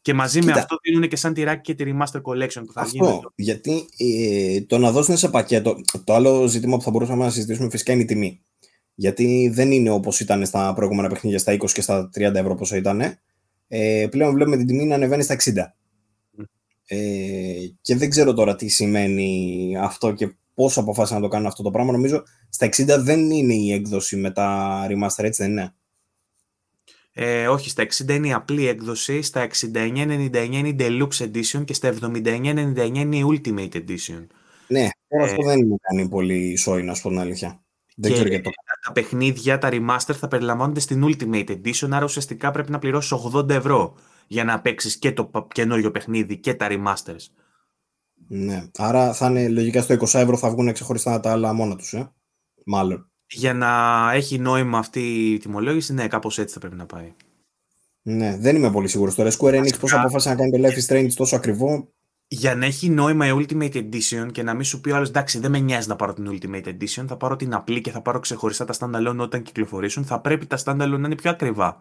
Και 0.00 0.14
μαζί 0.14 0.42
με 0.42 0.52
αυτό 0.52 0.76
δίνουν 0.82 1.08
και 1.08 1.16
σαν 1.16 1.34
τυράκι 1.34 1.74
και 1.74 1.84
τη 1.84 1.92
Remaster 1.92 2.20
Collection 2.22 2.62
που 2.66 2.72
θα 2.72 2.80
αυτό, 2.80 2.90
γίνει. 2.90 3.20
Γιατί 3.34 3.86
ε, 3.96 4.60
το 4.60 4.78
να 4.78 4.90
δώσουν 4.90 5.16
σε 5.16 5.28
πακέτο. 5.28 5.76
Το 6.04 6.14
άλλο 6.14 6.46
ζήτημα 6.46 6.76
που 6.76 6.82
θα 6.82 6.90
μπορούσαμε 6.90 7.24
να 7.24 7.30
συζητήσουμε 7.30 7.70
φυσικά 7.70 7.92
είναι 7.92 8.02
η 8.02 8.04
τιμή. 8.04 8.40
Γιατί 8.94 9.50
δεν 9.52 9.72
είναι 9.72 9.90
όπως 9.90 10.20
ήταν 10.20 10.46
στα 10.46 10.72
προηγούμενα 10.74 11.08
παιχνίδια, 11.08 11.38
στα 11.38 11.52
20 11.52 11.70
και 11.70 11.80
στα 11.80 12.10
30 12.14 12.20
ευρώ 12.34 12.54
πόσο 12.54 12.76
ήταν. 12.76 13.00
Ε, 13.68 14.06
πλέον 14.10 14.34
βλέπουμε 14.34 14.56
την 14.56 14.66
τιμή 14.66 14.84
να 14.84 14.94
ανεβαίνει 14.94 15.22
στα 15.22 15.34
60. 15.34 15.52
Ε, 16.86 16.96
και 17.80 17.96
δεν 17.96 18.10
ξέρω 18.10 18.34
τώρα 18.34 18.56
τι 18.56 18.68
σημαίνει 18.68 19.74
αυτό 19.80 20.12
και 20.12 20.36
πόσο 20.54 20.80
αποφάσισαν 20.80 21.16
να 21.16 21.22
το 21.22 21.28
κάνουν 21.28 21.46
αυτό 21.46 21.62
το 21.62 21.70
πράγμα. 21.70 21.92
Νομίζω 21.92 22.22
στα 22.48 22.66
60 22.66 22.96
δεν 23.00 23.30
είναι 23.30 23.54
η 23.54 23.72
έκδοση 23.72 24.16
με 24.16 24.30
τα 24.30 24.86
remaster, 24.90 25.24
έτσι 25.24 25.42
δεν 25.42 25.50
είναι. 25.50 25.74
Ε, 27.20 27.48
όχι, 27.48 27.68
στα 27.68 27.82
60 27.82 28.08
είναι 28.08 28.26
η 28.26 28.32
απλή 28.32 28.68
έκδοση, 28.68 29.22
στα 29.22 29.46
69-99 29.46 30.48
είναι 30.50 30.68
η 30.68 30.76
Deluxe 30.78 31.24
Edition 31.24 31.64
και 31.64 31.74
στα 31.74 31.94
79-99 32.02 32.90
είναι 32.94 33.16
η 33.16 33.24
Ultimate 33.28 33.74
Edition. 33.74 34.26
Ναι, 34.68 34.88
τώρα 35.08 35.24
αυτό 35.24 35.42
ε, 35.42 35.46
δεν 35.46 35.66
μου 35.66 35.76
κάνει 35.80 36.08
πολύ 36.08 36.56
σόι, 36.56 36.82
να 36.82 36.94
σου 36.94 37.02
πω 37.02 37.08
την 37.08 37.18
αλήθεια. 37.18 37.62
Δεν 37.96 38.12
ξέρω 38.12 38.28
γιατί 38.28 38.42
το... 38.42 38.50
Τα 38.86 38.92
παιχνίδια, 38.92 39.58
τα 39.58 39.68
remaster 39.72 40.14
θα 40.14 40.28
περιλαμβάνονται 40.28 40.80
στην 40.80 41.04
Ultimate 41.04 41.50
Edition, 41.50 41.88
άρα 41.90 42.04
ουσιαστικά 42.04 42.50
πρέπει 42.50 42.70
να 42.70 42.78
πληρώσεις 42.78 43.12
80 43.34 43.48
ευρώ 43.48 43.94
για 44.26 44.44
να 44.44 44.60
παίξεις 44.60 44.96
και 44.96 45.12
το 45.12 45.46
καινούριο 45.54 45.90
παιχνίδι 45.90 46.36
και 46.36 46.54
τα 46.54 46.66
remasters. 46.70 47.26
Ναι, 48.28 48.64
άρα 48.76 49.12
θα 49.12 49.26
είναι 49.30 49.48
λογικά 49.48 49.82
στο 49.82 49.94
20 49.94 50.20
ευρώ 50.20 50.36
θα 50.36 50.50
βγουν 50.50 50.72
ξεχωριστά 50.72 51.20
τα 51.20 51.30
άλλα 51.30 51.52
μόνα 51.52 51.76
τους, 51.76 51.92
ε; 51.92 52.12
μάλλον. 52.64 53.10
Για 53.30 53.54
να 53.54 54.10
έχει 54.12 54.38
νόημα 54.38 54.78
αυτή 54.78 55.32
η 55.32 55.38
τιμολόγηση, 55.38 55.92
ναι, 55.92 56.08
κάπως 56.08 56.38
έτσι 56.38 56.54
θα 56.54 56.60
πρέπει 56.60 56.76
να 56.76 56.86
πάει. 56.86 57.12
Ναι, 58.02 58.36
δεν 58.38 58.56
είμαι 58.56 58.70
πολύ 58.70 58.88
σίγουρος. 58.88 59.14
Τώρα 59.14 59.30
Square 59.30 59.60
Enix 59.60 59.78
πώς 59.80 59.92
αποφάσισε 59.92 60.28
να 60.28 60.36
κάνει 60.36 60.50
το 60.50 60.68
Life 60.68 60.78
is 60.78 60.94
Strange 60.94 61.12
τόσο 61.14 61.36
ακριβό; 61.36 61.92
Για 62.28 62.54
να 62.54 62.66
έχει 62.66 62.88
νόημα 62.88 63.26
η 63.26 63.30
Ultimate 63.34 63.74
Edition 63.74 64.28
και 64.32 64.42
να 64.42 64.54
μην 64.54 64.64
σου 64.64 64.80
πει 64.80 64.90
ο 64.90 64.96
άλλος 64.96 65.08
εντάξει, 65.08 65.38
δεν 65.38 65.50
με 65.50 65.58
νοιάζει 65.58 65.88
να 65.88 65.96
πάρω 65.96 66.12
την 66.12 66.30
Ultimate 66.30 66.66
Edition, 66.66 67.04
θα 67.06 67.16
πάρω 67.16 67.36
την 67.36 67.54
απλή 67.54 67.80
και 67.80 67.90
θα 67.90 68.02
πάρω 68.02 68.18
ξεχωριστά 68.18 68.64
τα 68.64 68.74
standalone 68.78 69.18
όταν 69.18 69.42
κυκλοφορήσουν, 69.42 70.04
θα 70.04 70.20
πρέπει 70.20 70.46
τα 70.46 70.58
standalone 70.64 70.76
να 70.76 71.06
είναι 71.06 71.14
πιο 71.14 71.30
ακριβά. 71.30 71.76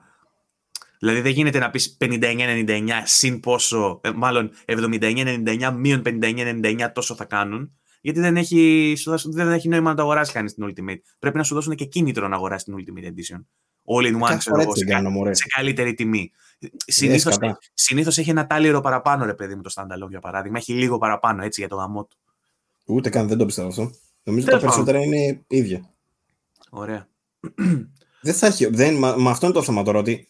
Δηλαδή 0.99 1.21
δεν 1.21 1.31
γίνεται 1.31 1.59
να 1.59 1.69
πεις 1.69 1.97
59-99 1.99 2.89
συν 3.03 3.39
πόσο, 3.39 4.01
ε, 4.03 4.11
μάλλον 4.11 4.51
79-99 4.65 5.71
μείον 5.77 6.01
59-99 6.05 6.91
τόσο 6.93 7.15
θα 7.15 7.25
κάνουν. 7.25 7.71
Γιατί 8.07 8.21
δεν 8.21 8.37
έχει, 8.37 8.97
δεν 9.25 9.51
έχει 9.51 9.67
νόημα 9.67 9.89
να 9.89 9.95
το 9.95 10.01
αγοράσει 10.01 10.31
κανείς 10.31 10.53
την 10.53 10.65
Ultimate. 10.65 10.99
Πρέπει 11.19 11.37
να 11.37 11.43
σου 11.43 11.53
δώσουν 11.53 11.75
και 11.75 11.85
κίνητρο 11.85 12.27
να 12.27 12.35
αγοράσεις 12.35 12.63
την 12.63 12.75
Ultimate 12.77 13.05
Edition. 13.05 13.39
All 13.85 14.05
in 14.05 14.21
one, 14.21 14.37
ξέρω 14.37 14.61
εγώ, 14.61 14.75
σε, 14.75 14.85
σε 15.31 15.45
καλύτερη 15.55 15.93
τιμή. 15.93 16.31
Συνήθως 17.73 18.17
έχει 18.17 18.29
ένα 18.29 18.47
τάλιρο 18.47 18.81
παραπάνω, 18.81 19.25
ρε 19.25 19.33
παιδί 19.33 19.55
μου, 19.55 19.61
το 19.61 19.71
standalone 19.75 20.09
για 20.09 20.19
παράδειγμα. 20.19 20.57
Έχει 20.57 20.73
λίγο 20.73 20.97
παραπάνω 20.97 21.43
έτσι 21.43 21.59
για 21.59 21.69
το 21.69 21.75
γαμό 21.75 22.05
του. 22.05 22.17
Ούτε 22.85 23.09
καν 23.09 23.27
δεν 23.27 23.37
το 23.37 23.45
πιστεύω 23.45 23.67
αυτό. 23.67 23.91
Νομίζω 24.23 24.47
ότι 24.47 24.55
τα 24.55 24.61
περισσότερα 24.61 24.99
είναι 24.99 25.43
ίδια. 25.47 25.89
Ωραία. 26.69 27.07
Δεν 28.21 28.33
θα 28.33 28.47
έχει. 28.47 28.65
Δεν, 28.65 28.97
μα, 28.97 29.31
αυτό 29.31 29.45
είναι 29.45 29.55
το 29.55 29.63
θέμα 29.63 29.83
τώρα. 29.83 29.99
Ότι 29.99 30.27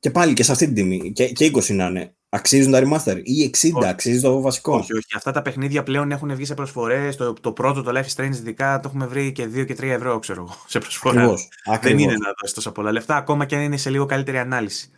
και 0.00 0.10
πάλι 0.10 0.32
και 0.32 0.42
σε 0.42 0.52
αυτή 0.52 0.64
την 0.64 0.74
τιμή, 0.74 1.12
και, 1.12 1.28
και 1.28 1.50
20 1.54 1.74
να 1.74 1.86
είναι, 1.86 2.14
Αξίζουν 2.30 2.72
τα 2.72 2.80
remaster 2.82 3.20
ή 3.22 3.50
60, 3.62 3.70
όχι. 3.74 3.88
αξίζει 3.88 4.20
το 4.20 4.40
βασικό; 4.40 4.74
Όχι, 4.74 4.92
όχι. 4.92 5.16
Αυτά 5.16 5.32
τα 5.32 5.42
παιχνίδια 5.42 5.82
πλέον 5.82 6.10
έχουν 6.10 6.34
βγει 6.34 6.44
σε 6.44 6.54
προσφορές. 6.54 7.16
Το, 7.16 7.32
το 7.32 7.52
πρώτο, 7.52 7.82
το 7.82 7.92
Life 7.94 8.16
Strange, 8.16 8.34
ειδικά 8.34 8.80
το 8.80 8.88
έχουμε 8.88 9.06
βρει 9.06 9.32
και 9.32 9.44
2 9.44 9.66
και 9.66 9.76
3 9.80 9.82
ευρώ, 9.82 10.18
ξέρω 10.18 10.44
εγώ, 10.48 10.56
σε 10.66 10.78
προσφορά. 10.78 11.20
Ακριβώς. 11.20 11.48
Δεν 11.82 11.98
είναι 11.98 12.12
να 12.12 12.32
δώσεις 12.40 12.54
τόσα 12.54 12.72
πολλά 12.72 12.92
λεφτά, 12.92 13.16
ακόμα 13.16 13.44
και 13.44 13.56
αν 13.56 13.62
είναι 13.62 13.76
σε 13.76 13.90
λίγο 13.90 14.06
καλύτερη 14.06 14.38
ανάλυση. 14.38 14.90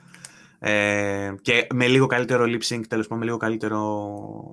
Ε, 0.63 1.35
και 1.43 1.67
με 1.75 1.87
λίγο 1.87 2.07
καλύτερο 2.07 2.45
lip 2.45 2.75
sync, 2.75 2.81
τέλος 2.89 3.07
πάντων, 3.07 3.19
με 3.19 3.25
λίγο 3.25 3.37
καλύτερο. 3.37 3.79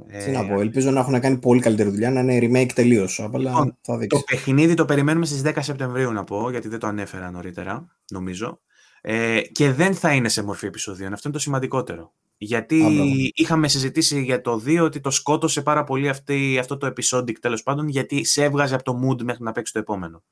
Ε... 0.07 0.23
Τι 0.23 0.31
να 0.31 0.45
πω, 0.47 0.59
ελπίζω 0.59 0.91
να 0.91 0.99
έχουν 0.99 1.19
κάνει 1.19 1.37
πολύ 1.37 1.61
καλύτερη 1.61 1.89
δουλειά, 1.89 2.11
να 2.11 2.19
είναι 2.19 2.39
remake 2.41 2.71
τελείως. 2.73 3.29
Λοιπόν, 3.37 3.77
το 4.07 4.19
παιχνίδι 4.29 4.73
το 4.73 4.85
περιμένουμε 4.85 5.25
στις 5.25 5.41
10 5.45 5.51
Σεπτεμβρίου, 5.59 6.11
να 6.11 6.23
πω, 6.23 6.49
γιατί 6.49 6.67
δεν 6.67 6.79
το 6.79 6.87
ανέφερα 6.87 7.31
νωρίτερα, 7.31 7.87
νομίζω. 8.11 8.59
Ε, 9.01 9.41
και 9.41 9.71
δεν 9.71 9.95
θα 9.95 10.13
είναι 10.13 10.29
σε 10.29 10.43
μορφή 10.43 10.65
επεισοδίων. 10.65 11.13
Αυτό 11.13 11.27
είναι 11.27 11.37
το 11.37 11.43
σημαντικότερο. 11.43 12.13
Γιατί 12.37 13.31
είχαμε 13.35 13.67
συζητήσει 13.67 14.21
για 14.21 14.41
το 14.41 14.61
2 14.65 14.79
ότι 14.81 14.99
το 14.99 15.09
σκότωσε 15.09 15.61
πάρα 15.61 15.83
πολύ 15.83 16.09
αυτή, 16.09 16.57
αυτό 16.59 16.77
το 16.77 16.85
επεισόδιο 16.85 17.35
τέλος 17.41 17.63
πάντων, 17.63 17.87
γιατί 17.87 18.23
σε 18.23 18.43
έβγαζε 18.43 18.75
από 18.75 18.83
το 18.83 18.99
mood 19.03 19.21
μέχρι 19.23 19.43
να 19.43 19.51
παίξει 19.51 19.73
το 19.73 19.79
επόμενο. 19.79 20.23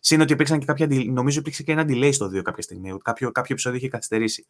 Συν 0.00 0.20
ότι 0.20 0.32
υπήρξαν 0.32 0.58
και 0.58 0.64
κάποια. 0.64 0.88
Νομίζω 1.06 1.38
υπήρξε 1.38 1.62
και 1.62 1.72
ένα 1.72 1.84
delay 1.88 2.10
στο 2.12 2.26
2 2.26 2.42
κάποια 2.42 2.62
στιγμή. 2.62 2.96
Κάποιο, 3.02 3.30
κάποιο 3.32 3.52
επεισόδιο 3.52 3.78
είχε 3.78 3.88
καθυστερήσει. 3.88 4.46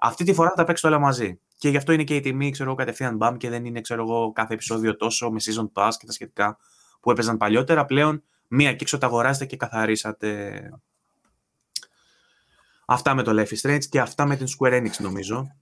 Αυτή 0.00 0.24
τη 0.24 0.32
φορά 0.32 0.48
θα 0.48 0.54
τα 0.54 0.64
παίξω 0.64 0.88
όλα 0.88 0.98
μαζί. 0.98 1.40
Και 1.56 1.68
γι' 1.68 1.76
αυτό 1.76 1.92
είναι 1.92 2.04
και 2.04 2.16
η 2.16 2.20
τιμή, 2.20 2.50
ξέρω 2.50 2.68
εγώ, 2.68 2.78
κατευθείαν 2.78 3.16
μπαμ 3.16 3.36
και 3.36 3.48
δεν 3.48 3.64
είναι, 3.64 3.80
ξέρω 3.80 4.02
εγώ, 4.02 4.32
κάθε 4.32 4.54
επεισόδιο 4.54 4.96
τόσο 4.96 5.30
με 5.30 5.40
season 5.44 5.68
pass 5.72 5.90
και 5.98 6.06
τα 6.06 6.12
σχετικά 6.12 6.58
που 7.00 7.10
έπαιζαν 7.10 7.36
παλιότερα. 7.36 7.84
Πλέον 7.84 8.22
μία 8.48 8.70
και 8.70 8.78
έξω 8.80 8.98
τα 8.98 9.06
αγοράζετε 9.06 9.46
και 9.46 9.56
καθαρίσατε. 9.56 10.60
Αυτά 12.86 13.14
με 13.14 13.22
το 13.22 13.42
Life 13.42 13.54
is 13.54 13.70
Strange 13.70 13.84
και 13.88 14.00
αυτά 14.00 14.26
με 14.26 14.36
την 14.36 14.46
Square 14.46 14.82
Enix 14.82 14.92
νομίζω. 14.98 15.54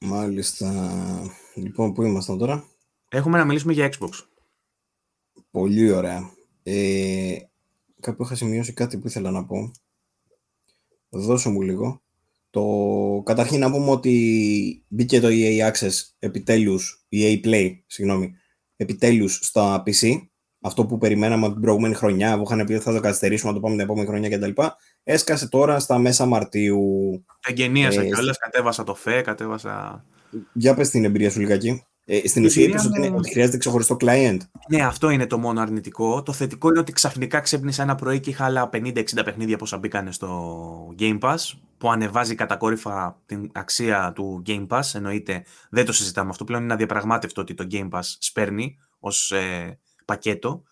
Μάλιστα. 0.00 0.90
Λοιπόν, 1.54 1.92
πού 1.92 2.02
ήμασταν 2.02 2.38
τώρα; 2.38 2.64
Έχουμε 3.08 3.38
να 3.38 3.44
μιλήσουμε 3.44 3.72
για 3.72 3.92
Xbox. 3.98 4.10
Πολύ 5.50 5.90
ωραία. 5.90 6.30
Ε, 6.62 7.36
κάπου 8.00 8.22
είχα 8.22 8.34
σημειώσει 8.34 8.72
κάτι 8.72 8.98
που 8.98 9.06
ήθελα 9.06 9.30
να 9.30 9.44
πω. 9.44 9.70
Δώσω 11.08 11.50
μου 11.50 11.62
λίγο. 11.62 12.02
Το... 12.50 13.22
Καταρχήν 13.24 13.60
να 13.60 13.70
πούμε 13.70 13.90
ότι 13.90 14.84
μπήκε 14.88 15.20
το 15.20 15.28
EA 15.30 15.70
Access 15.70 15.92
επιτέλους, 16.18 17.06
EA 17.10 17.44
Play, 17.44 17.70
συγγνώμη, 17.86 18.34
επιτέλους 18.76 19.38
στα 19.42 19.82
PC. 19.86 20.28
Αυτό 20.60 20.86
που 20.86 20.98
περιμέναμε 20.98 21.44
από 21.44 21.52
την 21.52 21.62
προηγούμενη 21.62 21.94
χρονιά, 21.94 22.36
που 22.36 22.42
είχαν 22.46 22.66
πει 22.66 22.72
ότι 22.72 22.84
θα 22.84 22.92
το 22.92 23.00
καθυστερήσουμε 23.00 23.50
να 23.52 23.56
το 23.56 23.62
πάμε 23.62 23.76
την 23.76 23.84
επόμενη 23.84 24.06
χρονιά 24.06 24.28
κτλ. 24.28 24.62
Έσκασε 25.08 25.48
τώρα 25.48 25.78
στα 25.78 25.98
μέσα 25.98 26.26
Μαρτίου. 26.26 26.80
Εγγενίασα 27.48 28.00
ε, 28.00 28.04
κιόλας, 28.04 28.38
κατέβασα 28.38 28.84
το 28.84 28.94
ΦΕ, 28.94 29.20
κατέβασα. 29.20 30.04
Για 30.52 30.74
πες 30.74 30.90
την 30.90 31.04
εμπειρία 31.04 31.30
σου 31.30 31.40
λιγάκι. 31.40 31.84
Ε, 32.04 32.28
στην 32.28 32.44
ουσία 32.44 32.64
είπες 32.64 32.84
ότι, 32.84 33.12
ότι 33.16 33.30
χρειάζεται 33.30 33.56
ξεχωριστό 33.56 33.96
client. 34.00 34.36
Ναι, 34.68 34.82
αυτό 34.82 35.10
είναι 35.10 35.26
το 35.26 35.38
μόνο 35.38 35.60
αρνητικό. 35.60 36.22
Το 36.22 36.32
θετικό 36.32 36.68
είναι 36.68 36.78
ότι 36.78 36.92
ξαφνικά 36.92 37.40
ξύπνησα 37.40 37.82
ένα 37.82 37.94
πρωί 37.94 38.20
και 38.20 38.30
είχα 38.30 38.44
άλλα 38.44 38.70
50-60 38.72 39.02
παιχνίδια 39.24 39.56
πόσα 39.56 39.78
μπήκανε 39.78 40.12
στο 40.12 40.94
Game 40.98 41.18
Pass, 41.18 41.36
που 41.78 41.90
ανεβάζει 41.90 42.34
κατακόρυφα 42.34 43.22
την 43.26 43.50
αξία 43.54 44.12
του 44.14 44.42
Game 44.46 44.66
Pass. 44.66 44.82
Εννοείται, 44.92 45.44
δεν 45.70 45.84
το 45.84 45.92
συζητάμε 45.92 46.30
αυτό. 46.30 46.44
Πλέον 46.44 46.62
είναι 46.62 46.72
αδιαπραγμάτευτο 46.72 47.40
ότι 47.40 47.54
το 47.54 47.66
Game 47.70 47.88
Pass 47.88 48.14
σπέρνει 48.18 48.78
ως 48.98 49.30
ε, 49.30 49.78
πακέτο. 50.04 50.62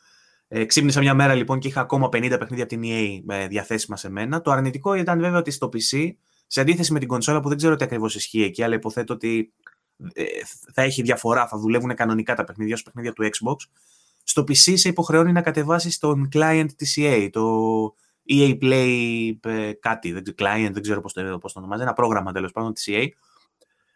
Ε, 0.57 0.65
ξύπνησα 0.65 1.01
μια 1.01 1.15
μέρα 1.15 1.35
λοιπόν 1.35 1.59
και 1.59 1.69
είχα 1.69 1.81
ακόμα 1.81 2.07
50 2.07 2.11
παιχνίδια 2.11 2.65
από 2.65 2.67
την 2.67 2.83
EA 2.85 3.23
ε, 3.29 3.47
διαθέσιμα 3.47 3.97
σε 3.97 4.11
μένα. 4.11 4.41
Το 4.41 4.51
αρνητικό 4.51 4.95
ήταν 4.95 5.21
βέβαια 5.21 5.39
ότι 5.39 5.51
στο 5.51 5.69
PC, 5.73 6.11
σε 6.47 6.61
αντίθεση 6.61 6.93
με 6.93 6.99
την 6.99 7.09
κονσόλα 7.09 7.41
που 7.41 7.49
δεν 7.49 7.57
ξέρω 7.57 7.77
τι 7.77 7.85
ακριβώς 7.85 8.15
ισχύει 8.15 8.43
εκεί, 8.43 8.63
αλλά 8.63 8.75
υποθέτω 8.75 9.15
ότι 9.15 9.53
ε, 10.13 10.25
θα 10.73 10.83
έχει 10.83 11.03
διαφορά, 11.03 11.47
θα 11.49 11.59
δουλεύουν 11.59 11.95
κανονικά 11.95 12.35
τα 12.35 12.45
παιχνίδια, 12.45 12.75
ως 12.75 12.83
παιχνίδια 12.83 13.13
του 13.13 13.23
Xbox. 13.25 13.57
Στο 14.25 14.43
PC 14.43 14.73
σε 14.75 14.89
υποχρεώνει 14.89 15.33
να 15.33 15.43
κατεβάσεις 15.43 15.99
τον 15.99 16.29
client 16.33 16.69
της 16.77 16.99
EA, 17.01 17.29
το 17.33 17.95
EA 18.31 18.59
Play 18.63 19.33
ε, 19.41 19.73
κάτι, 19.73 20.13
δεν, 20.13 20.23
client, 20.39 20.71
δεν 20.73 20.83
ξέρω 20.83 21.01
πώς 21.01 21.13
το, 21.13 21.39
πώς 21.39 21.53
το 21.53 21.59
ονομάζει, 21.59 21.83
ένα 21.83 21.93
πρόγραμμα 21.93 22.33
τέλος 22.33 22.53
πάντων 22.53 22.73
της 22.73 22.89
EA, 22.89 23.07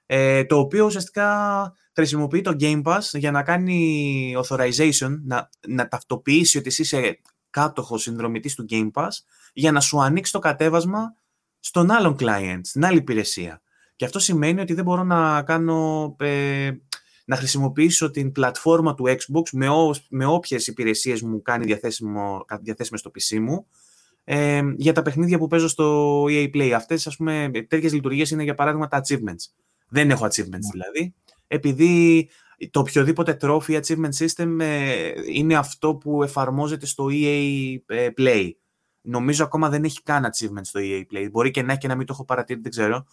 ε, 0.06 0.44
το 0.44 0.58
οποίο 0.58 0.84
ουσιαστικά 0.84 1.72
χρησιμοποιεί 1.98 2.40
το 2.40 2.56
Game 2.60 2.82
Pass 2.82 3.00
για 3.12 3.30
να 3.30 3.42
κάνει 3.42 4.34
authorization, 4.36 5.18
να, 5.24 5.48
να 5.68 5.88
ταυτοποιήσει 5.88 6.58
ότι 6.58 6.68
εσύ 6.68 6.82
είσαι 6.82 7.20
κάτοχος 7.50 8.02
συνδρομητής 8.02 8.54
του 8.54 8.64
Game 8.70 8.90
Pass 8.92 9.08
για 9.52 9.72
να 9.72 9.80
σου 9.80 10.02
ανοίξει 10.02 10.32
το 10.32 10.38
κατέβασμα 10.38 11.14
στον 11.60 11.90
άλλον 11.90 12.16
client, 12.20 12.60
στην 12.62 12.84
άλλη 12.84 12.98
υπηρεσία. 12.98 13.62
Και 13.96 14.04
αυτό 14.04 14.18
σημαίνει 14.18 14.60
ότι 14.60 14.74
δεν 14.74 14.84
μπορώ 14.84 15.02
να 15.02 15.42
κάνω, 15.42 16.14
ε, 16.18 16.70
να 17.24 17.36
χρησιμοποιήσω 17.36 18.10
την 18.10 18.32
πλατφόρμα 18.32 18.94
του 18.94 19.04
Xbox 19.06 19.50
με, 19.52 19.68
ό, 19.68 19.94
με 20.08 20.24
όποιες 20.24 20.66
υπηρεσίες 20.66 21.22
μου 21.22 21.42
κάνει 21.42 21.64
διαθέσιμο, 21.64 22.44
διαθέσιμες 22.60 23.00
στο 23.00 23.10
PC 23.14 23.38
μου 23.38 23.66
ε, 24.24 24.60
για 24.76 24.92
τα 24.92 25.02
παιχνίδια 25.02 25.38
που 25.38 25.46
παίζω 25.46 25.68
στο 25.68 26.24
EA 26.24 26.50
Play. 26.54 26.70
Αυτές, 26.70 27.06
ας 27.06 27.16
πούμε, 27.16 27.50
τέτοιες 27.68 27.92
λειτουργίες 27.92 28.30
είναι 28.30 28.42
για 28.42 28.54
παράδειγμα 28.54 28.88
τα 28.88 29.00
achievements. 29.04 29.52
Δεν 29.88 30.10
έχω 30.10 30.24
achievements 30.24 30.48
ναι. 30.48 30.70
δηλαδή, 30.72 31.14
επειδή 31.48 32.28
το 32.70 32.80
οποιοδήποτε 32.80 33.36
trophy 33.40 33.80
achievement 33.80 34.26
system 34.26 34.56
ε, 34.60 35.12
είναι 35.32 35.56
αυτό 35.56 35.94
που 35.94 36.22
εφαρμόζεται 36.22 36.86
στο 36.86 37.06
EA 37.10 37.76
ε, 37.86 38.08
Play. 38.16 38.50
Νομίζω 39.00 39.44
ακόμα 39.44 39.68
δεν 39.68 39.84
έχει 39.84 40.02
καν 40.02 40.24
achievement 40.24 40.60
στο 40.62 40.80
EA 40.82 41.02
Play. 41.12 41.28
Μπορεί 41.30 41.50
και 41.50 41.62
να 41.62 41.70
έχει 41.70 41.80
και 41.80 41.88
να 41.88 41.94
μην 41.94 42.06
το 42.06 42.12
έχω 42.12 42.24
παρατηρήσει, 42.24 42.62
δεν 42.62 42.70
ξέρω. 42.70 43.04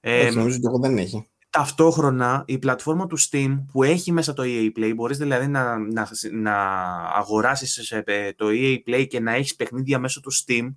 Ε, 0.00 0.30
νομίζω 0.30 0.58
ότι 0.62 0.80
δεν 0.80 0.98
έχει. 0.98 1.28
Ταυτόχρονα, 1.50 2.44
η 2.46 2.58
πλατφόρμα 2.58 3.06
του 3.06 3.20
Steam 3.20 3.64
που 3.72 3.82
έχει 3.82 4.12
μέσα 4.12 4.32
το 4.32 4.42
EA 4.46 4.70
Play, 4.76 4.92
μπορείς 4.94 5.18
δηλαδή 5.18 5.46
να, 5.46 5.78
να, 5.78 6.08
να 6.32 6.56
αγοράσεις 7.16 7.92
το 8.36 8.46
EA 8.48 8.78
Play 8.86 9.06
και 9.08 9.20
να 9.20 9.32
έχεις 9.32 9.56
παιχνίδια 9.56 9.98
μέσω 9.98 10.20
του 10.20 10.32
Steam, 10.32 10.74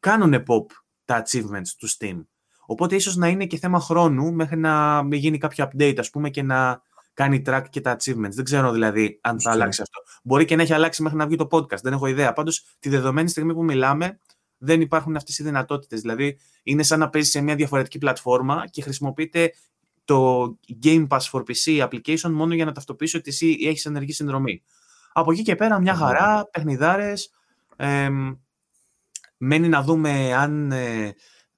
κάνουν 0.00 0.34
pop 0.34 0.66
τα 1.04 1.22
achievements 1.26 1.68
του 1.78 1.88
Steam. 1.88 2.24
Οπότε 2.70 2.94
ίσως 2.94 3.16
να 3.16 3.28
είναι 3.28 3.46
και 3.46 3.58
θέμα 3.58 3.80
χρόνου 3.80 4.32
μέχρι 4.32 4.56
να 4.56 5.02
γίνει 5.10 5.38
κάποιο 5.38 5.68
update, 5.68 5.94
ας 5.98 6.10
πούμε, 6.10 6.30
και 6.30 6.42
να 6.42 6.82
κάνει 7.14 7.42
track 7.46 7.64
και 7.70 7.80
τα 7.80 7.96
achievements. 7.96 8.30
Δεν 8.30 8.44
ξέρω 8.44 8.72
δηλαδή 8.72 9.18
αν 9.22 9.40
θα 9.40 9.50
αλλάξει 9.50 9.82
αυτό. 9.82 10.00
Μπορεί 10.22 10.44
και 10.44 10.56
να 10.56 10.62
έχει 10.62 10.72
αλλάξει 10.72 11.02
μέχρι 11.02 11.18
να 11.18 11.26
βγει 11.26 11.36
το 11.36 11.48
podcast, 11.50 11.80
δεν 11.82 11.92
έχω 11.92 12.06
ιδέα. 12.06 12.32
Πάντως, 12.32 12.64
τη 12.78 12.88
δεδομένη 12.88 13.28
στιγμή 13.28 13.54
που 13.54 13.64
μιλάμε, 13.64 14.18
δεν 14.58 14.80
υπάρχουν 14.80 15.16
αυτές 15.16 15.38
οι 15.38 15.42
δυνατότητες. 15.42 16.00
Δηλαδή, 16.00 16.38
είναι 16.62 16.82
σαν 16.82 16.98
να 16.98 17.08
παίζει 17.08 17.30
σε 17.30 17.40
μια 17.40 17.54
διαφορετική 17.54 17.98
πλατφόρμα 17.98 18.64
και 18.70 18.82
χρησιμοποιείται 18.82 19.52
το 20.04 20.44
Game 20.82 21.06
Pass 21.08 21.30
for 21.32 21.42
PC 21.42 21.88
application 21.88 22.30
μόνο 22.30 22.54
για 22.54 22.64
να 22.64 22.72
ταυτοποιήσει 22.72 23.16
ότι 23.16 23.30
εσύ 23.30 23.56
έχεις 23.60 23.86
ενεργή 23.86 24.12
συνδρομή. 24.12 24.62
Από 25.12 25.32
εκεί 25.32 25.42
και 25.42 25.54
πέρα 25.54 25.80
μια 25.80 25.94
χαρά, 25.94 26.48
παιχνιδάρες. 26.50 27.30
Ε, 27.76 28.08
μένει 29.36 29.68
να 29.68 29.82
δούμε 29.82 30.34
αν 30.34 30.72
ε, 30.72 31.14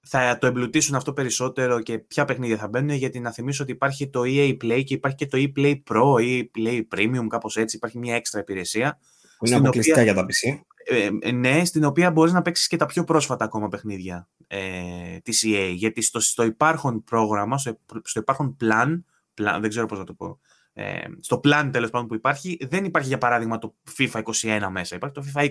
θα 0.06 0.38
το 0.38 0.46
εμπλουτίσουν 0.46 0.94
αυτό 0.94 1.12
περισσότερο 1.12 1.80
και 1.80 1.98
ποια 1.98 2.24
παιχνίδια 2.24 2.56
θα 2.56 2.68
μπαίνουν, 2.68 2.96
γιατί 2.96 3.20
να 3.20 3.32
θυμίσω 3.32 3.62
ότι 3.62 3.72
υπάρχει 3.72 4.08
το 4.08 4.20
EA 4.24 4.56
Play 4.62 4.82
και 4.84 4.94
υπάρχει 4.94 5.16
και 5.16 5.26
το 5.26 5.38
EA 5.40 5.52
Play 5.56 5.82
Pro 5.90 6.22
ή 6.22 6.50
Play 6.58 6.82
Premium, 6.96 7.26
κάπως 7.28 7.56
έτσι, 7.56 7.76
υπάρχει 7.76 7.98
μια 7.98 8.14
έξτρα 8.14 8.40
υπηρεσία. 8.40 8.98
Που 9.38 9.46
είναι 9.46 9.56
αποκλειστικά 9.56 10.00
οποία... 10.00 10.12
για 10.12 10.22
τα 10.22 10.26
PC. 10.26 10.60
Ε, 10.84 11.08
ε, 11.20 11.32
ναι, 11.32 11.64
στην 11.64 11.84
οποία 11.84 12.10
μπορείς 12.10 12.32
να 12.32 12.42
παίξεις 12.42 12.66
και 12.66 12.76
τα 12.76 12.86
πιο 12.86 13.04
πρόσφατα 13.04 13.44
ακόμα 13.44 13.68
παιχνίδια 13.68 14.28
ε, 14.46 15.18
της 15.22 15.44
EA. 15.46 15.72
Γιατί 15.74 16.02
στο, 16.02 16.20
στο 16.20 16.44
υπάρχον 16.44 17.04
πρόγραμμα, 17.04 17.58
στο, 17.58 17.78
στο 18.02 18.20
υπάρχον 18.20 18.56
plan, 18.60 19.02
plan, 19.40 19.58
δεν 19.60 19.68
ξέρω 19.68 19.86
πώς 19.86 19.98
να 19.98 20.04
το 20.04 20.14
πω, 20.14 20.40
ε, 20.72 21.00
στο 21.20 21.40
plan 21.44 21.68
τέλος 21.72 21.90
πάντων 21.90 22.06
που 22.08 22.14
υπάρχει, 22.14 22.58
δεν 22.70 22.84
υπάρχει 22.84 23.08
για 23.08 23.18
παράδειγμα 23.18 23.58
το 23.58 23.74
FIFA 23.98 24.22
21 24.22 24.68
μέσα, 24.70 24.96
υπάρχει 24.96 25.14
το 25.14 25.24
FIFA 25.34 25.50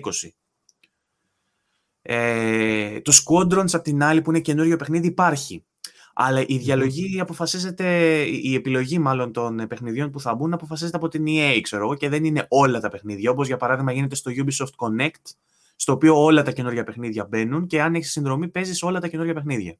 Ε, 2.02 3.00
το 3.00 3.12
Squadrons 3.12 3.72
απ' 3.72 3.82
την 3.82 4.02
άλλη 4.02 4.22
που 4.22 4.30
είναι 4.30 4.40
καινούριο 4.40 4.76
παιχνίδι 4.76 5.06
υπάρχει. 5.06 5.64
Αλλά 6.14 6.44
η 6.46 6.56
διαλογή 6.56 7.20
αποφασίζεται, 7.20 8.20
η 8.22 8.54
επιλογή 8.54 8.98
μάλλον 8.98 9.32
των 9.32 9.66
παιχνιδιών 9.68 10.10
που 10.10 10.20
θα 10.20 10.34
μπουν 10.34 10.52
αποφασίζεται 10.52 10.96
από 10.96 11.08
την 11.08 11.24
EA, 11.26 11.58
ξέρω 11.62 11.84
εγώ, 11.84 11.94
και 11.94 12.08
δεν 12.08 12.24
είναι 12.24 12.46
όλα 12.48 12.80
τα 12.80 12.88
παιχνίδια. 12.88 13.30
Όπως 13.30 13.46
για 13.46 13.56
παράδειγμα 13.56 13.92
γίνεται 13.92 14.14
στο 14.14 14.30
Ubisoft 14.36 14.86
Connect, 14.86 15.34
στο 15.82 15.92
οποίο 15.92 16.22
όλα 16.24 16.42
τα 16.42 16.50
καινούργια 16.50 16.84
παιχνίδια 16.84 17.26
μπαίνουν 17.30 17.66
και 17.66 17.82
αν 17.82 17.94
έχεις 17.94 18.10
συνδρομή 18.10 18.48
παίζεις 18.48 18.82
όλα 18.82 19.00
τα 19.00 19.08
καινούργια 19.08 19.34
παιχνίδια. 19.34 19.76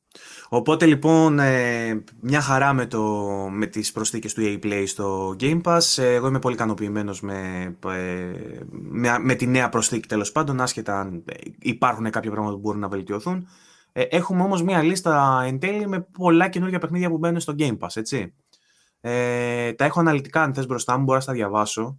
Οπότε 0.48 0.86
λοιπόν 0.86 1.38
ε, 1.38 2.04
μια 2.20 2.40
χαρά 2.40 2.72
με, 2.72 2.86
το, 2.86 3.02
με 3.50 3.66
τις 3.66 3.92
προσθήκες 3.92 4.34
του 4.34 4.42
EA 4.44 4.64
Play 4.64 4.82
στο 4.86 5.36
Game 5.40 5.60
Pass. 5.62 5.80
Ε, 5.96 6.14
εγώ 6.14 6.26
είμαι 6.26 6.38
πολύ 6.38 6.54
ικανοποιημένος 6.54 7.20
με, 7.20 7.38
ε, 7.86 8.30
με, 8.70 9.18
με, 9.18 9.34
τη 9.34 9.46
νέα 9.46 9.68
προσθήκη 9.68 10.08
τέλος 10.08 10.32
πάντων, 10.32 10.60
άσχετα 10.60 11.00
αν 11.00 11.24
υπάρχουν 11.58 12.10
κάποια 12.10 12.30
πράγματα 12.30 12.54
που 12.54 12.60
μπορούν 12.60 12.80
να 12.80 12.88
βελτιωθούν. 12.88 13.48
Ε, 13.92 14.02
έχουμε 14.02 14.42
όμως 14.42 14.62
μια 14.62 14.82
λίστα 14.82 15.42
εν 15.46 15.58
τέλει 15.58 15.88
με 15.88 16.00
πολλά 16.00 16.48
καινούργια 16.48 16.78
παιχνίδια 16.78 17.08
που 17.08 17.18
μπαίνουν 17.18 17.40
στο 17.40 17.54
Game 17.58 17.78
Pass, 17.78 17.96
έτσι. 17.96 18.34
Ε, 19.00 19.72
τα 19.72 19.84
έχω 19.84 20.00
αναλυτικά 20.00 20.42
αν 20.42 20.54
θες 20.54 20.66
μπροστά 20.66 20.98
μου, 20.98 21.04
μπορώ 21.04 21.18
να 21.18 21.24
τα 21.24 21.32
διαβάσω. 21.32 21.98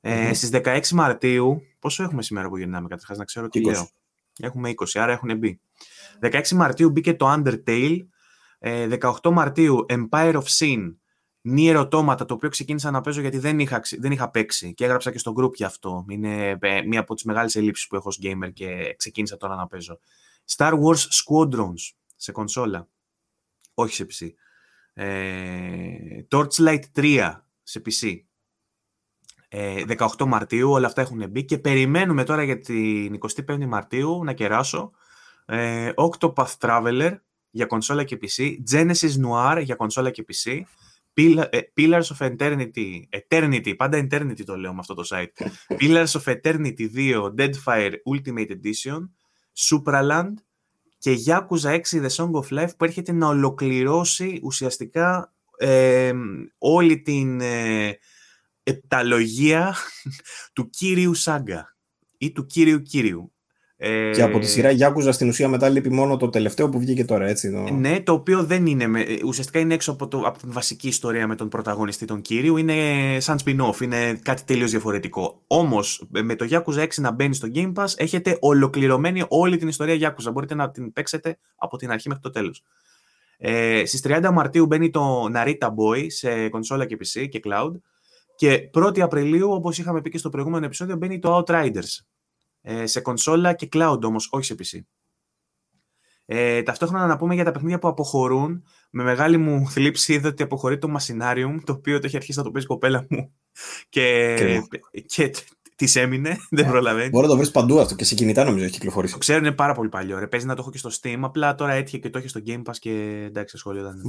Ε, 0.00 0.34
Στις 0.34 0.50
16 0.52 0.88
Μαρτίου, 0.88 1.62
πόσο 1.78 2.02
έχουμε 2.02 2.22
σήμερα 2.22 2.48
που 2.48 2.56
γυρνάμε 2.56 2.88
καταρχάς, 2.88 3.18
να 3.18 3.24
ξέρω 3.24 3.48
τι 3.48 3.64
λέω. 3.64 3.88
Έχουμε 4.40 4.70
20, 4.70 4.84
άρα 4.94 5.12
έχουν 5.12 5.38
μπει. 5.38 5.60
16 6.20 6.48
Μαρτίου 6.48 6.90
μπήκε 6.90 7.14
το 7.14 7.32
Undertale, 7.32 7.98
18 8.60 9.24
ε, 9.24 9.30
Μαρτίου 9.30 9.86
Empire 9.88 10.34
of 10.34 10.44
Sin, 10.58 10.94
Νι 11.40 11.68
ερωτώματα, 11.68 12.24
το 12.24 12.34
οποίο 12.34 12.48
ξεκίνησα 12.48 12.90
να 12.90 13.00
παίζω 13.00 13.20
γιατί 13.20 13.38
δεν 13.38 13.58
είχα, 13.58 13.80
δεν 13.98 14.12
είχα 14.12 14.30
παίξει 14.30 14.74
και 14.74 14.84
έγραψα 14.84 15.12
και 15.12 15.18
στο 15.18 15.32
group 15.36 15.54
για 15.54 15.66
αυτό. 15.66 16.04
Είναι 16.08 16.58
ε, 16.60 16.82
μία 16.82 17.00
από 17.00 17.14
τις 17.14 17.24
μεγάλες 17.24 17.56
ελλείψεις 17.56 17.86
που 17.86 17.96
έχω 17.96 18.08
ως 18.08 18.18
gamer 18.22 18.52
και 18.52 18.94
ξεκίνησα 18.96 19.36
τώρα 19.36 19.56
να 19.56 19.66
παίζω. 19.66 20.00
Star 20.56 20.72
Wars 20.72 20.94
Squadrons 20.96 21.94
σε 22.16 22.32
κονσόλα, 22.32 22.88
όχι 23.74 23.94
σε 23.94 24.06
PC. 24.10 24.28
Ε, 24.92 26.26
Torchlight 26.30 26.82
3 26.94 27.32
σε 27.62 27.82
PC. 27.84 28.27
18 29.50 30.20
ε, 30.20 30.24
Μαρτίου, 30.24 30.70
όλα 30.70 30.86
αυτά 30.86 31.00
έχουν 31.00 31.30
μπει 31.30 31.44
και 31.44 31.58
περιμένουμε 31.58 32.24
τώρα 32.24 32.42
για 32.42 32.58
την 32.58 33.18
25η 33.18 33.66
Μαρτίου 33.66 34.24
να 34.24 34.32
κεράσω 34.32 34.90
ε, 35.46 35.90
Octopath 35.94 36.54
Traveler 36.58 37.16
για 37.50 37.66
κονσόλα 37.66 38.04
και 38.04 38.18
PC, 38.20 38.56
Genesis 38.72 39.12
Noir 39.26 39.62
για 39.62 39.74
κονσόλα 39.74 40.10
και 40.10 40.24
PC, 40.28 40.60
ε, 41.50 41.58
Pillars 41.76 42.02
of 42.18 42.36
Eternity, 42.36 43.02
Eternity, 43.10 43.76
πάντα 43.76 44.06
Eternity 44.10 44.44
το 44.44 44.56
λέω 44.56 44.72
με 44.72 44.78
αυτό 44.78 44.94
το 44.94 45.02
site, 45.10 45.46
Pillars 45.80 46.06
of 46.06 46.34
Eternity 46.34 46.88
2, 46.96 47.34
Deadfire 47.38 47.92
Ultimate 47.92 48.50
Edition, 48.50 49.08
Supraland 49.56 50.34
και 50.98 51.16
Yakuza 51.26 51.70
6 51.70 51.80
The 51.90 52.08
Song 52.08 52.30
of 52.30 52.58
Life 52.58 52.76
που 52.76 52.84
έρχεται 52.84 53.12
να 53.12 53.26
ολοκληρώσει 53.26 54.40
ουσιαστικά 54.42 55.32
ε, 55.56 56.12
όλη 56.58 57.02
την 57.02 57.40
ε, 57.40 57.98
επταλογία 58.68 59.74
του 60.52 60.70
κύριου 60.70 61.14
Σάγκα 61.14 61.76
ή 62.18 62.32
του 62.32 62.46
κύριου 62.46 62.82
κύριου. 62.82 63.32
Ε, 63.80 64.10
και 64.10 64.22
από 64.22 64.38
τη 64.38 64.46
σειρά 64.46 64.70
Γιάκουζα 64.70 65.12
στην 65.12 65.28
ουσία 65.28 65.48
μετά 65.48 65.68
λείπει 65.68 65.90
μόνο 65.90 66.16
το 66.16 66.28
τελευταίο 66.28 66.68
που 66.68 66.78
βγήκε 66.78 67.04
τώρα, 67.04 67.26
έτσι. 67.26 67.52
Το... 67.52 67.74
Ναι, 67.74 68.00
το 68.00 68.12
οποίο 68.12 68.44
δεν 68.44 68.66
είναι. 68.66 68.86
Ουσιαστικά 69.24 69.58
είναι 69.58 69.74
έξω 69.74 69.92
από, 69.92 70.08
το, 70.08 70.18
από 70.18 70.38
την 70.38 70.52
βασική 70.52 70.88
ιστορία 70.88 71.26
με 71.26 71.34
τον 71.34 71.48
πρωταγωνιστή 71.48 72.04
τον 72.04 72.20
Κύριου. 72.20 72.56
Είναι 72.56 72.76
σαν 73.20 73.38
spin-off, 73.44 73.80
είναι 73.80 74.18
κάτι 74.22 74.42
τελείως 74.44 74.70
διαφορετικό. 74.70 75.42
Όμως 75.46 76.06
με 76.08 76.34
το 76.34 76.46
Yakuza 76.50 76.82
6 76.82 76.88
να 76.96 77.10
μπαίνει 77.10 77.34
στο 77.34 77.48
Game 77.54 77.72
Pass 77.74 77.92
έχετε 77.96 78.36
ολοκληρωμένη 78.40 79.24
όλη 79.28 79.56
την 79.56 79.68
ιστορία 79.68 80.14
Yakuza. 80.16 80.32
Μπορείτε 80.32 80.54
να 80.54 80.70
την 80.70 80.92
παίξετε 80.92 81.38
από 81.56 81.76
την 81.76 81.90
αρχή 81.90 82.08
μέχρι 82.08 82.22
το 82.22 82.30
τέλος. 82.30 82.64
Ε, 83.38 83.82
Στις 83.84 84.00
30 84.04 84.30
Μαρτίου 84.32 84.66
μπαίνει 84.66 84.90
το 84.90 85.30
Narita 85.34 85.68
Boy 85.68 86.06
σε 86.06 86.48
κονσόλα 86.48 86.86
και 86.86 86.96
PC 87.00 87.28
και 87.28 87.40
cloud. 87.44 87.72
Και 88.38 88.70
1η 88.74 89.00
Απριλίου, 89.00 89.50
όπως 89.50 89.78
είχαμε 89.78 90.00
πει 90.00 90.10
και 90.10 90.18
στο 90.18 90.28
προηγούμενο 90.28 90.64
επεισόδιο, 90.64 90.96
μπαίνει 90.96 91.18
το 91.18 91.42
Outriders 91.46 92.04
ε, 92.60 92.86
σε 92.86 93.00
κονσόλα 93.00 93.54
και 93.54 93.68
cloud 93.72 93.98
όμως, 94.02 94.28
όχι 94.30 94.44
σε 94.44 94.54
PC. 94.58 94.80
Ε, 96.24 96.62
ταυτόχρονα 96.62 97.06
να 97.06 97.16
πούμε 97.16 97.34
για 97.34 97.44
τα 97.44 97.50
παιχνίδια 97.50 97.78
που 97.78 97.88
αποχωρούν. 97.88 98.64
Με 98.90 99.02
μεγάλη 99.02 99.36
μου 99.36 99.66
θλίψη 99.72 100.12
είδα 100.12 100.28
ότι 100.28 100.42
αποχωρεί 100.42 100.78
το 100.78 100.94
Machinarium, 100.98 101.56
το 101.64 101.72
οποίο 101.72 101.98
το 101.98 102.06
έχει 102.06 102.16
αρχίσει 102.16 102.38
να 102.38 102.44
το 102.44 102.50
παίζει 102.50 102.66
η 102.66 102.70
κοπέλα 102.70 103.06
μου 103.08 103.34
και, 103.88 104.36
και 105.06 105.34
της 105.76 105.96
έμεινε, 105.96 106.36
δεν 106.50 106.66
ε, 106.66 106.68
προλαβαίνει. 106.68 107.08
Μπορεί 107.08 107.24
να 107.26 107.30
το 107.30 107.36
βρεις 107.36 107.50
παντού 107.50 107.80
αυτό 107.80 107.94
και 107.94 108.04
σε 108.04 108.14
κινητά 108.14 108.44
νομίζω 108.44 108.64
έχει 108.64 108.72
κυκλοφορήσει. 108.72 109.12
Το 109.12 109.18
ξέρω, 109.18 109.38
είναι 109.38 109.52
πάρα 109.52 109.74
πολύ 109.74 109.88
παλιό. 109.88 110.18
Ρε. 110.18 110.26
Παίζει 110.26 110.46
να 110.46 110.54
το 110.54 110.60
έχω 110.60 110.70
και 110.70 110.78
στο 110.78 110.90
Steam, 111.00 111.18
απλά 111.20 111.54
τώρα 111.54 111.72
έτυχε 111.72 111.98
και 111.98 112.10
το 112.10 112.18
έχει 112.18 112.28
στο 112.28 112.40
Game 112.46 112.62
Pass 112.62 112.76
και 112.78 113.24
εντάξει, 113.26 113.56
σχολείο 113.56 113.80
ήταν. 113.80 114.02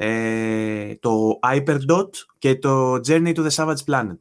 Ε, 0.00 0.94
το 0.94 1.38
Hyperdot 1.42 2.10
και 2.38 2.56
το 2.56 2.94
Journey 2.94 3.34
to 3.34 3.48
the 3.48 3.50
Savage 3.50 3.84
Planet. 3.86 4.18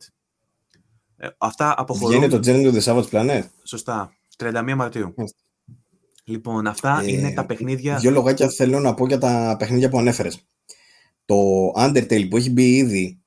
Ε, 1.17 1.27
αυτά 1.37 1.73
αποχωρούν. 1.77 2.17
Βγαίνει 2.17 2.31
το 2.31 2.39
Journey 2.43 2.73
to 2.73 2.81
the 2.81 2.93
Savage 2.93 3.09
Planet; 3.09 3.43
Σωστά. 3.63 4.13
31 4.37 4.73
Μαρτίου. 4.75 5.13
Λοιπόν, 6.23 6.67
αυτά 6.67 7.01
ε, 7.03 7.11
είναι 7.11 7.31
τα 7.31 7.45
παιχνίδια. 7.45 7.97
Δύο 7.97 8.11
λογάκια 8.11 8.49
θέλω 8.49 8.79
να 8.79 8.93
πω 8.93 9.07
για 9.07 9.17
τα 9.17 9.55
παιχνίδια 9.59 9.89
που 9.89 9.97
ανέφερες. 9.97 10.47
Το 11.25 11.35
Undertale 11.75 12.27
που 12.29 12.37
έχει 12.37 12.49
μπει 12.49 12.75
ήδη 12.75 13.21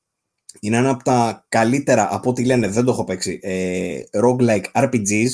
είναι 0.61 0.77
ένα 0.77 0.91
από 0.91 1.05
τα 1.05 1.45
καλύτερα 1.49 2.15
από 2.15 2.31
ό,τι 2.31 2.45
λένε, 2.45 2.69
δεν 2.69 2.85
το 2.85 2.91
έχω 2.91 3.05
παίξει. 3.05 3.39
Ε, 3.43 4.01
roguelike 4.23 4.65
RPGs. 4.73 5.29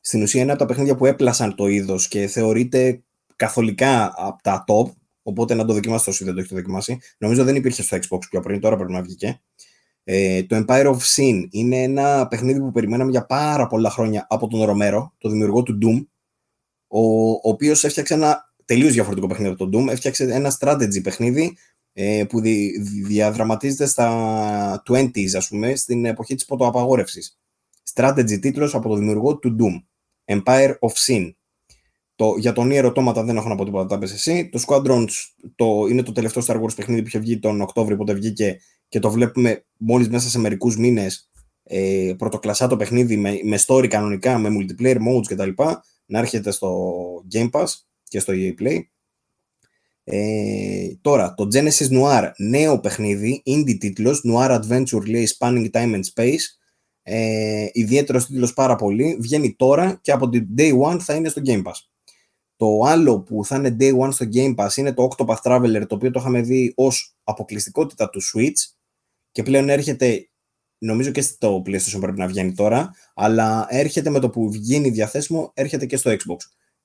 Στην 0.00 0.22
ουσία 0.22 0.42
είναι 0.42 0.50
από 0.50 0.60
τα 0.60 0.66
παιχνίδια 0.66 0.96
που 0.96 1.06
έπλασαν 1.06 1.54
το 1.54 1.66
είδος 1.66 2.08
και 2.08 2.26
θεωρείται 2.26 3.02
καθολικά 3.36 4.12
από 4.16 4.42
τα 4.42 4.64
top. 4.66 4.90
Οπότε 5.22 5.54
να 5.54 5.64
το 5.64 5.72
δοκιμάσετε 5.72 6.10
όσοι 6.10 6.24
δεν 6.24 6.34
το 6.34 6.40
έχετε 6.40 6.54
δοκιμάσει. 6.54 6.98
Νομίζω 7.18 7.44
δεν 7.44 7.56
υπήρχε 7.56 7.82
στο 7.82 7.96
Xbox 7.96 8.20
πιο 8.30 8.40
πριν, 8.40 8.60
τώρα 8.60 8.76
πρέπει 8.76 8.92
να 8.92 9.02
βγει 9.02 9.16
ε, 10.04 10.42
το 10.42 10.64
Empire 10.66 10.86
of 10.86 10.96
Sin 10.96 11.46
είναι 11.50 11.82
ένα 11.82 12.28
παιχνίδι 12.28 12.60
που 12.60 12.70
περιμέναμε 12.70 13.10
για 13.10 13.26
πάρα 13.26 13.66
πολλά 13.66 13.90
χρόνια 13.90 14.26
από 14.28 14.48
τον 14.48 14.64
Ρομέρο, 14.64 15.14
το 15.18 15.28
δημιουργό 15.28 15.62
του 15.62 15.78
Doom, 15.82 16.06
ο, 16.86 17.30
ο 17.30 17.40
οποίος 17.42 17.84
έφτιαξε 17.84 18.14
ένα 18.14 18.52
τελείως 18.64 18.92
διαφορετικό 18.92 19.26
παιχνίδι 19.26 19.52
από 19.52 19.68
τον 19.68 19.86
Doom. 19.86 19.90
Έφτιαξε 19.90 20.24
ένα 20.24 20.56
strategy 20.60 21.02
παιχνίδι 21.02 21.56
ε, 21.92 22.24
που 22.28 22.40
δι, 22.40 22.78
διαδραματίζεται 23.06 23.86
στα 23.86 24.82
20s, 24.86 25.36
ας 25.36 25.48
πούμε, 25.48 25.74
στην 25.74 26.04
εποχή 26.04 26.34
της 26.34 26.44
πρωτοαπαγόρευσης. 26.44 27.38
Strategy 27.94 28.38
τίτλος 28.40 28.74
από 28.74 28.88
το 28.88 28.94
δημιουργό 28.94 29.38
του 29.38 29.56
Doom. 29.60 29.82
Empire 30.36 30.74
of 30.78 30.92
Sin. 31.06 31.30
Το, 32.20 32.34
για 32.38 32.52
τον 32.52 32.68
Nier 32.72 32.84
Automata 32.84 33.22
δεν 33.24 33.36
έχω 33.36 33.48
να 33.48 33.54
πω 33.54 33.64
τίποτα, 33.64 33.86
τα 33.86 33.98
πες 33.98 34.12
εσύ. 34.12 34.48
Το 34.48 34.62
Squadrons 34.66 35.08
το, 35.54 35.86
είναι 35.90 36.02
το 36.02 36.12
τελευταίο 36.12 36.42
Star 36.46 36.62
Wars 36.62 36.74
παιχνίδι 36.76 37.00
που 37.02 37.06
είχε 37.06 37.18
βγει 37.18 37.38
τον 37.38 37.60
Οκτώβριο, 37.60 37.96
πότε 37.96 38.12
βγήκε 38.12 38.60
και 38.88 38.98
το 38.98 39.10
βλέπουμε 39.10 39.64
μόλις 39.76 40.08
μέσα 40.08 40.28
σε 40.28 40.38
μερικούς 40.38 40.76
μήνες 40.76 41.30
ε, 41.62 42.12
πρωτοκλασσά 42.18 42.66
το 42.66 42.76
παιχνίδι 42.76 43.16
με, 43.16 43.40
με 43.44 43.58
story 43.66 43.86
κανονικά, 43.88 44.38
με 44.38 44.48
multiplayer 44.48 44.96
modes 44.96 45.26
κτλ. 45.26 45.62
να 46.06 46.18
έρχεται 46.18 46.50
στο 46.50 46.94
Game 47.32 47.50
Pass 47.50 47.66
και 48.04 48.20
στο 48.20 48.32
EA 48.36 48.54
Play. 48.62 48.78
Ε, 50.04 50.88
τώρα, 51.00 51.34
το 51.34 51.48
Genesis 51.52 52.00
Noir, 52.00 52.30
νέο 52.36 52.80
παιχνίδι, 52.80 53.42
indie 53.46 53.78
τίτλος, 53.78 54.24
Noir 54.28 54.60
Adventure 54.60 55.06
λέει 55.08 55.28
Spanning 55.38 55.70
Time 55.70 55.94
and 55.94 56.02
Space, 56.14 56.44
ε, 57.02 57.66
ιδιαίτερος 57.72 58.26
τίτλος 58.26 58.54
πάρα 58.54 58.76
πολύ, 58.76 59.16
βγαίνει 59.20 59.54
τώρα 59.54 59.98
και 60.02 60.12
από 60.12 60.28
την 60.28 60.46
Day 60.56 60.78
One 60.80 60.98
θα 61.00 61.14
είναι 61.14 61.28
στο 61.28 61.42
Game 61.44 61.62
Pass. 61.62 61.89
Το 62.60 62.80
άλλο 62.84 63.20
που 63.20 63.44
θα 63.44 63.56
είναι 63.56 63.76
Day 63.80 63.98
One 63.98 64.12
στο 64.12 64.26
Game 64.32 64.54
Pass 64.54 64.76
είναι 64.76 64.92
το 64.92 65.08
Octopath 65.10 65.40
Traveler, 65.42 65.82
το 65.88 65.94
οποίο 65.94 66.10
το 66.10 66.20
είχαμε 66.20 66.40
δει 66.40 66.72
ως 66.76 67.16
αποκλειστικότητα 67.24 68.10
του 68.10 68.20
Switch, 68.22 68.74
και 69.32 69.42
πλέον 69.42 69.68
έρχεται, 69.68 70.28
νομίζω 70.78 71.10
και 71.10 71.22
στο 71.22 71.62
PlayStation 71.66 72.00
πρέπει 72.00 72.18
να 72.18 72.26
βγαίνει 72.26 72.54
τώρα, 72.54 72.90
αλλά 73.14 73.66
έρχεται 73.68 74.10
με 74.10 74.18
το 74.18 74.30
που 74.30 74.50
βγαίνει 74.50 74.90
διαθέσιμο, 74.90 75.50
έρχεται 75.54 75.86
και 75.86 75.96
στο 75.96 76.10
Xbox. 76.10 76.36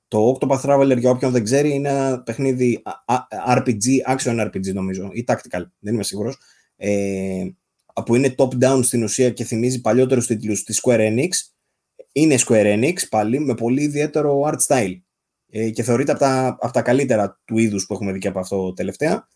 Το 0.08 0.38
Octopath 0.40 0.62
Traveler, 0.62 0.98
για 0.98 1.10
όποιον 1.10 1.32
δεν 1.32 1.44
ξέρει, 1.44 1.74
είναι 1.74 1.90
ένα 1.90 2.22
παιχνίδι 2.22 2.84
RPG, 3.56 4.16
action 4.16 4.46
RPG 4.48 4.74
νομίζω, 4.74 5.10
ή 5.14 5.24
tactical, 5.28 5.64
δεν 5.80 5.94
είμαι 5.94 6.04
σίγουρος, 6.04 6.38
ε, 6.76 7.46
που 8.06 8.16
είναι 8.16 8.36
top-down 8.38 8.80
στην 8.84 9.04
ουσία 9.04 9.30
και 9.30 9.44
θυμίζει 9.44 9.82
παλιότερους 9.82 10.28
τίτλους 10.28 10.64
της 10.64 10.82
Square 10.84 11.00
Enix. 11.00 11.30
Είναι 12.12 12.36
Square 12.48 12.80
Enix 12.80 12.94
πάλι, 13.10 13.40
με 13.40 13.54
πολύ 13.54 13.84
ιδιαίτερο 13.84 14.42
art 14.46 14.60
style 14.68 15.00
ε, 15.58 15.70
και 15.70 15.84
θεωρείται 15.84 16.12
από 16.12 16.20
τα, 16.20 16.58
από 16.60 16.74
τα 16.74 16.82
καλύτερα 16.82 17.42
του 17.46 17.58
είδους 17.58 17.86
που 17.86 17.94
έχουμε 17.94 18.12
δει 18.12 18.20
και 18.20 18.28
από 18.28 18.40
αυτό 18.40 18.74
τελευταία. 18.74 19.28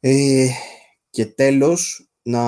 Ε, 0.00 0.48
και 1.10 1.26
τέλος, 1.26 2.10
να 2.22 2.42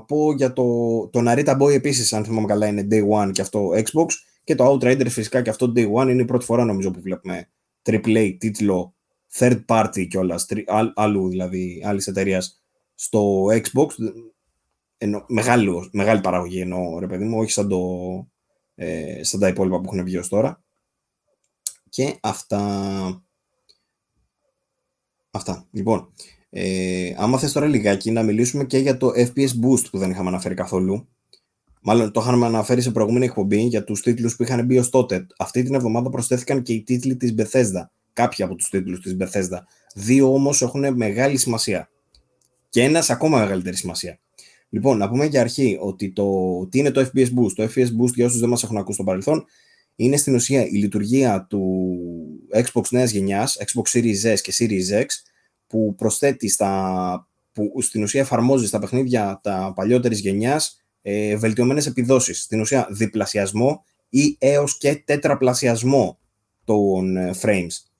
πω 0.00 0.32
για 0.32 0.52
το, 0.52 0.64
το 1.08 1.20
Narita 1.26 1.60
Boy 1.60 1.72
επίσης, 1.72 2.12
αν 2.12 2.24
θυμάμαι 2.24 2.46
καλά, 2.46 2.66
είναι 2.66 2.86
Day 2.90 3.08
One 3.08 3.30
και 3.32 3.40
αυτό 3.40 3.68
Xbox. 3.68 4.06
Και 4.44 4.54
το 4.54 4.72
Outrider 4.72 5.08
φυσικά 5.08 5.42
και 5.42 5.50
αυτό 5.50 5.72
Day 5.76 5.92
One 5.92 6.08
είναι 6.08 6.22
η 6.22 6.24
πρώτη 6.24 6.44
φορά 6.44 6.64
νομίζω 6.64 6.90
που 6.90 7.00
βλέπουμε 7.00 7.48
AAA 7.82 8.36
τίτλο 8.38 8.94
third 9.38 9.64
party 9.66 10.06
κιόλας, 10.08 10.46
άλλου 10.94 11.28
δηλαδή, 11.28 11.82
άλλης 11.84 12.06
εταιρείας 12.06 12.62
στο 12.94 13.44
Xbox. 13.44 13.86
Εννο, 14.98 15.24
μεγάλη, 15.28 15.88
μεγάλη 15.92 16.20
παραγωγή 16.20 16.60
εννοώ, 16.60 16.98
ρε 16.98 17.06
παιδί 17.06 17.24
μου, 17.24 17.38
όχι 17.38 17.50
σαν, 17.50 17.68
το, 17.68 17.80
ε, 18.74 19.24
σαν 19.24 19.40
τα 19.40 19.48
υπόλοιπα 19.48 19.80
που 19.80 19.90
έχουν 19.92 20.04
βγει 20.04 20.16
ως 20.16 20.28
τώρα. 20.28 20.61
Και 21.92 22.18
αυτά... 22.20 23.24
Αυτά. 25.30 25.68
Λοιπόν, 25.70 26.12
ε, 26.50 27.14
άμα 27.16 27.38
θες 27.38 27.52
τώρα 27.52 27.66
λιγάκι 27.66 28.10
να 28.10 28.22
μιλήσουμε 28.22 28.64
και 28.64 28.78
για 28.78 28.96
το 28.96 29.12
FPS 29.16 29.48
Boost 29.48 29.84
που 29.90 29.98
δεν 29.98 30.10
είχαμε 30.10 30.28
αναφέρει 30.28 30.54
καθόλου. 30.54 31.08
Μάλλον 31.82 32.12
το 32.12 32.20
είχαμε 32.20 32.46
αναφέρει 32.46 32.80
σε 32.80 32.90
προηγούμενη 32.90 33.24
εκπομπή 33.24 33.60
για 33.60 33.84
τους 33.84 34.00
τίτλους 34.00 34.36
που 34.36 34.42
είχαν 34.42 34.64
μπει 34.64 34.78
ως 34.78 34.90
τότε. 34.90 35.26
Αυτή 35.38 35.62
την 35.62 35.74
εβδομάδα 35.74 36.10
προσθέθηκαν 36.10 36.62
και 36.62 36.72
οι 36.72 36.82
τίτλοι 36.82 37.16
της 37.16 37.34
Bethesda. 37.38 37.88
Κάποιοι 38.12 38.44
από 38.44 38.54
τους 38.54 38.68
τίτλους 38.68 39.00
της 39.00 39.16
Bethesda. 39.20 39.58
Δύο 39.94 40.34
όμως 40.34 40.62
έχουν 40.62 40.96
μεγάλη 40.96 41.36
σημασία. 41.36 41.90
Και 42.68 42.82
ένας 42.82 43.10
ακόμα 43.10 43.38
μεγαλύτερη 43.38 43.76
σημασία. 43.76 44.18
Λοιπόν, 44.68 44.98
να 44.98 45.08
πούμε 45.08 45.26
για 45.26 45.40
αρχή 45.40 45.78
ότι 45.80 46.12
το, 46.12 46.26
τι 46.66 46.78
είναι 46.78 46.90
το 46.90 47.00
FPS 47.00 47.26
Boost. 47.26 47.52
Το 47.54 47.62
FPS 47.62 47.88
Boost, 48.00 48.12
για 48.14 48.26
όσους 48.26 48.40
δεν 48.40 48.48
μας 48.48 48.62
έχουν 48.62 48.76
ακούσει 48.76 48.94
στο 48.94 49.04
παρελθόν, 49.04 49.44
είναι 49.96 50.16
στην 50.16 50.34
ουσία 50.34 50.66
η 50.66 50.70
λειτουργία 50.70 51.46
του 51.48 51.86
Xbox 52.54 52.82
νέας 52.90 53.10
γενιάς, 53.10 53.58
Xbox 53.60 53.98
Series 53.98 54.34
S 54.34 54.40
και 54.40 54.52
Series 54.58 55.00
X, 55.00 55.06
που 55.66 55.94
προσθέτει 55.94 56.48
στα, 56.48 57.28
που 57.52 57.82
στην 57.82 58.02
ουσία 58.02 58.20
εφαρμόζει 58.20 58.66
στα 58.66 58.78
παιχνίδια 58.78 59.40
τα 59.42 59.72
παλιότερης 59.74 60.20
γενιάς 60.20 60.80
ε, 61.02 61.36
βελτιωμένες 61.36 61.86
επιδόσεις. 61.86 62.42
Στην 62.42 62.60
ουσία 62.60 62.86
διπλασιασμό 62.90 63.84
ή 64.08 64.36
έως 64.38 64.78
και 64.78 65.02
τετραπλασιασμό 65.04 66.18
των 66.64 67.16
ε, 67.16 67.30
frames. 67.42 67.90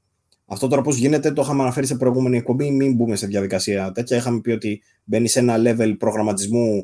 Αυτό 0.46 0.68
τώρα 0.68 0.82
πώς 0.82 0.96
γίνεται, 0.96 1.32
το 1.32 1.42
είχαμε 1.42 1.62
αναφέρει 1.62 1.86
σε 1.86 1.96
προηγούμενη 1.96 2.36
εκπομπή. 2.36 2.70
Μην 2.70 2.94
μπούμε 2.94 3.16
σε 3.16 3.26
διαδικασία 3.26 3.92
τέτοια. 3.92 4.16
Είχαμε 4.16 4.40
πει 4.40 4.50
ότι 4.50 4.82
μπαίνει 5.04 5.28
σε 5.28 5.38
ένα 5.38 5.56
level 5.58 5.94
προγραμματισμού 5.98 6.76
ε, 6.76 6.82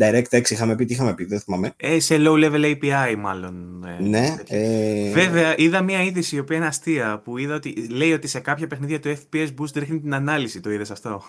DirectX. 0.00 0.50
Είχαμε 0.50 0.74
πει, 0.76 0.84
τι 0.84 0.92
είχαμε 0.92 1.14
πει, 1.14 1.24
δεν 1.24 1.40
θυμάμαι. 1.40 1.72
Ε, 1.76 2.00
σε 2.00 2.16
low 2.18 2.44
level 2.44 2.64
API, 2.64 3.14
μάλλον. 3.18 3.84
Ε, 3.84 4.02
ναι. 4.02 4.36
Ε... 4.48 5.12
Βέβαια, 5.12 5.54
είδα 5.56 5.82
μια 5.82 6.02
είδηση 6.02 6.36
η 6.36 6.38
οποία 6.38 6.56
είναι 6.56 6.66
αστεία 6.66 7.20
που 7.24 7.38
είδα 7.38 7.54
ότι 7.54 7.88
λέει 7.90 8.12
ότι 8.12 8.28
σε 8.28 8.40
κάποια 8.40 8.66
παιχνίδια 8.66 9.00
το 9.00 9.10
FPS 9.10 9.48
Boost 9.58 9.74
ρίχνει 9.74 10.00
την 10.00 10.14
ανάλυση. 10.14 10.60
Το 10.60 10.70
είδες 10.70 10.90
αυτό; 10.90 11.22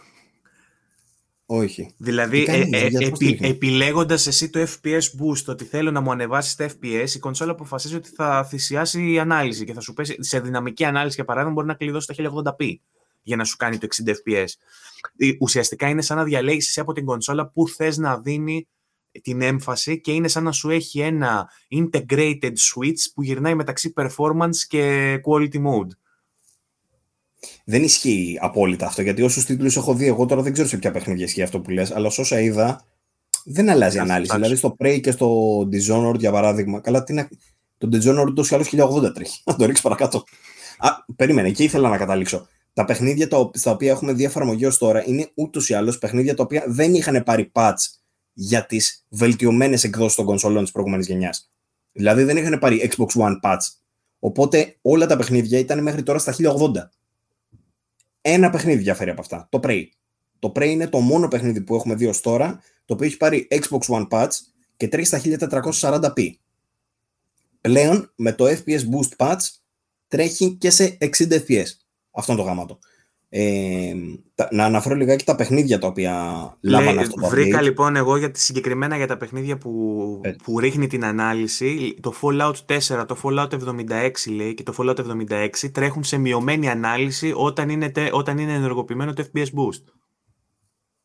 Όχι. 1.46 1.94
Δηλαδή, 1.98 2.46
ε, 2.48 2.62
ε, 2.72 2.90
επι, 3.06 3.40
επιλέγοντας 3.42 4.28
εσύ 4.28 4.50
το 4.50 4.60
FPS 4.60 5.02
boost, 5.02 5.46
ότι 5.46 5.64
θέλω 5.64 5.92
να 5.92 6.02
μου 6.02 6.12
ανεβάσεις 6.12 6.56
τα 6.56 6.70
FPS, 6.70 7.10
η 7.16 7.20
κονσόλα 7.20 7.52
αποφασίζει 7.52 7.96
ότι 7.96 8.10
θα 8.10 8.44
θυσιάσει 8.44 9.12
η 9.12 9.20
ανάλυση 9.20 9.66
και 9.66 9.74
θα 9.74 9.82
σου 9.82 9.94
πέσει 9.94 10.16
σε 10.20 10.40
δυναμική 10.40 10.86
ανάλυση, 10.86 11.16
για 11.16 11.26
παράδειγμα, 11.26 11.54
μπορεί 11.54 11.68
να 11.68 11.74
κλειδώσει 11.74 12.08
τα 12.08 12.16
1080p 12.58 12.76
για 13.28 13.36
να 13.36 13.44
σου 13.44 13.56
κάνει 13.56 13.78
το 13.78 13.88
60 14.06 14.10
FPS. 14.10 14.48
Ουσιαστικά 15.40 15.90
είναι 15.90 16.02
σαν 16.02 16.18
να 16.18 16.24
διαλέγεις 16.24 16.78
από 16.78 16.94
την 16.94 17.06
κονσόλα 17.06 17.48
που 17.48 17.68
θες 17.68 17.98
να 17.98 18.20
δίνει 18.20 18.68
την 19.22 19.42
έμφαση 19.42 20.02
και 20.02 20.12
είναι 20.12 20.28
σαν 20.28 20.44
να 20.44 20.52
σου 20.52 20.70
έχει 20.70 21.00
ένα 21.00 21.50
integrated 21.72 22.52
switch 22.52 23.02
που 23.14 23.24
γυρνάει 23.24 23.56
μεταξύ 23.56 23.94
performance 23.96 24.58
και 24.68 25.14
quality 25.26 25.56
mode. 25.56 25.90
Δεν 27.66 27.84
ισχύει 27.84 28.38
απόλυτα 28.42 28.86
αυτό, 28.86 29.02
γιατί 29.02 29.22
όσους 29.22 29.46
τίτλους 29.46 29.76
έχω 29.76 29.94
δει, 29.94 30.08
εγώ 30.08 30.26
τώρα 30.26 30.42
δεν 30.42 30.54
ξέρω 30.54 30.68
σε 30.68 30.78
ποια 30.78 30.92
παιχνίδια 30.92 31.26
ισχύει 31.26 31.42
αυτό 31.42 31.60
που 31.60 31.70
λες, 31.70 31.92
αλλά 31.92 32.08
όσα 32.18 32.40
είδα, 32.40 32.86
δεν 33.46 33.70
αλλάζει 33.70 33.98
η 33.98 34.00
ανάλυση. 34.00 34.36
Δηλαδή 34.36 34.56
στο 34.56 34.76
Prey 34.80 35.00
και 35.02 35.12
στο 35.12 35.60
Dishonored, 35.60 36.18
για 36.18 36.32
παράδειγμα, 36.32 36.80
καλά, 36.80 37.04
τι 37.04 37.14
να... 37.14 37.30
το 37.78 37.90
Dishonored 37.92 38.34
τόσο 38.36 38.56
ή 38.56 38.58
άλλως 38.58 38.98
1080 39.06 39.14
τρέχει. 39.14 39.42
Να 39.46 39.56
το 39.56 39.66
ρίξει 39.66 39.82
παρακάτω. 39.82 40.24
Α, 40.78 40.90
περίμενε, 41.16 41.48
εκεί 41.48 41.64
ήθελα 41.64 41.90
να 41.90 41.98
καταλήξω. 41.98 42.48
Τα 42.78 42.86
παιχνίδια 42.86 43.28
στα 43.54 43.72
οποία 43.72 43.92
έχουμε 43.92 44.14
δει 44.14 44.24
εφαρμογή 44.24 44.66
ως 44.66 44.78
τώρα 44.78 45.08
είναι 45.08 45.32
ούτως 45.34 45.70
ή 45.70 45.74
άλλως 45.74 45.98
παιχνίδια 45.98 46.36
τα 46.36 46.44
οποία 46.44 46.64
δεν 46.68 46.94
είχαν 46.94 47.24
πάρει 47.24 47.52
patch 47.54 47.76
για 48.34 48.66
τις 48.66 49.06
βελτιωμένες 49.10 49.84
εκδόσεις 49.84 50.16
των 50.16 50.26
κονσολών 50.26 50.64
της 50.64 50.72
προηγούμενης 50.72 51.08
γενιάς. 51.08 51.52
Δηλαδή 51.92 52.24
δεν 52.24 52.38
είχαν 52.38 52.60
πάρει 52.60 52.92
Xbox 52.92 53.08
One 53.08 53.40
patch. 53.42 53.60
Οπότε 54.20 54.78
όλα 54.82 55.06
τα 55.06 55.18
παιχνίδια 55.18 55.60
ήταν 55.60 55.82
μέχρι 55.84 56.04
τώρα 56.04 56.20
στα 56.20 56.34
1080. 56.34 56.90
Ένα 58.22 58.50
παιχνίδι 58.50 58.82
διαφέρει 58.82 59.10
από 59.10 59.22
αυτά. 59.22 59.48
Το 59.52 59.60
Prey. 59.64 59.84
Το 60.40 60.52
Prey 60.56 60.68
είναι 60.68 60.88
το 60.88 61.00
μόνο 61.00 61.28
παιχνίδι 61.28 61.62
που 61.62 61.76
έχουμε 61.76 61.96
δει 61.96 62.06
ως 62.06 62.22
τώρα 62.22 62.62
το 62.86 62.94
οποίο 62.94 63.06
έχει 63.06 63.18
πάρει 63.18 63.48
Xbox 63.52 63.80
One 63.88 64.08
Patch 64.08 64.32
και 64.78 64.88
τρέχει 64.88 65.08
στα 65.08 65.22
1440p. 65.82 66.30
Πλέον 67.62 68.12
με 68.16 68.34
το 68.34 68.46
FPS 68.46 68.82
Boost 68.82 69.26
Patch 69.26 69.42
τρέχει 70.08 70.52
και 70.52 70.70
σε 70.70 70.98
60 71.02 71.08
FPS. 71.48 71.87
Αυτό 72.18 72.32
είναι 72.32 72.42
το 72.42 72.48
γάμα 72.48 72.66
του. 72.66 72.80
Ε, 73.30 73.94
να 74.52 74.66
αναφέρω 74.66 74.96
λιγάκι 74.96 75.26
τα 75.26 75.36
παιχνίδια 75.36 75.80
τα 75.80 75.88
οποία 75.88 76.14
λάβανε 76.62 77.02
αυτό 77.02 77.22
το 77.22 77.28
Βρήκα 77.28 77.62
λοιπόν 77.62 77.96
εγώ 77.96 78.18
για, 78.18 78.32
συγκεκριμένα 78.34 78.98
για 78.98 79.08
τα 79.08 79.18
παιχνίδια 79.18 79.58
που, 79.58 80.22
που 80.44 80.60
ρίχνει 80.60 80.88
την 80.88 81.06
ανάλυση 81.06 81.98
το 82.02 82.14
Fallout 82.22 82.54
4, 83.00 83.08
το 83.08 83.18
Fallout 83.24 83.50
76 83.50 84.12
λέει 84.36 84.54
και 84.54 84.64
το 84.64 84.74
Fallout 84.78 84.96
76 84.96 85.50
τρέχουν 85.72 86.04
σε 86.04 86.18
μειωμένη 86.18 86.70
ανάλυση 86.70 87.34
όταν 87.36 87.70
είναι, 87.70 87.92
όταν 88.12 88.38
είναι 88.38 88.54
ενεργοποιημένο 88.54 89.14
το 89.14 89.28
FPS 89.34 89.46
Boost. 89.46 89.84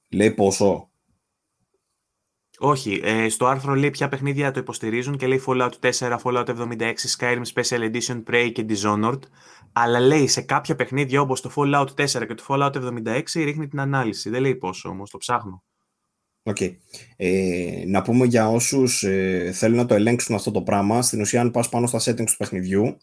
Λέει 0.09 0.31
πόσο; 0.31 0.91
Όχι, 2.65 3.01
ε, 3.05 3.29
στο 3.29 3.47
άρθρο 3.47 3.75
λέει 3.75 3.91
ποια 3.91 4.09
παιχνίδια 4.09 4.51
το 4.51 4.61
υποστηρίζουν 4.61 5.17
και 5.17 5.27
λέει 5.27 5.43
Fallout 5.47 5.71
4, 5.81 6.19
Fallout 6.23 6.47
76, 6.47 6.93
Skyrim 7.19 7.43
Special 7.55 7.91
Edition, 7.91 8.23
Prey 8.31 8.51
και 8.53 8.65
Dishonored. 8.69 9.19
Αλλά 9.73 10.01
λέει 10.01 10.27
σε 10.27 10.41
κάποια 10.41 10.75
παιχνίδια 10.75 11.21
όπως 11.21 11.41
το 11.41 11.53
Fallout 11.57 11.87
4 11.87 12.27
και 12.27 12.35
το 12.35 12.45
Fallout 12.49 12.73
76 12.73 13.23
ρίχνει 13.35 13.69
την 13.69 13.81
ανάλυση. 13.81 14.31
Δεν 14.31 14.41
λέει 14.41 14.55
πόσο 14.55 14.89
όμως, 14.89 15.11
το 15.11 15.19
ψάχνω. 15.19 15.63
OK. 16.43 16.57
Okay. 16.61 16.77
Ε, 17.17 17.85
να 17.87 18.03
πούμε 18.03 18.27
για 18.27 18.49
όσους 18.49 19.03
ε, 19.03 19.51
θέλουν 19.55 19.77
να 19.77 19.87
το 19.87 19.95
ελέγξουν 19.95 20.35
αυτό 20.35 20.51
το 20.51 20.63
πράγμα, 20.63 21.03
στην 21.03 21.21
ουσία 21.21 21.41
αν 21.41 21.51
πας 21.51 21.69
πάνω 21.69 21.87
στα 21.87 21.99
settings 21.99 22.27
του 22.27 22.37
παιχνιδιού, 22.37 22.97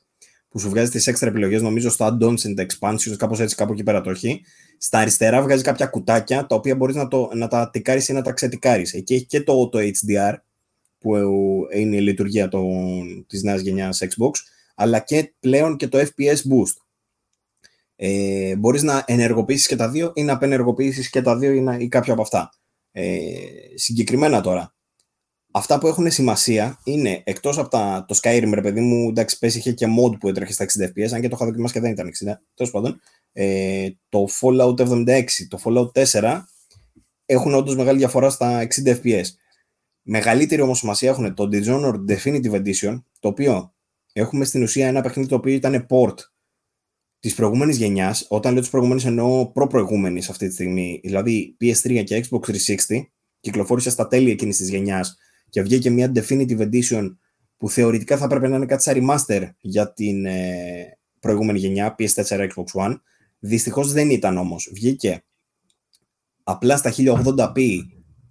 που 0.50 0.60
σου 0.60 0.70
βγάζει 0.70 0.92
τις 0.92 1.08
έξτρα 1.08 1.30
επιλογές, 1.30 1.62
νομίζω 1.62 1.90
στο 1.90 2.06
add-ons 2.06 2.38
and 2.38 2.66
expansions, 2.66 3.16
κάπως 3.18 3.40
έτσι 3.40 3.56
κάπου 3.56 3.74
εκεί 3.74 3.84
πέρα 3.84 4.02
το 4.02 4.10
έχει, 4.10 4.42
στα 4.78 5.00
αριστερά 5.00 5.42
βγάζει 5.42 5.64
κάποια 5.64 5.86
κουτάκια, 5.86 6.46
τα 6.46 6.56
οποία 6.56 6.76
μπορείς 6.76 6.96
να, 6.96 7.08
το, 7.08 7.30
να 7.34 7.48
τα 7.48 7.70
τικάρεις 7.70 8.08
ή 8.08 8.14
να 8.14 8.22
τα 8.22 8.32
ξετικάρεις. 8.32 8.94
Εκεί 8.94 9.14
έχει 9.14 9.26
και 9.26 9.42
το, 9.42 9.70
το 9.70 9.80
HDR, 9.80 10.34
που 11.00 11.16
είναι 11.74 11.96
η 11.96 12.02
λειτουργία 12.02 12.48
το, 12.48 12.68
της 13.28 13.44
νέας 13.44 13.62
γενιάς 13.62 14.02
Xbox, 14.02 14.32
αλλά 14.76 15.00
και 15.00 15.34
πλέον 15.40 15.78
και 15.78 15.88
το 15.88 15.98
FPS 15.98 16.36
boost. 16.36 16.76
Ε, 17.96 18.56
μπορείς 18.56 18.84
να 18.84 19.04
ενεργοποιήσεις 19.08 19.68
και 19.68 19.76
τα 19.76 19.90
δύο 19.90 20.12
ή 20.16 20.24
να 20.24 20.34
απενεργοποιήσεις 20.34 21.10
και 21.10 21.22
τα 21.22 21.38
δύο 21.38 21.52
ή, 21.52 21.62
να, 21.62 21.78
ή 21.78 21.88
κάποιο 21.88 22.14
από 22.14 22.22
αυτά. 22.22 22.50
Ε, 22.92 23.30
συγκεκριμένα 23.76 24.42
τώρα, 24.42 24.74
αυτά 25.52 25.80
που 25.80 25.88
έχουν 25.88 26.12
σημασία 26.12 26.80
είναι 26.84 27.22
εκτός 27.24 27.58
από 27.58 27.70
τα, 27.70 28.06
το 28.08 28.20
Skyrim, 28.22 28.52
ρε 28.54 28.62
παιδί 28.62 28.82
μου, 28.82 29.10
εντάξει, 29.10 29.40
πες 29.40 29.56
είχε 29.56 29.72
και 29.72 29.86
mod 30.00 30.20
που 30.20 30.28
έτρεχε 30.28 30.54
στα 30.54 30.66
60 30.66 30.68
FPS, 30.68 31.12
αν 31.12 31.22
και 31.22 31.28
το 31.28 31.36
είχα 31.36 31.46
δοκιμάσει 31.46 31.74
και 31.74 31.80
δεν 31.80 31.92
ήταν 31.92 32.08
60, 32.08 32.34
τέλος 32.54 32.72
πάντων. 32.72 33.02
Ε, 33.32 33.90
το 34.10 34.28
Fallout 34.42 34.76
76, 34.76 35.24
το 35.48 35.60
Fallout 35.64 36.04
4 36.12 36.42
έχουν 37.26 37.54
όντως 37.54 37.76
μεγάλη 37.76 37.98
διαφορά 37.98 38.30
στα 38.30 38.68
60 38.84 39.00
FPS. 39.04 39.26
Μεγαλύτερη 40.02 40.62
όμως 40.62 40.78
σημασία 40.78 41.10
έχουν 41.10 41.34
το 41.34 41.50
Dishonored 41.52 42.06
Definitive 42.08 42.54
Edition, 42.54 43.04
το 43.20 43.28
οποίο 43.28 43.74
έχουμε 44.14 44.46
στην 44.46 44.64
ουσία 44.64 44.88
ένα 44.88 45.02
παιχνίδι 45.02 45.30
το 45.30 45.36
οποίο 45.36 45.54
ήταν 45.54 45.88
port 45.90 46.16
της 47.20 47.34
προηγούμενης 47.34 47.78
γενιάς. 47.78 48.26
Όταν 48.30 48.52
λέω 48.52 48.62
της 48.62 48.70
προηγούμενης, 48.70 49.06
εννοώ 49.06 49.52
προ-προηγούμενη 49.52 50.20
αυτή 50.20 50.48
τη 50.48 50.54
στιγμή, 50.54 51.00
δηλαδή 51.04 51.58
PS3 51.62 52.04
και 52.04 52.26
Xbox 52.30 52.40
360, 52.40 52.56
κυκλοφόρησε 53.40 53.90
στα 53.90 54.08
τέλη 54.08 54.32
εκείνης 54.32 54.58
της 54.58 54.70
γενιάς 54.70 55.18
και 55.50 55.62
βγήκε 55.62 55.90
μια 55.90 56.12
Definitive 56.16 56.70
Edition 56.70 57.16
που 57.58 57.70
θεωρητικά 57.70 58.18
θα 58.18 58.26
έπρεπε 58.26 58.48
να 58.48 58.56
είναι 58.56 58.66
κάτι 58.66 58.84
σαν 58.84 58.96
remaster 58.98 59.50
για 59.60 59.94
την 59.94 60.26
ε, 60.26 60.98
προηγούμενη 61.20 61.60
γενιά, 61.60 61.96
PS4, 62.00 62.24
Xbox 62.24 62.86
One. 62.86 62.96
Δυστυχώς 63.40 63.92
δεν 63.92 64.10
ήταν 64.10 64.38
όμως. 64.38 64.70
Βγήκε 64.74 65.24
απλά 66.44 66.78
στα 66.78 66.94
1080p 66.98 67.80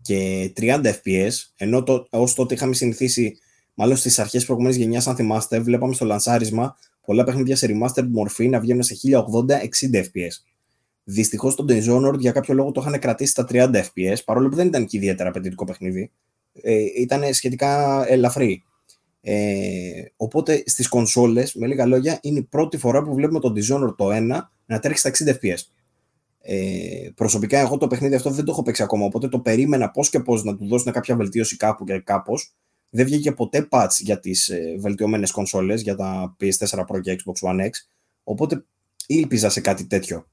και 0.02 0.52
30 0.56 0.84
fps, 0.84 1.32
ενώ 1.56 1.82
το, 1.82 2.06
ως 2.10 2.34
τότε 2.34 2.54
είχαμε 2.54 2.74
συνηθίσει 2.74 3.38
Μάλλον 3.80 3.96
στις 3.96 4.18
αρχές 4.18 4.44
προηγούμενης 4.44 4.78
γενιάς, 4.78 5.06
αν 5.06 5.16
θυμάστε, 5.16 5.60
βλέπαμε 5.60 5.94
στο 5.94 6.04
λανσάρισμα 6.04 6.76
πολλά 7.04 7.24
παιχνίδια 7.24 7.56
σε 7.56 7.66
remastered 7.70 8.06
μορφή 8.08 8.48
να 8.48 8.60
βγαίνουν 8.60 8.82
σε 8.82 8.96
1080-60 9.04 9.96
FPS. 9.96 10.32
Δυστυχώς 11.04 11.54
το 11.54 11.64
Dishonored 11.68 12.18
για 12.18 12.32
κάποιο 12.32 12.54
λόγο 12.54 12.70
το 12.70 12.80
είχαν 12.80 12.98
κρατήσει 12.98 13.30
στα 13.30 13.46
30 13.50 13.74
FPS, 13.74 14.16
παρόλο 14.24 14.48
που 14.48 14.56
δεν 14.56 14.66
ήταν 14.66 14.86
και 14.86 14.96
ιδιαίτερα 14.96 15.28
απαιτητικό 15.28 15.64
παιχνίδι. 15.64 16.10
Ε, 16.62 16.84
ήταν 16.96 17.34
σχετικά 17.34 18.04
ελαφρύ. 18.08 18.62
Ε, 19.20 20.02
οπότε 20.16 20.62
στις 20.66 20.88
κονσόλες, 20.88 21.54
με 21.54 21.66
λίγα 21.66 21.86
λόγια, 21.86 22.18
είναι 22.22 22.38
η 22.38 22.42
πρώτη 22.42 22.76
φορά 22.76 23.02
που 23.02 23.14
βλέπουμε 23.14 23.40
το 23.40 23.52
Dishonored 23.56 23.94
το 23.96 24.08
1 24.12 24.40
να 24.66 24.78
τρέχει 24.78 24.98
στα 24.98 25.10
60 25.10 25.28
FPS. 25.28 25.58
Ε, 26.40 27.08
προσωπικά, 27.14 27.58
εγώ 27.58 27.76
το 27.76 27.86
παιχνίδι 27.86 28.14
αυτό 28.14 28.30
δεν 28.30 28.44
το 28.44 28.52
έχω 28.52 28.62
παίξει 28.62 28.82
ακόμα, 28.82 29.04
οπότε 29.04 29.28
το 29.28 29.38
περίμενα 29.38 29.90
πώς 29.90 30.10
και 30.10 30.20
πώς 30.20 30.44
να 30.44 30.56
του 30.56 30.66
δώσουν 30.66 30.92
κάποια 30.92 31.16
βελτίωση 31.16 31.56
κάπου 31.56 31.84
και 31.84 31.98
κάπως. 31.98 32.54
Δεν 32.90 33.04
βγήκε 33.04 33.32
ποτέ 33.32 33.68
patch 33.70 33.90
για 33.98 34.20
τις 34.20 34.48
ε, 34.48 34.76
βελτιωμένες 34.78 35.30
κονσόλες, 35.30 35.82
για 35.82 35.96
τα 35.96 36.36
PS4 36.40 36.84
Pro 36.86 37.00
και 37.00 37.16
Xbox 37.18 37.48
One 37.48 37.60
X, 37.60 37.70
οπότε 38.22 38.64
ήλπιζα 39.06 39.48
σε 39.48 39.60
κάτι 39.60 39.86
τέτοιο. 39.86 40.26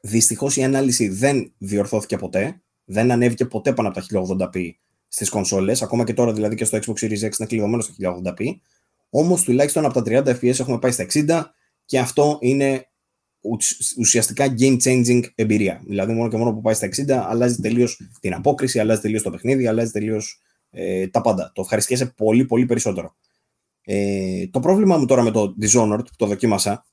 Δυστυχώς 0.00 0.56
η 0.56 0.62
ανάλυση 0.62 1.08
δεν 1.08 1.52
διορθώθηκε 1.58 2.16
ποτέ, 2.16 2.60
δεν 2.84 3.10
ανέβηκε 3.10 3.44
ποτέ 3.44 3.72
πάνω 3.72 3.88
από 3.88 4.00
τα 4.00 4.06
1080p 4.52 4.70
στις 5.08 5.28
κονσόλες, 5.28 5.82
ακόμα 5.82 6.04
και 6.04 6.14
τώρα 6.14 6.32
δηλαδή 6.32 6.54
και 6.54 6.64
στο 6.64 6.78
Xbox 6.78 7.04
Series 7.04 7.28
X 7.28 7.38
είναι 7.38 7.48
κλειδωμένο 7.48 7.82
στο 7.82 7.94
1080p, 8.00 8.44
όμως 9.10 9.42
τουλάχιστον 9.42 9.84
από 9.84 10.02
τα 10.02 10.22
30 10.24 10.36
fps 10.36 10.60
έχουμε 10.60 10.78
πάει 10.78 10.90
στα 10.90 11.06
60 11.12 11.42
και 11.84 11.98
αυτό 11.98 12.38
είναι 12.40 12.88
ουσιαστικά 13.98 14.54
game 14.58 14.76
changing 14.84 15.22
εμπειρία. 15.34 15.82
Δηλαδή 15.86 16.12
μόνο 16.12 16.28
και 16.28 16.36
μόνο 16.36 16.52
που 16.52 16.60
πάει 16.60 16.74
στα 16.74 16.88
60 16.88 17.10
αλλάζει 17.10 17.56
τελείως 17.56 18.00
την 18.20 18.34
απόκριση, 18.34 18.78
αλλάζει 18.78 19.00
τελείως 19.00 19.22
το 19.22 19.30
παιχνίδι, 19.30 19.66
αλλάζει 19.66 19.90
τελείως 19.90 20.40
ε, 20.70 21.08
τα 21.08 21.20
πάντα. 21.20 21.50
Το 21.54 21.60
ευχαριστιέσαι 21.60 22.06
πολύ, 22.06 22.44
πολύ 22.44 22.66
περισσότερο. 22.66 23.16
Ε, 23.82 24.46
το 24.46 24.60
πρόβλημα 24.60 24.98
μου 24.98 25.06
τώρα 25.06 25.22
με 25.22 25.30
το 25.30 25.54
Dishonored 25.60 25.98
που 26.04 26.16
το 26.16 26.26
δοκίμασα 26.26 26.84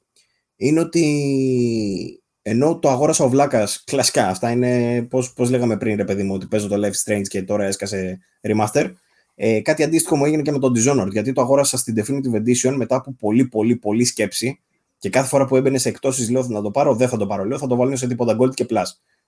είναι 0.56 0.80
ότι 0.80 2.23
ενώ 2.45 2.80
το 2.80 2.90
αγόρασα 2.90 3.24
ο 3.24 3.30
Βλάκας 3.30 3.84
κλασικά, 3.84 4.28
αυτά 4.28 4.52
είναι 4.52 5.02
πώς, 5.10 5.34
πώς 5.34 5.49
λέγαμε 5.49 5.78
πριν, 5.78 5.95
ρε 5.95 6.06
παιδί 6.06 6.24
μου, 6.24 6.34
ότι 6.34 6.45
παίζω 6.45 6.68
το 6.68 6.76
Life 6.76 7.03
Strange 7.06 7.28
και 7.28 7.44
τώρα 7.44 7.64
έσκασε 7.64 8.20
remaster. 8.41 8.91
Ε, 9.36 9.61
κάτι 9.61 9.84
αντίστοιχο 9.84 10.15
μου 10.15 10.26
έγινε 10.26 10.41
και 10.41 10.52
με 10.52 10.60
το 10.60 10.72
Dishonored, 10.76 11.11
γιατί 11.11 11.34
το 11.34 11.41
αγόρασα 11.41 11.78
στην 11.78 11.95
Definitive 11.98 12.36
Edition 12.36 12.74
μετά 12.76 12.95
από 12.95 13.15
πολύ, 13.20 13.45
πολύ, 13.45 13.76
πολύ 13.76 14.03
σκέψη. 14.06 14.60
Και 14.98 15.10
κάθε 15.10 15.28
φορά 15.28 15.45
που 15.45 15.56
έμπαινε 15.56 15.78
σε 15.78 15.90
εκτόσεις, 15.90 16.30
λέω 16.30 16.48
να 16.48 16.61
το 16.61 16.72
πάρω, 16.72 16.95
δεν 16.95 17.10
θα 17.10 17.18
το 17.18 17.28
πάρω. 17.28 17.45
Λέω 17.45 17.57
θα 17.57 17.68
το 17.68 17.76
βάλω 17.76 17.95
σε 17.95 18.07
τίποτα 18.07 18.38
Gold 18.40 18.53
και 18.53 18.65
Plus 18.70 18.84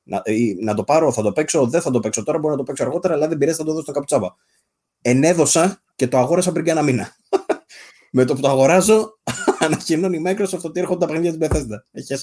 να, 0.05 0.23
να 0.61 0.73
το 0.73 0.83
πάρω, 0.83 1.11
θα 1.11 1.21
το 1.21 1.31
παίξω, 1.31 1.67
δεν 1.67 1.81
θα 1.81 1.91
το 1.91 1.99
παίξω 1.99 2.23
τώρα, 2.23 2.37
μπορώ 2.37 2.51
να 2.51 2.57
το 2.57 2.63
παίξω 2.63 2.83
αργότερα, 2.83 3.13
αλλά 3.13 3.27
δεν 3.27 3.37
πειράζει, 3.37 3.57
θα 3.57 3.63
το 3.63 3.69
δώσω 3.69 3.83
στο 3.83 3.91
καπουτσάβα. 3.91 4.35
Ενέδωσα 5.01 5.81
και 5.95 6.07
το 6.07 6.17
αγόρασα 6.17 6.51
πριν 6.51 6.65
και 6.65 6.71
ένα 6.71 6.81
μήνα. 6.81 7.15
Με 8.11 8.25
το 8.25 8.33
που 8.35 8.41
το 8.41 8.49
αγοράζω, 8.49 9.19
ανακοινώνει 9.59 10.17
η 10.17 10.23
Microsoft 10.25 10.61
ότι 10.61 10.79
έρχονται 10.79 11.05
τα 11.05 11.11
παιχνίδια 11.11 11.37
την 11.37 11.47
Bethesda. 11.49 11.77
Έχει 11.91 12.13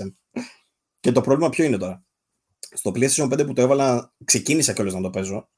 Και 1.02 1.12
το 1.12 1.20
πρόβλημα 1.20 1.48
ποιο 1.48 1.64
είναι 1.64 1.76
τώρα. 1.76 2.04
Στο 2.72 2.90
PlayStation 2.94 3.32
5 3.32 3.46
που 3.46 3.52
το 3.52 3.62
έβαλα, 3.62 4.14
ξεκίνησα 4.24 4.72
κιόλας 4.72 4.94
να 4.94 5.00
το 5.00 5.10
παίζω. 5.10 5.48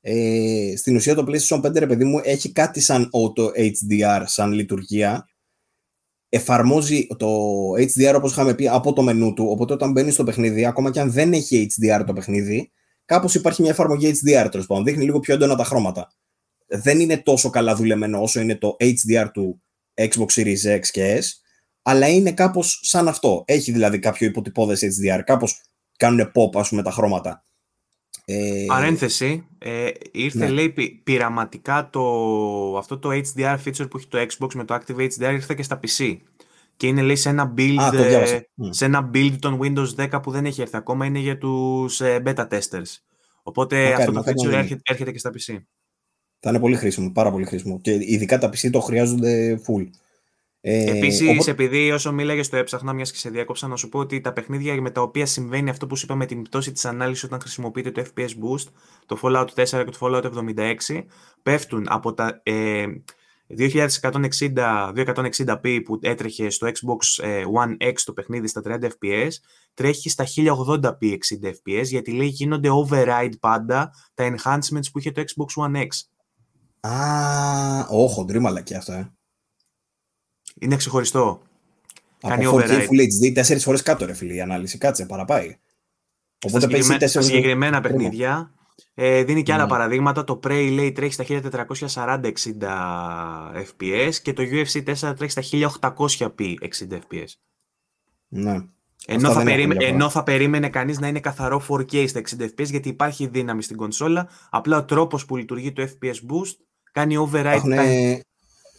Ε, 0.00 0.72
στην 0.76 0.96
ουσία 0.96 1.14
το 1.14 1.24
PlayStation 1.28 1.60
5, 1.60 1.78
ρε 1.78 1.86
παιδί 1.86 2.04
μου, 2.04 2.20
έχει 2.24 2.52
κάτι 2.52 2.80
σαν 2.80 3.10
Auto 3.12 3.70
HDR, 3.70 4.22
σαν 4.24 4.52
λειτουργία. 4.52 5.28
Εφαρμόζει 6.28 7.06
το 7.06 7.36
HDR 7.72 8.14
όπως 8.16 8.32
είχαμε 8.32 8.54
πει 8.54 8.68
από 8.68 8.92
το 8.92 9.02
μενού 9.02 9.34
του, 9.34 9.46
οπότε 9.48 9.72
όταν 9.72 9.92
μπαίνει 9.92 10.10
στο 10.10 10.24
παιχνίδι, 10.24 10.66
ακόμα 10.66 10.90
και 10.90 11.00
αν 11.00 11.10
δεν 11.10 11.32
έχει 11.32 11.66
HDR 11.70 12.04
το 12.06 12.12
παιχνίδι, 12.12 12.72
κάπως 13.04 13.34
υπάρχει 13.34 13.62
μια 13.62 13.70
εφαρμογή 13.70 14.10
HDR, 14.10 14.48
τέλος 14.50 14.66
πάντων. 14.66 14.84
Δείχνει 14.84 15.04
λίγο 15.04 15.20
πιο 15.20 15.34
έντονα 15.34 15.56
τα 15.56 15.64
χρώματα. 15.64 16.12
Δεν 16.66 17.00
είναι 17.00 17.16
τόσο 17.16 17.50
καλά 17.50 17.74
δουλεμένο 17.74 18.22
όσο 18.22 18.40
είναι 18.40 18.56
το 18.56 18.76
HDR 18.80 19.26
του 19.32 19.62
Xbox 19.94 20.26
Series 20.26 20.78
X 20.78 20.80
και 20.90 21.18
S, 21.18 21.24
αλλά 21.82 22.08
είναι 22.08 22.32
κάπως 22.32 22.80
σαν 22.82 23.08
αυτό. 23.08 23.42
Έχει 23.46 23.72
δηλαδή 23.72 23.98
κάποιο 23.98 24.26
υποτυπώδες 24.26 24.82
HDR, 24.82 25.20
κάπως 25.24 25.60
κάνουν 25.96 26.32
pop 26.34 26.58
ας 26.58 26.68
πούμε 26.68 26.82
τα 26.82 26.90
χρώματα. 26.90 27.44
Ε... 28.24 28.64
Παρένθεση, 28.66 29.46
ε, 29.58 29.88
ήρθε 30.12 30.38
ναι. 30.38 30.48
λέει 30.48 31.00
πειραματικά 31.04 31.88
το, 31.92 32.02
αυτό 32.78 32.98
το 32.98 33.08
HDR 33.10 33.56
feature 33.64 33.90
που 33.90 33.96
έχει 33.96 34.08
το 34.08 34.18
Xbox 34.18 34.54
με 34.54 34.64
το 34.64 34.74
Active 34.74 34.96
HDR 34.96 35.32
ήρθε 35.32 35.54
και 35.54 35.62
στα 35.62 35.80
PC. 35.82 36.16
Και 36.76 36.86
είναι 36.86 37.02
λέει 37.02 37.16
σε 37.16 37.28
ένα 37.28 37.54
build, 37.56 37.92
ε, 37.94 38.40
σε 38.70 38.84
ένα 38.84 39.10
build 39.14 39.36
των 39.38 39.60
Windows 39.62 40.08
10 40.12 40.22
που 40.22 40.30
δεν 40.30 40.46
έχει 40.46 40.60
έρθει 40.60 40.76
ακόμα, 40.76 41.06
είναι 41.06 41.18
για 41.18 41.38
τους 41.38 42.00
ε, 42.00 42.22
beta 42.26 42.48
testers. 42.48 42.98
Οπότε 43.42 43.92
αυτό 43.92 44.12
το 44.12 44.22
feature 44.26 44.52
έρχεται, 44.52 44.80
έρχεται 44.84 45.12
και 45.12 45.18
στα 45.18 45.30
PC. 45.30 45.56
Θα 46.38 46.50
είναι 46.50 46.60
πολύ 46.60 46.76
χρήσιμο, 46.76 47.10
πάρα 47.10 47.30
πολύ 47.30 47.44
χρήσιμο. 47.44 47.80
Και 47.80 47.92
ειδικά 48.00 48.38
τα 48.38 48.48
PC 48.48 48.70
το 48.70 48.80
χρειάζονται 48.80 49.60
full. 49.66 49.88
Ε, 50.64 50.96
Επίσης, 50.96 51.28
οπότε... 51.28 51.50
επειδή 51.50 51.90
όσο 51.90 52.12
μίλαγε 52.12 52.42
στο 52.42 52.56
έψαχνα, 52.56 52.92
μιας 52.92 53.10
και 53.12 53.18
σε 53.18 53.30
διάκοψα, 53.30 53.68
να 53.68 53.76
σου 53.76 53.88
πω 53.88 53.98
ότι 53.98 54.20
τα 54.20 54.32
παιχνίδια 54.32 54.80
με 54.80 54.90
τα 54.90 55.00
οποία 55.02 55.26
συμβαίνει 55.26 55.70
αυτό 55.70 55.86
που 55.86 55.96
σου 55.96 56.04
είπα 56.04 56.14
με 56.14 56.26
την 56.26 56.42
πτώση 56.42 56.72
της 56.72 56.84
ανάλυσης 56.84 57.24
όταν 57.24 57.40
χρησιμοποιείται 57.40 57.90
το 57.90 58.02
FPS 58.14 58.28
Boost, 58.28 58.66
το 59.06 59.18
Fallout 59.22 59.46
4 59.54 59.64
και 59.64 59.84
το 59.84 59.98
Fallout 60.00 60.24
76, 60.56 60.74
πέφτουν 61.42 61.86
από 61.88 62.14
τα 62.14 62.40
ε, 62.42 62.86
2160, 63.58 64.92
260p 64.96 65.80
που 65.84 65.98
έτρεχε 66.02 66.50
στο 66.50 66.66
Xbox 66.66 67.24
ε, 67.24 67.42
One 67.62 67.86
X 67.86 67.94
το 68.04 68.12
παιχνίδι 68.12 68.46
στα 68.46 68.62
30 68.64 68.82
fps, 68.82 69.30
τρέχει 69.74 70.08
στα 70.10 70.24
1080p 70.24 71.10
60 71.10 71.16
fps, 71.44 71.84
γιατί 71.84 72.12
λέει 72.12 72.28
γίνονται 72.28 72.68
override 72.72 73.38
πάντα 73.40 73.90
τα 74.14 74.34
enhancements 74.34 74.90
που 74.92 74.98
είχε 74.98 75.10
το 75.10 75.22
Xbox 75.22 75.64
One 75.64 75.76
X. 75.76 75.88
Α, 76.90 77.86
όχι, 77.90 78.24
ντρίμαλα 78.24 78.60
και 78.60 78.76
αυτό, 78.76 78.92
ε. 78.92 79.12
Είναι 80.62 80.76
ξεχωριστό. 80.76 81.42
Κάνει 82.18 82.44
από 82.44 82.56
4K 82.56 82.70
Full 82.70 83.26
HD, 83.28 83.32
τέσσερις 83.34 83.62
φορές 83.62 83.82
κάτω, 83.82 84.06
ρε 84.06 84.12
φίλε, 84.12 84.34
η 84.34 84.40
ανάλυση. 84.40 84.78
Κάτσε, 84.78 85.06
παραπάει. 85.06 85.56
Οπότε 86.46 86.66
παίζει 86.66 86.96
τέσσερα. 86.96 87.24
συγκεκριμένα 87.24 87.80
παιχνίδια. 87.80 88.52
Ε, 88.94 89.22
δίνει 89.22 89.42
και 89.42 89.52
άλλα 89.52 89.62
ναι. 89.62 89.68
παραδείγματα. 89.68 90.24
Το 90.24 90.40
Prey 90.44 90.70
λέει 90.72 90.92
τρέχει 90.92 91.12
στα 91.12 91.24
1440-60 91.28 92.22
FPS 93.54 94.14
και 94.22 94.32
το 94.32 94.42
UFC 94.42 94.94
4 94.94 95.14
τρέχει 95.16 95.40
στα 95.40 95.42
1800p 95.80 96.28
60 96.38 96.56
FPS. 96.90 97.28
Ναι. 98.28 98.64
Ενώ 99.06 99.32
θα, 99.32 99.42
περίμενε, 99.42 99.84
ενώ 99.84 100.08
θα 100.08 100.22
περίμενε 100.22 100.68
κανείς 100.68 100.98
να 100.98 101.06
είναι 101.06 101.20
καθαρό 101.20 101.62
4K 101.68 102.08
στα 102.08 102.20
60 102.20 102.42
FPS 102.42 102.66
γιατί 102.66 102.88
υπάρχει 102.88 103.26
δύναμη 103.26 103.62
στην 103.62 103.76
κονσόλα. 103.76 104.28
Απλά 104.50 104.76
ο 104.76 104.84
τρόπος 104.84 105.26
που 105.26 105.36
λειτουργεί 105.36 105.72
το 105.72 105.82
FPS 105.82 106.14
Boost 106.14 106.56
κάνει 106.92 107.28
override. 107.30 107.44
Έχουνε, 107.44 108.20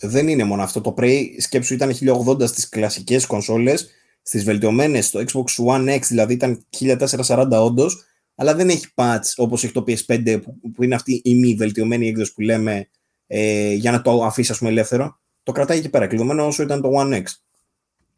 δεν 0.08 0.28
είναι 0.28 0.44
μόνο 0.44 0.64
αυτό. 0.64 0.82
Το 0.82 0.94
Prey 0.98 1.26
σκέψου 1.38 1.74
ήταν 1.74 1.94
1080 2.28 2.48
στις 2.48 2.70
κλασικές 2.70 3.26
κονσόλες, 3.26 3.90
στις 4.22 4.44
βελτιωμένες 4.44 5.06
στο 5.06 5.20
Xbox 5.20 5.66
One 5.66 5.96
X 5.96 6.00
δηλαδή 6.08 6.34
ήταν 6.34 6.66
1440 6.80 7.48
όντως, 7.52 8.04
αλλά 8.36 8.56
δεν 8.56 8.70
έχει 8.70 8.88
patch 8.96 9.34
όπως 9.36 9.64
έχει 9.64 9.74
το 9.74 9.84
PS5 9.88 10.42
που, 10.74 10.84
είναι 10.84 10.96
αυτή 10.96 11.22
η 11.24 11.36
μη 11.36 11.56
βελτιωμένη 11.56 12.08
έκδοση 12.08 12.34
που 12.34 12.42
λέμε 12.42 12.88
ε, 13.28 13.74
για 13.74 13.92
να 13.92 14.02
το 14.02 14.24
αφήσει 14.24 14.52
ας 14.52 14.58
πούμε 14.58 14.70
ελεύθερο. 14.70 15.20
Το 15.44 15.52
κρατάει 15.52 15.78
εκεί 15.78 15.90
πέρα, 15.90 16.08
κλειδωμένο 16.08 16.48
όσο 16.48 16.64
ήταν 16.64 16.82
το 16.82 16.90
One 16.96 17.14
X. 17.14 17.24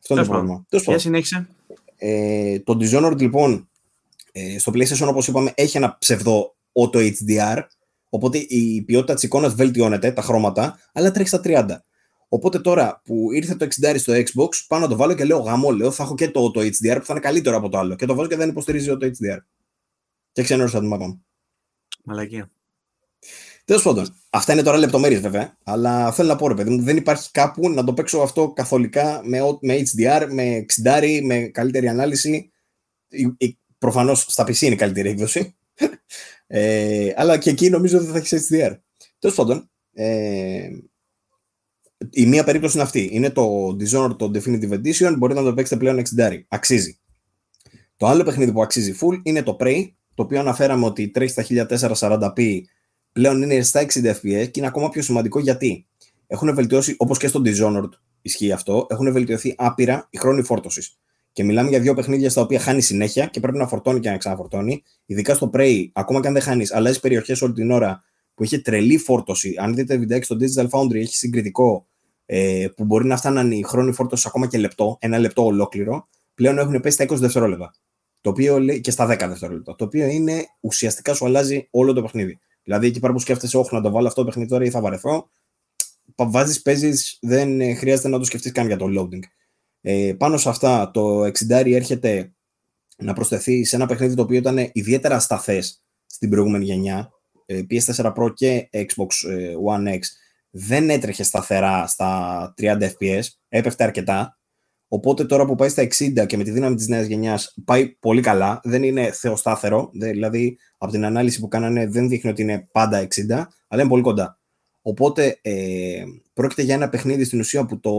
Αυτό 0.01 0.13
είναι 0.13 0.21
το 0.21 0.29
πρόβλημα. 0.29 0.65
Για 0.69 0.99
συνέχισε. 0.99 1.47
Ε, 1.97 2.59
το 2.59 2.77
Dishonored 2.81 3.17
λοιπόν 3.17 3.69
ε, 4.31 4.59
στο 4.59 4.71
PlayStation 4.75 5.07
όπως 5.07 5.27
είπαμε 5.27 5.51
έχει 5.55 5.77
ένα 5.77 5.97
ψευδό 5.99 6.55
Auto 6.73 6.97
HDR 6.97 7.61
Οπότε 8.15 8.37
η 8.37 8.81
ποιότητα 8.81 9.13
της 9.13 9.23
εικόνας 9.23 9.53
βελτιώνεται, 9.53 10.11
τα 10.11 10.21
χρώματα, 10.21 10.79
αλλά 10.93 11.11
τρέχει 11.11 11.27
στα 11.27 11.41
30. 11.43 11.65
Οπότε 12.27 12.59
τώρα 12.59 13.01
που 13.05 13.31
ήρθε 13.31 13.55
το 13.55 13.67
60 13.81 13.95
στο 13.97 14.13
Xbox, 14.13 14.49
πάω 14.67 14.79
να 14.79 14.87
το 14.87 14.95
βάλω 14.95 15.13
και 15.13 15.25
λέω 15.25 15.37
γαμό, 15.37 15.71
λέω 15.71 15.91
θα 15.91 16.03
έχω 16.03 16.15
και 16.15 16.29
το, 16.29 16.51
το 16.51 16.61
HDR 16.61 16.97
που 16.99 17.05
θα 17.05 17.13
είναι 17.13 17.19
καλύτερο 17.19 17.57
από 17.57 17.69
το 17.69 17.77
άλλο. 17.77 17.95
Και 17.95 18.05
το 18.05 18.15
βάζω 18.15 18.29
και 18.29 18.35
δεν 18.35 18.49
υποστηρίζει 18.49 18.87
το 18.87 19.05
HDR. 19.05 19.37
Και 20.31 20.43
ξενέρωσα 20.43 20.79
την 20.79 20.93
μάκam. 20.93 21.19
Μαλακία. 22.03 22.51
Τέλος 23.65 23.83
πάντων, 23.83 24.15
αυτά 24.29 24.53
είναι 24.53 24.63
τώρα 24.63 24.77
λεπτομέρειες 24.77 25.21
βέβαια, 25.21 25.57
αλλά 25.63 26.11
θέλω 26.11 26.27
να 26.27 26.35
πω 26.35 26.47
ρε 26.47 26.53
παιδί 26.53 26.69
μου, 26.69 26.81
δεν 26.81 26.97
υπάρχει 26.97 27.31
κάπου 27.31 27.69
να 27.69 27.83
το 27.83 27.93
παίξω 27.93 28.19
αυτό 28.19 28.51
καθολικά 28.51 29.21
με, 29.23 29.39
με 29.61 29.75
HDR, 29.75 30.27
με 30.29 30.65
60, 30.83 31.19
με 31.23 31.39
καλύτερη 31.39 31.87
ανάλυση. 31.87 32.51
Προφανώς 33.77 34.25
στα 34.27 34.43
PC 34.43 34.61
είναι 34.61 34.73
η 34.73 34.77
καλύτερη 34.77 35.09
έκδοση. 35.09 35.55
Ε, 36.47 37.13
αλλά 37.15 37.37
και 37.37 37.49
εκεί 37.49 37.69
νομίζω 37.69 37.97
ότι 37.97 38.07
θα 38.07 38.17
έχεις 38.17 38.47
HDR. 38.49 38.77
Τέλος 39.19 39.35
πάντων, 39.35 39.69
ε, 39.93 40.69
η 42.09 42.25
μία 42.25 42.43
περίπτωση 42.43 42.73
είναι 42.73 42.85
αυτή. 42.85 43.09
Είναι 43.11 43.29
το 43.29 43.75
Dishonored, 43.79 44.17
το 44.17 44.31
Definitive 44.33 44.71
Edition. 44.71 45.15
Μπορείτε 45.17 45.39
να 45.39 45.45
το 45.45 45.53
παίξετε 45.53 45.79
πλέον 45.79 45.97
60. 45.97 46.45
Αξίζει. 46.47 46.99
Το 47.97 48.07
άλλο 48.07 48.23
παιχνίδι 48.23 48.51
που 48.51 48.61
αξίζει 48.61 48.95
full 49.01 49.19
είναι 49.23 49.43
το 49.43 49.57
Prey, 49.59 49.91
το 50.13 50.23
οποίο 50.23 50.39
αναφέραμε 50.39 50.85
ότι 50.85 51.09
τρέχει 51.09 51.31
στα 51.31 51.67
1440p. 51.77 52.61
Πλέον 53.11 53.41
είναι 53.41 53.61
στα 53.61 53.85
60 53.85 53.85
fps 53.85 54.21
και 54.21 54.51
είναι 54.55 54.67
ακόμα 54.67 54.89
πιο 54.89 55.01
σημαντικό 55.01 55.39
γιατί 55.39 55.87
έχουν 56.27 56.55
βελτιώσει, 56.55 56.95
όπως 56.97 57.17
και 57.17 57.27
στο 57.27 57.41
Dishonored 57.45 57.89
ισχύει 58.21 58.51
αυτό, 58.51 58.87
έχουν 58.89 59.11
βελτιωθεί 59.11 59.55
άπειρα 59.57 60.07
οι 60.09 60.17
χρόνοι 60.17 60.43
φόρτωσης. 60.43 60.97
Και 61.35 61.43
μιλάμε 61.43 61.69
για 61.69 61.79
δύο 61.79 61.93
παιχνίδια 61.93 62.29
στα 62.29 62.41
οποία 62.41 62.59
χάνει 62.59 62.81
συνέχεια 62.81 63.25
και 63.25 63.39
πρέπει 63.39 63.57
να 63.57 63.67
φορτώνει 63.67 63.99
και 63.99 64.09
να 64.09 64.17
ξαναφορτώνει. 64.17 64.83
Ειδικά 65.05 65.35
στο 65.35 65.49
Prey, 65.53 65.85
ακόμα 65.93 66.21
και 66.21 66.27
αν 66.27 66.33
δεν 66.33 66.41
χάνεις, 66.41 66.73
αλλάζει 66.73 66.99
περιοχές 66.99 67.41
όλη 67.41 67.53
την 67.53 67.71
ώρα 67.71 68.03
που 68.33 68.43
έχει 68.43 68.61
τρελή 68.61 68.97
φόρτωση. 68.97 69.55
Αν 69.57 69.75
δείτε 69.75 69.97
βιντεάκι 69.97 70.25
στο 70.25 70.35
Digital 70.39 70.69
Foundry, 70.69 70.95
έχει 70.95 71.15
συγκριτικό 71.15 71.87
ε, 72.25 72.67
που 72.75 72.85
μπορεί 72.85 73.05
να 73.05 73.17
φτάνουν 73.17 73.51
οι 73.51 73.63
χρόνοι 73.63 73.91
φόρτωσης 73.91 74.25
ακόμα 74.25 74.47
και 74.47 74.57
λεπτό, 74.57 74.97
ένα 75.01 75.17
λεπτό 75.17 75.45
ολόκληρο. 75.45 76.07
Πλέον 76.33 76.57
έχουν 76.57 76.79
πέσει 76.79 76.95
στα 77.03 77.15
20 77.15 77.17
δευτερόλεπτα. 77.17 77.73
Το 78.21 78.29
οποίο 78.29 78.59
λέει 78.59 78.81
και 78.81 78.91
στα 78.91 79.05
10 79.05 79.17
δευτερόλεπτα. 79.27 79.75
Το 79.75 79.85
οποίο 79.85 80.05
είναι 80.05 80.45
ουσιαστικά 80.59 81.13
σου 81.13 81.25
αλλάζει 81.25 81.67
όλο 81.71 81.93
το 81.93 82.01
παιχνίδι. 82.01 82.39
Δηλαδή 82.63 82.87
εκεί 82.87 82.99
πέρα 82.99 83.13
που 83.13 83.19
σκέφτεσαι, 83.19 83.57
Όχι, 83.57 83.75
να 83.75 83.81
το 83.81 83.91
βάλω 83.91 84.07
αυτό 84.07 84.21
το 84.21 84.27
παιχνίδι 84.27 84.49
τώρα 84.49 84.65
ή 84.65 84.69
θα 84.69 84.81
βαρεθώ. 84.81 85.29
Βάζεις, 86.15 86.61
παίζεις, 86.61 87.17
δεν 87.21 87.77
χρειάζεται 87.77 88.07
να 88.07 88.17
το 88.17 88.23
σκεφτείς 88.23 88.51
καν 88.51 88.67
για 88.67 88.77
το 88.77 88.85
loading. 88.97 89.23
Ε, 89.87 90.13
πάνω 90.17 90.37
σε 90.37 90.49
αυτά 90.49 90.91
το 90.91 91.23
60 91.23 91.31
έρχεται 91.49 92.33
να 92.97 93.13
προσθεθεί 93.13 93.63
σε 93.63 93.75
ένα 93.75 93.85
παιχνίδι 93.85 94.15
το 94.15 94.21
οποίο 94.21 94.37
ήταν 94.37 94.69
ιδιαίτερα 94.73 95.19
σταθές 95.19 95.83
στην 96.05 96.29
προηγούμενη 96.29 96.65
γενιά. 96.65 97.09
Ε, 97.45 97.61
PS4 97.69 98.13
Pro 98.13 98.33
και 98.33 98.69
Xbox 98.73 99.29
ε, 99.29 99.53
One 99.67 99.93
X 99.93 99.99
δεν 100.49 100.89
έτρεχε 100.89 101.23
σταθερά 101.23 101.87
στα 101.87 102.53
30 102.61 102.81
FPS, 102.81 103.21
έπεφτε 103.49 103.83
αρκετά. 103.83 104.37
Οπότε 104.87 105.25
τώρα 105.25 105.45
που 105.45 105.55
πάει 105.55 105.69
στα 105.69 105.83
60 105.83 106.25
και 106.25 106.37
με 106.37 106.43
τη 106.43 106.51
δύναμη 106.51 106.75
της 106.75 106.87
νέας 106.87 107.05
γενιάς 107.05 107.53
πάει 107.65 107.87
πολύ 107.87 108.21
καλά, 108.21 108.59
δεν 108.63 108.83
είναι 108.83 109.11
θεοστάθερο, 109.11 109.89
δηλαδή 109.93 110.57
από 110.77 110.91
την 110.91 111.05
ανάλυση 111.05 111.39
που 111.39 111.47
κάνανε 111.47 111.87
δεν 111.87 112.09
δείχνει 112.09 112.29
ότι 112.29 112.41
είναι 112.41 112.67
πάντα 112.71 113.07
60, 113.07 113.07
αλλά 113.67 113.81
είναι 113.81 113.89
πολύ 113.89 114.01
κοντά. 114.01 114.39
Οπότε 114.87 115.39
ε, 115.41 116.03
πρόκειται 116.33 116.61
για 116.61 116.73
ένα 116.73 116.89
παιχνίδι 116.89 117.23
στην 117.23 117.39
ουσία 117.39 117.65
που 117.65 117.79
το 117.79 117.91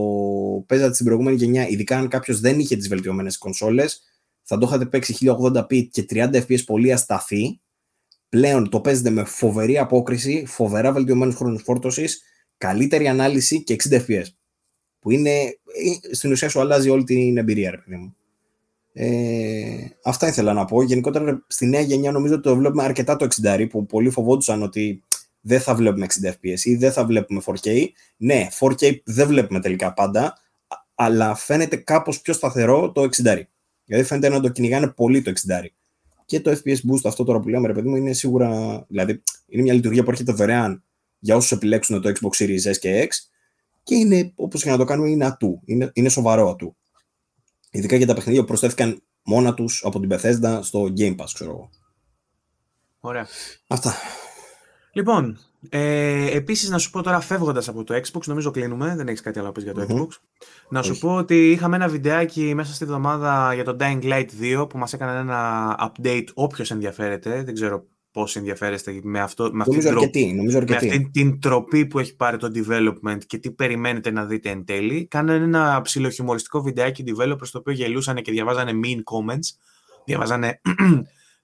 παίζατε 0.67 0.95
στην 0.95 1.07
προηγούμενη 1.07 1.37
γενιά, 1.37 1.69
ειδικά 1.69 1.99
αν 1.99 2.09
κάποιος 2.09 2.41
δεν 2.41 2.59
είχε 2.59 2.77
τις 2.77 2.89
βελτιωμένες 2.89 3.39
κονσόλες, 3.39 4.03
θα 4.43 4.59
το 4.59 4.67
είχατε 4.67 4.87
παίξει 4.87 5.17
1080p 5.21 5.89
και 5.91 6.07
30 6.11 6.35
fps 6.35 6.65
πολύ 6.67 6.93
ασταθή. 6.93 7.61
Πλέον 8.29 8.69
το 8.69 8.81
παίζετε 8.81 9.11
με 9.11 9.25
φοβερή 9.25 9.79
απόκριση, 9.79 10.45
φοβερά 10.47 10.93
βελτιωμένους 10.93 11.35
χρόνους 11.35 11.63
φόρτωσης, 11.63 12.23
καλύτερη 12.57 13.09
ανάλυση 13.09 13.63
και 13.63 13.77
60 13.89 14.05
fps. 14.07 14.27
Που 14.99 15.11
είναι, 15.11 15.31
ε, 15.31 16.15
στην 16.15 16.33
ουσία 16.33 16.49
σου 16.49 16.61
αλλάζει 16.61 16.91
όλη 16.91 17.05
την 17.05 17.37
εμπειρία, 17.37 17.71
ρε 17.71 17.77
παιδί 17.77 17.97
μου. 17.97 18.17
Ε, 18.93 19.89
αυτά 20.05 20.29
ήθελα 20.29 20.53
να 20.53 20.65
πω. 20.65 20.83
Γενικότερα 20.83 21.45
στη 21.47 21.67
νέα 21.67 21.81
γενιά 21.81 22.13
νομίζω 22.13 22.35
ότι 22.35 22.43
το 22.43 22.57
βλέπουμε 22.57 22.83
αρκετά 22.83 23.17
το 23.17 23.27
60 23.43 23.67
που 23.71 23.87
πολλοί 23.87 24.11
φοβόντουσαν 24.11 24.63
ότι 24.63 25.03
δεν 25.47 25.61
θα 25.61 25.75
βλέπουμε 25.75 26.07
60 26.23 26.29
fps 26.29 26.61
ή 26.63 26.77
δεν 26.77 26.93
θα 26.93 27.05
βλέπουμε 27.05 27.43
4K. 27.47 27.87
Ναι, 28.17 28.49
4K 28.61 28.97
δεν 29.05 29.27
βλέπουμε 29.27 29.61
τελικά 29.61 29.93
πάντα, 29.93 30.39
αλλά 30.95 31.35
φαίνεται 31.35 31.77
κάπως 31.77 32.21
πιο 32.21 32.33
σταθερό 32.33 32.93
το 32.93 33.03
60. 33.03 33.09
Δηλαδή 33.85 34.05
φαίνεται 34.05 34.29
να 34.29 34.41
το 34.41 34.49
κυνηγάνε 34.49 34.89
πολύ 34.89 35.23
το 35.23 35.33
60. 35.47 35.65
Και 36.25 36.41
το 36.41 36.51
FPS 36.51 36.77
boost 36.77 37.01
αυτό 37.05 37.25
τώρα 37.25 37.41
που 37.41 37.49
λέμε, 37.49 37.67
ρε 37.67 37.73
παιδί 37.73 37.89
μου, 37.89 37.97
είναι 37.97 38.13
σίγουρα, 38.13 38.85
δηλαδή 38.89 39.23
είναι 39.47 39.63
μια 39.63 39.73
λειτουργία 39.73 40.05
που 40.05 40.11
έρχεται 40.11 40.33
δωρεάν 40.33 40.85
για 41.19 41.37
όσους 41.37 41.53
επιλέξουν 41.53 42.01
το 42.01 42.09
Xbox 42.09 42.45
Series 42.45 42.73
S 42.73 42.77
και 42.79 43.09
X 43.09 43.09
και 43.83 43.95
είναι, 43.95 44.33
όπως 44.35 44.63
και 44.63 44.71
να 44.71 44.77
το 44.77 44.85
κάνουμε, 44.85 45.11
είναι 45.11 45.25
ατού. 45.25 45.61
Είναι, 45.65 45.91
είναι 45.95 46.09
σοβαρό 46.09 46.51
ατού. 46.51 46.77
Ειδικά 47.71 47.97
για 47.97 48.07
τα 48.07 48.15
παιχνίδια 48.15 48.41
που 48.41 48.47
προσθέθηκαν 48.47 49.03
μόνα 49.23 49.55
τους 49.55 49.85
από 49.85 50.01
την 50.01 50.11
Bethesda 50.13 50.59
στο 50.63 50.93
Game 50.97 51.17
Pass, 51.17 51.31
ξέρω 51.35 51.51
εγώ. 51.51 51.71
Ωραία. 53.01 53.27
Αυτά. 53.67 53.95
Λοιπόν, 54.97 55.39
ε, 55.69 56.37
επίσης 56.37 56.69
να 56.69 56.79
σου 56.79 56.91
πω 56.91 57.03
τώρα 57.03 57.21
φεύγοντας 57.21 57.69
από 57.69 57.85
το 57.85 57.95
Xbox, 57.95 58.21
νομίζω 58.25 58.51
κλείνουμε, 58.51 58.95
δεν 58.97 59.09
έχεις 59.09 59.21
κάτι 59.21 59.39
άλλο 59.39 59.47
να 59.47 59.53
πεις 59.53 59.63
για 59.63 59.75
το 59.75 59.87
Xbox. 59.89 60.09
Να 60.69 60.83
σου 60.83 60.99
πω 60.99 61.15
ότι 61.15 61.51
είχαμε 61.51 61.77
ένα 61.77 61.89
βιντεάκι 61.89 62.55
μέσα 62.55 62.75
στη 62.75 62.85
βδομάδα 62.85 63.55
για 63.55 63.65
το 63.65 63.77
Dying 63.81 64.03
Light 64.03 64.27
2 64.63 64.69
που 64.69 64.79
μας 64.79 64.93
έκανε 64.93 65.19
ένα 65.19 65.75
update 65.81 66.27
όποιος 66.35 66.71
ενδιαφέρεται, 66.71 67.43
δεν 67.43 67.55
ξέρω 67.55 67.85
πώς 68.11 68.37
ενδιαφέρεστε 68.37 69.01
με, 69.03 69.21
αυτό, 69.21 69.51
με, 69.53 69.63
αυτή, 69.63 69.89
αρκετή, 69.89 70.33
νομίζω 70.33 70.63
με 70.69 70.77
αυτή 70.77 71.11
την 71.13 71.41
τροπή 71.41 71.87
που 71.87 71.99
έχει 71.99 72.17
πάρει 72.17 72.37
το 72.37 72.51
development 72.55 73.19
και 73.27 73.39
τι 73.39 73.51
περιμένετε 73.51 74.11
να 74.11 74.25
δείτε 74.25 74.51
εν 74.51 74.65
τέλει. 74.65 75.07
Κάνανε 75.07 75.45
ένα 75.45 75.81
ψιλοχιουμοριστικό 75.83 76.63
βιντεάκι 76.63 77.05
developers 77.07 77.49
το 77.53 77.59
οποίο 77.59 77.73
γελούσαν 77.73 78.17
και 78.17 78.31
διαβάζανε 78.31 78.73
mean 78.85 78.99
comments, 78.99 79.59
διαβάζανε 80.05 80.61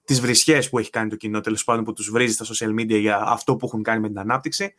τις 0.05 0.21
βρισιές 0.21 0.69
που 0.69 0.79
έχει 0.79 0.89
κάνει 0.89 1.09
το 1.09 1.15
κοινό, 1.15 1.39
τέλος 1.39 1.63
πάντων 1.63 1.83
που 1.83 1.93
τους 1.93 2.09
βρίζει 2.09 2.33
στα 2.33 2.45
social 2.45 2.79
media 2.79 2.99
για 2.99 3.17
αυτό 3.17 3.55
που 3.55 3.65
έχουν 3.65 3.83
κάνει 3.83 3.99
με 3.99 4.07
την 4.07 4.19
ανάπτυξη 4.19 4.73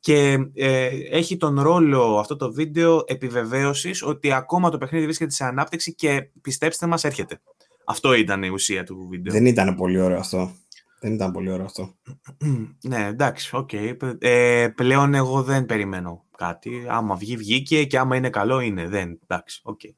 και 0.00 0.38
ε, 0.54 0.88
έχει 1.10 1.36
τον 1.36 1.60
ρόλο 1.60 2.18
αυτό 2.18 2.36
το 2.36 2.52
βίντεο 2.52 3.02
επιβεβαίωσης 3.06 4.02
ότι 4.02 4.32
ακόμα 4.32 4.70
το 4.70 4.78
παιχνίδι 4.78 5.04
βρίσκεται 5.04 5.30
σε 5.30 5.44
ανάπτυξη 5.44 5.94
και 5.94 6.30
πιστέψτε 6.40 6.86
μας 6.86 7.04
έρχεται. 7.04 7.40
Αυτό 7.84 8.14
ήταν 8.14 8.42
η 8.42 8.48
ουσία 8.48 8.84
του 8.84 9.06
βίντεο. 9.10 9.32
Δεν 9.32 9.46
ήταν 9.46 9.74
πολύ 9.74 10.00
ωραίο 10.00 10.18
αυτό. 10.18 10.52
Δεν 11.00 11.12
ήταν 11.12 11.32
πολύ 11.32 11.50
ωραίο 11.50 11.64
αυτό. 11.64 11.94
ναι, 12.88 13.06
εντάξει, 13.06 13.56
OK. 13.56 13.68
Okay. 13.72 13.96
Ε, 14.18 14.68
πλέον 14.74 15.14
εγώ 15.14 15.42
δεν 15.42 15.66
περιμένω 15.66 16.24
κάτι. 16.36 16.86
Άμα 16.88 17.14
βγει, 17.14 17.36
βγήκε 17.36 17.84
και 17.84 17.98
άμα 17.98 18.16
είναι 18.16 18.30
καλό, 18.30 18.60
είναι. 18.60 18.88
Δεν, 18.88 19.18
εντάξει, 19.22 19.60
OK. 19.62 19.80
Okay. 19.82 19.90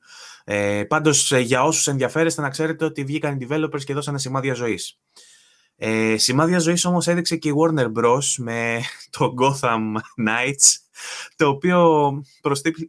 Ε, 0.53 0.85
πάντως, 0.85 1.33
ε, 1.33 1.39
για 1.39 1.65
όσους 1.65 1.87
ενδιαφέρεστε 1.87 2.41
να 2.41 2.49
ξέρετε 2.49 2.85
ότι 2.85 3.05
βγήκαν 3.05 3.41
οι 3.41 3.47
developers 3.49 3.85
και 3.85 3.95
δώσανε 3.95 4.19
σημάδια 4.19 4.55
ζωής. 4.55 4.99
Ε, 5.77 6.17
σημάδια 6.17 6.59
ζωής 6.59 6.85
όμως 6.85 7.09
έδειξε 7.09 7.37
και 7.37 7.49
η 7.49 7.53
Warner 7.57 7.93
Bros. 7.99 8.23
με 8.37 8.81
το 9.19 9.35
Gotham 9.41 9.95
Knights, 10.29 10.77
το 11.37 11.49
οποίο 11.49 12.11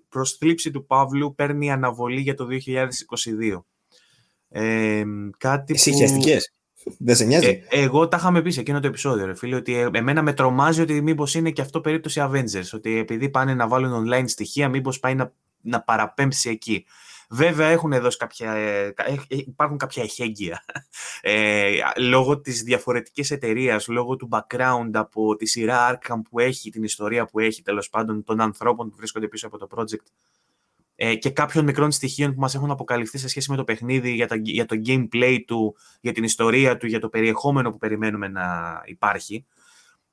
προς 0.10 0.32
θλίψη 0.32 0.72
του 0.72 0.86
Παύλου 0.86 1.36
παίρνει 1.36 1.72
αναβολή 1.72 2.22
για 2.22 2.36
το 2.36 2.48
2022. 2.50 3.64
Ε, 4.50 5.04
κάτι 5.38 5.74
Εσύ 5.74 5.92
που... 5.92 6.22
Δεν 6.98 7.16
σε 7.16 7.26
νοιάζει. 7.26 7.64
Ε, 7.70 7.84
εγώ 7.84 8.08
τα 8.08 8.18
είχαμε 8.18 8.42
πει 8.42 8.52
σε 8.52 8.60
εκείνο 8.60 8.80
το 8.80 8.88
επεισόδιο, 8.88 9.26
ρε 9.26 9.36
φίλε, 9.36 9.56
ότι 9.56 9.76
ε, 9.76 9.90
εμένα 9.94 10.22
με 10.22 10.34
τρομάζει 10.34 10.82
ότι 10.82 11.02
μήπως 11.02 11.36
είναι 11.36 11.52
και 11.52 11.62
αυτό 11.62 11.82
περίπτωση 11.82 12.22
Avengers. 12.24 12.70
Ότι 12.74 12.98
επειδή 12.98 13.30
πάνε 13.30 13.54
να 13.54 13.68
βάλουν 13.68 14.08
online 14.08 14.26
στοιχεία, 14.28 14.70
μήπως 14.70 15.00
πάει 15.00 15.16
να, 15.16 15.34
να 15.62 15.82
παραπέμψει 15.82 16.50
εκεί. 16.50 16.86
Βέβαια 17.34 17.68
έχουν 17.68 17.94
εδώ 17.94 18.10
κάποια, 18.18 18.53
ε, 18.53 18.94
υπάρχουν 19.28 19.78
κάποια 19.78 20.03
εχέγγυα 20.03 20.64
ε, 21.22 21.72
λόγω 21.98 22.41
της 22.41 22.62
διαφορετικής 22.64 23.32
εταιρείας, 23.32 23.88
λόγω 23.88 24.16
του 24.16 24.30
background 24.32 24.90
από 24.94 25.36
τη 25.36 25.45
σειρά 25.45 25.99
Arkham 25.99 26.22
που 26.30 26.40
έχει, 26.40 26.70
την 26.70 26.84
ιστορία 26.84 27.26
που 27.26 27.40
έχει 27.40 27.62
τέλος 27.62 27.90
πάντων 27.90 28.24
των 28.24 28.41
ανθρώπων 28.41 28.90
που 28.90 28.95
βρίσκονται 28.95 29.28
πίσω 29.28 29.48
από 29.48 29.58
το 29.58 29.68
project 29.76 30.06
ε, 30.95 31.16
και 31.16 31.30
κάποιων 31.30 31.66
μικρών 31.66 31.91
στοιχείων 31.91 32.34
που 32.34 32.40
μας 32.40 32.56
έχουν 32.56 32.72
αποκαλυφθεί 32.72 33.18
σε 33.18 33.28
σχέση 33.28 33.52
με 33.52 33.58
το 33.58 33.64
παιχνίδι, 33.64 34.12
για, 34.12 34.28
τα, 34.28 34.36
για 34.36 34.66
το 34.66 34.76
gameplay 34.86 35.38
του, 35.48 35.76
για 36.02 36.12
την 36.12 36.24
ιστορία 36.24 36.78
του, 36.78 36.88
για 36.88 36.99
το 36.99 37.10
περιεχόμενο 37.10 37.72
που 37.72 37.78
περιμένουμε 37.78 38.28
να 38.28 38.44
υπάρχει, 38.86 39.45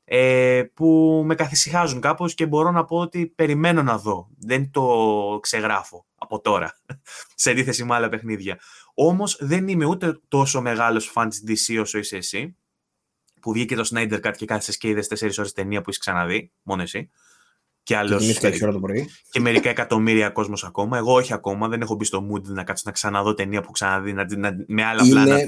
ε, 0.05 0.63
που 0.75 1.23
με 1.27 1.35
καθησυχάζουν 1.35 2.01
κάπως 2.01 2.35
και 2.35 2.47
μπορώ 2.47 2.71
να 2.71 2.85
πω 2.85 2.97
ότι 2.97 3.27
περιμένω 3.27 3.83
να 3.83 3.99
δω. 3.99 4.29
Δεν 4.39 4.71
το 4.71 5.39
ξεγράφω 5.43 6.08
από 6.31 6.41
τώρα, 6.41 6.79
σε 7.35 7.51
αντίθεση 7.51 7.85
με 7.85 7.95
άλλα 7.95 8.09
παιχνίδια. 8.09 8.59
Όμως 8.95 9.37
δεν 9.41 9.69
είμαι 9.69 9.85
ούτε 9.85 10.21
τόσο 10.29 10.61
μεγάλος 10.61 11.07
φαν 11.07 11.29
της 11.29 11.45
DC 11.47 11.81
όσο 11.81 11.99
είσαι 11.99 12.17
εσύ, 12.17 12.57
που 13.41 13.53
βγήκε 13.53 13.77
το 13.77 13.91
Snyder 13.95 14.21
Cut 14.21 14.33
και 14.37 14.47
κάθεσες 14.47 14.77
και 14.77 14.89
είδες 14.89 15.09
4 15.09 15.31
ώρες 15.39 15.53
ταινία 15.53 15.81
που 15.81 15.91
έχεις 15.91 16.01
ξαναδεί, 16.01 16.53
μόνο 16.63 16.83
εσύ 16.83 17.11
και 17.89 17.97
άλλος. 17.97 18.23
Και 19.31 19.41
μερικά 19.41 19.71
εκατομμύρια 19.71 20.31
κόσμος 20.31 20.65
ακόμα. 20.65 20.99
Εγώ 20.99 21.13
όχι 21.13 21.33
ακόμα. 21.33 21.69
Δεν 21.69 21.81
έχω 21.81 21.95
μπει 21.95 22.05
στο 22.05 22.29
mood 22.31 22.43
να 22.43 22.65
κάτσω 22.65 22.83
να 22.87 22.93
ξαναδώ 22.93 23.35
ταινία 23.35 23.61
που 23.61 23.71
ξαναδεί 23.71 24.13
να, 24.13 24.37
να, 24.37 24.57
με 24.67 24.85
άλλα 24.85 25.05
Είναι 25.05 25.11
πλάνα. 25.11 25.39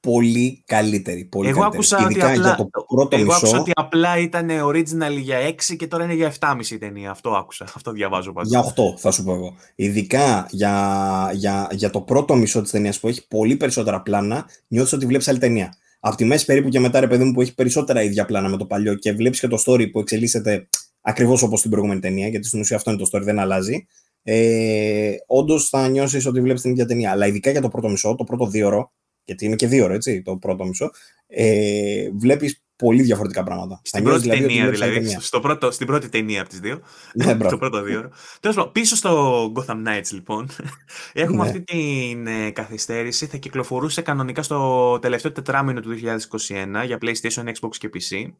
Πολύ 0.00 0.62
καλύτερη. 0.66 1.24
Πολύ 1.24 1.48
εγώ 1.48 1.60
καλύτερη. 1.60 1.82
άκουσα, 1.82 2.04
ότι 2.04 2.22
απλά, 2.22 2.54
το 2.54 2.84
πρώτο 2.94 3.16
εγώ 3.16 3.32
άκουσα 3.32 3.58
ότι 3.58 3.70
απλά 3.74 4.18
ήταν 4.18 4.48
original 4.50 5.18
για 5.20 5.38
6 5.48 5.76
και 5.76 5.86
τώρα 5.86 6.04
είναι 6.04 6.14
για 6.14 6.32
7,5 6.40 6.70
η 6.70 6.78
ταινία. 6.78 7.10
Αυτό 7.10 7.30
άκουσα. 7.30 7.64
Αυτό 7.76 7.90
διαβάζω 7.90 8.32
πάντα. 8.32 8.48
Για 8.48 8.64
8 8.64 8.98
θα 8.98 9.10
σου 9.10 9.24
πω 9.24 9.32
εγώ. 9.32 9.54
Ειδικά 9.74 10.46
για, 10.50 11.30
για, 11.34 11.68
για 11.70 11.90
το 11.90 12.00
πρώτο 12.00 12.34
μισό 12.34 12.62
της 12.62 12.70
ταινίας 12.70 13.00
που 13.00 13.08
έχει 13.08 13.26
πολύ 13.26 13.56
περισσότερα 13.56 14.02
πλάνα, 14.02 14.44
νιώθεις 14.68 14.92
ότι 14.92 15.06
βλέπεις 15.06 15.28
άλλη 15.28 15.38
ταινία. 15.38 15.76
Από 16.00 16.16
τη 16.16 16.24
μέση 16.24 16.44
περίπου 16.44 16.68
και 16.68 16.80
μετά, 16.80 17.00
ρε 17.00 17.06
παιδί 17.06 17.24
μου, 17.24 17.32
που 17.32 17.40
έχει 17.40 17.54
περισσότερα 17.54 18.02
ίδια 18.02 18.24
πλάνα 18.24 18.48
με 18.48 18.56
το 18.56 18.66
παλιό 18.66 18.94
και 18.94 19.12
βλέπεις 19.12 19.40
και 19.40 19.48
το 19.48 19.62
story 19.66 19.90
που 19.90 20.00
εξελίσσεται 20.00 20.68
ακριβώς 21.00 21.42
όπως 21.42 21.58
στην 21.58 21.70
προηγούμενη 21.70 22.00
ταινία, 22.00 22.28
γιατί 22.28 22.46
στην 22.46 22.60
ουσία 22.60 22.76
αυτό 22.76 22.90
είναι 22.90 23.00
το 23.04 23.08
story, 23.12 23.22
δεν 23.22 23.38
αλλάζει. 23.38 23.86
Ε, 24.22 25.12
Όντως 25.26 25.68
θα 25.68 25.88
νιώσεις 25.88 26.26
ότι 26.26 26.40
βλέπεις 26.40 26.62
την 26.62 26.70
ίδια 26.70 26.86
ταινία. 26.86 27.10
Αλλά 27.10 27.26
ειδικά 27.26 27.50
για 27.50 27.60
το 27.60 27.68
πρώτο 27.68 27.88
μισό, 27.88 28.14
το 28.14 28.24
πρώτο 28.24 28.46
δύο 28.46 28.66
ώρο, 28.66 28.92
γιατί 29.26 29.44
είναι 29.44 29.56
και 29.56 29.66
δύο 29.66 29.84
ώρο, 29.84 29.94
έτσι, 29.94 30.22
το 30.22 30.36
πρώτο 30.36 30.64
μισό, 30.64 30.90
ε, 31.26 32.08
βλέπεις 32.14 32.60
πολύ 32.76 33.02
διαφορετικά 33.02 33.42
πράγματα. 33.42 33.80
Στην 33.84 34.04
πρώτη 34.04 34.20
δηλαδή, 34.20 34.40
ταινία, 34.40 34.70
δηλαδή. 34.70 35.16
Στο 35.20 35.40
πρώτο, 35.40 35.70
στην 35.70 35.86
πρώτη 35.86 36.08
ταινία 36.08 36.40
από 36.40 36.48
τις 36.48 36.60
δύο. 36.60 36.80
Ναι, 37.14 37.36
το 37.50 37.58
πρώτο 37.58 37.82
δύο 37.82 37.98
ώρο. 37.98 38.10
Τέλος 38.40 38.56
πάντων, 38.56 38.72
πίσω 38.72 38.96
στο 38.96 39.52
Gotham 39.56 39.86
Knights, 39.86 40.10
λοιπόν, 40.12 40.48
έχουμε 41.12 41.42
ναι. 41.42 41.48
αυτή 41.48 41.60
την 41.60 42.26
ε, 42.26 42.50
καθυστέρηση. 42.50 43.26
Θα 43.26 43.36
κυκλοφορούσε 43.36 44.02
κανονικά 44.02 44.42
στο 44.42 44.98
τελευταίο 44.98 45.32
τετράμινο 45.32 45.80
του 45.80 45.90
2021 45.90 46.84
για 46.86 46.98
PlayStation, 47.00 47.44
Xbox 47.44 47.76
και 47.78 47.90
PC. 47.94 48.32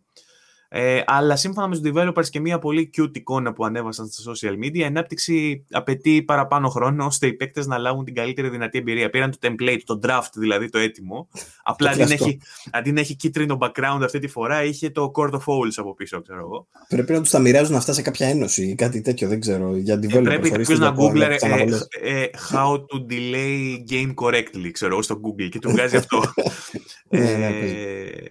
Ε, 0.69 1.03
αλλά 1.07 1.37
σύμφωνα 1.37 1.69
με 1.69 1.79
τους 1.79 1.93
developers 1.93 2.29
και 2.29 2.41
μια 2.41 2.59
πολύ 2.59 2.91
cute 2.97 3.17
εικόνα 3.17 3.53
που 3.53 3.65
ανέβασαν 3.65 4.07
στα 4.07 4.33
social 4.33 4.65
media, 4.65 4.77
η 4.77 4.85
ανάπτυξη 4.85 5.65
απαιτεί 5.71 6.23
παραπάνω 6.23 6.69
χρόνο 6.69 7.05
ώστε 7.05 7.27
οι 7.27 7.33
παίκτες 7.33 7.67
να 7.67 7.79
λάβουν 7.79 8.05
την 8.05 8.15
καλύτερη 8.15 8.49
δυνατή 8.49 8.79
εμπειρία. 8.79 9.11
Πήραν 9.11 9.31
το 9.31 9.39
template, 9.43 9.81
το 9.85 10.01
draft 10.03 10.31
δηλαδή, 10.35 10.69
το 10.69 10.79
έτοιμο. 10.79 11.29
Απλά 11.63 11.91
αντί, 11.91 12.05
να 12.05 12.13
έχει, 12.13 12.41
αντί 12.71 12.93
να 12.93 13.01
έχει 13.01 13.17
κίτρινο 13.17 13.59
background 13.61 14.01
αυτή 14.05 14.19
τη 14.19 14.29
φορά, 14.29 14.65
είχε 14.65 14.91
το 14.91 15.11
Court 15.15 15.31
of 15.31 15.39
Owls 15.39 15.73
από 15.77 15.95
πίσω, 15.95 16.23
ξέρω 16.23 16.39
εγώ. 16.41 16.67
Πρέπει 16.89 17.13
να 17.13 17.23
του 17.23 17.31
τα 17.31 17.39
μοιράζουν 17.39 17.75
αυτά 17.77 17.93
σε 17.93 18.03
κάποια 18.03 18.29
ένωση 18.29 18.65
ή 18.65 18.75
κάτι 18.75 19.01
τέτοιο, 19.01 19.29
δεν 19.29 19.41
ξέρω. 19.41 19.77
Για 19.77 19.99
developers. 19.99 20.15
Ε, 20.15 20.21
πρέπει 20.21 20.51
κάποιος 20.51 20.79
να 20.79 20.95
google 20.99 21.21
ε, 21.21 22.21
ε, 22.21 22.31
how 22.53 22.73
to 22.73 23.13
delay 23.13 23.77
game 23.91 24.15
correctly, 24.15 24.71
ξέρω 24.73 25.03
στο 25.03 25.21
Google 25.25 25.49
και 25.51 25.59
του 25.59 25.71
βγάζει 25.71 25.97
αυτό. 26.03 26.23
Ναι, 27.09 27.21
ναι, 27.21 27.47
ε, 27.47 28.25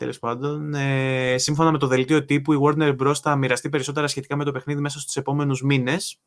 Τέλος 0.00 0.18
πάντων, 0.18 0.74
ε, 0.74 1.38
σύμφωνα 1.38 1.70
με 1.70 1.78
το 1.78 1.86
δελτίο 1.86 2.24
τύπου, 2.24 2.52
η 2.52 2.58
Warner 2.62 2.96
Bros. 2.96 3.14
θα 3.22 3.36
μοιραστεί 3.36 3.68
περισσότερα 3.68 4.06
σχετικά 4.06 4.36
με 4.36 4.44
το 4.44 4.52
παιχνίδι 4.52 4.80
μέσα 4.80 5.00
στους 5.00 5.16
επόμενους 5.16 5.62
μήνες. 5.62 6.20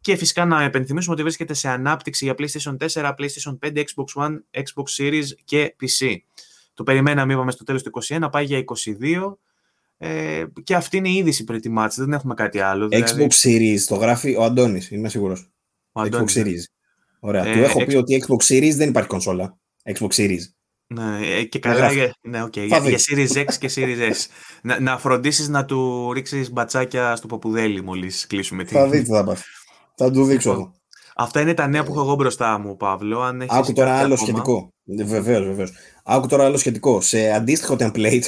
Και 0.00 0.16
φυσικά 0.16 0.44
να 0.44 0.62
επενθυμίσουμε 0.62 1.14
ότι 1.14 1.22
βρίσκεται 1.22 1.54
σε 1.54 1.68
ανάπτυξη 1.68 2.24
για 2.24 2.34
PlayStation 2.38 2.76
4, 2.76 3.14
PlayStation 3.18 3.58
5, 3.58 3.76
Xbox 3.76 4.22
One, 4.22 4.38
Xbox 4.50 5.02
Series 5.02 5.24
και 5.44 5.76
PC. 5.80 6.16
Το 6.74 6.82
περιμέναμε, 6.82 7.32
είπαμε, 7.32 7.50
στο 7.50 7.64
τέλος 7.64 7.82
του 7.82 7.90
2021, 7.90 8.28
πάει 8.30 8.44
για 8.44 8.58
22. 8.58 9.38
Ε, 9.98 10.44
και 10.64 10.74
αυτή 10.74 10.96
είναι 10.96 11.08
η 11.08 11.14
είδηση 11.14 11.44
pretty 11.48 11.78
much, 11.78 11.90
δεν 11.96 12.12
έχουμε 12.12 12.34
κάτι 12.34 12.60
άλλο. 12.60 12.88
Δηλαδή... 12.88 13.26
Xbox 13.28 13.48
Series, 13.48 13.80
το 13.86 13.94
γράφει 13.94 14.36
ο 14.36 14.42
Αντώνης, 14.42 14.90
είμαι 14.90 15.08
σίγουρος. 15.08 15.50
Xbox 15.92 16.24
Series. 16.34 16.62
Ωραία, 17.20 17.46
ε, 17.46 17.52
του 17.52 17.58
έχω 17.58 17.84
πει 17.84 17.96
ότι 17.96 18.24
Xbox 18.26 18.54
Series 18.54 18.74
δεν 18.74 18.88
υπάρχει 18.88 19.08
κονσόλα. 19.08 19.58
Xbox 19.84 20.10
Series. 20.10 20.59
Ναι, 20.94 21.18
ε, 21.26 21.44
και 21.44 21.58
καλά 21.58 21.92
για, 21.92 22.14
ναι, 22.22 22.44
okay, 22.44 22.66
για, 22.66 22.78
για 22.78 22.98
Series 22.98 23.36
X 23.36 23.54
και 23.58 23.70
Series 23.74 24.10
S. 24.10 24.26
να, 24.62 24.80
να 24.80 24.98
φροντίσεις 24.98 25.48
να 25.48 25.64
του 25.64 26.12
ρίξεις 26.12 26.52
μπατσάκια 26.52 27.16
στο 27.16 27.26
παπουδέλι 27.26 27.82
μόλις 27.82 28.26
κλείσουμε. 28.26 28.64
Θα 28.64 28.88
δείτε 28.88 29.14
θα 29.14 29.24
πάει. 29.24 29.36
Θα 29.94 30.10
του 30.10 30.24
δείξω 30.24 30.50
εγώ. 30.50 30.74
Αυτά 31.16 31.40
είναι 31.40 31.54
τα 31.54 31.66
νέα 31.66 31.84
που 31.84 31.92
έχω 31.92 32.00
εγώ 32.00 32.14
μπροστά 32.14 32.58
μου, 32.58 32.76
Παύλο. 32.76 33.20
Αν 33.20 33.46
Άκου 33.48 33.72
τώρα 33.72 33.92
άλλο 33.94 34.14
ακόμα. 34.14 34.16
σχετικό. 34.16 34.72
Βεβαίως, 34.84 35.46
βεβαίως. 35.46 35.72
Άκου 36.04 36.26
τώρα 36.26 36.44
άλλο 36.44 36.56
σχετικό. 36.56 37.00
Σε 37.00 37.30
αντίστοιχο 37.30 37.76
template 37.78 38.24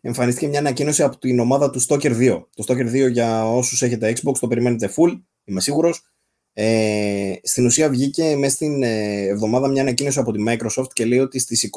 εμφανίστηκε 0.00 0.46
μια 0.46 0.58
ανακοίνωση 0.58 1.02
από 1.02 1.18
την 1.18 1.38
ομάδα 1.38 1.70
του 1.70 1.82
Stalker 1.88 2.16
2. 2.16 2.42
Το 2.54 2.64
Stalker 2.66 3.06
2 3.06 3.10
για 3.10 3.52
όσους 3.52 3.82
έχετε 3.82 4.12
Xbox 4.16 4.38
το 4.40 4.48
περιμένετε 4.48 4.92
full, 4.96 5.20
είμαι 5.44 5.60
σίγουρος. 5.60 6.13
Ε, 6.56 7.34
στην 7.42 7.66
ουσία 7.66 7.88
βγήκε 7.88 8.36
μέσα 8.36 8.54
στην 8.54 8.82
ε, 8.82 9.26
εβδομάδα 9.26 9.68
μια 9.68 9.82
ανακοίνωση 9.82 10.18
από 10.18 10.32
τη 10.32 10.42
Microsoft 10.48 10.92
και 10.92 11.04
λέει 11.04 11.18
ότι 11.18 11.38
στις 11.38 11.70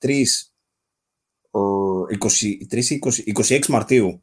23, 0.00 0.10
23 1.50 2.98
26 3.48 3.66
Μαρτίου 3.68 4.22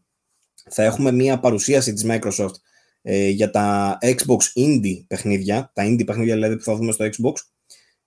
θα 0.69 0.83
έχουμε 0.83 1.11
μια 1.11 1.39
παρουσίαση 1.39 1.93
της 1.93 2.05
Microsoft 2.07 2.53
ε, 3.01 3.29
για 3.29 3.49
τα 3.49 3.97
Xbox 4.01 4.59
Indie 4.59 5.03
παιχνίδια, 5.07 5.71
τα 5.73 5.83
Indie 5.85 6.05
παιχνίδια 6.05 6.33
δηλαδή 6.33 6.55
που 6.55 6.63
θα 6.63 6.75
δούμε 6.75 6.91
στο 6.91 7.05
Xbox 7.05 7.33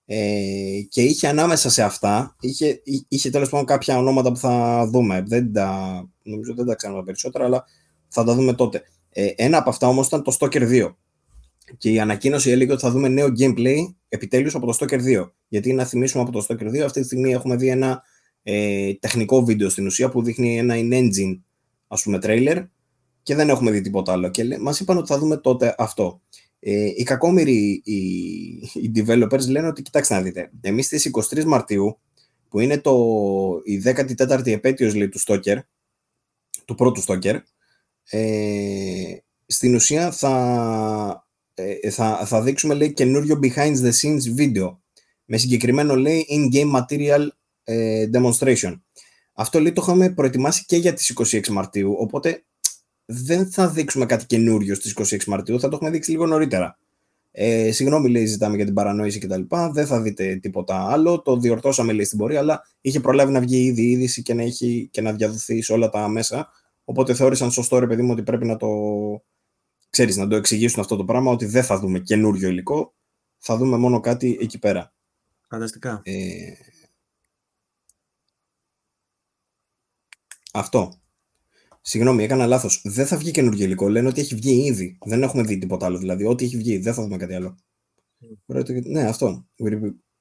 ε, 0.05 0.81
και 0.89 1.01
είχε 1.01 1.27
ανάμεσα 1.27 1.69
σε 1.69 1.83
αυτά, 1.83 2.35
είχε, 2.39 2.81
είχε 3.07 3.29
τέλος 3.29 3.49
πάντων 3.49 3.65
κάποια 3.65 3.97
ονόματα 3.97 4.31
που 4.31 4.37
θα 4.37 4.85
δούμε, 4.87 5.23
δεν 5.27 5.53
τα, 5.53 6.03
νομίζω 6.23 6.53
δεν 6.53 6.65
τα 6.65 6.75
ξέρουμε 6.75 7.03
περισσότερα, 7.03 7.45
αλλά 7.45 7.65
θα 8.07 8.23
τα 8.23 8.33
δούμε 8.33 8.53
τότε. 8.53 8.81
Ε, 9.09 9.27
ένα 9.35 9.57
από 9.57 9.69
αυτά 9.69 9.87
όμως 9.87 10.07
ήταν 10.07 10.23
το 10.23 10.37
Stalker 10.39 10.69
2. 10.69 10.95
Και 11.77 11.91
η 11.91 11.99
ανακοίνωση 11.99 12.51
έλεγε 12.51 12.71
ότι 12.71 12.81
θα 12.81 12.91
δούμε 12.91 13.07
νέο 13.07 13.27
gameplay 13.39 13.77
επιτέλους 14.09 14.55
από 14.55 14.65
το 14.65 14.77
Stalker 14.79 15.21
2. 15.21 15.29
Γιατί 15.47 15.73
να 15.73 15.85
θυμίσουμε 15.85 16.23
από 16.23 16.31
το 16.31 16.45
Stalker 16.49 16.67
2, 16.67 16.77
αυτή 16.77 16.99
τη 16.99 17.05
στιγμή 17.05 17.31
έχουμε 17.31 17.55
δει 17.55 17.67
ένα 17.67 18.03
ε, 18.43 18.93
τεχνικό 18.93 19.43
βίντεο 19.43 19.69
στην 19.69 19.85
ουσία 19.85 20.09
που 20.09 20.23
δείχνει 20.23 20.57
ένα 20.57 20.75
in-engine 20.77 21.39
ας 21.87 22.03
πούμε 22.03 22.19
trailer 22.21 22.67
και 23.23 23.35
δεν 23.35 23.49
έχουμε 23.49 23.71
δει 23.71 23.81
τίποτα 23.81 24.11
άλλο. 24.11 24.29
Και 24.29 24.57
μας 24.59 24.79
είπαν 24.79 24.97
ότι 24.97 25.07
θα 25.07 25.19
δούμε 25.19 25.37
τότε 25.37 25.75
αυτό. 25.77 26.21
Ε, 26.59 26.85
οι 26.85 27.03
κακόμοιροι 27.03 27.81
οι, 27.83 27.99
οι 28.73 28.91
developers 28.95 29.47
λένε 29.47 29.67
ότι 29.67 29.81
κοιτάξτε 29.81 30.13
να 30.13 30.21
δείτε, 30.21 30.51
εμείς 30.61 30.85
στις 30.85 31.11
23 31.31 31.43
Μαρτίου 31.43 31.99
που 32.49 32.59
είναι 32.59 32.77
το, 32.77 32.95
η 33.63 33.81
14η 33.85 34.47
επέτειος 34.47 34.95
λέει, 34.95 35.09
του 35.09 35.19
Stalker, 35.19 35.57
του 36.65 36.75
πρώτου 36.75 37.03
Stalker, 37.03 37.39
ε, 38.09 39.17
στην 39.45 39.75
ουσία 39.75 40.11
θα, 40.11 41.22
ε, 41.53 41.89
θα, 41.89 42.25
θα 42.25 42.41
δείξουμε 42.41 42.73
λέει 42.73 42.93
καινούριο 42.93 43.39
behind 43.43 43.75
the 43.75 43.91
scenes 44.01 44.33
βίντεο 44.33 44.81
με 45.25 45.37
συγκεκριμένο 45.37 45.95
λέει 45.95 46.25
in-game 46.29 46.81
material 46.81 47.27
ε, 47.63 48.09
demonstration. 48.13 48.79
Αυτό 49.33 49.59
λέει 49.59 49.73
το 49.73 49.81
είχαμε 49.83 50.09
προετοιμάσει 50.09 50.65
και 50.65 50.77
για 50.77 50.93
τις 50.93 51.13
26 51.31 51.47
Μαρτίου, 51.47 51.95
οπότε 51.99 52.43
δεν 53.05 53.51
θα 53.51 53.69
δείξουμε 53.69 54.05
κάτι 54.05 54.25
καινούριο 54.25 54.75
στις 54.75 54.97
26 55.13 55.23
Μαρτίου, 55.25 55.59
θα 55.59 55.67
το 55.67 55.75
έχουμε 55.75 55.89
δείξει 55.89 56.11
λίγο 56.11 56.25
νωρίτερα. 56.25 56.77
Ε, 57.35 57.71
συγγνώμη, 57.71 58.09
λέει, 58.09 58.25
ζητάμε 58.25 58.55
για 58.55 58.65
την 58.65 58.73
παρανόηση 58.73 59.19
κτλ. 59.19 59.41
Δεν 59.71 59.85
θα 59.85 60.01
δείτε 60.01 60.35
τίποτα 60.35 60.87
άλλο. 60.89 61.21
Το 61.21 61.37
διορθώσαμε, 61.37 61.93
λέει, 61.93 62.05
στην 62.05 62.17
πορεία, 62.17 62.39
αλλά 62.39 62.61
είχε 62.81 62.99
προλάβει 62.99 63.31
να 63.31 63.39
βγει 63.39 63.63
ήδη 63.63 63.81
η 63.81 63.89
είδηση 63.89 64.21
και 64.21 64.33
να, 64.33 64.41
έχει, 64.41 64.89
και 64.91 65.01
να 65.01 65.13
διαδοθεί 65.13 65.61
σε 65.61 65.73
όλα 65.73 65.89
τα 65.89 66.07
μέσα. 66.07 66.49
Οπότε 66.83 67.13
θεώρησαν 67.13 67.51
σωστό, 67.51 67.79
ρε 67.79 67.87
παιδί 67.87 68.01
μου, 68.01 68.11
ότι 68.11 68.23
πρέπει 68.23 68.45
να 68.45 68.57
το, 68.57 68.67
ξέρεις, 69.93 70.17
να 70.17 70.27
το 70.27 70.35
εξηγήσουν 70.35 70.79
αυτό 70.79 70.95
το 70.95 71.05
πράγμα, 71.05 71.31
ότι 71.31 71.45
δεν 71.45 71.63
θα 71.63 71.79
δούμε 71.79 71.99
καινούριο 71.99 72.49
υλικό, 72.49 72.95
θα 73.37 73.57
δούμε 73.57 73.77
μόνο 73.77 73.99
κάτι 73.99 74.37
εκεί 74.41 74.59
πέρα. 74.59 74.93
Φανταστικά. 75.49 76.01
Ε, 76.03 76.53
αυτό. 80.53 81.01
Συγγνώμη, 81.81 82.23
έκανα 82.23 82.45
λάθος. 82.45 82.81
Δεν 82.83 83.05
θα 83.05 83.17
βγει 83.17 83.31
καινούργιο 83.31 83.65
υλικό. 83.65 83.89
Λένε 83.89 84.07
ότι 84.07 84.21
έχει 84.21 84.35
βγει 84.35 84.65
ήδη. 84.65 84.97
Δεν 85.05 85.23
έχουμε 85.23 85.43
δει 85.43 85.57
τίποτα 85.57 85.85
άλλο. 85.85 85.97
Δηλαδή, 85.97 86.25
ό,τι 86.25 86.45
έχει 86.45 86.57
βγει, 86.57 86.77
δεν 86.77 86.93
θα 86.93 87.03
δούμε 87.03 87.17
κάτι 87.17 87.33
άλλο. 87.33 87.57
Ναι, 88.83 89.03
αυτό. 89.03 89.47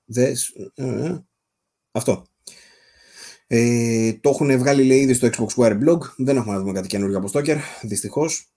Ε, 0.05 0.32
ε. 0.74 1.24
Αυτό. 1.93 2.27
Ε, 3.47 4.12
το 4.12 4.31
έχουν 4.31 4.59
βγάλει 4.59 4.85
λέει 4.85 5.01
ήδη 5.01 5.15
στο 5.15 5.28
Xbox 5.32 5.55
Wire 5.55 5.89
Blog. 5.89 5.99
Δεν 6.16 6.36
έχουμε 6.36 6.53
να 6.53 6.61
δούμε 6.61 6.73
κάτι 6.73 6.89
καινούργιο 6.89 7.19
από 7.19 7.28
Stoker, 7.32 7.59
δυστυχώς. 7.82 8.51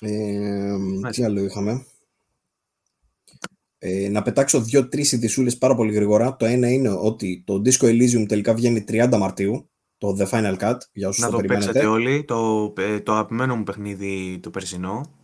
Ε, 0.00 0.76
τι 1.10 1.24
άλλο 1.24 1.44
είχαμε; 1.44 1.86
Ε, 3.78 4.08
να 4.08 4.22
πετάξω 4.22 4.60
δύο-τρεις 4.60 5.12
ειδισούλε 5.12 5.50
πάρα 5.50 5.74
πολύ 5.74 5.92
γρήγορα. 5.92 6.36
Το 6.36 6.44
ένα 6.44 6.70
είναι 6.70 6.88
ότι 6.90 7.42
το 7.46 7.62
Disco 7.64 7.84
Elysium 7.84 8.28
τελικά 8.28 8.54
βγαίνει 8.54 8.84
30 8.88 9.16
Μαρτίου 9.18 9.70
το 10.00 10.16
The 10.18 10.28
Final 10.28 10.56
Cut, 10.58 10.76
για 10.92 11.08
όσους 11.08 11.22
Να 11.24 11.30
το, 11.30 11.36
το 11.36 11.42
παίξετε 11.46 11.86
όλοι, 11.86 12.24
το, 12.24 12.72
ε, 12.76 13.00
το 13.00 13.12
αγαπημένο 13.12 13.56
μου 13.56 13.62
παιχνίδι 13.62 14.38
το 14.42 14.50
περσινό. 14.50 15.19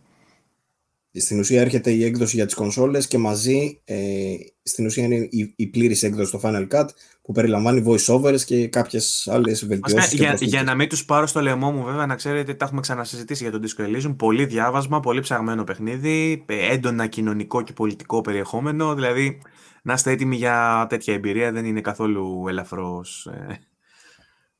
Στην 1.19 1.39
ουσία 1.39 1.61
έρχεται 1.61 1.91
η 1.91 2.03
έκδοση 2.03 2.35
για 2.35 2.45
τις 2.45 2.55
κονσόλες 2.55 3.07
και 3.07 3.17
μαζί 3.17 3.81
ε, 3.83 4.35
στην 4.63 4.85
ουσία 4.85 5.03
είναι 5.03 5.15
η, 5.15 5.53
η 5.55 5.67
πλήρης 5.67 6.03
έκδοση 6.03 6.27
στο 6.27 6.39
Final 6.43 6.67
Cut 6.67 6.85
που 7.21 7.31
περιλαμβάνει 7.31 7.83
voice-overs 7.87 8.41
και 8.45 8.67
κάποιες 8.67 9.27
άλλες 9.31 9.65
βελτιώσεις. 9.65 10.13
Για, 10.13 10.37
για, 10.39 10.63
να 10.63 10.75
μην 10.75 10.89
τους 10.89 11.05
πάρω 11.05 11.25
στο 11.25 11.41
λαιμό 11.41 11.71
μου 11.71 11.83
βέβαια 11.83 12.05
να 12.05 12.15
ξέρετε 12.15 12.53
τα 12.53 12.65
έχουμε 12.65 12.81
ξανασυζητήσει 12.81 13.43
για 13.43 13.51
τον 13.51 13.63
Disco 13.63 13.81
Elysium. 13.81 14.15
Πολύ 14.17 14.45
διάβασμα, 14.45 14.99
πολύ 14.99 15.19
ψαγμένο 15.19 15.63
παιχνίδι, 15.63 16.43
ε, 16.47 16.73
έντονα 16.73 17.07
κοινωνικό 17.07 17.61
και 17.61 17.73
πολιτικό 17.73 18.21
περιεχόμενο, 18.21 18.95
δηλαδή 18.95 19.41
να 19.83 19.93
είστε 19.93 20.11
έτοιμοι 20.11 20.35
για 20.35 20.85
τέτοια 20.89 21.13
εμπειρία 21.13 21.51
δεν 21.51 21.65
είναι 21.65 21.81
καθόλου 21.81 22.47
ελαφρώς 22.47 23.25
ε, 23.25 23.59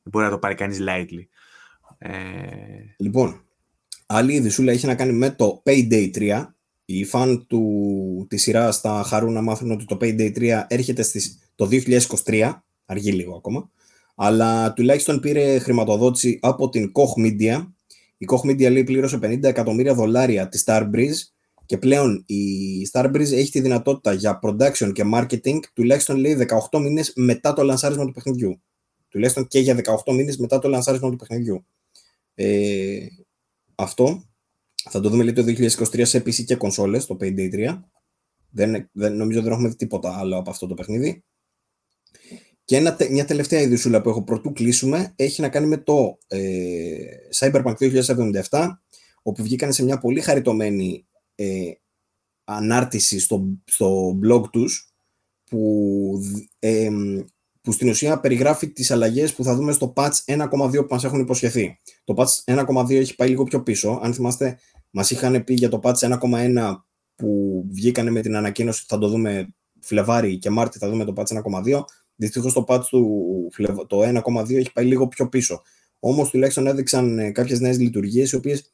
μπορεί 0.02 0.24
να 0.24 0.30
το 0.30 0.38
πάρει 0.38 0.54
κανείς 0.54 0.78
lightly. 0.80 1.26
Ε... 1.98 2.10
Λοιπόν, 2.96 3.47
άλλη 4.10 4.34
ειδησούλα 4.34 4.72
έχει 4.72 4.86
να 4.86 4.94
κάνει 4.94 5.12
με 5.12 5.30
το 5.30 5.62
Payday 5.66 6.10
3. 6.14 6.46
Οι 6.84 7.04
φαν 7.04 7.46
του, 7.46 8.26
της 8.28 8.42
σειράς 8.42 8.80
θα 8.80 9.02
χαρούν 9.06 9.32
να 9.32 9.42
μάθουν 9.42 9.70
ότι 9.70 9.84
το 9.84 9.96
Payday 10.00 10.36
3 10.38 10.64
έρχεται 10.68 11.02
στις, 11.02 11.38
το 11.54 11.68
2023, 12.24 12.52
αργεί 12.84 13.12
λίγο 13.12 13.36
ακόμα, 13.36 13.70
αλλά 14.14 14.72
τουλάχιστον 14.72 15.20
πήρε 15.20 15.58
χρηματοδότηση 15.58 16.38
από 16.42 16.68
την 16.68 16.92
Koch 16.94 17.22
Media. 17.24 17.66
Η 18.18 18.26
Koch 18.30 18.50
Media 18.50 18.70
λέει 18.70 18.84
πλήρωσε 18.84 19.18
50 19.22 19.42
εκατομμύρια 19.42 19.94
δολάρια 19.94 20.48
της 20.48 20.64
Starbreeze 20.66 21.32
και 21.66 21.78
πλέον 21.78 22.24
η 22.26 22.42
Starbreeze 22.92 23.32
έχει 23.32 23.50
τη 23.50 23.60
δυνατότητα 23.60 24.12
για 24.12 24.38
production 24.42 24.92
και 24.92 25.04
marketing 25.14 25.58
τουλάχιστον 25.72 26.16
λέει 26.16 26.46
18 26.70 26.80
μήνες 26.80 27.12
μετά 27.16 27.52
το 27.52 27.62
λανσάρισμα 27.62 28.04
του 28.04 28.12
παιχνιδιού 28.12 28.60
τουλάχιστον 29.08 29.46
και 29.46 29.58
για 29.58 29.80
18 30.04 30.14
μήνες 30.14 30.36
μετά 30.36 30.58
το 30.58 30.68
λανσάρισμα 30.68 31.10
του 31.10 31.16
παιχνιδιού. 31.16 31.64
Ε, 32.34 33.06
αυτό 33.78 34.22
θα 34.90 35.00
το 35.00 35.08
δούμε 35.08 35.24
λίγο 35.24 35.44
το 35.44 35.52
2023 35.52 36.06
σε 36.06 36.18
PC 36.18 36.44
και 36.44 36.56
κονσόλες, 36.56 37.06
το 37.06 37.16
Payday 37.20 37.54
3. 37.54 37.82
Δεν, 38.50 38.88
δεν, 38.92 39.16
νομίζω 39.16 39.42
δεν 39.42 39.52
έχουμε 39.52 39.68
δει 39.68 39.76
τίποτα 39.76 40.18
άλλο 40.18 40.38
από 40.38 40.50
αυτό 40.50 40.66
το 40.66 40.74
παιχνίδι. 40.74 41.24
Και 42.64 42.76
ένα, 42.76 42.96
μια 43.10 43.24
τελευταία 43.24 43.60
ειδησούλα 43.60 44.02
που 44.02 44.08
έχω 44.08 44.22
πρωτού 44.22 44.52
κλείσουμε 44.52 45.12
έχει 45.16 45.40
να 45.40 45.48
κάνει 45.48 45.66
με 45.66 45.76
το 45.76 46.18
ε, 46.26 46.96
Cyberpunk 47.38 47.74
2077 48.48 48.68
όπου 49.22 49.42
βγήκαν 49.42 49.72
σε 49.72 49.84
μια 49.84 49.98
πολύ 49.98 50.20
χαριτωμένη 50.20 51.06
ε, 51.34 51.72
ανάρτηση 52.44 53.18
στο, 53.18 53.48
στο 53.64 54.18
blog 54.24 54.42
τους 54.50 54.92
που 55.44 56.22
ε, 56.58 56.90
που 57.68 57.74
στην 57.74 57.88
ουσία 57.88 58.20
περιγράφει 58.20 58.68
τις 58.68 58.90
αλλαγές 58.90 59.34
που 59.34 59.44
θα 59.44 59.54
δούμε 59.54 59.72
στο 59.72 59.92
patch 59.96 60.12
1,2 60.24 60.48
που 60.72 60.86
μας 60.90 61.04
έχουν 61.04 61.20
υποσχεθεί. 61.20 61.78
Το 62.04 62.14
patch 62.16 62.54
1,2 62.56 62.90
έχει 62.90 63.14
πάει 63.14 63.28
λίγο 63.28 63.44
πιο 63.44 63.62
πίσω. 63.62 64.00
Αν 64.02 64.14
θυμάστε, 64.14 64.58
μας 64.90 65.10
είχαν 65.10 65.44
πει 65.44 65.54
για 65.54 65.68
το 65.68 65.80
patch 65.82 65.94
1,1 65.94 66.74
που 67.14 67.64
βγήκανε 67.70 68.10
με 68.10 68.20
την 68.20 68.36
ανακοίνωση 68.36 68.80
ότι 68.82 68.94
θα 68.94 68.98
το 68.98 69.08
δούμε 69.08 69.54
Φλεβάρι 69.80 70.38
και 70.38 70.50
Μάρτι 70.50 70.78
θα 70.78 70.88
δούμε 70.88 71.04
το 71.04 71.12
patch 71.16 71.42
1,2. 71.64 71.84
Δυστυχώς 72.14 72.52
το 72.52 72.64
patch 72.68 72.84
του 72.84 73.48
το 73.86 74.02
1,2 74.02 74.54
έχει 74.54 74.72
πάει 74.72 74.84
λίγο 74.84 75.08
πιο 75.08 75.28
πίσω. 75.28 75.62
Όμως 75.98 76.30
τουλάχιστον 76.30 76.66
έδειξαν 76.66 77.18
ε, 77.18 77.30
κάποιες 77.30 77.60
νέες 77.60 77.78
λειτουργίες 77.78 78.30
οι 78.30 78.36
οποίες 78.36 78.72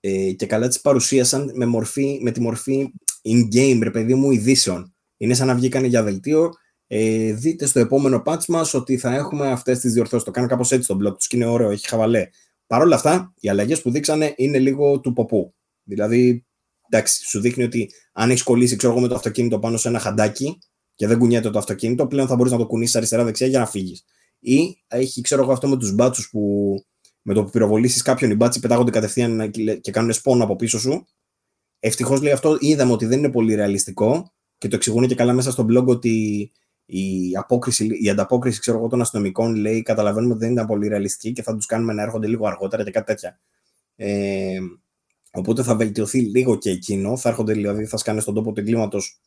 ε, 0.00 0.32
και 0.32 0.46
καλά 0.46 0.68
τις 0.68 0.80
παρουσίασαν 0.80 1.52
με, 1.54 1.66
μορφή, 1.66 2.18
με 2.22 2.30
τη 2.30 2.40
μορφή 2.40 2.92
in-game, 3.22 3.78
ρε 3.82 3.90
παιδί 3.90 4.14
μου, 4.14 4.30
ειδήσεων. 4.30 4.94
Είναι 5.16 5.34
σαν 5.34 5.46
να 5.46 5.54
βγήκανε 5.54 5.86
για 5.86 6.02
δελτίο 6.02 6.50
ε, 6.94 7.32
δείτε 7.32 7.66
στο 7.66 7.80
επόμενο 7.80 8.22
patch 8.26 8.46
μας 8.48 8.74
ότι 8.74 8.98
θα 8.98 9.14
έχουμε 9.14 9.50
αυτές 9.50 9.78
τις 9.78 9.92
διορθώσεις. 9.92 10.24
Το 10.24 10.30
κάνω 10.30 10.46
κάπως 10.46 10.72
έτσι 10.72 10.84
στο 10.84 10.96
blog 11.02 11.14
τους 11.16 11.26
και 11.26 11.36
είναι 11.36 11.46
ωραίο, 11.46 11.70
έχει 11.70 11.88
χαβαλέ. 11.88 12.28
Παρ' 12.66 12.80
όλα 12.80 12.94
αυτά, 12.94 13.32
οι 13.40 13.48
αλλαγές 13.48 13.82
που 13.82 13.90
δείξανε 13.90 14.32
είναι 14.36 14.58
λίγο 14.58 15.00
του 15.00 15.12
ποπού. 15.12 15.54
Δηλαδή, 15.82 16.46
εντάξει, 16.88 17.24
σου 17.24 17.40
δείχνει 17.40 17.64
ότι 17.64 17.90
αν 18.12 18.30
έχεις 18.30 18.42
κολλήσει 18.42 18.76
ξέρω 18.76 18.92
εγώ, 18.92 19.02
με 19.02 19.08
το 19.08 19.14
αυτοκίνητο 19.14 19.58
πάνω 19.58 19.76
σε 19.76 19.88
ένα 19.88 19.98
χαντάκι 19.98 20.58
και 20.94 21.06
δεν 21.06 21.18
κουνιέται 21.18 21.50
το 21.50 21.58
αυτοκίνητο, 21.58 22.06
πλέον 22.06 22.26
θα 22.26 22.36
μπορείς 22.36 22.52
να 22.52 22.58
το 22.58 22.66
κουνήσεις 22.66 22.96
αριστερά-δεξιά 22.96 23.46
για 23.46 23.58
να 23.58 23.66
φύγεις. 23.66 24.04
Ή 24.38 24.82
έχει, 24.88 25.20
ξέρω 25.20 25.42
εγώ, 25.42 25.52
αυτό 25.52 25.68
με 25.68 25.76
τους 25.76 25.94
μπάτσους 25.94 26.30
που 26.30 26.74
με 27.22 27.34
το 27.34 27.44
που 27.44 27.50
πυροβολήσεις 27.50 28.02
κάποιον, 28.02 28.30
οι 28.30 28.34
μπάτσοι 28.34 28.60
πετάγονται 28.60 28.90
κατευθείαν 28.90 29.50
και 29.80 29.90
κάνουν 29.90 30.12
σπόνο 30.12 30.44
από 30.44 30.56
πίσω 30.56 30.78
σου. 30.78 31.06
Ευτυχώς 31.78 32.22
λέει 32.22 32.32
αυτό, 32.32 32.56
είδαμε 32.60 32.92
ότι 32.92 33.06
δεν 33.06 33.18
είναι 33.18 33.30
πολύ 33.30 33.54
ρεαλιστικό 33.54 34.32
και 34.58 34.68
το 34.68 34.76
εξηγούν 34.76 35.06
και 35.06 35.14
καλά 35.14 35.32
μέσα 35.32 35.50
στο 35.50 35.66
blog 35.70 35.84
ότι 35.86 36.50
η, 36.86 37.36
απόκριση, 37.36 37.88
η 38.00 38.10
ανταπόκριση 38.10 38.60
ξέρω 38.60 38.78
εγώ, 38.78 38.88
των 38.88 39.00
αστυνομικών 39.00 39.54
λέει 39.54 39.82
καταλαβαίνουμε 39.82 40.32
ότι 40.32 40.44
δεν 40.44 40.52
ήταν 40.52 40.66
πολύ 40.66 40.88
ρεαλιστική 40.88 41.32
και 41.32 41.42
θα 41.42 41.54
τους 41.54 41.66
κάνουμε 41.66 41.92
να 41.92 42.02
έρχονται 42.02 42.26
λίγο 42.26 42.46
αργότερα 42.46 42.84
και 42.84 42.90
κάτι 42.90 43.06
τέτοια. 43.06 43.40
Ε, 43.96 44.58
οπότε 45.32 45.62
θα 45.62 45.76
βελτιωθεί 45.76 46.20
λίγο 46.20 46.58
και 46.58 46.70
εκείνο. 46.70 47.16
Θα 47.16 47.28
έρχονται 47.28 47.52
δηλαδή, 47.52 47.86
θα 47.86 47.96
σκάνε 47.96 48.20
στον 48.20 48.34
τόπο 48.34 48.52
του 48.52 48.60
εγκλήματος 48.60 49.20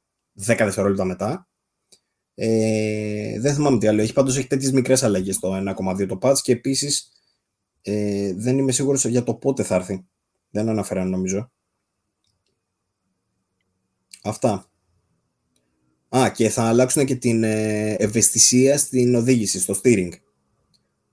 10 0.46 0.56
δευτερόλεπτα 0.58 1.06
μετά. 1.06 1.48
Ε, 2.36 3.40
δεν 3.40 3.54
θυμάμαι 3.54 3.78
τι 3.78 3.88
άλλο. 3.88 4.02
Έχει 4.02 4.14
πάντως 4.14 4.38
έχει 4.38 4.48
τέτοιες 4.48 4.72
μικρές 4.72 5.04
αλλαγές 5.04 5.36
στο 5.36 5.64
1,2 5.98 6.08
το 6.08 6.18
patch 6.22 6.38
και 6.42 6.52
επίσης 6.52 7.12
ε, 7.82 8.34
δεν 8.34 8.58
είμαι 8.58 8.72
σίγουρος 8.72 9.06
για 9.06 9.24
το 9.24 9.36
πότε 9.36 9.64
θα 9.64 9.76
έρθει. 9.76 10.06
Δεν 10.50 10.70
αναφέραν 10.70 11.10
νομίζω. 11.10 11.52
Αυτά. 14.24 14.70
Α, 16.18 16.30
και 16.30 16.50
θα 16.50 16.64
αλλάξουν 16.64 17.06
και 17.06 17.16
την 17.16 17.44
ε, 17.44 17.94
ευαισθησία 17.94 18.78
στην 18.78 19.16
οδήγηση, 19.16 19.60
στο 19.60 19.76
steering. 19.84 20.12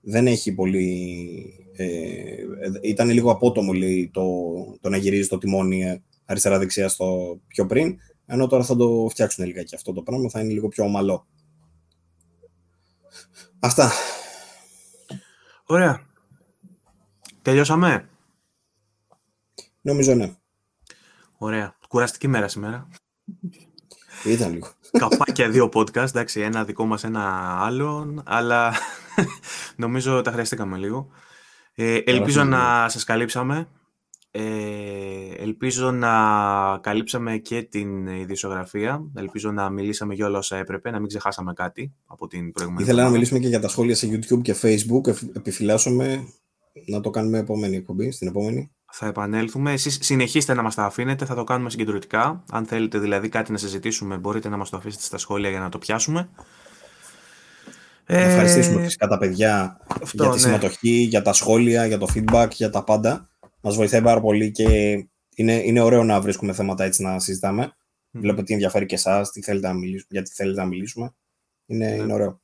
Δεν 0.01 0.27
έχει 0.27 0.53
πολύ... 0.53 1.57
Ε, 1.75 2.35
ήταν 2.81 3.09
λίγο 3.09 3.31
απότομο 3.31 3.73
λέει, 3.73 4.09
το, 4.13 4.23
το 4.81 4.89
να 4.89 4.97
γυρίζεις 4.97 5.27
το 5.27 5.37
τιμόνι 5.37 5.83
ε, 5.83 6.01
αριστερά-δεξιά 6.25 6.89
στο 6.89 7.39
πιο 7.47 7.65
πριν, 7.65 7.99
ενώ 8.25 8.47
τώρα 8.47 8.63
θα 8.63 8.75
το 8.75 9.07
φτιάξουν 9.09 9.45
λίγα 9.45 9.63
και 9.63 9.75
αυτό 9.75 9.93
το 9.93 10.01
πράγμα, 10.01 10.29
θα 10.29 10.39
είναι 10.39 10.53
λίγο 10.53 10.67
πιο 10.67 10.83
ομαλό. 10.83 11.27
Αυτά. 13.59 13.91
Ωραία. 15.65 16.07
Τελειώσαμε; 17.41 18.09
Νομίζω 19.81 20.15
ναι. 20.15 20.35
Ωραία. 21.37 21.75
Κουραστική 21.87 22.27
μέρα 22.27 22.47
σήμερα. 22.47 22.87
Ήταν 24.25 24.53
λίγο. 24.53 24.67
Καπάκια 24.99 25.49
δύο 25.49 25.69
podcast, 25.73 26.07
εντάξει, 26.07 26.39
ένα 26.39 26.63
δικό 26.63 26.85
μας, 26.85 27.03
ένα 27.03 27.55
άλλο, 27.59 28.21
αλλά 28.25 28.73
νομίζω 29.83 30.21
τα 30.21 30.31
χρειαστήκαμε 30.31 30.77
λίγο. 30.77 31.07
Ε, 31.75 31.97
ελπίζω 32.05 32.43
να 32.43 32.89
σας 32.89 33.03
καλύψαμε. 33.03 33.67
Ε, 34.31 34.41
ελπίζω 35.37 35.91
να 35.91 36.11
καλύψαμε 36.81 37.37
και 37.37 37.61
την 37.61 38.07
ειδησιογραφία. 38.07 39.11
Ελπίζω 39.15 39.51
να 39.51 39.69
μιλήσαμε 39.69 40.13
για 40.13 40.25
όλα 40.25 40.37
όσα 40.37 40.57
έπρεπε, 40.57 40.91
να 40.91 40.99
μην 40.99 41.07
ξεχάσαμε 41.07 41.53
κάτι 41.53 41.93
από 42.05 42.27
την 42.27 42.51
προηγούμενη. 42.51 42.83
Ήθελα 42.83 43.03
να 43.03 43.09
μιλήσουμε 43.09 43.39
και 43.39 43.47
για 43.47 43.59
τα 43.59 43.67
σχόλια 43.67 43.95
σε 43.95 44.07
YouTube 44.07 44.41
και 44.41 44.55
Facebook. 44.61 45.07
Επιφυλάσσομαι 45.33 46.27
να 46.85 47.01
το 47.01 47.09
κάνουμε 47.09 47.37
επόμενη 47.37 47.75
εκπομπή, 47.75 48.11
στην 48.11 48.27
επόμενη. 48.27 48.71
Θα 48.95 49.07
επανέλθουμε. 49.07 49.71
Εσείς 49.71 49.97
συνεχίστε 50.01 50.53
να 50.53 50.61
μας 50.61 50.75
τα 50.75 50.83
αφήνετε, 50.83 51.25
θα 51.25 51.35
το 51.35 51.43
κάνουμε 51.43 51.69
συγκεντρωτικά. 51.69 52.43
Αν 52.51 52.65
θέλετε 52.65 52.97
δηλαδή 52.97 53.29
κάτι 53.29 53.51
να 53.51 53.57
συζητήσουμε, 53.57 54.17
μπορείτε 54.17 54.49
να 54.49 54.57
μας 54.57 54.69
το 54.69 54.77
αφήσετε 54.77 55.03
στα 55.03 55.17
σχόλια 55.17 55.49
για 55.49 55.59
να 55.59 55.69
το 55.69 55.77
πιάσουμε. 55.77 56.29
Να 58.07 58.17
ευχαριστήσουμε 58.17 58.81
ε... 58.81 58.83
φυσικά 58.83 59.07
τα 59.07 59.17
παιδιά 59.17 59.77
για 60.11 60.23
τη 60.23 60.27
ναι. 60.27 60.37
συμμετοχή, 60.37 60.89
για 60.89 61.21
τα 61.21 61.33
σχόλια, 61.33 61.85
για 61.85 61.97
το 61.97 62.07
feedback, 62.15 62.47
για 62.51 62.69
τα 62.69 62.83
πάντα. 62.83 63.29
Μας 63.61 63.75
βοηθάει 63.75 64.01
πάρα 64.01 64.21
πολύ 64.21 64.51
και 64.51 64.67
είναι, 65.35 65.53
είναι 65.53 65.81
ωραίο 65.81 66.03
να 66.03 66.21
βρίσκουμε 66.21 66.53
θέματα 66.53 66.83
έτσι 66.83 67.03
να 67.03 67.19
συζητάμε. 67.19 67.65
Mm. 67.65 68.19
Βλέπω 68.19 68.43
τι 68.43 68.53
ενδιαφέρει 68.53 68.85
και 68.85 68.95
εσάς, 68.95 69.31
γιατί 70.09 70.31
θέλετε 70.33 70.57
να 70.57 70.65
μιλήσουμε. 70.65 71.13
Είναι, 71.65 71.89
ναι. 71.89 71.95
είναι 71.95 72.13
ωραίο. 72.13 72.41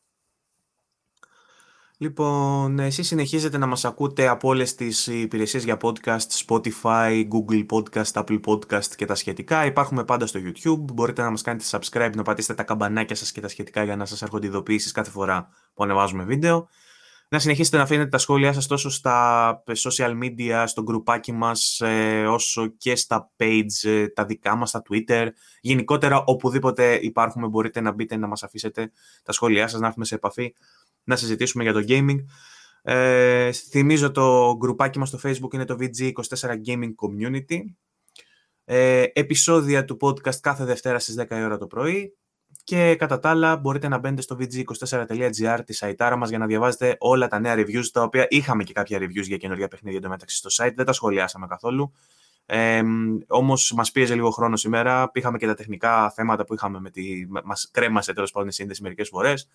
Λοιπόν, 2.02 2.80
εσείς 2.80 3.08
συνεχίζετε 3.08 3.58
να 3.58 3.66
μας 3.66 3.86
ακούτε 3.86 4.28
από 4.28 4.48
όλες 4.48 4.76
τις 4.76 5.08
υπηρεσίες 5.08 5.64
για 5.64 5.78
podcast, 5.82 6.46
Spotify, 6.48 7.28
Google 7.28 7.66
Podcast, 7.66 8.24
Apple 8.24 8.40
Podcast 8.46 8.86
και 8.96 9.06
τα 9.06 9.16
σχετικά. 9.16 9.66
Υπάρχουμε 9.66 10.04
πάντα 10.04 10.28
στο 10.28 10.40
YouTube. 10.44 10.94
Μπορείτε 10.94 11.22
να 11.22 11.30
μας 11.30 11.42
κάνετε 11.42 11.66
subscribe, 11.70 12.12
να 12.16 12.24
πατήσετε 12.24 12.54
τα 12.54 12.64
καμπανάκια 12.64 13.16
σας 13.16 13.32
και 13.32 13.42
τα 13.42 13.48
σχετικά 13.48 13.84
για 13.84 13.96
να 13.96 14.06
σας 14.06 14.22
έρχονται 14.22 14.48
ειδοποιήσεις 14.48 14.92
κάθε 14.92 15.12
φορά 15.12 15.50
που 15.74 15.84
ανεβάζουμε 15.84 16.24
βίντεο. 16.24 16.68
Να 17.32 17.40
συνεχίσετε 17.40 17.78
να 17.78 17.84
αφήνετε 17.84 18.10
τα 18.10 18.18
σχόλιά 18.18 18.54
σας 18.54 18.68
τόσο 18.68 18.90
στα 18.90 19.64
social 19.86 20.18
media, 20.24 20.64
στο 20.66 20.82
γκρουπάκι 20.82 21.32
μας, 21.32 21.80
ε, 21.80 22.26
όσο 22.28 22.68
και 22.68 22.96
στα 22.96 23.32
page, 23.38 23.90
ε, 23.90 24.08
τα 24.08 24.26
δικά 24.26 24.56
μας, 24.56 24.70
στα 24.70 24.82
Twitter. 24.90 25.28
Γενικότερα, 25.62 26.24
οπουδήποτε 26.26 27.00
υπάρχουμε 27.02 27.48
μπορείτε 27.48 27.82
να 27.82 27.92
μπείτε 27.92 28.18
να 28.18 28.28
μας 28.28 28.44
αφήσετε 28.44 28.92
τα 29.24 29.32
σχόλιά 29.32 29.68
σας, 29.68 29.80
να 29.80 29.88
έρθουμε 29.88 30.06
σε 30.06 30.16
επαφή 30.16 30.54
να 31.10 31.16
συζητήσουμε 31.16 31.64
για 31.64 31.74
το 31.74 31.84
gaming. 31.88 32.18
Ε, 32.82 33.52
θυμίζω 33.52 34.12
το 34.12 34.56
γκρουπάκι 34.58 35.00
μας 35.00 35.08
στο 35.08 35.20
facebook 35.24 35.54
είναι 35.54 35.66
το 35.66 35.78
VG24 35.80 36.50
Gaming 36.66 36.92
Community. 37.02 37.60
Ε, 38.66 39.04
επεισόδια 39.14 39.86
του 39.86 39.98
podcast 40.02 40.36
κάθε 40.36 40.66
Δευτέρα 40.66 41.00
στις 41.00 41.16
10 41.18 41.26
η 41.30 41.44
ώρα 41.44 41.58
το 41.58 41.68
πρωί. 41.68 42.18
Και 42.64 42.96
κατά 42.96 43.20
τα 43.20 43.30
άλλα 43.30 43.58
μπορείτε 43.58 43.88
να 43.88 43.98
μπαίνετε 43.98 44.22
στο 44.22 44.38
vg24.gr 44.40 45.60
τη 45.66 45.78
site 45.80 46.16
μας 46.18 46.30
για 46.30 46.38
να 46.38 46.46
διαβάζετε 46.46 46.96
όλα 47.00 47.28
τα 47.28 47.40
νέα 47.40 47.56
reviews, 47.56 47.86
τα 47.92 48.02
οποία 48.04 48.26
είχαμε 48.30 48.64
και 48.64 48.74
κάποια 48.74 48.98
reviews 48.98 49.24
για 49.24 49.38
καινούργια 49.38 49.68
παιχνίδια 49.68 49.98
εντωμεταξύ 49.98 50.36
στο 50.36 50.50
site, 50.64 50.74
δεν 50.76 50.86
τα 50.86 50.94
σχολιάσαμε 50.94 51.48
καθόλου. 51.48 51.94
Ε, 52.46 52.82
Όμως 53.28 53.74
μας 53.76 53.92
πίεζε 53.92 54.16
λίγο 54.16 54.30
χρόνος 54.30 54.60
σήμερα. 54.60 55.12
Είχαμε 55.14 55.38
και 55.38 55.46
τα 55.46 55.54
τεχνικά 55.54 56.12
θέματα 56.12 56.44
που 56.44 56.54
είχαμε 56.54 56.80
με 56.80 56.90
τη. 56.90 57.26
Μας 57.44 57.70
κρέμασε 57.72 58.14
τέλος 58.14 58.32
πάντων 58.32 58.48
η 58.50 58.54
σύνδεση 58.54 58.82
μερικές 58.82 59.08
φορές. 59.08 59.50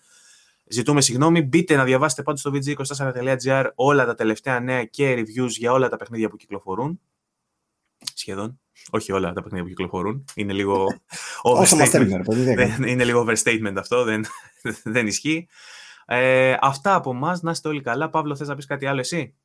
Ζητούμε 0.67 1.01
συγγνώμη. 1.01 1.41
Μπείτε 1.41 1.75
να 1.75 1.83
διαβάσετε 1.83 2.23
πάντως 2.23 2.39
στο 2.39 2.51
vg24.gr 2.53 3.65
όλα 3.75 4.05
τα 4.05 4.15
τελευταία 4.15 4.59
νέα 4.59 4.83
και 4.83 5.13
reviews 5.13 5.49
για 5.49 5.71
όλα 5.71 5.89
τα 5.89 5.97
παιχνίδια 5.97 6.29
που 6.29 6.35
κυκλοφορούν. 6.35 6.99
Σχεδόν. 8.13 8.59
Όχι 8.89 9.11
όλα 9.11 9.33
τα 9.33 9.41
παιχνίδια 9.41 9.63
που 9.63 9.69
κυκλοφορούν. 9.69 10.25
Είναι 10.35 10.53
λίγο 10.53 10.87
overstatement. 11.51 12.85
είναι 12.87 13.03
λίγο 13.03 13.25
overstatement 13.27 13.73
αυτό. 13.77 14.03
Δεν, 14.03 14.25
δεν 14.83 15.07
ισχύει. 15.07 15.47
Ε, 16.05 16.55
αυτά 16.61 16.95
από 16.95 17.11
εμά. 17.11 17.39
Να 17.41 17.51
είστε 17.51 17.67
όλοι 17.67 17.81
καλά. 17.81 18.09
Παύλο, 18.09 18.35
θες 18.35 18.47
να 18.47 18.55
πεις 18.55 18.65
κάτι 18.65 18.85
άλλο 18.85 18.99
εσύ; 18.99 19.35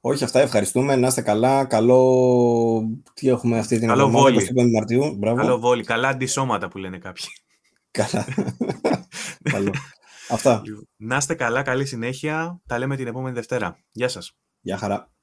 Όχι, 0.00 0.24
αυτά 0.24 0.40
ευχαριστούμε. 0.40 0.96
Να 0.96 1.06
είστε 1.06 1.20
καλά. 1.20 1.64
Καλό. 1.64 3.00
Τι 3.14 3.28
έχουμε 3.28 3.58
αυτή 3.58 3.78
την 3.78 3.88
Καλό 3.88 4.06
εβδομάδα, 4.06 4.40
25 4.40 4.70
Μαρτίου. 4.72 5.14
Μπράβο. 5.14 5.36
Καλό 5.36 5.58
βόλι. 5.58 5.84
Καλά 5.84 6.08
αντισώματα 6.08 6.68
που 6.68 6.78
λένε 6.78 6.98
κάποιοι. 6.98 7.26
Καλά. 7.90 8.26
Καλό. 9.52 9.72
Αυτά. 10.28 10.62
Να 10.96 11.16
είστε 11.16 11.34
καλά, 11.34 11.62
καλή 11.62 11.86
συνέχεια. 11.86 12.60
Τα 12.66 12.78
λέμε 12.78 12.96
την 12.96 13.06
επόμενη 13.06 13.34
Δευτέρα. 13.34 13.78
Γεια 13.90 14.08
σας. 14.08 14.32
Γεια 14.60 14.76
χαρά. 14.76 15.13